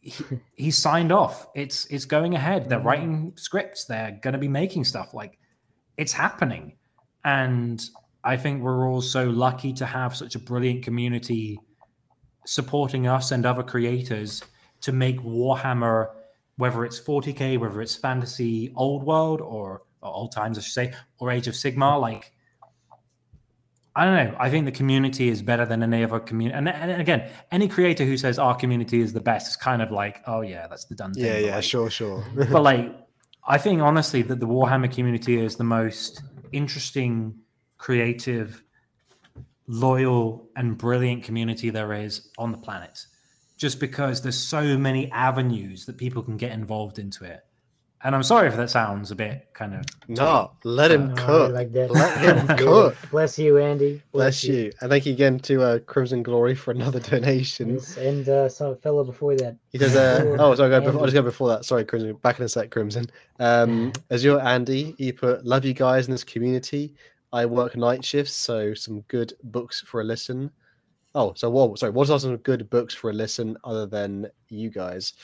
he, 0.00 0.24
he 0.54 0.70
signed 0.70 1.12
off. 1.12 1.46
It's 1.54 1.84
it's 1.86 2.04
going 2.06 2.34
ahead. 2.34 2.68
They're 2.68 2.80
Mhm. 2.80 2.84
writing 2.84 3.32
scripts. 3.36 3.84
They're 3.84 4.18
going 4.22 4.32
to 4.32 4.38
be 4.38 4.48
making 4.48 4.84
stuff. 4.84 5.14
Like 5.14 5.38
it's 5.96 6.12
happening, 6.12 6.76
and 7.24 7.82
I 8.24 8.36
think 8.36 8.62
we're 8.62 8.88
all 8.88 9.02
so 9.02 9.24
lucky 9.28 9.72
to 9.74 9.86
have 9.86 10.16
such 10.16 10.34
a 10.34 10.38
brilliant 10.38 10.82
community 10.82 11.58
supporting 12.46 13.06
us 13.06 13.30
and 13.32 13.46
other 13.46 13.62
creators 13.62 14.42
to 14.82 14.92
make 14.92 15.18
Warhammer, 15.20 16.10
whether 16.56 16.84
it's 16.84 17.00
40k, 17.00 17.58
whether 17.58 17.80
it's 17.80 17.96
fantasy, 17.96 18.72
old 18.76 19.02
world, 19.04 19.40
or, 19.40 19.82
or 20.02 20.12
old 20.14 20.32
times, 20.32 20.58
I 20.58 20.60
should 20.60 20.72
say, 20.72 20.92
or 21.18 21.30
Age 21.30 21.48
of 21.48 21.54
Sigmar. 21.54 21.98
Like, 22.00 22.32
I 23.96 24.04
don't 24.04 24.14
know. 24.14 24.36
I 24.40 24.50
think 24.50 24.64
the 24.64 24.72
community 24.72 25.28
is 25.28 25.40
better 25.40 25.64
than 25.64 25.82
any 25.82 26.02
other 26.02 26.18
community. 26.18 26.56
And, 26.56 26.68
and 26.68 27.00
again, 27.00 27.30
any 27.52 27.68
creator 27.68 28.04
who 28.04 28.16
says 28.16 28.38
our 28.40 28.56
community 28.56 29.00
is 29.00 29.12
the 29.12 29.20
best 29.20 29.48
is 29.48 29.56
kind 29.56 29.80
of 29.80 29.92
like, 29.92 30.20
oh 30.26 30.40
yeah, 30.40 30.66
that's 30.66 30.86
the 30.86 30.96
done 30.96 31.14
thing. 31.14 31.24
Yeah, 31.24 31.38
yeah, 31.38 31.54
like, 31.56 31.64
sure, 31.64 31.90
sure. 31.90 32.24
but 32.34 32.62
like 32.62 32.94
i 33.46 33.58
think 33.58 33.80
honestly 33.80 34.22
that 34.22 34.40
the 34.40 34.46
warhammer 34.46 34.92
community 34.92 35.38
is 35.38 35.56
the 35.56 35.64
most 35.64 36.22
interesting 36.52 37.34
creative 37.78 38.62
loyal 39.66 40.48
and 40.56 40.76
brilliant 40.78 41.22
community 41.22 41.70
there 41.70 41.92
is 41.92 42.30
on 42.38 42.52
the 42.52 42.58
planet 42.58 43.06
just 43.56 43.80
because 43.80 44.22
there's 44.22 44.38
so 44.38 44.76
many 44.76 45.10
avenues 45.12 45.86
that 45.86 45.96
people 45.96 46.22
can 46.22 46.36
get 46.36 46.52
involved 46.52 46.98
into 46.98 47.24
it 47.24 47.40
and 48.04 48.14
i'm 48.14 48.22
sorry 48.22 48.46
if 48.48 48.56
that 48.56 48.70
sounds 48.70 49.10
a 49.10 49.14
bit 49.14 49.48
kind 49.54 49.74
of 49.74 49.84
no, 50.08 50.52
let 50.64 50.90
him 50.90 51.12
I 51.16 51.24
cook. 51.24 51.52
like 51.52 51.72
that. 51.72 51.90
Let 51.90 52.18
him 52.48 52.56
cook. 52.58 52.94
Bless 53.10 53.38
you, 53.38 53.56
Andy. 53.58 54.02
Bless 54.12 54.44
you. 54.44 54.70
And 54.80 54.90
thank 54.90 55.06
you 55.06 55.12
again 55.14 55.38
to 55.40 55.62
uh, 55.62 55.78
Crimson 55.78 56.22
Glory 56.22 56.54
for 56.54 56.72
another 56.72 57.00
donation. 57.12 57.74
Yes, 57.74 57.96
and 57.96 58.28
uh, 58.28 58.48
some 58.50 58.76
fellow 58.76 59.02
before 59.02 59.34
that. 59.36 59.56
He 59.70 59.78
does. 59.78 59.96
Uh, 59.96 60.36
oh, 60.38 60.54
sorry. 60.54 60.68
Go 60.70 60.80
before, 60.80 60.92
I'll 60.92 60.98
Andy. 60.98 61.06
just 61.06 61.14
go 61.14 61.22
before 61.22 61.48
that. 61.48 61.64
Sorry, 61.64 61.84
Crimson. 61.86 62.14
Back 62.16 62.38
in 62.38 62.44
a 62.44 62.48
sec, 62.48 62.70
Crimson. 62.70 63.06
Um, 63.40 63.92
as 64.10 64.22
you're 64.22 64.40
Andy, 64.40 64.94
you 64.98 65.14
put 65.14 65.46
love 65.46 65.64
you 65.64 65.72
guys 65.72 66.06
in 66.06 66.12
this 66.12 66.24
community. 66.24 66.92
I 67.32 67.46
work 67.46 67.76
night 67.76 68.04
shifts, 68.04 68.34
so 68.34 68.74
some 68.74 69.00
good 69.08 69.32
books 69.44 69.80
for 69.86 70.02
a 70.02 70.04
listen. 70.04 70.50
Oh, 71.14 71.32
so 71.34 71.48
what? 71.48 71.78
Sorry, 71.78 71.92
what 71.92 72.10
are 72.10 72.18
some 72.18 72.36
good 72.38 72.68
books 72.68 72.92
for 72.92 73.08
a 73.08 73.12
listen 73.14 73.56
other 73.64 73.86
than 73.86 74.26
you 74.50 74.68
guys? 74.68 75.14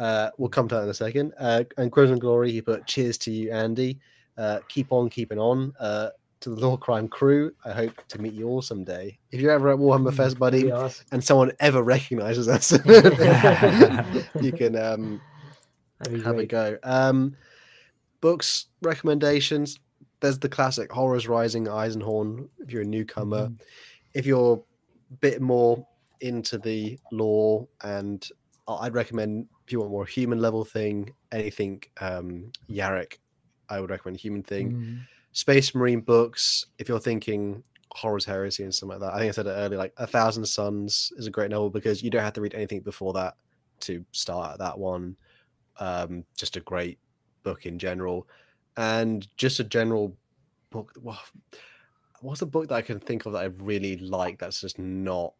Uh, 0.00 0.30
we'll 0.38 0.48
come 0.48 0.66
to 0.68 0.74
that 0.74 0.82
in 0.84 0.88
a 0.88 0.94
second. 0.94 1.32
Uh, 1.38 1.62
and 1.76 1.92
Crimson 1.92 2.18
Glory, 2.18 2.50
he 2.50 2.60
put 2.62 2.86
cheers 2.86 3.16
to 3.18 3.30
you, 3.30 3.52
Andy. 3.52 3.98
Uh, 4.38 4.60
keep 4.68 4.90
on 4.92 5.08
keeping 5.10 5.38
on. 5.38 5.72
Uh, 5.78 6.08
to 6.40 6.48
the 6.48 6.56
LoreCrime 6.56 7.10
crew, 7.10 7.52
I 7.66 7.72
hope 7.72 7.92
to 8.08 8.18
meet 8.18 8.32
you 8.32 8.48
all 8.48 8.62
someday. 8.62 9.18
If 9.30 9.42
you're 9.42 9.50
ever 9.50 9.68
at 9.68 9.78
Warhammer 9.78 10.14
Fest, 10.14 10.38
buddy, 10.38 10.72
awesome. 10.72 11.04
and 11.12 11.22
someone 11.22 11.52
ever 11.60 11.82
recognizes 11.94 12.48
us, 12.48 12.72
you 14.40 14.50
can 14.50 14.74
um, 14.74 15.20
have 16.24 16.38
a 16.38 16.46
go. 16.46 16.78
Um, 16.82 17.36
books 18.22 18.66
recommendations. 18.80 19.78
There's 20.20 20.38
the 20.38 20.48
classic 20.48 20.90
Horus 20.90 21.26
Rising, 21.26 21.66
Eisenhorn. 21.66 22.48
If 22.58 22.72
you're 22.72 22.82
a 22.82 22.86
newcomer, 22.86 23.48
Mhm. 23.48 23.60
if 24.14 24.24
you're 24.24 24.54
a 25.10 25.14
bit 25.16 25.42
more 25.42 25.86
into 26.22 26.56
the 26.56 26.98
lore, 27.12 27.68
and 27.82 28.26
I'd 28.66 28.94
recommend 28.94 29.46
if 29.70 29.72
you 29.72 29.78
want 29.78 29.92
more 29.92 30.04
human 30.04 30.40
level 30.40 30.64
thing, 30.64 31.14
anything 31.30 31.80
um, 32.00 32.50
Yarrick, 32.68 33.18
I 33.68 33.80
would 33.80 33.88
recommend 33.88 34.18
Human 34.18 34.42
Thing. 34.42 34.72
Mhm. 34.72 35.00
Space 35.30 35.76
Marine 35.76 36.00
books. 36.00 36.66
If 36.78 36.88
you're 36.88 36.98
thinking 36.98 37.62
Horus 37.92 38.24
Heresy 38.24 38.64
and 38.64 38.74
something 38.74 38.98
like 38.98 39.08
that, 39.08 39.14
I 39.14 39.20
think 39.20 39.28
I 39.28 39.30
said 39.30 39.46
it 39.46 39.50
earlier. 39.50 39.78
Like 39.78 39.92
A 39.96 40.08
Thousand 40.08 40.44
Suns 40.44 41.12
is 41.16 41.28
a 41.28 41.30
great 41.30 41.52
novel 41.52 41.70
because 41.70 42.02
you 42.02 42.10
don't 42.10 42.24
have 42.24 42.32
to 42.32 42.40
read 42.40 42.54
anything 42.54 42.80
before 42.80 43.12
that 43.12 43.36
to 43.80 44.04
start 44.10 44.54
at 44.54 44.58
that 44.58 44.76
one. 44.76 45.16
Um, 45.76 46.24
just 46.36 46.56
a 46.56 46.60
great 46.60 46.98
book 47.44 47.64
in 47.64 47.78
general, 47.78 48.26
and 48.76 49.28
just 49.36 49.60
a 49.60 49.64
general 49.64 50.16
book. 50.70 50.92
Well, 51.00 51.22
what's 52.22 52.42
a 52.42 52.46
book 52.46 52.70
that 52.70 52.74
I 52.74 52.82
can 52.82 52.98
think 52.98 53.24
of 53.24 53.34
that 53.34 53.42
I 53.42 53.44
really 53.44 53.98
like 53.98 54.40
that's 54.40 54.62
just 54.62 54.80
not 54.80 55.32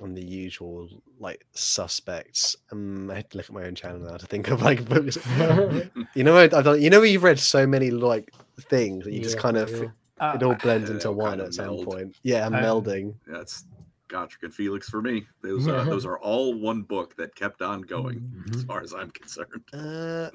on 0.00 0.14
the 0.14 0.24
usual 0.24 0.88
like 1.18 1.44
suspects? 1.52 2.56
Um, 2.72 3.10
I 3.10 3.16
had 3.16 3.30
to 3.30 3.36
look 3.38 3.46
at 3.46 3.52
my 3.52 3.64
own 3.64 3.74
channel 3.74 4.00
now 4.00 4.16
to 4.16 4.26
think 4.26 4.48
of 4.48 4.62
like 4.62 4.88
books. 4.88 5.16
you 6.14 6.24
know, 6.24 6.36
I've 6.36 6.50
done. 6.50 6.80
You 6.80 6.90
know, 6.90 7.00
where 7.00 7.08
you've 7.08 7.22
read 7.22 7.38
so 7.38 7.66
many 7.66 7.90
like 7.90 8.32
things 8.62 9.04
that 9.04 9.12
you 9.12 9.20
just 9.20 9.38
kind 9.38 9.56
of 9.56 9.70
real. 9.80 9.92
uh, 10.20 10.32
it 10.34 10.42
all 10.42 10.54
blends 10.56 10.88
they 10.88 10.94
into 10.94 11.12
one 11.12 11.40
at 11.40 11.54
some 11.54 11.66
meld. 11.66 11.84
point. 11.84 12.16
Yeah, 12.22 12.46
and 12.46 12.56
Um, 12.56 12.62
melding. 12.62 13.14
That's 13.26 13.64
Gotrek 14.08 14.42
and 14.42 14.54
Felix 14.54 14.88
for 14.88 15.02
me. 15.02 15.26
Those 15.42 15.68
uh, 15.68 15.84
those 15.90 16.06
are 16.06 16.18
all 16.18 16.54
one 16.58 16.82
book 16.82 17.14
that 17.16 17.34
kept 17.34 17.62
on 17.62 17.82
going, 17.82 18.22
as 18.54 18.64
Mhm. 18.64 18.66
far 18.66 18.82
as 18.82 18.92
I'm 18.94 19.10
concerned. 19.10 19.62
Uh, 19.72 20.30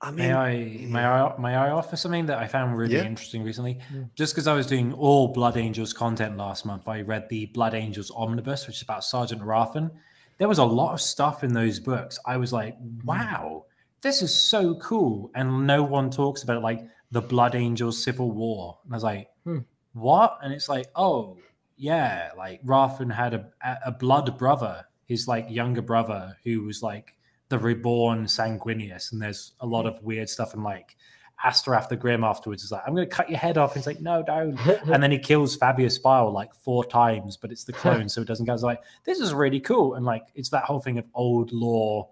I 0.00 0.10
mean, 0.10 0.18
May 0.26 0.34
I 0.34 0.86
may 0.88 1.04
I 1.04 1.38
may 1.38 1.54
I 1.54 1.70
offer 1.70 1.96
something 1.96 2.26
that 2.26 2.38
I 2.38 2.46
found 2.46 2.76
really 2.76 2.94
Yeah. 2.96 3.04
interesting 3.04 3.42
recently? 3.42 3.78
Yeah. 3.92 4.02
Just 4.14 4.34
because 4.34 4.46
I 4.46 4.52
was 4.54 4.66
doing 4.66 4.92
all 4.92 5.28
Blood 5.28 5.56
Angels 5.56 5.92
content 5.94 6.36
last 6.36 6.66
month, 6.66 6.86
I 6.86 7.00
read 7.00 7.28
the 7.30 7.46
Blood 7.46 7.74
Angels 7.74 8.10
Omnibus, 8.14 8.66
which 8.66 8.76
is 8.76 8.82
about 8.82 9.04
Sergeant 9.04 9.40
Rafen. 9.42 9.90
There 10.38 10.48
was 10.48 10.58
a 10.58 10.64
lot 10.64 10.92
of 10.92 11.00
stuff 11.00 11.42
in 11.42 11.54
those 11.54 11.80
books. 11.80 12.18
I 12.26 12.36
was 12.36 12.52
like, 12.52 12.76
wow, 13.04 13.64
this 14.02 14.20
is 14.20 14.34
so 14.38 14.74
cool, 14.76 15.30
and 15.34 15.66
no 15.66 15.82
one 15.82 16.10
talks 16.10 16.42
about 16.42 16.58
it, 16.58 16.62
like 16.62 16.86
the 17.10 17.22
Blood 17.22 17.54
Angels 17.54 18.02
Civil 18.02 18.30
War. 18.32 18.78
And 18.84 18.92
I 18.92 18.96
was 18.96 19.02
like, 19.04 19.28
Hmm. 19.44 19.60
what? 19.94 20.38
And 20.42 20.52
it's 20.52 20.68
like, 20.68 20.88
oh 20.94 21.38
yeah, 21.78 22.30
like 22.36 22.62
Rafen 22.66 23.10
had 23.12 23.32
a, 23.32 23.46
a 23.86 23.92
blood 23.92 24.36
brother, 24.36 24.84
his 25.06 25.26
like 25.26 25.46
younger 25.50 25.82
brother, 25.82 26.36
who 26.44 26.62
was 26.64 26.82
like 26.82 27.14
the 27.48 27.58
reborn 27.58 28.24
Sanguinius, 28.24 29.12
and 29.12 29.20
there's 29.22 29.52
a 29.60 29.66
lot 29.66 29.86
of 29.86 30.02
weird 30.02 30.28
stuff 30.28 30.54
and 30.54 30.62
like. 30.64 30.96
Astorath 31.44 31.90
the 31.90 31.96
Grim 31.96 32.24
afterwards 32.24 32.64
is 32.64 32.72
like, 32.72 32.80
I'm 32.86 32.94
going 32.94 33.06
to 33.06 33.14
cut 33.14 33.28
your 33.28 33.38
head 33.38 33.58
off. 33.58 33.74
He's 33.74 33.86
like, 33.86 34.00
no, 34.00 34.22
don't. 34.22 34.58
And 34.90 35.02
then 35.02 35.10
he 35.10 35.18
kills 35.18 35.54
Fabius 35.54 35.98
Bile 35.98 36.32
like 36.32 36.54
four 36.54 36.82
times, 36.82 37.36
but 37.36 37.52
it's 37.52 37.64
the 37.64 37.72
clone, 37.82 38.08
so 38.08 38.22
it 38.22 38.26
doesn't 38.26 38.46
go. 38.46 38.54
It's 38.54 38.62
like, 38.62 38.80
this 39.04 39.20
is 39.20 39.34
really 39.34 39.60
cool. 39.60 39.96
And 39.96 40.06
like, 40.06 40.22
it's 40.34 40.48
that 40.48 40.64
whole 40.64 40.80
thing 40.80 40.96
of 40.96 41.06
old 41.12 41.52
lore 41.52 42.08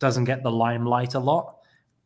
doesn't 0.00 0.24
get 0.24 0.42
the 0.42 0.50
limelight 0.50 1.14
a 1.14 1.18
lot, 1.18 1.56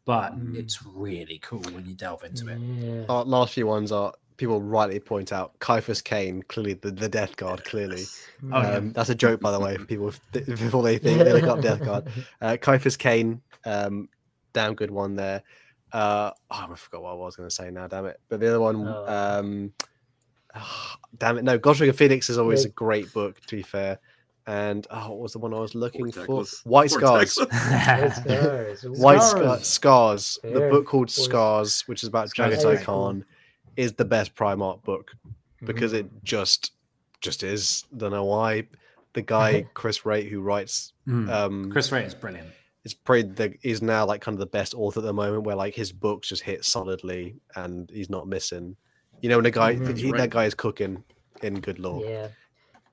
but 0.05 0.39
Mm. 0.39 0.55
it's 0.57 0.87
really 0.87 1.41
cool 1.43 1.63
when 1.73 1.85
you 1.85 1.97
delve 1.97 2.23
into 2.23 2.47
it. 2.49 2.59
Yeah. 2.61 3.07
Our 3.09 3.25
last 3.25 3.55
few 3.55 3.67
ones 3.67 3.91
are 3.91 4.13
people 4.43 4.61
rightly 4.61 4.99
point 4.99 5.33
out 5.33 5.57
Ciaphas 5.61 6.03
Cain, 6.03 6.43
clearly 6.49 6.75
the, 6.75 6.91
the 6.91 7.09
Death 7.09 7.37
Guard, 7.37 7.65
clearly. 7.65 8.03
Oh, 8.53 8.61
yeah. 8.61 8.73
Um, 8.73 8.93
that's 8.93 9.09
a 9.09 9.15
joke, 9.15 9.41
by 9.41 9.53
the 9.53 9.61
way, 9.61 9.77
for 9.77 9.85
people 9.85 10.13
before 10.33 10.83
they 10.83 10.99
think 10.99 11.21
they 11.21 11.33
look 11.33 11.45
up 11.45 11.61
Death 11.61 11.85
Guard. 11.85 12.09
Uh, 12.41 12.57
Ciaphas 12.57 12.99
Cain, 12.99 13.41
um, 13.65 14.09
damn 14.53 14.75
good 14.75 14.91
one 14.91 15.15
there. 15.15 15.45
Uh, 15.93 16.33
oh, 16.51 16.67
I 16.73 16.75
forgot 16.75 17.03
what 17.03 17.11
I 17.11 17.15
was 17.15 17.37
going 17.37 17.49
to 17.49 17.55
say 17.55 17.71
now, 17.71 17.87
damn 17.87 18.07
it. 18.07 18.19
But 18.29 18.41
the 18.41 18.49
other 18.49 18.61
one, 18.61 18.85
Oh. 18.89 19.07
um, 19.07 19.73
ah, 20.57 20.97
damn 21.19 21.39
it, 21.39 21.45
no, 21.45 21.57
Gotrek 21.57 21.89
and 21.89 21.97
Felix 21.97 22.29
is 22.29 22.37
always 22.39 22.65
a 22.65 22.69
great 22.71 23.13
book, 23.13 23.41
to 23.47 23.57
be 23.57 23.63
fair. 23.63 24.01
And 24.49 24.85
oh, 24.91 25.11
what 25.11 25.21
was 25.21 25.33
the 25.35 25.39
one 25.39 25.55
I 25.55 25.61
was 25.61 25.77
looking 25.77 26.11
for? 26.11 26.45
White 26.65 26.91
Scars. 26.91 27.35
Scars. 27.35 28.83
White 28.83 29.23
Scars. 29.23 29.69
Scars. 29.69 30.27
Scars. 30.27 30.39
The 30.43 30.69
book 30.69 30.87
called 30.87 31.13
Scars, 31.13 31.83
which 31.83 32.03
is 32.03 32.09
about 32.09 32.31
Scars 32.31 32.55
is 32.55 32.59
Jaghatai 32.59 32.63
very 32.63 32.77
cool. 32.79 32.85
Khan, 32.85 33.25
is 33.77 33.93
the 33.95 34.05
best 34.05 34.35
Primarch 34.35 34.83
book 34.85 35.13
because 35.65 35.93
it 35.93 36.07
Mm. 36.07 36.23
just 36.25 36.73
just 37.21 37.43
is. 37.43 37.85
Don't 37.97 38.11
know 38.11 38.25
why. 38.25 38.67
The 39.15 39.23
guy 39.23 39.63
Chris 39.75 40.01
Wraight 40.05 40.29
who 40.29 40.41
writes 40.41 40.93
Mm. 41.09 41.31
um 41.31 41.71
Chris 41.73 41.91
Wraight 41.91 42.07
is 42.07 42.15
brilliant. 42.15 42.49
is 42.85 42.95
probably 42.95 43.23
the 43.23 43.55
is 43.63 43.81
now 43.83 44.05
like 44.07 44.21
kind 44.21 44.35
of 44.35 44.41
the 44.41 44.47
best 44.47 44.75
author 44.75 45.01
at 45.01 45.05
the 45.05 45.13
moment 45.13 45.45
where 45.45 45.57
like 45.57 45.75
his 45.75 45.93
books 45.93 46.29
just 46.29 46.43
hit 46.43 46.65
solidly 46.65 47.37
and 47.55 47.91
he's 47.91 48.11
not 48.11 48.27
missing. 48.27 48.77
You 49.21 49.29
know 49.29 49.37
when 49.37 49.47
a 49.47 49.51
guy 49.53 49.77
Mhm. 49.77 49.97
he, 49.97 50.11
Right. 50.11 50.19
that 50.23 50.31
guy 50.31 50.47
is 50.47 50.55
cooking 50.55 51.05
in 51.43 51.61
good 51.61 51.79
lore. 51.79 52.05
Yeah. 52.05 52.29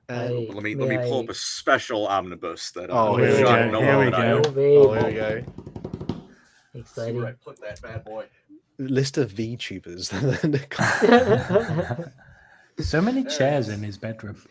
Uh, 0.09 0.13
I- 0.13 0.27
Let 0.53 0.63
me 0.63 0.75
may 0.75 0.75
let 0.75 0.89
me 0.89 0.97
pull 1.09 1.19
I- 1.21 1.23
up 1.23 1.29
a 1.29 1.33
special 1.35 2.07
omnibus 2.07 2.71
that 2.71 2.89
Oh, 2.91 3.13
uh, 3.13 3.17
here 3.17 3.31
we 3.35 3.41
Sean 3.41 3.71
go, 3.71 3.81
here 3.81 3.99
we 3.99 4.05
and 4.07 4.15
I- 4.15 4.21
go. 4.29 4.41
Oh, 4.45 4.51
baby. 4.51 4.77
oh, 4.77 4.93
here 4.93 5.05
we 5.05 5.13
go. 5.13 5.43
Exciting. 6.75 7.21
where 7.21 7.35
put 7.43 7.59
that 7.61 7.81
bad 7.81 8.05
boy. 8.05 8.25
List 8.79 9.17
of 9.17 9.31
VTubers. 9.33 10.09
So 12.79 13.01
many 13.01 13.25
chairs 13.25 13.67
in 13.67 13.83
his 13.83 13.97
bedroom. 13.97 14.41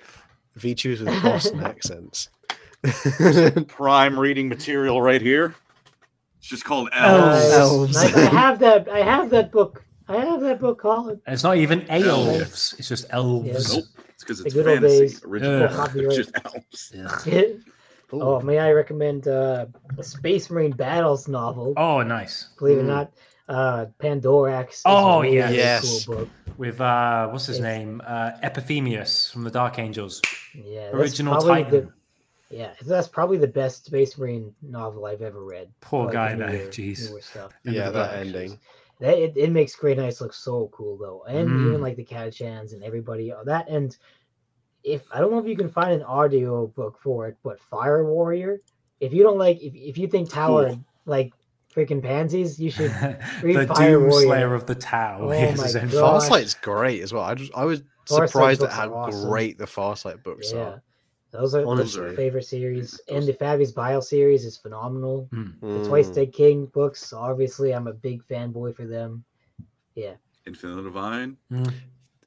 VTubers 0.59 1.01
with 1.01 1.23
Boston 1.23 1.61
accents. 1.65 2.29
Prime 3.69 4.19
reading 4.19 4.51
material 4.51 5.01
right 5.01 5.23
here. 5.23 5.55
It's 6.37 6.49
just 6.49 6.63
called 6.67 6.91
Elves. 6.93 7.51
Elves. 7.51 7.55
Elves. 7.55 7.95
Nice. 7.95 8.15
I 8.15 8.21
have 8.31 8.59
that. 8.59 8.87
I 8.91 8.99
have 8.99 9.31
that 9.31 9.51
book. 9.51 9.83
I 10.09 10.17
have 10.19 10.43
that 10.43 10.61
book, 10.61 10.79
Colin. 10.79 11.19
And 11.27 11.33
it's 11.33 11.43
not 11.43 11.57
even 11.57 11.87
Elves. 11.89 12.07
elves; 12.41 12.75
it's 12.79 12.89
just 12.89 13.07
elves. 13.09 13.47
Yes. 13.47 13.73
Nope. 13.75 13.85
It's 14.11 14.25
because 14.25 14.41
it's 14.41 14.53
good 14.53 14.67
fantasy. 14.67 14.99
days. 14.99 15.25
Original. 15.25 15.63
Ugh. 15.65 15.71
Copyright. 15.71 16.17
just 16.17 16.33
elves. 16.45 16.93
Ugh. 17.03 17.61
Oh, 18.11 18.41
may 18.41 18.59
I 18.59 18.73
recommend 18.73 19.29
uh, 19.29 19.67
a 19.99 20.03
Space 20.03 20.49
Marine 20.49 20.71
Battles 20.73 21.29
novel? 21.29 21.75
Oh, 21.77 22.03
nice. 22.03 22.49
Believe 22.59 22.79
it 22.79 22.81
or 22.81 22.85
Mm. 22.85 22.87
not, 22.87 23.13
uh, 23.49 23.87
Pandorax. 23.99 24.83
Oh, 24.85 25.19
a 25.19 25.23
really, 25.23 25.37
yeah. 25.37 25.45
really 25.47 25.57
Yes. 25.57 26.07
Cool. 26.07 26.29
With 26.57 26.81
uh, 26.81 27.29
what's 27.29 27.47
his 27.47 27.59
It's- 27.59 27.79
name? 27.79 28.03
Uh, 28.07 28.33
Epiphemius 28.43 29.31
from 29.33 29.45
the 29.45 29.51
Dark 29.51 29.79
Angels, 29.79 30.21
Yeah. 30.55 30.91
original 30.91 31.41
Titan. 31.41 31.71
The, 32.51 32.57
yeah, 32.57 32.73
that's 32.83 33.09
probably 33.09 33.37
the 33.39 33.47
best 33.47 33.85
Space 33.87 34.17
Marine 34.19 34.55
novel 34.63 35.05
I've 35.07 35.23
ever 35.23 35.45
read. 35.45 35.69
Poor 35.81 36.05
Like 36.07 36.13
guy, 36.15 36.35
the 36.35 36.45
though. 36.45 36.69
Jeez. 36.69 37.11
newer 37.11 37.21
stuff. 37.21 37.53
End 37.67 37.75
of 37.77 37.81
yeah, 37.85 37.91
that 37.91 38.11
book. 38.11 38.19
ending. 38.21 38.59
That 39.01 39.17
it, 39.19 39.37
it 39.37 39.53
makes 39.53 39.77
Grey 39.77 39.95
Knights 39.95 40.21
look 40.21 40.33
so 40.35 40.69
cool 40.73 40.97
though, 40.97 41.23
and 41.29 41.49
Mm. 41.49 41.67
even 41.69 41.81
like 41.81 41.97
the 41.97 42.05
Catachans 42.05 42.73
and 42.73 42.83
everybody 42.83 43.31
uh, 43.33 43.45
that 43.45 43.69
and 43.69 43.97
if 44.85 45.03
I 45.13 45.21
don't 45.21 45.31
know 45.31 45.39
if 45.39 45.47
you 45.47 45.57
can 45.57 45.69
find 45.69 45.93
an 45.93 46.03
audio 46.03 46.67
book 46.69 46.99
for 47.03 47.29
it, 47.29 47.37
but 47.45 47.61
Fire 47.61 48.05
Warrior. 48.05 48.59
If 49.01 49.13
you 49.13 49.23
don't 49.23 49.39
like, 49.39 49.61
if, 49.63 49.75
if 49.77 49.97
you 49.99 50.09
think 50.09 50.29
Tau 50.31 50.65
Cool. 50.65 50.85
like 51.07 51.33
freaking 51.79 52.03
pansies, 52.03 52.59
you 52.59 52.71
should. 52.71 52.91
read 53.43 53.57
the 53.57 53.67
Fire 53.75 53.93
Doom 53.93 54.09
Warrior. 54.11 54.27
Slayer 54.27 54.55
of 54.55 54.67
the 54.67 54.75
Tau. 54.75 55.19
Oh 55.23 55.31
is 55.31 55.75
my 55.75 55.81
his 55.81 55.93
God. 55.93 56.21
Farsight's 56.23 56.55
great 56.55 57.03
as 57.03 57.13
well. 57.13 57.23
I 57.23 57.35
just 57.35 57.53
I 57.55 57.65
was 57.65 57.83
Farsight 58.09 58.29
surprised 58.29 58.63
at 58.63 58.73
how 58.73 58.93
awesome. 58.93 59.29
great 59.29 59.59
the 59.59 59.67
Farsight 59.67 60.23
books 60.23 60.53
Yeah, 60.53 60.59
are. 60.61 60.83
those 61.31 61.55
are 61.55 61.65
Honestly. 61.65 62.11
the 62.11 62.17
favorite 62.17 62.45
series, 62.47 62.99
Those- 63.09 63.17
and 63.19 63.27
the 63.29 63.33
Fabius 63.35 63.73
Bile 63.73 64.03
series 64.03 64.45
is 64.45 64.57
phenomenal. 64.57 65.29
The 65.31 65.85
Twice 65.87 66.09
Mm. 66.11 66.15
Dead 66.15 66.33
King 66.33 66.67
books, 66.67 67.13
obviously, 67.13 67.73
I'm 67.75 67.87
a 67.87 67.93
big 67.93 68.23
fanboy 68.27 68.75
for 68.75 68.87
them. 68.87 69.25
Yeah, 69.95 70.15
Infinite 70.47 70.83
Divine. 70.83 71.37
Mm. 71.53 71.73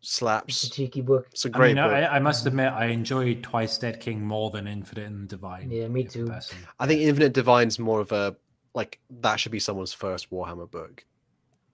It's 0.04 0.14
a 0.14 0.16
slaps. 0.16 0.70
cheeky 0.70 1.02
book. 1.02 1.28
It's 1.32 1.46
a 1.46 1.50
great 1.50 1.76
mean, 1.76 1.84
book. 1.84 1.94
I, 1.94 2.06
I 2.08 2.20
must 2.20 2.46
admit, 2.48 2.74
I 2.74 2.86
enjoyed 2.86 3.44
Twice 3.44 3.78
Dead 3.78 4.00
King 4.00 4.20
more 4.26 4.50
than 4.50 4.68
Infinite 4.68 5.06
and 5.06 5.28
Divine. 5.28 5.70
Yeah, 5.70 5.88
me 5.88 6.04
too. 6.04 6.26
person- 6.26 6.58
I 6.80 6.88
think 6.88 7.02
Infinite 7.02 7.34
Divine's 7.34 7.78
more 7.80 8.00
of 8.02 8.12
a 8.12 8.36
like 8.74 9.00
that 9.22 9.40
should 9.40 9.52
be 9.52 9.60
someone's 9.60 9.94
first 9.94 10.30
Warhammer 10.32 10.70
book 10.70 11.06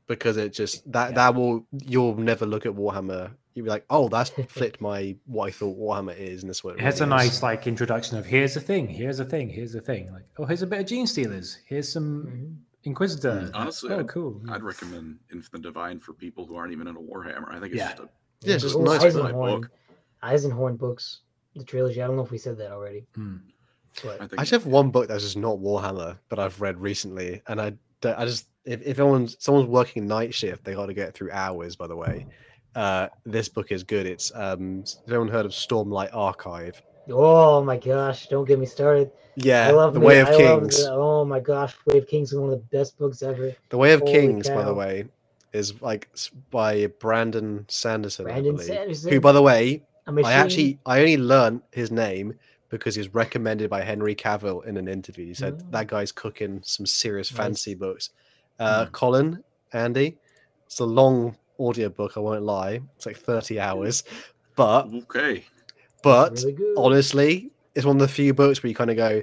because 0.08 0.38
it 0.38 0.54
just 0.54 0.90
that 0.92 1.10
Yeah. 1.10 1.16
that 1.16 1.36
will 1.36 1.66
you'll 1.86 2.16
never 2.16 2.46
look 2.46 2.66
at 2.66 2.74
Warhammer. 2.74 3.32
You'll 3.54 3.64
be 3.66 3.70
like, 3.72 3.86
oh, 3.90 4.08
that's 4.08 4.30
flipped 4.50 4.82
my 4.82 5.16
what 5.26 5.48
I 5.48 5.52
thought 5.52 5.78
Warhammer 5.78 6.16
is, 6.18 6.44
and 6.44 6.50
this 6.50 6.58
is 6.58 6.64
what 6.64 6.76
it 6.76 6.80
It 6.80 6.84
has 6.84 7.02
a 7.02 7.06
really 7.08 7.18
is. 7.26 7.32
nice 7.32 7.44
like 7.44 7.66
introduction 7.68 8.18
of 8.18 8.26
here's 8.26 8.56
a 8.56 8.62
thing, 8.62 8.88
here's 8.88 9.20
a 9.20 9.26
thing, 9.26 9.50
here's 9.50 9.74
a 9.76 9.82
thing. 9.82 10.12
Like, 10.12 10.26
oh, 10.38 10.46
here's 10.46 10.62
a 10.62 10.68
bit 10.68 10.80
of 10.82 10.86
Gene 10.86 11.08
Stealers. 11.08 11.58
Here's 11.66 11.92
some 11.92 12.26
Mhm. 12.28 12.56
Inquisitor. 12.84 13.50
Honestly, 13.54 13.92
oh, 13.92 14.00
I'd- 14.00 14.08
cool. 14.08 14.42
I'd 14.50 14.64
recommend 14.64 15.18
Infinite 15.34 15.64
Divine 15.64 16.00
for 16.00 16.14
people 16.14 16.46
who 16.46 16.56
aren't 16.56 16.72
even 16.72 16.88
into 16.88 17.02
Warhammer. 17.02 17.50
I 17.50 17.60
think 17.60 17.74
it's 17.74 17.76
Yeah. 17.76 17.90
just 17.90 18.00
a 18.00 18.10
Yeah, 18.44 18.54
it's 18.56 18.64
just 18.64 18.78
nice 18.80 19.04
Eisenhorn. 19.04 19.62
book. 19.62 19.72
Eisenhorn 20.24 20.78
books, 20.78 21.22
the 21.56 21.64
trilogy. 21.64 22.02
I 22.02 22.08
don't 22.08 22.16
know 22.16 22.24
if 22.24 22.32
we 22.32 22.38
said 22.38 22.58
that 22.60 22.72
already, 22.72 23.06
Hmm. 23.16 23.38
But 24.04 24.22
I 24.22 24.28
think 24.28 24.34
I 24.40 24.44
just 24.44 24.52
have 24.52 24.66
one 24.66 24.90
book 24.90 25.08
that's 25.08 25.24
just 25.24 25.38
not 25.38 25.58
Warhammer, 25.58 26.18
but 26.30 26.40
I've 26.40 26.60
read 26.62 26.80
recently, 26.80 27.42
and 27.48 27.62
I, 27.62 27.74
I 28.04 28.26
just 28.26 28.48
if, 28.66 28.82
if 28.82 29.00
anyone's 29.00 29.38
someone's 29.40 29.68
working 29.68 30.08
night 30.08 30.34
shift, 30.34 30.64
they 30.64 30.74
got 30.74 30.88
to 30.88 30.94
get 30.94 31.14
through 31.14 31.32
hours. 31.32 31.76
By 31.76 31.88
the 31.88 31.96
way, 31.96 32.26
uh, 32.76 33.08
this 33.26 33.50
book 33.50 33.72
is 33.72 33.84
good. 33.84 34.06
It's 34.06 34.32
um, 34.36 34.82
has 34.82 35.00
anyone 35.08 35.30
heard 35.30 35.46
of 35.46 35.52
Stormlight 35.52 36.10
Archive? 36.14 36.82
oh 37.10 37.64
my 37.64 37.78
gosh, 37.78 38.28
don't 38.28 38.46
get 38.46 38.60
me 38.60 38.66
started. 38.66 39.12
Yeah, 39.36 39.68
I 39.68 39.72
love 39.72 39.94
the 39.94 40.00
me- 40.00 40.08
Way 40.08 40.20
of 40.20 40.28
I 40.28 40.32
love 40.32 40.62
Kings. 40.62 40.84
the- 40.84 40.92
oh 40.92 41.24
my 41.24 41.40
gosh, 41.40 41.76
Way 41.86 42.00
of 42.00 42.08
Kings 42.08 42.34
is 42.34 42.40
one 42.40 42.52
of 42.52 42.60
the 42.60 42.78
best 42.78 42.98
books 42.98 43.22
ever. 43.24 43.56
The 43.70 43.78
Way 43.78 43.94
of 43.94 44.02
Holy 44.02 44.12
Kings, 44.12 44.50
by 44.50 44.64
the 44.64 44.74
way, 44.74 45.06
is 45.54 45.82
like 45.82 46.10
by 46.52 46.88
Brandon 46.88 47.66
Sanderson. 47.70 48.26
Brandon 48.26 48.56
I 48.56 48.58
believe, 48.58 48.68
Sanderson. 48.68 49.12
Who, 49.14 49.22
by 49.22 49.32
the 49.32 49.42
way. 49.42 49.84
I 50.24 50.34
actually 50.34 50.80
I 50.86 51.00
only 51.00 51.18
learned 51.18 51.62
his 51.72 51.92
name 51.92 52.36
because 52.70 52.96
he 52.96 53.00
was 53.00 53.14
recommended 53.14 53.70
by 53.70 53.82
Henry 53.82 54.16
Cavill 54.16 54.66
in 54.66 54.78
an 54.78 54.88
interview. 54.88 55.26
He 55.28 55.34
said 55.34 55.62
Oh. 55.62 55.68
that 55.72 55.88
guy's 55.88 56.12
cooking 56.12 56.62
some 56.64 56.86
serious 56.86 57.32
Nice. 57.32 57.38
fancy 57.38 57.76
books. 57.76 58.10
Uh, 58.60 58.86
Hmm. 58.86 58.92
Colin, 58.92 59.44
Andy, 59.74 60.18
it's 60.66 60.80
a 60.80 60.86
long 60.86 61.38
audiobook. 61.60 62.18
I 62.18 62.20
won't 62.20 62.44
lie. 62.44 62.82
It's 62.96 63.06
like 63.06 63.18
thirty 63.18 63.60
hours, 63.60 64.04
but 64.56 64.88
okay. 64.94 65.46
but 66.04 66.42
really 66.44 66.74
honestly, 66.76 67.52
it's 67.76 67.86
one 67.86 67.96
of 67.98 68.02
the 68.02 68.08
few 68.08 68.34
books 68.34 68.62
where 68.64 68.70
you 68.70 68.76
kind 68.76 68.90
of 68.90 68.98
go, 68.98 69.22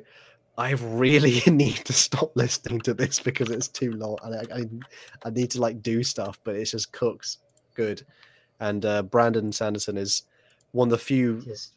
I 0.57 0.71
really 0.73 1.43
need 1.51 1.77
to 1.85 1.93
stop 1.93 2.31
listening 2.37 2.81
to 2.83 2.95
this 2.95 3.19
because 3.21 3.51
it's 3.51 3.69
too 3.69 3.93
long. 3.93 4.16
And 4.23 4.35
I, 4.37 4.57
I, 4.61 5.29
I 5.29 5.31
need 5.31 5.51
to 5.53 5.61
like 5.61 5.83
do 5.83 6.03
stuff, 6.05 6.39
but 6.45 6.55
it's 6.55 6.71
just 6.71 6.93
cooks 6.93 7.39
good. 7.75 8.03
And 8.61 8.85
uh, 8.87 9.03
Brandon 9.03 9.51
Sanderson 9.53 9.97
is 9.97 10.23
one 10.71 10.87
of 10.89 10.91
the 10.93 10.99
few 10.99 11.41
Just 11.43 11.73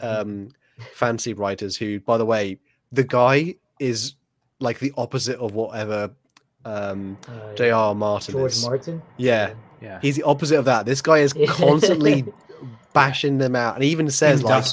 um, 0.00 0.48
fancy 0.94 1.32
writers 1.34 1.76
who, 1.76 2.00
by 2.00 2.16
the 2.18 2.24
way, 2.26 2.58
the 2.90 3.04
guy 3.04 3.54
is 3.80 4.14
like 4.60 4.78
the 4.78 4.92
opposite 4.96 5.38
of 5.38 5.54
whatever 5.54 6.10
um, 6.64 7.16
uh, 7.28 7.54
J.R. 7.54 7.94
Martin 7.94 8.32
George 8.32 8.52
is. 8.52 8.64
Martin. 8.64 9.02
Yeah, 9.16 9.54
Yeah. 9.80 9.98
he's 10.00 10.16
the 10.16 10.22
opposite 10.22 10.58
of 10.58 10.64
that. 10.66 10.86
This 10.86 11.02
guy 11.02 11.18
is 11.18 11.32
constantly 11.48 12.24
bashing 12.92 13.38
them 13.38 13.56
out, 13.56 13.74
and 13.74 13.82
he 13.82 13.90
even 13.90 14.08
says 14.10 14.42
like 14.44 14.64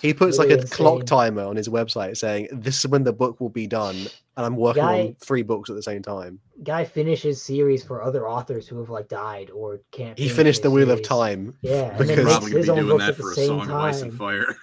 he 0.00 0.14
puts 0.14 0.38
like 0.38 0.48
Really 0.48 0.60
a 0.62 0.66
clock 0.66 1.04
timer 1.04 1.42
on 1.42 1.56
his 1.56 1.68
website 1.68 2.16
saying 2.16 2.48
this 2.52 2.78
is 2.78 2.88
when 2.88 3.02
the 3.04 3.12
book 3.12 3.40
will 3.40 3.48
be 3.50 3.66
done, 3.66 3.96
and 3.96 4.46
I'm 4.46 4.56
working 4.56 4.82
on 4.84 5.16
three 5.20 5.42
books 5.42 5.68
at 5.68 5.76
the 5.76 5.82
same 5.82 6.00
time. 6.00 6.38
guy 6.62 6.84
finishes 6.84 7.42
series 7.42 7.82
for 7.84 8.02
other 8.02 8.26
authors 8.28 8.66
who 8.68 8.78
have 8.78 8.88
like 8.88 9.08
died 9.08 9.50
or 9.50 9.80
can't. 9.90 10.16
He 10.16 10.24
finish 10.28 10.36
finished 10.36 10.62
their 10.62 10.70
the 10.70 10.74
Wheel 10.74 10.90
of. 10.90 11.02
Time. 11.02 11.54
Yeah, 11.60 11.90
Because- 11.98 12.16
makes 12.16 12.30
Probably 12.38 12.50
gonna 12.64 12.82
be 12.82 12.86
doing 12.88 12.98
that 12.98 13.16
for 13.16 13.32
a 13.32 13.34
same 13.34 13.46
song 13.48 13.60
of 13.62 13.70
Ice 13.76 14.00
and. 14.02 14.14
Fire. 14.14 14.56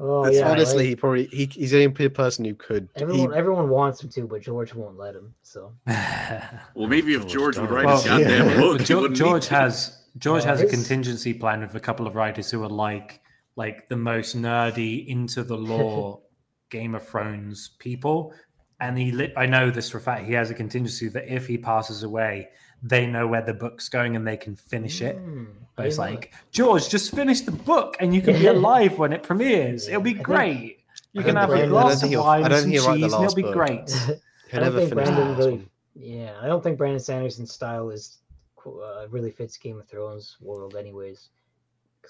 Oh 0.00 0.24
That's 0.24 0.36
yeah, 0.36 0.48
Honestly, 0.50 0.78
right? 0.84 0.88
he 0.88 0.96
probably 0.96 1.26
he, 1.26 1.46
he's 1.46 1.72
the 1.72 1.84
only 1.84 2.08
person 2.08 2.44
who 2.44 2.54
could. 2.54 2.88
he- 2.94 3.02
everyone 3.02 3.34
everyone 3.34 3.68
wants 3.68 4.02
him 4.02 4.10
to, 4.10 4.26
but 4.26 4.42
George 4.42 4.72
won't 4.74 4.96
let 4.96 5.14
him. 5.14 5.34
So 5.42 5.72
Well, 5.86 6.86
maybe 6.88 7.14
if 7.14 7.26
George 7.26 7.56
George 7.56 7.58
would 7.58 7.70
write 7.70 7.86
well, 7.86 7.96
his 7.96 8.06
goddamn 8.06 8.48
yeah. 8.48 8.56
book, 8.56 8.80
he 8.80 8.86
George, 8.86 9.00
wouldn't 9.02 9.16
George 9.18 9.46
to. 9.46 9.54
has 9.54 10.04
George 10.18 10.44
has 10.44 10.60
a 10.60 10.66
contingency 10.66 11.34
plan 11.34 11.60
with 11.60 11.74
a 11.74 11.80
couple 11.80 12.06
of 12.06 12.14
writers 12.14 12.50
who 12.50 12.62
are 12.62 12.68
like 12.68 13.20
like 13.56 13.88
the 13.88 13.96
most 13.96 14.36
nerdy 14.36 15.06
into 15.08 15.42
the 15.42 15.56
lore 15.56 16.20
Game 16.70 16.94
of 16.94 17.06
Thrones 17.06 17.70
people, 17.78 18.32
and 18.78 18.96
he 18.96 19.10
lit, 19.10 19.32
I 19.36 19.46
know 19.46 19.70
this 19.70 19.90
for 19.90 19.98
a 19.98 20.00
fact. 20.00 20.26
He 20.26 20.32
has 20.34 20.50
a 20.50 20.54
contingency 20.54 21.08
that 21.08 21.26
if 21.26 21.46
he 21.46 21.56
passes 21.58 22.02
away, 22.02 22.48
they 22.82 23.06
know 23.06 23.26
where 23.26 23.42
the 23.42 23.54
book's 23.54 23.88
going 23.88 24.16
and 24.16 24.26
they 24.26 24.36
can 24.36 24.54
finish 24.56 25.00
it. 25.02 25.16
Mm, 25.18 25.46
But 25.76 25.86
it's 25.86 25.96
didn't 25.96 26.10
like 26.12 26.32
George, 26.52 26.88
just 26.88 27.14
finish 27.14 27.40
the 27.42 27.50
book 27.52 27.96
and 28.00 28.14
you 28.14 28.22
can 28.22 28.34
be 28.38 28.46
alive 28.46 28.98
when 28.98 29.12
it 29.12 29.22
premieres. 29.22 29.88
It'll 29.88 30.00
be 30.00 30.12
great. 30.14 30.78
You 31.12 31.22
can 31.22 31.34
don't 31.34 31.42
have 31.42 31.50
a 31.50 31.54
think- 31.54 31.64
I 31.64 31.68
glass 31.68 32.02
of 32.02 32.10
wine 32.12 32.44
and 32.44 32.54
some 32.54 32.62
think 32.62 32.72
he'll 32.74 32.86
write 32.86 33.00
the 33.00 33.06
cheese, 33.06 33.12
and 33.14 33.24
it'll 33.24 33.34
be 33.34 33.42
book. 33.42 33.52
great. 33.54 34.18
I 34.52 34.58
don't 34.60 34.74
think 34.76 34.94
Brandon 34.94 35.36
really. 35.36 35.68
Yeah, 35.94 36.34
I 36.40 36.46
don't 36.46 36.62
think 36.62 36.78
Brandon 36.78 37.00
Sanderson's 37.00 37.52
style 37.52 37.90
is 37.90 38.18
uh, 38.66 39.06
really 39.10 39.30
fits 39.30 39.56
Game 39.56 39.78
of 39.78 39.88
Thrones 39.88 40.36
world, 40.40 40.76
anyways. 40.76 41.28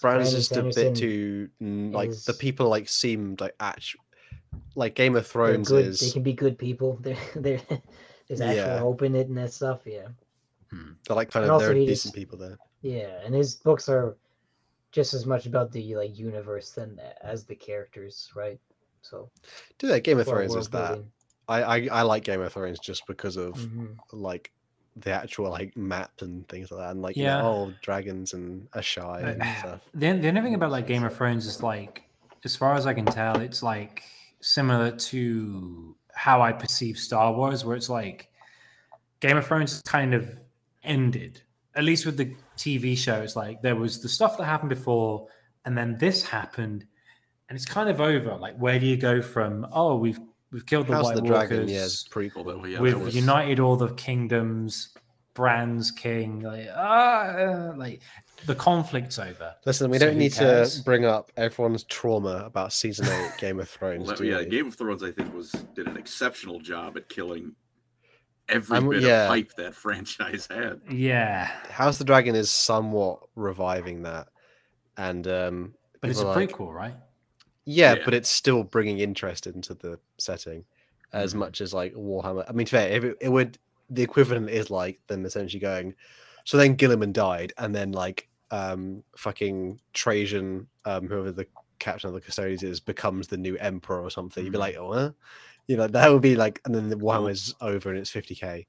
Brandon's 0.01 0.49
Brandon 0.49 0.71
just 0.71 0.79
a 0.79 0.85
bit 0.85 0.95
too 0.97 1.49
like 1.61 2.11
the 2.27 2.35
people 2.35 2.69
like 2.69 2.89
seem 2.89 3.37
like 3.41 3.55
actual 3.61 4.01
like 4.75 4.95
Game 4.95 5.17
of 5.17 5.27
Thrones 5.27 5.69
good. 5.69 5.95
They 5.95 6.11
can 6.11 6.23
be 6.23 6.33
good 6.33 6.59
people. 6.59 6.99
They're, 7.03 7.17
they're, 7.35 7.61
there's 8.29 8.41
actual 8.41 8.57
Yeah. 8.57 8.79
hope 8.79 9.03
in 9.03 9.15
it 9.17 9.29
and 9.29 9.37
that 9.39 9.53
stuff. 9.53 9.81
Yeah, 9.87 10.09
they're 10.71 11.17
like 11.17 11.31
kind 11.31 11.45
and 11.45 11.53
of 11.53 11.61
there 11.61 11.71
also 11.71 11.81
are 11.81 11.87
decent 11.87 11.89
just- 12.03 12.15
people 12.15 12.39
there. 12.39 12.59
yeah, 12.83 13.21
and 13.25 13.35
his 13.35 13.55
books 13.57 13.89
are 13.89 14.17
just 14.93 15.13
as 15.15 15.27
much 15.27 15.47
about 15.47 15.71
the 15.73 15.95
like 15.97 16.19
universe 16.19 16.71
than 16.71 16.97
the, 16.97 17.27
as 17.27 17.45
the 17.45 17.55
characters, 17.55 18.31
right? 18.35 18.59
So 19.03 19.31
Do 19.79 19.87
that 19.89 20.01
Game 20.03 20.19
of 20.19 20.27
Thrones 20.27 20.55
is 20.55 20.69
that. 20.71 21.03
I, 21.49 21.63
I 21.63 21.89
I 21.93 22.03
like 22.03 22.25
Game 22.25 22.41
of 22.43 22.53
Thrones 22.53 22.79
just 22.79 23.07
because 23.07 23.37
of 23.37 23.55
Mhm. 23.55 23.97
like 24.13 24.53
the 24.97 25.11
actual 25.13 25.51
like 25.51 25.77
map 25.77 26.11
and 26.21 26.47
things 26.49 26.71
like 26.71 26.81
that, 26.81 26.91
and 26.91 27.01
like 27.03 27.17
Yeah. 27.17 27.39
yeah, 27.39 27.47
oh 27.47 27.73
dragons 27.83 28.33
and 28.35 28.67
a 28.73 28.83
shy 28.83 29.21
and 29.21 29.43
stuff. 29.61 29.81
The, 29.95 30.13
the 30.15 30.29
only 30.29 30.41
thing 30.43 30.55
about 30.55 30.71
like 30.73 30.87
Game 30.87 31.05
of 31.05 31.17
Thrones 31.17 31.47
is 31.47 31.63
like, 31.63 32.03
as 32.45 32.57
far 32.57 32.75
as 32.75 32.87
I 32.87 32.93
can 32.95 33.05
tell, 33.07 33.41
it's 33.41 33.63
like 33.63 34.03
similar 34.41 34.91
to 34.91 35.95
how 36.13 36.43
I 36.43 36.53
perceive 36.53 36.99
Star 36.99 37.33
Wars, 37.33 37.65
where 37.65 37.77
it's 37.77 37.89
like 37.89 38.29
Game 39.21 39.37
of 39.37 39.47
Thrones 39.47 39.73
is 39.75 39.83
kind 39.83 40.15
of 40.15 40.29
ended, 40.89 41.43
at 41.77 41.85
least 41.85 42.05
with 42.07 42.17
the 42.17 42.35
TV 42.57 42.97
show. 42.99 43.21
It's 43.23 43.37
like 43.37 43.63
there 43.63 43.77
was 43.77 44.01
the 44.03 44.09
stuff 44.09 44.37
that 44.39 44.45
happened 44.45 44.71
before, 44.71 45.29
and 45.65 45.79
then 45.79 45.97
this 45.99 46.25
happened, 46.25 46.85
and 47.49 47.57
it's 47.57 47.65
kind 47.67 47.89
of 47.89 48.01
over. 48.01 48.35
Like, 48.37 48.57
where 48.57 48.81
do 48.81 48.87
you 48.87 48.97
go 48.97 49.23
from? 49.23 49.67
Oh, 49.73 49.97
we've 49.97 50.19
we've 50.51 50.67
killed 50.67 50.89
the 50.89 50.95
House 50.95 51.05
White 51.05 51.19
of 51.19 51.23
the 51.23 51.29
Dragon, 51.29 51.59
Walkers. 51.59 51.73
yeah, 51.73 51.85
is 51.85 52.09
prequel. 52.11 52.39
Although, 52.39 52.65
yeah, 52.65 52.81
We've 52.81 53.01
was, 53.01 53.15
united 53.15 53.61
all 53.61 53.77
the 53.77 53.95
kingdoms. 53.95 54.89
Bran's 55.35 55.93
king, 55.93 56.41
like 56.41 56.67
ah, 56.75 57.73
like 57.77 58.01
the 58.47 58.57
conflict's 58.57 59.21
over. 59.21 59.55
Listen, 59.65 59.89
we 59.89 59.99
So 59.99 60.07
don't 60.07 60.19
need 60.19 60.33
cares? 60.35 60.79
to 60.79 60.83
bring 60.85 61.05
up 61.05 61.31
everyone's 61.37 61.85
trauma 61.85 62.43
about 62.45 62.73
season 62.73 63.07
eight 63.07 63.31
Game 63.39 63.61
of 63.61 63.69
Thrones. 63.69 64.05
well, 64.09 64.17
do 64.17 64.25
yeah, 64.25 64.39
we? 64.39 64.47
Game 64.47 64.67
of 64.67 64.75
Thrones, 64.75 65.05
I 65.05 65.13
think, 65.13 65.33
was 65.33 65.53
did 65.77 65.87
an 65.87 65.97
exceptional 65.97 66.59
job 66.59 66.97
at 66.97 67.09
killing 67.09 67.53
every 68.49 68.77
I'm- 68.77 68.89
bit 68.89 69.03
yeah. 69.03 69.25
of 69.25 69.29
hype 69.29 69.55
that 69.55 69.75
franchise 69.75 70.47
had. 70.51 70.81
Yeah, 70.91 71.47
House 71.71 71.95
of 71.95 71.99
the 71.99 72.05
Dragon 72.05 72.35
is 72.35 72.51
somewhat 72.51 73.21
reviving 73.37 74.03
that, 74.03 74.29
and 74.97 75.27
um, 75.29 75.75
but 76.01 76.11
it's 76.11 76.21
a 76.21 76.27
like- 76.27 76.51
prequel, 76.51 76.73
right? 76.73 76.95
Yeah, 77.65 77.95
Yeah. 77.95 78.03
but 78.05 78.15
it's 78.15 78.29
still 78.31 78.65
bringing 78.65 78.99
interest 79.01 79.47
into 79.47 79.75
the 79.75 79.99
setting 80.19 80.65
as 81.13 81.35
Mhm. 81.35 81.39
much 81.39 81.61
as 81.61 81.75
like 81.75 81.93
Warhammer. 81.95 82.45
I 82.49 82.53
mean, 82.53 82.67
fair, 82.67 82.91
if 82.91 83.05
it, 83.05 83.17
it 83.21 83.29
would 83.29 83.59
the 83.91 84.03
equivalent 84.03 84.51
is 84.51 84.71
like 84.71 84.99
them 85.07 85.25
essentially 85.25 85.61
going. 85.61 85.95
So 86.45 86.57
then 86.57 86.77
Guilliman 86.77 87.13
died, 87.13 87.53
and 87.59 87.75
then 87.75 87.93
like 87.93 88.29
um 88.51 89.03
fucking 89.17 89.81
Trajann, 89.95 90.67
um 90.87 91.07
whoever 91.09 91.31
the 91.33 91.47
captain 91.79 92.09
of 92.09 92.15
the 92.15 92.21
Custodians 92.21 92.63
is, 92.63 92.81
becomes 92.81 93.29
the 93.29 93.37
new 93.37 93.57
emperor 93.59 94.03
or 94.03 94.11
something. 94.11 94.43
You'd 94.45 94.53
be 94.53 94.57
Mhm. 94.59 94.61
like, 94.61 94.77
oh, 94.77 94.93
huh? 94.95 95.11
You 95.69 95.77
know, 95.77 95.87
that 95.87 96.11
would 96.11 96.23
be 96.23 96.35
like, 96.35 96.61
and 96.65 96.75
then 96.75 96.89
the 96.89 96.99
one 96.99 97.31
is 97.31 97.55
over 97.61 97.91
and 97.91 97.99
it's 97.99 98.11
fifty 98.11 98.35
k. 98.35 98.67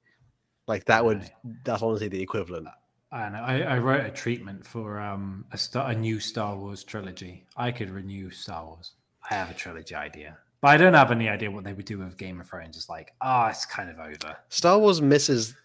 Like 0.68 0.86
that 0.86 1.04
would 1.04 1.30
that's 1.64 1.82
honestly 1.82 2.10
the 2.10 2.22
equivalent. 2.22 2.68
I 3.12 3.30
know. 3.30 3.40
I, 3.40 3.62
I 3.62 3.78
wrote 3.80 4.06
a 4.06 4.12
treatment 4.12 4.64
for 4.64 5.00
um 5.00 5.46
a 5.52 5.58
star, 5.58 5.90
a 5.90 5.96
new 5.96 6.20
Star 6.20 6.56
Wars 6.56 6.84
trilogy. 6.84 7.48
I 7.58 7.72
could 7.72 7.90
renew 7.90 8.30
Star 8.30 8.66
Wars. 8.66 8.92
I 9.32 9.34
have 9.34 9.50
a 9.50 9.54
trilogy 9.56 9.96
idea, 9.96 10.38
but 10.62 10.68
I 10.68 10.78
don't 10.78 10.94
have 10.94 11.10
any 11.10 11.28
idea 11.28 11.50
what 11.50 11.64
they 11.64 11.74
would 11.74 11.86
do 11.86 11.98
with 11.98 12.18
Game 12.18 12.40
of 12.40 12.48
Thrones. 12.48 12.78
It's 12.78 12.90
like, 12.90 13.14
ah, 13.22 13.50
it's 13.50 13.66
kind 13.66 13.90
of 13.90 13.98
over. 14.00 14.38
Star 14.50 14.78
Wars 14.78 15.02
misses. 15.02 15.56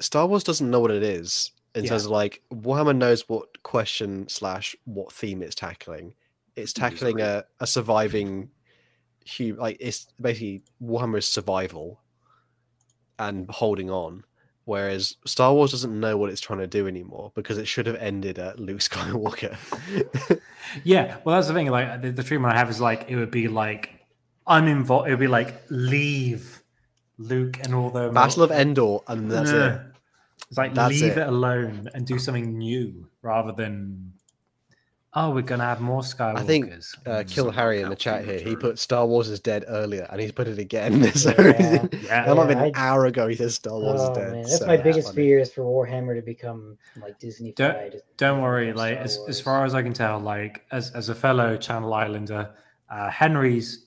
Star 0.00 0.26
Wars 0.26 0.44
doesn't 0.44 0.70
know 0.70 0.80
what 0.80 0.90
it 0.90 1.02
is 1.02 1.52
in 1.74 1.84
Yeah. 1.84 1.90
terms 1.90 2.04
of 2.04 2.10
like 2.10 2.42
Warhammer 2.52 2.96
knows 2.96 3.28
what 3.28 3.62
question 3.62 4.28
slash 4.28 4.76
what 4.84 5.12
theme 5.12 5.40
it's 5.42 5.54
tackling. 5.54 6.14
It's 6.56 6.72
tackling 6.72 7.20
a, 7.20 7.44
a 7.60 7.66
surviving 7.66 8.50
human. 9.24 9.60
Like 9.60 9.76
it's 9.80 10.06
basically 10.20 10.62
Warhammer's 10.82 11.26
survival 11.26 12.00
and 13.18 13.48
holding 13.50 13.90
on. 13.90 14.24
Whereas 14.66 15.16
Star 15.26 15.52
Wars 15.52 15.72
doesn't 15.72 15.98
know 16.00 16.16
what 16.16 16.30
it's 16.30 16.40
trying 16.40 16.60
to 16.60 16.66
do 16.66 16.88
anymore 16.88 17.32
because 17.34 17.58
it 17.58 17.68
should 17.68 17.86
have 17.86 17.96
ended 17.96 18.38
at 18.38 18.58
Luke 18.58 18.78
Skywalker. 18.88 19.56
Yeah, 20.84 21.18
well, 21.24 21.36
that's 21.36 21.48
the 21.48 21.54
thing. 21.54 21.70
Like 21.70 22.00
the, 22.00 22.10
the 22.10 22.22
treatment 22.22 22.54
I 22.54 22.56
have 22.58 22.70
is 22.70 22.80
like 22.80 23.04
it 23.08 23.16
would 23.16 23.30
be 23.30 23.46
like 23.48 23.90
uninvolved. 24.46 25.08
It 25.08 25.10
would 25.10 25.20
be 25.20 25.26
like 25.28 25.62
leave 25.68 26.62
Luke 27.18 27.58
and 27.62 27.74
all 27.74 27.90
the 27.90 28.08
Battle 28.08 28.42
of 28.42 28.50
Endor, 28.50 28.98
and 29.06 29.30
that's 29.30 29.50
it. 29.50 29.80
It's 30.48 30.56
like 30.58 30.74
That's 30.74 30.98
leave 31.00 31.12
it. 31.16 31.18
it. 31.18 31.28
alone 31.28 31.88
and 31.94 32.06
do 32.06 32.18
something 32.18 32.56
new 32.56 33.08
rather 33.22 33.52
than 33.52 34.13
oh, 35.16 35.30
we're 35.30 35.42
gonna 35.42 35.64
have 35.64 35.80
more 35.80 36.00
Skywalkers. 36.02 36.38
I 36.38 36.42
think, 36.44 36.66
Uh, 36.72 37.10
Mm. 37.22 37.30
Kill 37.30 37.50
Harry 37.50 37.80
in 37.80 37.88
the 37.88 37.96
chat 37.96 38.24
here. 38.24 38.38
He 38.40 38.56
put 38.56 38.78
Star 38.78 39.06
Wars 39.06 39.28
is 39.28 39.38
dead 39.40 39.64
earlier, 39.68 40.06
and 40.10 40.20
he's 40.20 40.32
put 40.32 40.48
it 40.48 40.58
again. 40.58 41.02
so 41.14 41.30
Yeah. 41.38 41.86
yeah, 42.02 42.24
that 42.26 42.36
might 42.36 42.48
been 42.48 42.58
Yeah, 42.58 42.64
an 42.64 42.72
I- 42.74 42.88
hour 42.88 43.06
ago. 43.06 43.28
He 43.28 43.36
says 43.36 43.54
Star 43.54 43.78
Wars 43.78 44.00
Oh 44.00 44.10
is 44.12 44.18
dead. 44.18 44.32
man, 44.32 44.42
that's 44.42 44.58
so 44.58 44.66
my 44.66 44.76
biggest 44.76 45.08
funny. 45.08 45.16
fear 45.16 45.38
is 45.38 45.52
for 45.52 45.62
Warhammer 45.62 46.14
to 46.16 46.22
become 46.22 46.76
like 47.00 47.18
Disney. 47.18 47.52
Don't- 47.52 47.94
Don't 48.16 48.42
worry, 48.42 48.72
like 48.72 48.98
as, 48.98 49.18
as 49.28 49.40
far 49.40 49.64
as 49.64 49.74
I 49.74 49.82
can 49.82 49.92
tell, 49.92 50.18
like 50.20 50.64
as 50.72 50.90
as 50.92 51.08
a 51.08 51.14
fellow 51.14 51.56
Channel 51.56 51.92
Islander, 51.94 52.50
uh, 52.90 53.10
Henry's 53.10 53.86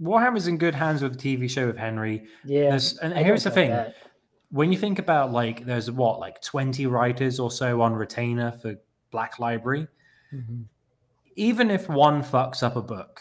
Warhammer's 0.00 0.48
in 0.48 0.56
good 0.58 0.74
hands 0.74 1.02
with 1.02 1.18
the 1.20 1.36
TV 1.36 1.48
show 1.48 1.66
with 1.66 1.76
Henry. 1.76 2.24
Yeah, 2.44 2.70
There's, 2.70 2.98
and 2.98 3.14
I 3.14 3.22
here's 3.22 3.44
the 3.44 3.50
thing: 3.50 3.70
that. 3.70 3.94
when 4.50 4.72
you 4.72 4.78
think 4.78 4.98
about 4.98 5.32
like, 5.32 5.64
there's 5.64 5.90
what 5.90 6.18
like 6.18 6.40
20 6.42 6.86
writers 6.86 7.38
or 7.38 7.50
so 7.50 7.80
on 7.82 7.92
retainer 7.94 8.50
for 8.52 8.74
Black 9.12 9.38
Library. 9.38 9.86
Mhm. 10.32 10.64
even 11.36 11.70
if 11.70 11.88
one 11.88 12.22
fucks 12.22 12.62
up 12.62 12.76
a 12.76 12.82
book 12.82 13.20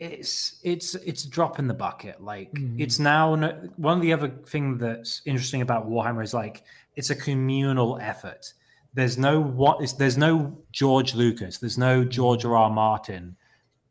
it's 0.00 0.58
it's 0.64 0.94
it's 0.96 1.24
a 1.24 1.30
drop 1.30 1.58
in 1.58 1.66
the 1.68 1.74
bucket 1.74 2.20
like 2.22 2.52
Mhm. 2.52 2.80
it's 2.80 2.98
now 2.98 3.34
no, 3.34 3.48
one 3.76 3.96
of 3.96 4.02
the 4.02 4.12
other 4.12 4.28
thing 4.28 4.76
that's 4.76 5.22
interesting 5.24 5.62
about 5.62 5.88
warhammer 5.88 6.22
is 6.22 6.34
like 6.34 6.64
it's 6.96 7.10
a 7.10 7.14
communal 7.14 7.98
effort 8.00 8.52
there's 8.92 9.16
no 9.16 9.40
what 9.40 9.80
is 9.82 9.94
there's 9.94 10.18
no 10.18 10.56
george 10.72 11.14
lucas 11.14 11.58
there's 11.58 11.78
no 11.78 12.04
george 12.04 12.44
r 12.44 12.56
r 12.56 12.70
martin 12.70 13.36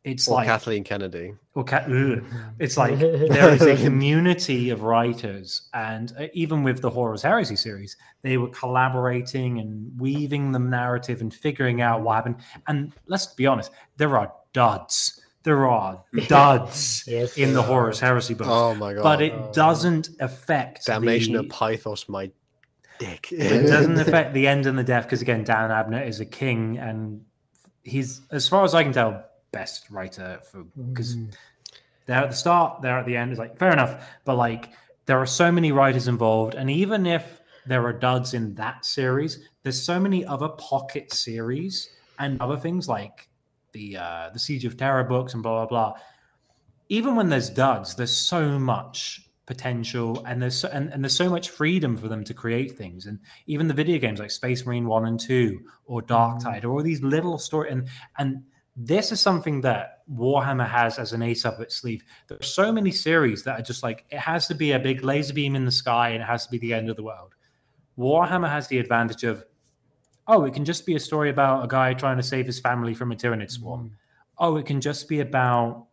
it's 0.04 0.28
Or 0.28 0.36
like 0.36 0.48
Kathleen 0.48 0.84
Kennedy. 0.84 1.34
or 1.56 1.64
Ca- 1.64 1.86
ugh. 1.88 2.24
it's 2.60 2.76
like 2.78 3.00
there 3.00 3.54
is 3.54 3.62
a 3.62 3.76
community 3.86 4.70
of 4.70 4.84
writers 4.84 5.70
and 5.74 6.12
uh, 6.20 6.28
even 6.34 6.64
with 6.64 6.82
the 6.82 6.90
horus 6.90 7.22
heresy 7.22 7.56
series 7.56 7.96
they 8.22 8.38
were 8.38 8.50
collaborating 8.50 9.60
and 9.60 9.92
weaving 10.00 10.52
the 10.52 10.60
narrative 10.60 11.22
and 11.22 11.34
figuring 11.34 11.82
out 11.82 12.02
what 12.02 12.16
happened 12.16 12.36
and 12.68 12.94
let's 13.08 13.28
be 13.28 13.46
honest 13.48 13.72
there 13.98 14.18
are 14.18 14.32
duds 14.52 15.22
there 15.44 15.68
are 15.68 16.04
duds 16.28 17.04
Yes, 17.08 17.38
in 17.38 17.54
the 17.54 17.62
there 17.62 17.68
horus 17.70 18.00
heresy 18.00 18.34
books 18.34 18.50
Oh 18.52 18.76
my 18.76 18.94
god! 18.94 19.04
but 19.04 19.22
it 19.22 19.34
Oh. 19.34 19.52
doesn't 19.54 20.10
affect 20.20 20.86
Damnation 20.86 21.34
the, 21.34 21.40
of 21.42 21.46
Pythos, 21.48 22.10
my 22.10 22.30
dick. 23.00 23.32
it 23.32 23.68
doesn't 23.68 23.98
affect 24.00 24.34
the 24.34 24.48
end 24.48 24.66
and 24.66 24.78
the 24.78 24.84
death 24.84 25.04
because 25.04 25.22
again 25.22 25.44
dan 25.46 25.70
abnett 25.70 26.08
is 26.08 26.20
a 26.20 26.26
king 26.26 26.78
and 26.78 27.22
he's 27.84 28.22
as 28.32 28.48
far 28.48 28.64
as 28.64 28.74
i 28.74 28.84
can 28.84 28.94
tell 28.94 29.24
best 29.54 29.90
writer 29.90 30.42
for 30.52 30.64
because 30.90 31.16
Mhm. 31.16 31.34
they're 32.06 32.24
at 32.26 32.30
the 32.32 32.36
start, 32.36 32.82
they're 32.82 33.00
at 33.00 33.06
the 33.06 33.16
end. 33.16 33.32
It's 33.32 33.40
like 33.40 33.58
fair 33.58 33.72
enough, 33.72 34.06
but 34.26 34.36
like 34.36 34.74
there 35.06 35.20
are 35.20 35.26
so 35.26 35.50
many 35.52 35.72
writers 35.72 36.10
involved, 36.10 36.56
and 36.56 36.70
even 36.70 37.06
if 37.06 37.42
there 37.66 37.86
are 37.86 37.94
duds 37.94 38.34
in 38.34 38.54
that 38.56 38.84
series, 38.86 39.40
there's 39.64 39.82
so 39.82 39.98
many 40.00 40.26
other 40.26 40.50
pocket 40.50 41.14
series 41.14 41.90
and 42.20 42.42
other 42.42 42.58
things 42.58 42.90
like 42.90 43.30
the 43.72 43.96
uh, 43.98 44.30
the 44.34 44.40
Siege 44.40 44.66
of 44.66 44.76
Terra 44.76 45.06
books 45.06 45.34
and 45.34 45.42
blah 45.42 45.66
blah 45.66 45.92
blah. 45.94 46.00
Even 46.90 47.16
when 47.16 47.30
there's 47.30 47.50
duds, 47.50 47.96
there's 47.96 48.16
so 48.16 48.60
much 48.60 49.22
potential 49.46 50.24
and 50.26 50.42
there's 50.42 50.56
so, 50.56 50.70
and, 50.70 50.92
and 50.94 51.04
there's 51.04 51.16
so 51.18 51.30
much 51.30 51.50
freedom 51.50 51.98
for 51.98 52.08
them 52.08 52.24
to 52.24 52.34
create 52.34 52.78
things 52.78 53.08
and 53.08 53.20
even 53.46 53.68
the 53.68 53.74
video 53.74 54.00
games 54.00 54.18
like 54.18 54.32
space 54.32 54.66
marine 54.66 54.88
1 54.88 55.06
and 55.06 55.20
2 55.20 55.60
or 55.86 56.02
dark 56.02 56.40
tide 56.40 56.64
or 56.64 56.72
all 56.72 56.82
these 56.82 57.02
little 57.02 57.38
story 57.38 57.70
and 57.70 57.90
and 58.20 58.42
this 58.76 59.12
is 59.12 59.22
something 59.22 59.62
that 59.62 60.02
Warhammer 60.12 60.68
has 60.68 60.98
as 60.98 61.14
an 61.14 61.22
ace 61.22 61.46
up 61.46 61.60
its 61.60 61.76
sleeve. 61.76 62.04
There 62.28 62.38
are 62.40 62.44
so 62.44 62.72
many 62.72 62.92
series 62.92 63.44
that 63.44 63.60
are 63.60 63.64
just 63.64 63.84
like 63.84 64.06
it 64.10 64.18
has 64.18 64.48
to 64.48 64.56
be 64.56 64.72
a 64.72 64.80
big 64.80 65.04
laser 65.04 65.34
beam 65.34 65.56
in 65.56 65.66
the 65.66 65.72
sky 65.72 66.10
and 66.10 66.24
it 66.24 66.26
has 66.26 66.46
to 66.46 66.52
be 66.52 66.58
the 66.58 66.74
end 66.74 66.90
of 66.90 66.96
the 66.96 67.04
world. 67.04 67.36
Warhammer 67.98 68.50
has 68.50 68.68
the 68.68 68.80
advantage 68.80 69.24
of, 69.24 69.46
oh, 70.28 70.46
it 70.46 70.54
can 70.54 70.66
just 70.66 70.86
be 70.86 70.96
a 70.96 71.00
story 71.00 71.30
about 71.30 71.64
a 71.64 71.68
guy 71.68 71.94
trying 71.94 72.18
to 72.18 72.24
save 72.24 72.48
his 72.48 72.60
family 72.60 72.96
from 72.96 73.12
a 73.12 73.16
Tyranid 73.16 73.52
swarm. 73.52 73.92
Oh, 74.40 74.58
it 74.58 74.66
can 74.66 74.82
just 74.82 75.08
be 75.08 75.20
about 75.20 75.86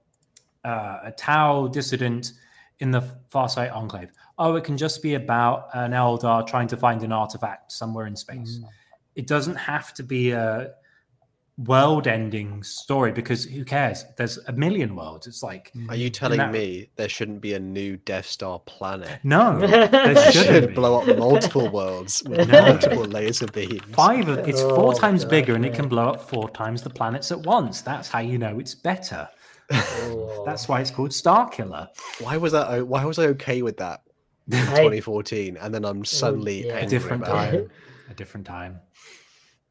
uh, 0.64 1.00
a 1.04 1.12
Tau 1.12 1.68
dissident 1.68 2.32
in 2.78 2.90
the 2.90 3.02
Farsight 3.30 3.74
Enclave. 3.74 4.10
Oh, 4.38 4.54
it 4.56 4.64
can 4.64 4.78
just 4.78 5.02
be 5.02 5.14
about 5.14 5.68
an 5.74 5.90
Eldar 5.90 6.46
trying 6.46 6.68
to 6.68 6.76
find 6.78 7.02
an 7.02 7.12
artifact 7.12 7.72
somewhere 7.72 8.06
in 8.06 8.16
space. 8.16 8.60
It 9.14 9.26
doesn't 9.26 9.56
have 9.56 9.92
to 9.94 10.02
be 10.02 10.30
a 10.30 10.72
world-ending 11.66 12.62
story 12.62 13.12
because 13.12 13.44
who 13.44 13.64
cares? 13.64 14.04
There's 14.16 14.38
a 14.48 14.52
million 14.52 14.96
worlds. 14.96 15.26
It's 15.26 15.42
like 15.42 15.72
Are 15.88 15.96
you 15.96 16.10
telling 16.10 16.38
that- 16.38 16.52
me 16.52 16.90
there 16.96 17.08
shouldn't 17.08 17.40
be 17.40 17.54
a 17.54 17.60
new 17.60 17.96
Death 17.98 18.26
Star 18.26 18.58
planet? 18.60 19.20
no, 19.22 19.58
there 19.58 19.88
It 20.12 20.32
shouldn't 20.32 20.54
should 20.54 20.68
be. 20.68 20.74
blow 20.74 21.00
up 21.00 21.18
multiple 21.18 21.68
worlds 21.70 22.22
with 22.26 22.48
No. 22.48 22.62
multiple 22.62 23.04
laser 23.04 23.46
beams. 23.46 23.82
Five 23.92 24.28
of 24.28 24.38
it's 24.48 24.60
four 24.62 24.92
Oh, 24.94 24.98
times 24.98 25.24
gosh, 25.24 25.30
bigger 25.30 25.54
and 25.54 25.64
it 25.64 25.74
can 25.74 25.88
blow 25.88 26.08
up 26.08 26.20
four 26.28 26.48
times 26.50 26.82
the 26.82 26.90
planets 26.90 27.30
at 27.30 27.40
once. 27.40 27.80
That's 27.82 28.08
how 28.08 28.20
you 28.20 28.38
know 28.38 28.58
it's 28.58 28.74
better. 28.74 29.28
Oh. 29.72 30.42
That's 30.44 30.66
why 30.68 30.80
it's 30.80 30.90
called 30.90 31.12
Star 31.12 31.48
Killer. 31.48 31.88
Why 32.20 32.36
was 32.36 32.52
that? 32.52 32.86
Why 32.86 33.04
was 33.04 33.18
I 33.18 33.26
okay 33.28 33.62
with 33.62 33.76
that 33.76 34.02
in 34.50 34.58
2014, 34.66 35.56
and 35.58 35.72
then 35.72 35.84
I'm 35.84 36.00
oh, 36.00 36.02
suddenly 36.02 36.66
yeah. 36.66 36.78
A 36.78 36.86
different 36.86 37.22
about 37.22 37.54
it? 37.54 37.58
time. 37.58 37.70
A 38.10 38.14
different 38.14 38.46
time. 38.46 38.80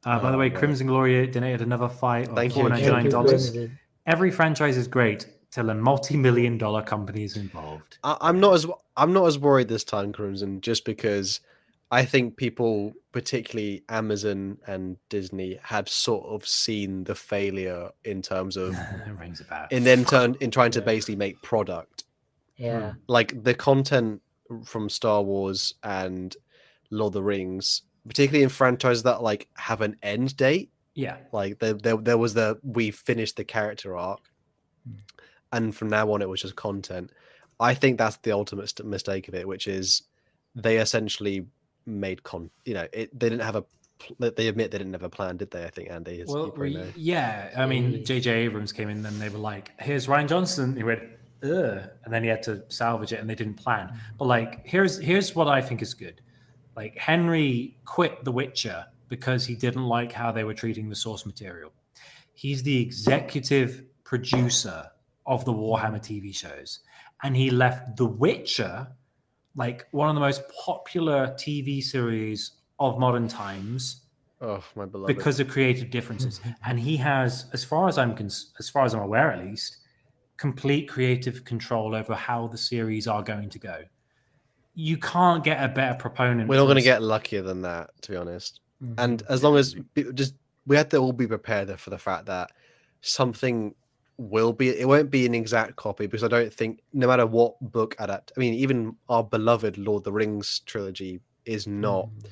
Uh, 0.06 0.20
by 0.20 0.32
the 0.32 0.38
Oh, 0.38 0.40
way, 0.40 0.50
man. 0.50 0.58
Crimson 0.58 0.88
Glory 0.88 1.28
donated 1.28 1.62
another 1.62 1.90
fight 1.90 2.30
of 2.30 2.36
Thank 2.36 2.56
you. 2.56 2.62
four 2.62 2.70
Thank 2.70 2.84
ninety 2.84 2.86
Thank 2.86 2.96
nine 2.96 3.06
you, 3.06 3.12
dollars. 3.12 3.58
Every 4.06 4.32
franchise 4.32 4.78
is 4.78 4.88
great 4.88 5.28
till 5.52 5.70
a 5.70 5.76
multi-million 5.76 6.58
dollar 6.58 6.82
company 6.82 7.24
is 7.24 7.36
involved. 7.38 7.98
I, 8.04 8.18
I'm 8.22 8.40
not 8.40 8.54
as 8.54 8.66
I'm 8.98 9.14
not 9.14 9.26
as 9.26 9.38
worried 9.38 9.68
this 9.68 9.84
time, 9.84 10.14
Crimson, 10.14 10.62
just 10.62 10.86
because 10.86 11.42
I 11.92 12.06
think 12.06 12.38
people, 12.38 12.94
particularly 13.12 13.84
Amazon 13.90 14.58
and 14.68 14.98
Disney, 15.10 15.60
have 15.64 15.90
sort 15.90 16.26
of 16.28 16.48
seen 16.48 17.04
the 17.04 17.16
failure 17.16 17.90
in 18.06 18.22
terms 18.22 18.58
of 18.58 18.74
it 19.08 19.12
rings 19.20 19.42
about. 19.42 19.72
in 19.72 19.84
then 19.84 20.06
turn 20.06 20.36
in 20.40 20.52
trying 20.52 20.72
to 20.72 20.82
basically 20.82 21.16
make 21.16 21.42
product 21.42 22.04
Yeah. 22.58 22.94
like 23.08 23.44
the 23.44 23.54
content 23.56 24.22
from 24.66 24.90
Star 24.90 25.22
Wars 25.24 25.74
and 25.84 26.36
Lord 26.92 27.10
of 27.10 27.14
the 27.14 27.24
Rings, 27.24 27.82
particularly 28.10 28.44
in 28.44 28.50
franchises 28.50 29.04
that 29.04 29.22
like 29.22 29.48
have 29.56 29.80
an 29.82 29.96
end 30.04 30.36
date. 30.36 30.72
Yeah, 30.96 31.16
Like 31.32 31.60
there, 31.60 31.74
there, 31.76 31.96
there 31.96 32.18
was 32.18 32.34
the 32.34 32.60
we 32.62 32.92
finished 32.92 33.38
the 33.38 33.46
character 33.46 33.96
arc, 33.96 34.20
hmm. 34.86 34.96
and 35.54 35.74
from 35.74 35.88
now 35.88 36.12
on 36.12 36.22
it 36.22 36.28
was 36.28 36.42
just 36.42 36.58
content. 36.58 37.12
I 37.62 37.74
think 37.74 37.98
that's 37.98 38.18
the 38.18 38.34
ultimate 38.34 38.68
st- 38.70 38.90
mistake 38.90 39.28
of 39.30 39.36
it, 39.36 39.48
which 39.48 39.68
is 39.68 40.02
they 40.56 40.78
essentially 40.78 41.46
made 41.86 42.24
con. 42.24 42.50
You 42.66 42.74
know, 42.74 42.88
it 42.92 43.18
they 43.18 43.30
didn't 43.30 43.46
have 43.46 43.56
a. 43.56 43.64
pl- 44.00 44.16
they- 44.20 44.32
They 44.32 44.48
admit 44.50 44.72
they 44.72 44.78
didn't 44.80 44.94
have 44.94 45.04
a 45.04 45.10
plan, 45.10 45.38
did 45.38 45.52
they? 45.52 45.64
I 45.64 45.70
think 45.70 45.90
Andy. 45.90 46.22
As 46.22 46.28
you 46.28 46.36
well, 46.36 46.50
probably 46.50 46.74
know. 46.74 46.82
re- 46.84 46.94
yeah. 46.98 47.52
I 47.56 47.66
mean, 47.66 47.92
mm. 47.94 47.98
Yeah. 48.00 48.04
J.J. 48.04 48.32
Abrams 48.46 48.72
came 48.74 48.90
in, 48.90 49.06
and 49.06 49.22
they 49.22 49.30
were 49.30 49.38
like, 49.40 49.80
"Here's 49.80 50.08
Rian 50.08 50.28
Johnson." 50.28 50.76
He 50.76 50.84
went, 50.84 51.04
"Ugh," 51.44 51.82
and 52.04 52.14
then 52.14 52.24
he 52.24 52.30
had 52.30 52.44
to 52.44 52.64
salvage 52.68 53.14
it, 53.14 53.20
and 53.22 53.30
they 53.30 53.36
didn't 53.36 53.56
plan. 53.56 53.88
Mm. 53.88 53.98
But 54.18 54.26
like, 54.26 54.66
here's 54.66 54.98
here's 55.00 55.34
what 55.36 55.48
I 55.48 55.62
think 55.62 55.82
is 55.82 55.94
good. 55.94 56.20
Like 56.80 56.98
Henry 56.98 57.76
quit 57.84 58.24
The 58.24 58.32
Witcher 58.32 58.86
because 59.10 59.46
he 59.46 59.54
didn't 59.54 59.84
like 59.84 60.14
how 60.14 60.32
they 60.32 60.46
were 60.46 60.54
treating 60.54 60.88
the 60.88 60.96
source 60.96 61.26
material. 61.26 61.74
He's 62.36 62.64
the 62.64 62.82
executive 62.82 63.84
producer 64.06 64.86
of 65.26 65.44
the 65.44 65.52
Warhammer 65.52 66.00
TV 66.00 66.34
shows, 66.34 66.80
and 67.22 67.36
he 67.36 67.50
left 67.50 67.98
The 67.98 68.06
Witcher, 68.06 68.88
like 69.58 69.88
one 69.92 70.08
of 70.08 70.16
the 70.16 70.22
most 70.22 70.42
popular 70.66 71.36
TV 71.38 71.84
series 71.84 72.52
of 72.80 72.98
modern 72.98 73.28
times, 73.28 74.06
oh 74.40 74.64
my 74.78 74.86
beloved. 74.86 75.14
because 75.14 75.42
of 75.42 75.50
creative 75.50 75.90
differences. 75.90 76.40
and 76.66 76.80
he 76.80 76.96
has, 76.96 77.48
as 77.52 77.66
far 77.66 77.90
as 77.90 77.98
I'm 77.98 78.16
cons- 78.16 78.54
as 78.58 78.70
far 78.70 78.86
as 78.86 78.94
I'm 78.94 79.02
aware, 79.02 79.34
at 79.34 79.44
least, 79.44 79.80
complete 80.38 80.88
creative 80.88 81.44
control 81.44 81.94
over 81.94 82.16
how 82.16 82.48
the 82.48 82.58
series 82.58 83.06
are 83.06 83.22
going 83.22 83.50
to 83.50 83.60
go. 83.60 83.84
You 84.82 84.96
can't 84.98 85.44
get 85.44 85.62
a 85.62 85.68
better 85.68 85.96
proponent. 85.96 86.48
we're 86.48 86.56
not 86.56 86.66
going 86.66 86.78
to 86.78 86.82
get 86.82 87.02
luckier 87.02 87.42
than 87.42 87.62
that, 87.64 87.90
to 88.04 88.12
be 88.12 88.18
honest. 88.18 88.62
Mhm. 88.82 88.94
and 88.98 89.24
as 89.28 89.44
long 89.44 89.58
as 89.58 89.76
just 90.14 90.36
we 90.66 90.78
have 90.78 90.88
to 90.88 90.98
all 90.98 91.12
be 91.12 91.28
prepared 91.28 91.78
for 91.78 91.90
the 91.90 91.98
fact 91.98 92.28
that 92.28 92.50
something 93.02 93.76
will 94.16 94.54
be 94.54 94.70
it 94.70 94.88
won't 94.88 95.12
be 95.12 95.26
an 95.26 95.36
exact 95.36 95.76
copy 95.76 96.06
because 96.08 96.24
i 96.24 96.30
don't 96.30 96.54
think 96.54 96.80
no 96.94 97.06
matter 97.08 97.26
what 97.26 97.56
book 97.74 97.94
adapt 98.00 98.32
i 98.36 98.40
mean 98.40 98.54
even 98.54 98.96
our 99.10 99.22
beloved 99.24 99.78
lord 99.78 100.00
of 100.02 100.04
the 100.06 100.12
rings 100.14 100.62
trilogy 100.66 101.20
is 101.46 101.68
not 101.68 102.06
Mm. 102.08 102.26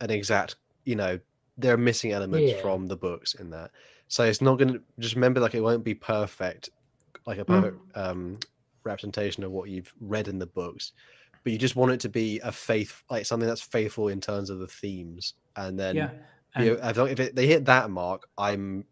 an 0.00 0.10
exact 0.10 0.56
you 0.84 0.96
know 0.96 1.18
there 1.56 1.72
are 1.72 1.78
missing 1.78 2.12
elements 2.12 2.52
Yeah. 2.52 2.60
from 2.60 2.86
the 2.86 2.96
books 2.96 3.32
in 3.34 3.48
that 3.50 3.70
so 4.08 4.24
it's 4.24 4.42
not 4.42 4.56
going 4.58 4.74
to 4.74 4.82
just 4.98 5.14
remember 5.14 5.40
like 5.40 5.54
it 5.54 5.62
won't 5.62 5.82
be 5.84 5.94
perfect 5.94 6.68
like 7.26 7.38
a 7.38 7.44
perfect 7.44 7.78
um 7.94 8.38
representation 8.84 9.44
of 9.44 9.50
what 9.50 9.68
you've 9.70 9.92
read 10.00 10.28
in 10.28 10.38
the 10.38 10.46
books 10.46 10.92
but 11.48 11.52
you 11.54 11.58
just 11.58 11.76
want 11.76 11.90
it 11.92 12.00
to 12.00 12.10
be 12.10 12.38
a 12.44 12.52
faith 12.52 13.02
like 13.08 13.24
something 13.24 13.48
that's 13.48 13.62
faithful 13.62 14.08
in 14.08 14.20
terms 14.20 14.50
of 14.50 14.58
the 14.58 14.66
themes 14.66 15.32
and 15.56 15.80
then 15.80 15.96
Yeah. 15.96 16.10
you 16.58 16.76
know, 16.76 17.04
if 17.06 17.18
it, 17.18 17.34
they 17.34 17.46
hit 17.46 17.64
that 17.64 17.88
mark 17.88 18.28
i'm 18.36 18.84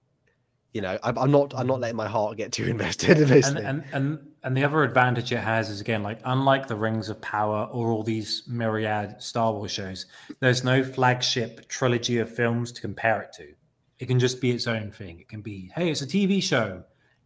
you 0.73 0.81
know 0.81 0.99
I'm, 1.03 1.19
I'm 1.19 1.31
not 1.31 1.53
i'm 1.55 1.66
not 1.66 1.81
letting 1.81 1.97
my 1.99 2.09
heart 2.09 2.39
get 2.39 2.53
too 2.53 2.65
invested 2.77 3.11
in 3.19 3.24
and, 3.24 3.28
this 3.31 3.47
and 3.49 3.85
and 3.93 4.19
and 4.43 4.57
the 4.57 4.65
other 4.65 4.83
advantage 4.85 5.33
it 5.33 5.37
has 5.41 5.69
is 5.69 5.83
again 5.83 6.03
like 6.03 6.19
unlike 6.24 6.66
the 6.66 6.77
rings 6.77 7.11
of 7.11 7.20
power 7.20 7.69
or 7.70 7.91
all 7.93 8.03
these 8.03 8.45
myriad 8.49 9.20
star 9.20 9.53
wars 9.53 9.70
shows 9.70 10.07
there's 10.41 10.65
no 10.65 10.83
flagship 10.83 11.69
trilogy 11.69 12.16
of 12.20 12.35
films 12.35 12.73
to 12.73 12.81
compare 12.81 13.20
it 13.20 13.35
to 13.35 13.53
it 13.99 14.07
can 14.07 14.19
just 14.19 14.41
be 14.41 14.51
its 14.51 14.66
own 14.66 14.91
thing 14.91 15.20
it 15.20 15.28
can 15.28 15.43
be 15.43 15.70
hey 15.74 15.91
it's 15.91 16.01
a 16.01 16.07
tv 16.07 16.43
show 16.43 16.83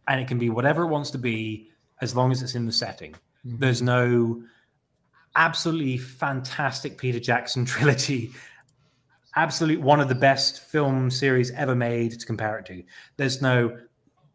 and 0.09 0.19
it 0.19 0.27
can 0.27 0.37
be 0.37 0.49
whatever 0.49 0.83
it 0.83 0.87
wants 0.87 1.09
to 1.11 1.17
be 1.17 1.69
as 2.01 2.17
long 2.17 2.33
as 2.33 2.41
it's 2.43 2.55
in 2.55 2.65
the 2.65 2.73
setting 2.73 3.15
Mhm. 3.45 3.59
there's 3.59 3.81
no 3.81 4.43
absolutely 5.35 5.97
fantastic 5.97 6.97
peter 6.97 7.19
jackson 7.19 7.65
trilogy 7.65 8.31
absolute 9.35 9.79
one 9.79 9.99
of 9.99 10.09
the 10.09 10.15
best 10.15 10.61
film 10.69 11.09
series 11.09 11.51
ever 11.51 11.75
made 11.75 12.19
to 12.19 12.25
compare 12.25 12.57
it 12.59 12.65
to 12.65 12.83
there's 13.17 13.41
no 13.41 13.77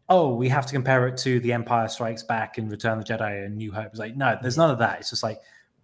oh, 0.09 0.33
we 0.33 0.47
have 0.49 0.65
to 0.65 0.73
compare 0.73 1.07
it 1.07 1.17
to 1.17 1.39
The 1.39 1.53
Empire 1.53 1.87
Strikes 1.87 2.23
Back 2.23 2.57
and 2.57 2.71
Return 2.71 2.99
of 2.99 3.05
the 3.05 3.13
Jedi 3.13 3.45
and 3.45 3.57
New 3.57 3.71
Hope. 3.71 3.87
It's 3.87 3.99
like, 3.99 4.15
no, 4.15 4.37
there's 4.41 4.57
none 4.57 4.71
of 4.71 4.79
that. 4.79 4.99
It's 4.99 5.09
just 5.09 5.23
like 5.23 5.41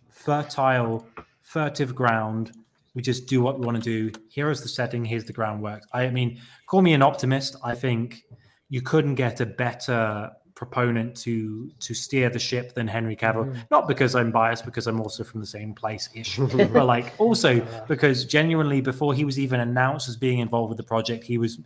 fertile, 0.10 1.06
furtive 1.42 1.94
ground. 1.94 2.52
We 2.94 3.02
just 3.02 3.28
do 3.28 3.42
what 3.42 3.60
we 3.60 3.66
want 3.66 3.84
to 3.84 3.84
do. 3.84 4.20
Here 4.30 4.50
is 4.50 4.62
the 4.62 4.70
setting. 4.70 5.04
Here's 5.04 5.26
the 5.26 5.34
groundwork. 5.34 5.84
I 5.92 6.10
mean, 6.10 6.40
call 6.68 6.82
me 6.82 6.94
an 6.94 7.02
optimist. 7.02 7.56
I 7.64 7.76
think 7.76 8.24
you 8.70 8.82
couldn't 8.82 9.16
get 9.16 9.42
a 9.42 9.46
better 9.46 10.32
proponent 10.56 11.16
to 11.18 11.70
to 11.80 11.94
steer 11.94 12.30
the 12.30 12.40
ship 12.40 12.74
than 12.74 12.88
Henry 12.88 13.16
Cavill. 13.16 13.46
Mhm. 13.52 13.58
Not 13.72 13.88
because 13.88 14.16
I'm 14.16 14.32
biased, 14.32 14.66
because 14.66 14.88
I'm 14.88 15.02
also 15.02 15.24
from 15.24 15.40
the 15.42 15.48
same 15.48 15.74
place 15.74 16.10
ish, 16.14 16.38
but 16.74 16.86
like 16.86 17.14
also 17.20 17.66
because 17.88 18.26
genuinely 18.26 18.80
before 18.82 19.14
he 19.14 19.26
was 19.26 19.40
even 19.40 19.60
announced 19.60 20.08
as 20.10 20.16
being 20.16 20.40
involved 20.40 20.70
with 20.70 20.78
the 20.78 20.84
project, 20.84 21.24
he 21.24 21.38
was 21.38 21.60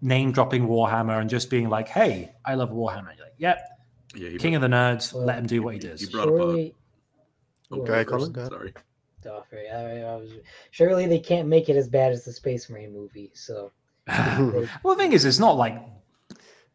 name 0.00 0.32
dropping 0.32 0.66
Warhammer 0.66 1.20
and 1.20 1.30
just 1.30 1.50
being 1.50 1.68
like, 1.68 1.88
"Hey, 1.88 2.32
I 2.44 2.54
love 2.54 2.70
Warhammer." 2.70 3.14
You're 3.16 3.26
like, 3.26 3.34
yep, 3.38 3.60
Yeah, 4.14 4.28
he 4.30 4.38
king 4.38 4.54
of 4.56 4.60
the 4.62 4.68
nerds. 4.68 5.12
Well, 5.14 5.24
let 5.24 5.38
him 5.38 5.46
do 5.46 5.62
what 5.62 5.74
he 5.74 5.80
he 5.80 5.86
does. 5.88 6.08
brought 6.08 6.28
up 6.28 6.34
a- 6.34 6.38
Surely, 6.38 6.74
Oh, 7.70 7.82
Go 7.82 8.04
Colin, 8.04 8.32
go 8.32 8.40
ahead. 8.42 8.52
Sorry. 9.22 9.68
Oh, 9.72 9.76
I, 9.78 10.00
I 10.00 10.16
was, 10.16 10.30
surely 10.72 11.06
they 11.06 11.20
can't 11.20 11.46
make 11.48 11.68
it 11.68 11.76
as 11.76 11.88
bad 11.88 12.10
as 12.12 12.24
the 12.24 12.32
Space 12.32 12.68
Marine 12.68 12.92
movie. 12.92 13.30
So 13.34 13.70
well, 14.08 14.66
the 14.84 14.96
thing 14.96 15.12
is, 15.12 15.24
it's 15.24 15.38
not 15.38 15.56
like 15.56 15.80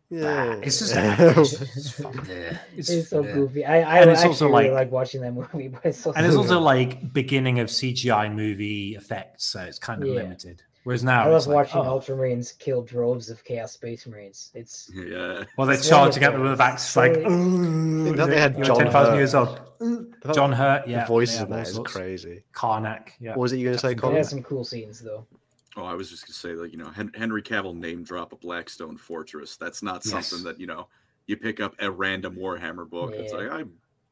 yeah 0.09 0.55
bad. 0.55 0.63
It's 0.63 0.79
just 0.79 0.93
it's, 0.95 1.91
fun. 1.91 2.13
it's, 2.77 2.89
It's- 2.89 3.09
so 3.09 3.23
yeah. 3.23 3.34
goofy. 3.34 3.65
I, 3.65 3.81
I 3.81 3.99
And 4.01 4.09
it's 4.11 4.19
actually 4.21 4.29
also 4.29 4.47
really 4.47 4.63
like- 4.69 4.73
like 4.73 4.91
watching 4.91 5.21
that 5.21 5.34
movie, 5.34 5.67
but 5.73 5.85
it's 5.85 5.99
so 5.99 6.13
and 6.13 6.25
it's 6.25 6.35
stupid. 6.35 6.51
also 6.51 6.59
like 6.61 7.13
beginning 7.13 7.59
of 7.59 7.67
CGI 7.67 8.34
movie 8.34 8.95
effects, 8.95 9.45
so 9.45 9.61
it's 9.61 9.79
kind 9.79 10.01
of 10.01 10.09
Yeah. 10.09 10.15
limited. 10.15 10.63
Whereas 10.84 11.03
now, 11.03 11.23
I 11.23 11.27
love 11.27 11.35
it's 11.35 11.47
like, 11.47 11.55
watching 11.73 11.81
oh, 11.81 11.99
Ultramarines 11.99 12.57
kill 12.57 12.81
droves 12.81 13.29
of 13.29 13.43
Chaos 13.43 13.73
Space 13.73 14.07
Marines. 14.07 14.51
It's 14.55 14.89
Yeah. 14.93 15.43
well, 15.57 15.67
they're 15.67 15.75
It's 15.75 15.89
charging 15.89 16.23
at 16.23 16.31
them 16.31 16.43
with 16.43 16.61
axe. 16.61 16.85
It's 16.85 16.95
like, 16.95 17.13
Really- 17.17 18.11
they 18.13 18.39
had 18.39 18.63
John 18.63 18.77
10,000 18.79 19.15
years 19.15 19.35
old. 19.35 19.59
John 20.34 20.53
Hurt, 20.53 20.88
yeah. 20.88 21.01
the 21.01 21.07
voices 21.07 21.39
they 21.39 21.43
in 21.43 21.49
that 21.49 21.67
is 21.67 21.77
crazy 21.85 22.43
Karnak, 22.53 23.09
yeah. 23.19 23.31
what 23.31 23.39
was 23.39 23.51
it 23.53 23.57
you 23.57 23.65
going 23.65 23.75
to 23.75 23.79
say 23.81 23.89
Captain 23.89 23.97
it 23.97 24.01
Colin? 24.01 24.15
has 24.17 24.29
some 24.29 24.41
cool 24.43 24.63
scenes 24.63 25.01
though. 25.01 25.27
Oh, 25.78 25.86
I 25.86 25.94
was 25.94 26.10
just 26.10 26.26
gonna 26.26 26.34
say, 26.34 26.56
that 26.56 26.72
you 26.72 26.78
know, 26.78 26.90
Henry 26.90 27.44
Cavill 27.44 27.76
name 27.76 28.04
drop 28.04 28.34
a 28.34 28.36
Blackstone 28.36 28.98
Fortress. 28.98 29.58
That's 29.58 29.84
not 29.84 30.04
Yes. 30.04 30.32
something 30.32 30.44
that 30.44 30.60
you 30.60 30.66
know 30.68 30.90
you 31.28 31.38
pick 31.38 31.60
up 31.60 31.76
a 31.80 31.91
random 31.91 32.36
Warhammer 32.36 32.90
book. 32.90 33.16
It's 33.20 33.32
like 33.32 33.49
I 33.49 33.64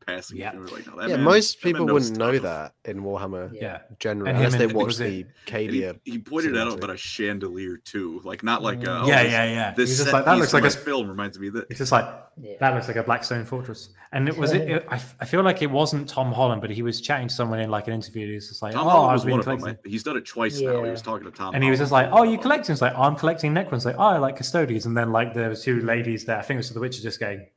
passing. 0.06 0.38
Yeah. 0.38 0.54
Yeah, 0.54 0.60
like, 0.72 0.88
no, 0.88 0.98
that 0.98 1.10
yeah, 1.10 1.16
man- 1.18 1.26
most 1.26 1.62
that 1.62 1.68
people 1.68 1.86
wouldn't 1.88 2.18
know 2.18 2.32
stuff. 2.38 2.72
that 2.84 2.90
in 2.92 3.02
Warhammer 3.02 3.52
Yeah. 3.54 3.80
generally, 4.00 4.30
And 4.30 4.38
unless 4.38 4.56
they 4.56 4.66
and- 4.66 4.74
watch 4.74 4.98
the 4.98 5.20
it- 5.22 5.28
And 5.52 5.72
he, 5.72 6.12
he 6.12 6.20
pointed 6.20 6.58
out 6.58 6.72
about 6.74 6.90
a 6.92 6.98
chandelier 6.98 7.78
too, 7.78 8.22
like 8.24 8.44
not 8.44 8.62
like 8.62 8.80
Mm. 8.82 8.88
uh, 8.88 9.04
oh, 9.04 9.08
yeah, 9.08 9.24
this, 9.24 9.32
yeah, 9.32 9.46
yeah. 9.46 9.74
This 9.76 9.90
He's 9.90 9.98
just 9.98 10.10
set 10.10 10.14
like 10.14 10.26
that 10.26 10.38
looks 10.38 10.54
like 10.54 10.64
a 10.64 10.70
film 10.70 11.08
reminds 11.08 11.40
me 11.40 11.50
that. 11.50 11.66
It's 11.70 11.80
just 11.80 11.92
like 11.92 12.06
Yeah. 12.40 12.54
that 12.60 12.74
looks 12.76 12.88
like 12.88 12.98
a 12.98 13.04
Blackstone 13.04 13.46
fortress. 13.46 13.90
And 14.12 14.30
it 14.30 14.38
was 14.38 14.54
it. 14.54 14.70
it 14.70 14.88
I, 14.90 15.02
I 15.20 15.26
feel 15.26 15.42
like 15.44 15.62
it 15.62 15.72
wasn't 15.72 16.08
Tom 16.08 16.32
Holland, 16.32 16.62
but 16.62 16.70
he 16.70 16.82
was 16.84 17.02
chatting 17.02 17.28
to 17.28 17.34
someone 17.34 17.60
in 17.60 17.70
like 17.70 17.88
an 17.88 17.94
interview. 17.94 18.28
He 18.28 18.36
was 18.36 18.48
just 18.48 18.62
like, 18.62 18.74
Tom 18.74 18.86
"Oh, 18.88 18.90
Holland 18.92 19.10
I've 19.10 19.14
was 19.16 19.24
been 19.26 19.32
one 19.32 19.40
of 19.40 19.62
them. 19.62 19.78
He's 19.86 20.04
done 20.04 20.18
it 20.18 20.26
twice 20.26 20.60
now. 20.62 20.84
He 20.84 20.90
was 20.92 21.02
talking 21.02 21.26
to 21.26 21.32
Tom, 21.36 21.54
and 21.56 21.64
he 21.64 21.70
was 21.70 21.80
just 21.80 21.92
like, 21.92 22.10
"Oh, 22.12 22.24
you 22.24 22.38
collecting?" 22.38 22.74
It's 22.74 22.82
like, 22.82 22.98
"I'm 22.98 23.16
collecting 23.16 23.54
Necrons." 23.54 23.86
Like, 23.86 23.96
"Oh, 23.98 24.04
I 24.04 24.18
like 24.20 24.36
custodians." 24.38 24.86
And 24.86 24.96
then 24.96 25.12
like 25.12 25.34
there 25.34 25.50
was 25.50 25.64
two 25.64 25.82
ladies 25.82 26.26
there. 26.26 26.38
I 26.38 26.42
think 26.42 26.56
it 26.56 26.60
was 26.60 26.70
the 26.70 26.80
Witcher 26.80 27.02
just 27.02 27.20
going 27.20 27.40
What's 27.40 27.50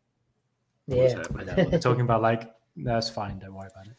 Yeah. 0.88 1.18
happening? 1.18 1.80
talking 1.80 2.00
about 2.02 2.22
like, 2.22 2.50
"That's 2.76 3.10
fine. 3.10 3.38
Don't 3.38 3.54
worry 3.54 3.68
about 3.72 3.86
it." 3.86 3.92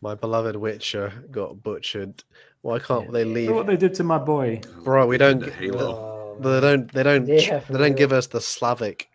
My 0.00 0.14
beloved 0.14 0.56
Witcher 0.56 1.12
got 1.30 1.62
butchered. 1.62 2.24
Why 2.62 2.78
can't 2.78 3.12
they 3.12 3.24
Look 3.24 3.34
leave? 3.34 3.52
what 3.54 3.66
they 3.66 3.76
did 3.76 3.94
to 3.94 4.04
my 4.04 4.18
boy. 4.18 4.60
Bro, 4.82 5.06
we 5.06 5.18
don't 5.18 5.40
The 5.40 5.50
Halo. 5.50 6.36
Oh, 6.38 6.38
They 6.40 6.60
don't. 6.60 6.90
They 6.92 7.02
don't. 7.02 7.26
Yeah, 7.28 7.60
for 7.60 7.72
they 7.74 7.78
don't 7.78 7.96
give 7.96 8.12
us 8.12 8.26
the 8.26 8.40
Slavic 8.40 9.08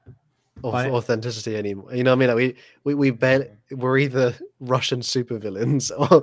au- 0.64 0.72
Right. 0.72 0.92
authenticity 0.92 1.56
anymore. 1.56 1.94
You 1.94 2.04
know 2.04 2.12
what 2.16 2.18
I 2.18 2.20
mean? 2.20 2.28
Like 2.30 2.38
we 2.38 2.56
we 2.84 2.94
we 2.96 3.10
barely, 3.12 3.48
we're 3.72 3.98
either 3.98 4.36
Russian 4.60 5.02
supervillains 5.02 5.92
or 5.92 6.22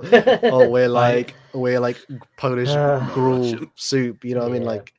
or 0.53 0.69
we're 0.69 0.87
like 0.89 1.33
we're 1.53 1.79
like 1.81 1.97
Polish 2.37 2.69
Ah. 2.69 3.09
gruel 3.13 3.43
Russian. 3.51 3.71
soup. 3.75 4.23
You 4.25 4.35
know 4.35 4.41
what 4.41 4.49
I 4.49 4.53
mean? 4.53 4.63
Like, 4.63 4.93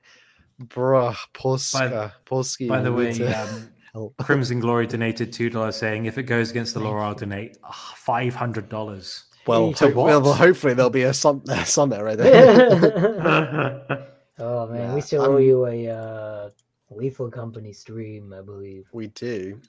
bruh, 0.62 1.16
Polska, 1.32 2.14
Polski. 2.26 2.68
By 2.68 2.80
the 2.80 2.92
way, 2.92 3.10
um, 3.34 3.68
help. 3.94 4.14
Crimson 4.20 4.60
Glory 4.60 4.86
donated 4.86 5.32
two 5.32 5.48
dollars, 5.48 5.76
saying 5.76 6.04
if 6.04 6.18
it 6.18 6.24
goes 6.24 6.50
against 6.50 6.74
the 6.74 6.80
lore, 6.80 7.00
I'll 7.00 7.14
donate 7.14 7.56
ah, 7.64 7.94
five 7.96 8.34
hundred 8.34 8.68
dollars. 8.68 9.24
well, 9.46 9.72
To 9.74 9.90
ho- 9.90 10.04
well, 10.04 10.32
hopefully 10.34 10.74
there'll 10.74 10.90
be 10.90 11.02
a 11.02 11.14
some 11.14 11.42
a 11.48 11.64
summit 11.64 12.02
right 12.02 12.18
there. 12.18 14.06
oh 14.38 14.66
man, 14.68 14.80
Yeah, 14.80 14.94
we 14.94 15.00
still 15.00 15.22
I'm- 15.22 15.32
owe 15.32 15.38
you 15.38 15.66
a 15.66 15.88
uh, 15.88 16.50
Lethal 16.90 17.30
Company 17.30 17.72
stream, 17.72 18.32
I 18.32 18.42
believe. 18.42 18.86
we 18.92 19.06
do. 19.08 19.60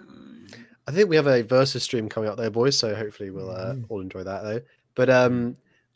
I 0.88 0.92
think 0.92 1.10
we 1.10 1.16
have 1.16 1.26
a 1.28 1.42
versus 1.42 1.82
stream 1.84 2.08
coming 2.10 2.30
up 2.30 2.38
there, 2.38 2.52
boys. 2.52 2.78
So 2.78 2.94
hopefully 2.94 3.32
we'll 3.32 3.50
uh, 3.50 3.74
Mhm. 3.74 3.86
all 3.90 4.02
enjoy 4.02 4.24
that 4.24 4.44
though. 4.44 4.62
But 4.96 5.10
um, 5.10 5.56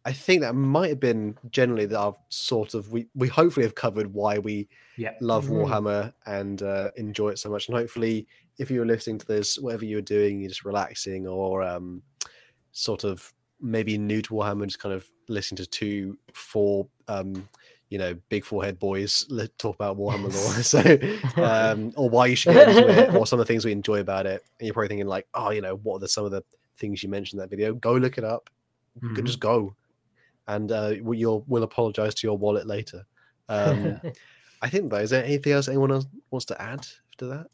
I 0.10 0.14
think 0.14 0.41
that 0.41 0.56
might 0.56 0.90
have 0.90 0.99
been 0.99 1.38
generally 1.52 1.86
that 1.86 1.99
I've 1.99 2.18
sort 2.30 2.73
of 2.73 2.91
we 2.91 3.07
we 3.15 3.27
hopefully 3.27 3.65
have 3.65 3.76
covered 3.76 4.07
why 4.14 4.40
we 4.40 4.68
yeah. 4.98 5.14
love 5.22 5.45
Mhm. 5.45 5.56
Warhammer 5.68 6.14
and 6.26 6.61
uh, 6.64 6.90
enjoy 6.98 7.30
it 7.30 7.40
so 7.40 7.49
much. 7.49 7.68
And 7.69 7.77
hopefully, 7.77 8.27
if 8.57 8.72
you're 8.72 8.86
listening 8.94 9.19
to 9.19 9.26
this, 9.27 9.57
whatever 9.60 9.86
you're 9.86 10.02
doing, 10.02 10.40
you're 10.40 10.49
just 10.49 10.65
relaxing 10.65 11.27
or 11.27 11.61
um, 11.64 12.02
sort 12.72 13.03
of 13.03 13.31
maybe 13.61 13.98
new 13.98 14.22
to 14.22 14.34
Warhammer, 14.34 14.65
just 14.65 14.80
kind 14.80 14.95
of 14.95 15.07
listening 15.27 15.57
to 15.57 15.65
two, 15.68 16.18
four, 16.34 16.88
um, 17.07 17.48
you 17.90 17.98
know, 17.98 18.15
big 18.30 18.44
forehead 18.45 18.80
boys 18.80 19.26
talk 19.57 19.76
about 19.76 19.98
Warhammer 19.98 20.34
lore. 20.34 20.64
so, 20.73 21.44
um, 21.44 21.91
or 21.95 22.10
why 22.10 22.26
you 22.27 22.36
should 22.36 22.53
get 22.60 22.69
into 22.69 22.88
it, 22.90 23.14
or 23.15 23.27
some 23.27 23.40
of 23.40 23.45
the 23.45 23.52
things 23.53 23.64
we 23.65 23.72
enjoy 23.72 23.99
about 23.99 24.26
it. 24.26 24.44
And 24.60 24.65
you're 24.65 24.73
probably 24.73 24.88
thinking 24.90 25.07
like, 25.07 25.27
oh, 25.34 25.52
you 25.52 25.61
know, 25.61 25.76
what 25.84 25.98
are 25.98 25.99
the, 25.99 26.07
some 26.07 26.26
of 26.26 26.31
the 26.31 26.44
things 26.77 27.03
you 27.03 27.10
mentioned 27.10 27.40
in 27.40 27.44
that 27.44 27.49
video? 27.56 27.73
Go 27.73 27.94
look 27.94 28.18
it 28.18 28.23
up. 28.23 28.49
Go- 29.02 29.07
Mhm. 29.22 29.26
Just 29.26 29.40
go, 29.40 29.76
and 30.49 30.71
uh, 30.71 30.95
we- 31.01 31.17
you'll 31.17 31.45
we'll 31.47 31.63
apologize 31.63 32.13
to 32.15 32.27
your 32.27 32.38
wallet 32.38 32.67
later. 32.67 33.05
Um, 33.51 33.99
I 34.61 34.69
think 34.69 34.91
though, 34.91 34.97
is 34.97 35.09
there 35.09 35.23
anything 35.23 35.53
else 35.53 35.67
anyone 35.67 35.91
else 35.91 36.05
wants 36.30 36.45
to 36.45 36.61
add 36.61 36.85
to 37.17 37.26
that? 37.26 37.47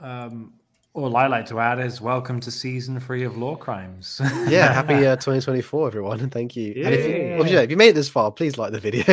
Um, 0.00 0.54
all 0.94 1.14
I 1.16 1.26
like 1.26 1.44
to 1.46 1.58
add 1.60 1.78
is 1.80 2.00
welcome 2.00 2.40
to 2.40 2.50
season 2.50 2.98
three 3.00 3.24
of 3.24 3.32
LoreCrimes. 3.34 4.20
Yeah, 4.50 4.72
happy 4.72 4.94
uh, 5.06 5.16
2024, 5.16 5.88
everyone, 5.88 6.20
and 6.20 6.32
thank 6.32 6.56
you. 6.56 6.72
And 6.84 6.94
if, 6.94 7.04
you- 7.06 7.36
well, 7.38 7.46
Yeah. 7.46 7.54
yeah, 7.54 7.60
if 7.62 7.70
you 7.70 7.76
made 7.76 7.88
it 7.88 7.94
this 7.96 8.08
far, 8.08 8.30
please 8.32 8.56
like 8.56 8.72
the 8.72 8.78
video. 8.80 9.04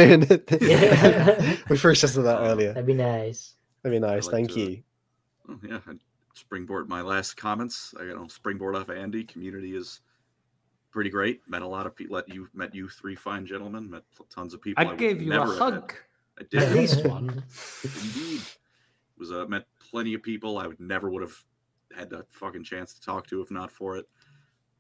Yeah. 0.61 1.57
we 1.69 1.77
processed 1.77 2.15
that 2.15 2.39
earlier. 2.39 2.69
That'd 2.69 2.85
be 2.85 2.93
nice. 2.93 3.55
That'd 3.84 3.99
be 3.99 3.99
nice. 4.07 4.27
like 4.27 4.31
Thank 4.34 4.51
to- 4.51 4.59
you. 4.61 4.84
oh, 5.49 5.59
yeah, 5.68 5.80
I 5.88 5.93
springboard 6.35 6.88
my 6.88 7.01
last 7.01 7.35
comments. 7.35 7.93
I 7.99 8.05
got 8.05 8.30
to 8.30 8.34
springboard 8.34 8.76
off 8.77 8.89
Andy. 8.89 9.23
Community 9.26 9.76
is 9.76 9.99
pretty 10.91 11.09
great. 11.09 11.41
Met 11.47 11.61
a 11.61 11.68
lot 11.68 11.85
of 11.85 11.95
people. 11.95 12.22
You 12.27 12.47
met 12.53 12.73
you 12.76 12.89
three 12.89 13.15
fine 13.15 13.45
gentlemen. 13.45 13.89
Met 13.89 14.03
tons 14.34 14.53
of 14.53 14.61
people. 14.61 14.84
I 14.84 14.88
would 14.89 14.97
gave 14.97 15.22
you 15.22 15.31
a 15.31 15.38
never 15.38 15.51
have 15.57 15.59
met. 15.59 15.73
hug. 15.73 15.93
I 16.39 16.43
did. 16.49 16.63
At 16.63 16.73
least 16.73 17.05
one. 17.05 17.43
Indeed. 17.84 18.41
Was 19.18 19.31
uh, 19.31 19.45
met 19.47 19.65
plenty 19.80 20.13
of 20.13 20.23
people 20.23 20.57
I 20.57 20.68
would 20.68 20.80
never 20.80 21.09
would 21.09 21.22
have 21.22 21.35
had 21.95 22.09
the 22.09 22.26
fucking 22.30 22.63
chance 22.63 22.93
to 22.95 23.01
talk 23.01 23.27
to 23.27 23.41
if 23.41 23.51
not 23.51 23.72
for 23.72 23.97
it. 23.97 24.07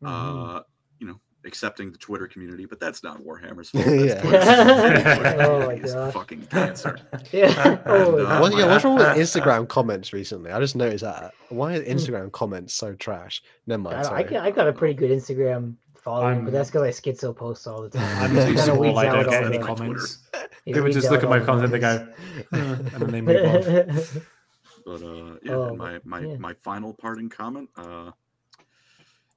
Mhm. 0.01 0.57
Uh, 0.57 0.63
you 0.99 1.07
know, 1.07 1.19
accepting 1.45 1.91
the 1.91 1.97
Twitter 1.97 2.27
community, 2.27 2.65
but 2.65 2.79
that's 2.79 3.03
not 3.03 3.21
Warhammer's 3.21 3.69
fault. 3.71 3.85
Yeah. 3.85 4.21
That's 4.21 5.17
Twitter's 5.19 5.41
Oh 5.47 5.65
my 5.67 5.73
is 5.73 5.93
gosh. 5.93 6.13
fucking 6.13 6.45
cancer. 6.47 6.97
yeah. 7.31 7.81
Oh, 7.85 8.17
And, 8.17 8.27
uh, 8.27 8.39
What, 8.39 8.57
yeah, 8.57 8.65
what's 8.67 8.83
wrong 8.83 8.95
with 8.97 9.05
Instagram 9.17 9.67
comments 9.67 10.13
recently? 10.13 10.51
I 10.51 10.59
just 10.59 10.75
noticed 10.75 11.03
that. 11.03 11.33
Why 11.49 11.77
are 11.77 11.83
Instagram 11.83 12.31
comments 12.31 12.73
so 12.73 12.93
trash? 12.95 13.43
Never 13.67 13.81
mind. 13.83 13.97
I, 14.07 14.23
I, 14.23 14.45
I 14.45 14.51
got 14.51 14.67
a 14.67 14.73
pretty 14.73 14.93
good 14.95 15.11
Instagram 15.11 15.75
following, 16.01 16.35
I'm- 16.35 16.45
but 16.45 16.51
that's 16.53 16.69
because 16.69 16.83
I 16.83 16.89
schizo 16.89 17.35
post 17.35 17.67
all 17.67 17.81
the 17.83 17.89
time. 17.89 18.17
I'm 18.23 18.35
Yeah. 18.35 18.45
too 18.45 18.53
Kinda 18.55 18.63
small. 18.75 18.97
I 18.99 19.07
out 19.07 19.13
don't 19.13 19.29
get 19.29 19.41
all 19.43 19.47
any 19.49 19.57
the- 19.57 19.63
comments. 19.65 20.19
It 20.65 20.73
People 20.75 20.89
just 20.91 21.09
look 21.09 21.23
at 21.23 21.29
my 21.29 21.39
all 21.39 21.39
the 21.39 21.45
content. 21.45 21.71
They 21.71 21.79
go, 21.79 22.07
"Uh," 22.53 22.57
and 22.57 22.87
then 23.01 23.11
they 23.11 23.21
move 23.21 23.45
on. 23.45 24.21
But 24.85 25.03
uh, 25.03 25.37
yeah, 25.43 25.51
Oh, 25.53 25.75
my 25.75 25.99
my 26.03 26.19
yeah. 26.21 26.37
my 26.37 26.53
final 26.55 26.93
parting 26.93 27.29
comment. 27.29 27.69
Uh, 27.77 28.11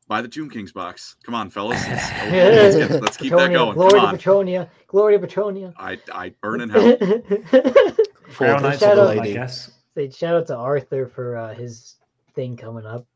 buy 0.08 0.22
the 0.22 0.28
Tomb 0.28 0.48
Kings 0.48 0.72
box. 0.72 1.16
Come 1.22 1.34
on, 1.34 1.50
fellas. 1.50 1.78
Let's, 1.86 2.12
let's, 2.32 2.76
get- 2.76 2.90
let's 3.02 3.16
keep 3.18 3.30
that 3.32 3.52
going. 3.52 3.74
Glory 3.74 3.90
Come 3.92 4.00
to 4.00 4.06
on. 4.06 4.14
Petronia. 4.16 4.70
Glory 4.86 5.14
to 5.14 5.18
Petronia. 5.18 5.74
I 5.78 5.98
I 6.12 6.30
burn 6.40 6.62
in 6.62 6.70
hell. 6.70 6.96
For 6.96 8.38
Grail 8.38 8.56
the 8.56 8.60
Knights 8.62 8.80
shout 8.80 8.98
of 8.98 9.08
out- 9.10 9.16
Rome, 9.16 9.20
I 9.20 9.32
guess. 9.32 9.70
Say 9.94 10.10
shout 10.10 10.34
out 10.34 10.46
to 10.48 10.56
Arthur 10.56 11.06
for 11.06 11.36
uh, 11.36 11.54
his 11.54 11.96
thing 12.34 12.56
coming 12.56 12.86
up. 12.86 13.06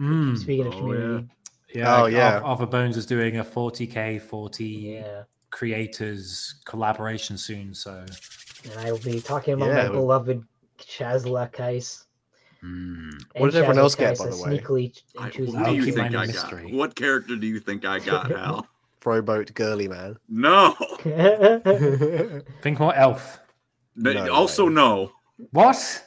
Mm. 0.00 0.38
Speaking 0.38 0.66
of 0.68 0.74
Oh, 0.74 0.78
community, 0.78 1.26
Yeah, 1.26 1.34
Oh, 1.76 2.06
yeah. 2.06 2.34
Arthur, 2.34 2.44
Arthur 2.46 2.66
Bones 2.66 2.96
is 2.96 3.06
doing 3.06 3.38
a 3.38 3.44
40k, 3.44 4.20
40 4.22 4.64
yeah. 4.64 5.22
creators 5.50 6.54
collaboration 6.64 7.36
soon. 7.36 7.74
So 7.74 8.04
And 8.64 8.78
I 8.78 8.92
will 8.92 8.98
be 8.98 9.20
talking 9.20 9.54
about 9.54 9.68
Yeah, 9.68 9.88
my 9.88 9.94
beloved 9.94 10.44
Chazla 10.78 11.52
Kais. 11.52 12.06
Hmm. 12.60 13.10
What 13.36 13.46
did 13.52 13.56
everyone 13.56 13.78
else 13.78 13.94
get, 13.94 14.16
by 14.18 14.26
the 14.26 14.36
way? 14.36 14.58
Sneakily 14.58 15.02
I, 15.18 15.28
choose 15.28 15.52
who 15.54 15.64
do 15.64 15.74
you 15.74 15.84
think 15.84 15.96
mine 15.96 16.14
a 16.14 16.18
I 16.20 16.26
mystery. 16.26 16.62
got? 16.70 16.72
What 16.72 16.94
character 16.94 17.36
do 17.36 17.46
you 17.46 17.60
think 17.60 17.84
I 17.84 17.98
got, 17.98 18.30
Hal? 18.36 18.66
Throwboat 19.02 19.52
girly 19.52 19.86
man. 19.86 20.16
No. 20.30 20.74
think 22.62 22.78
more 22.80 22.94
elf. 22.94 23.38
N- 23.98 24.14
No 24.14 24.32
also, 24.32 24.66
way. 24.66 24.72
no. 24.72 25.12
What? 25.50 26.04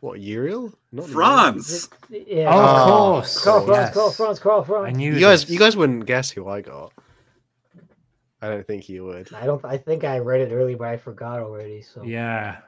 what 0.00 0.18
Uriel? 0.20 0.72
Not 0.92 1.08
Uriel. 1.08 1.14
Franz. 1.14 1.88
yeah. 2.10 2.50
Oh, 2.54 2.60
of 2.60 2.86
course. 3.24 3.42
Karl 3.44 3.64
Franz, 3.66 3.78
yes. 3.78 3.94
Karl 3.94 4.10
Franz, 4.10 4.38
Karl 4.38 4.60
I 4.60 4.64
Franz. 4.64 4.96
knew 4.98 5.14
You 5.14 5.20
guys, 5.20 5.48
you 5.50 5.58
guys 5.58 5.76
wouldn't 5.76 6.04
guess 6.06 6.30
who 6.30 6.48
I 6.48 6.60
got. 6.60 6.92
I 8.40 8.48
don't 8.48 8.66
think 8.66 8.88
you 8.88 9.04
would. 9.04 9.32
I 9.32 9.46
don't. 9.46 9.64
I 9.64 9.76
think 9.78 10.04
I 10.04 10.18
read 10.18 10.40
it 10.40 10.52
early, 10.52 10.74
but 10.74 10.88
I 10.88 10.96
forgot 10.96 11.40
already. 11.40 11.80
So 11.82 12.02
Yeah. 12.02 12.58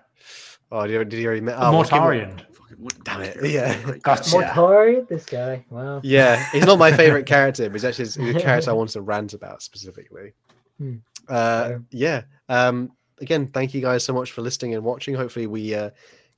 Oh, 0.70 0.86
did 0.86 0.92
you, 0.92 1.04
did 1.04 1.18
you 1.20 1.26
already? 1.26 1.40
met- 1.42 1.56
Oh, 1.58 1.72
well, 1.72 1.84
Mortarion. 1.84 2.40
Fucking 2.54 2.88
Damn 3.04 3.20
it, 3.22 3.36
yeah. 3.44 3.76
did 3.84 3.94
I? 3.96 3.98
Gotcha. 4.02 4.30
Mortari, 4.30 5.06
this 5.08 5.24
guy. 5.26 5.64
Wow. 5.70 6.00
Yeah, 6.02 6.44
he's 6.52 6.64
not 6.66 6.78
my 6.78 6.92
favorite 6.96 7.26
character, 7.26 7.64
but 7.68 7.74
he's 7.74 7.84
actually 7.84 8.04
he's 8.04 8.16
a 8.36 8.40
character 8.40 8.70
I 8.70 8.74
want 8.74 8.90
to 8.90 9.00
rant 9.02 9.34
about 9.34 9.62
specifically. 9.62 10.32
Hmm. 10.78 10.96
Uh, 11.28 11.68
Fair. 11.68 11.82
yeah. 11.90 12.22
Um, 12.48 12.92
again, 13.20 13.48
thank 13.48 13.74
you 13.74 13.80
guys 13.80 14.02
so 14.04 14.12
much 14.12 14.32
for 14.32 14.42
listening 14.42 14.74
and 14.74 14.82
watching. 14.84 15.14
Hopefully, 15.14 15.46
we 15.46 15.74
uh, 15.74 15.90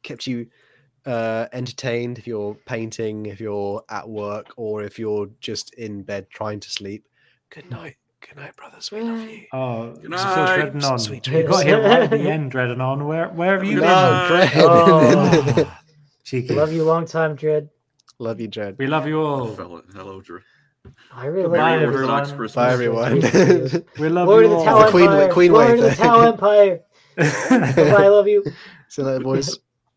kept 0.03 0.27
you 0.27 0.47
uh, 1.07 1.47
entertained. 1.53 2.19
If 2.19 2.27
you're 2.27 2.55
painting, 2.67 3.27
if 3.27 3.41
you're 3.41 3.83
at 3.89 4.09
work, 4.09 4.53
or 4.57 4.83
if 4.83 4.99
you're 4.99 5.29
just 5.41 5.73
in 5.75 6.03
bed 6.03 6.29
trying 6.31 6.61
to 6.61 6.71
sleep. 6.71 7.07
Good 7.51 7.71
night. 7.71 7.97
Good 8.21 8.37
night, 8.39 8.57
brothers. 8.57 8.91
We 8.91 9.03
love 9.03 9.21
you. 9.29 9.45
Oh, 9.53 9.91
Good 9.93 10.01
still 10.01 10.11
night. 10.11 10.57
dreading 10.57 10.85
on. 10.85 10.99
Sweet 10.99 11.27
You 11.29 11.43
got 11.45 11.49
dreams. 11.49 11.63
here 11.63 11.83
right 11.83 12.03
at 12.03 12.11
the 12.11 12.19
end, 12.19 12.51
dreading 12.51 12.81
on. 12.81 13.07
Where, 13.07 13.29
where 13.29 13.55
have 13.55 13.65
you 13.65 13.75
Good 13.77 13.83
been? 13.83 13.89
No. 13.91 14.27
Dread. 14.29 14.51
Oh, 14.57 15.73
cheeky. 16.25 16.55
Love 16.55 16.73
you 16.73 16.83
long 16.85 17.07
time, 17.07 17.37
Dread. 17.37 17.69
love 18.19 18.41
you, 18.41 18.49
Dread. 18.49 18.77
We 18.79 18.87
love 18.89 19.07
you 19.07 19.21
all. 19.21 19.47
Fellow, 19.55 19.83
hello, 19.95 20.21
Drew. 20.21 20.41
I 21.13 21.27
really 21.27 21.43
Goodbye, 21.49 21.73
love 21.73 21.81
you. 21.83 21.87
everyone. 21.89 22.11
Orthodox 22.11 22.33
Christmas. 22.37 22.55
Bye, 22.55 22.73
everyone. 22.73 23.13
We 24.01 24.09
love 24.09 24.27
Glory 24.27 24.45
you 24.47 24.51
to 24.51 24.57
the 24.57 24.71
all. 24.71 24.85
The 24.85 24.91
Queen- 24.91 25.05
Empire. 25.11 25.33
Queen 25.33 25.51
Glory 25.51 25.67
wave 25.67 25.77
to 25.77 25.83
the 25.83 25.89
there. 25.89 25.97
Tau 25.97 26.21
Empire. 26.21 26.81
Bye, 27.17 28.05
I 28.05 28.09
love 28.09 28.27
you. 28.29 28.45
See 28.89 29.03
you 29.03 29.09
later, 29.09 29.25
boys. 29.25 29.59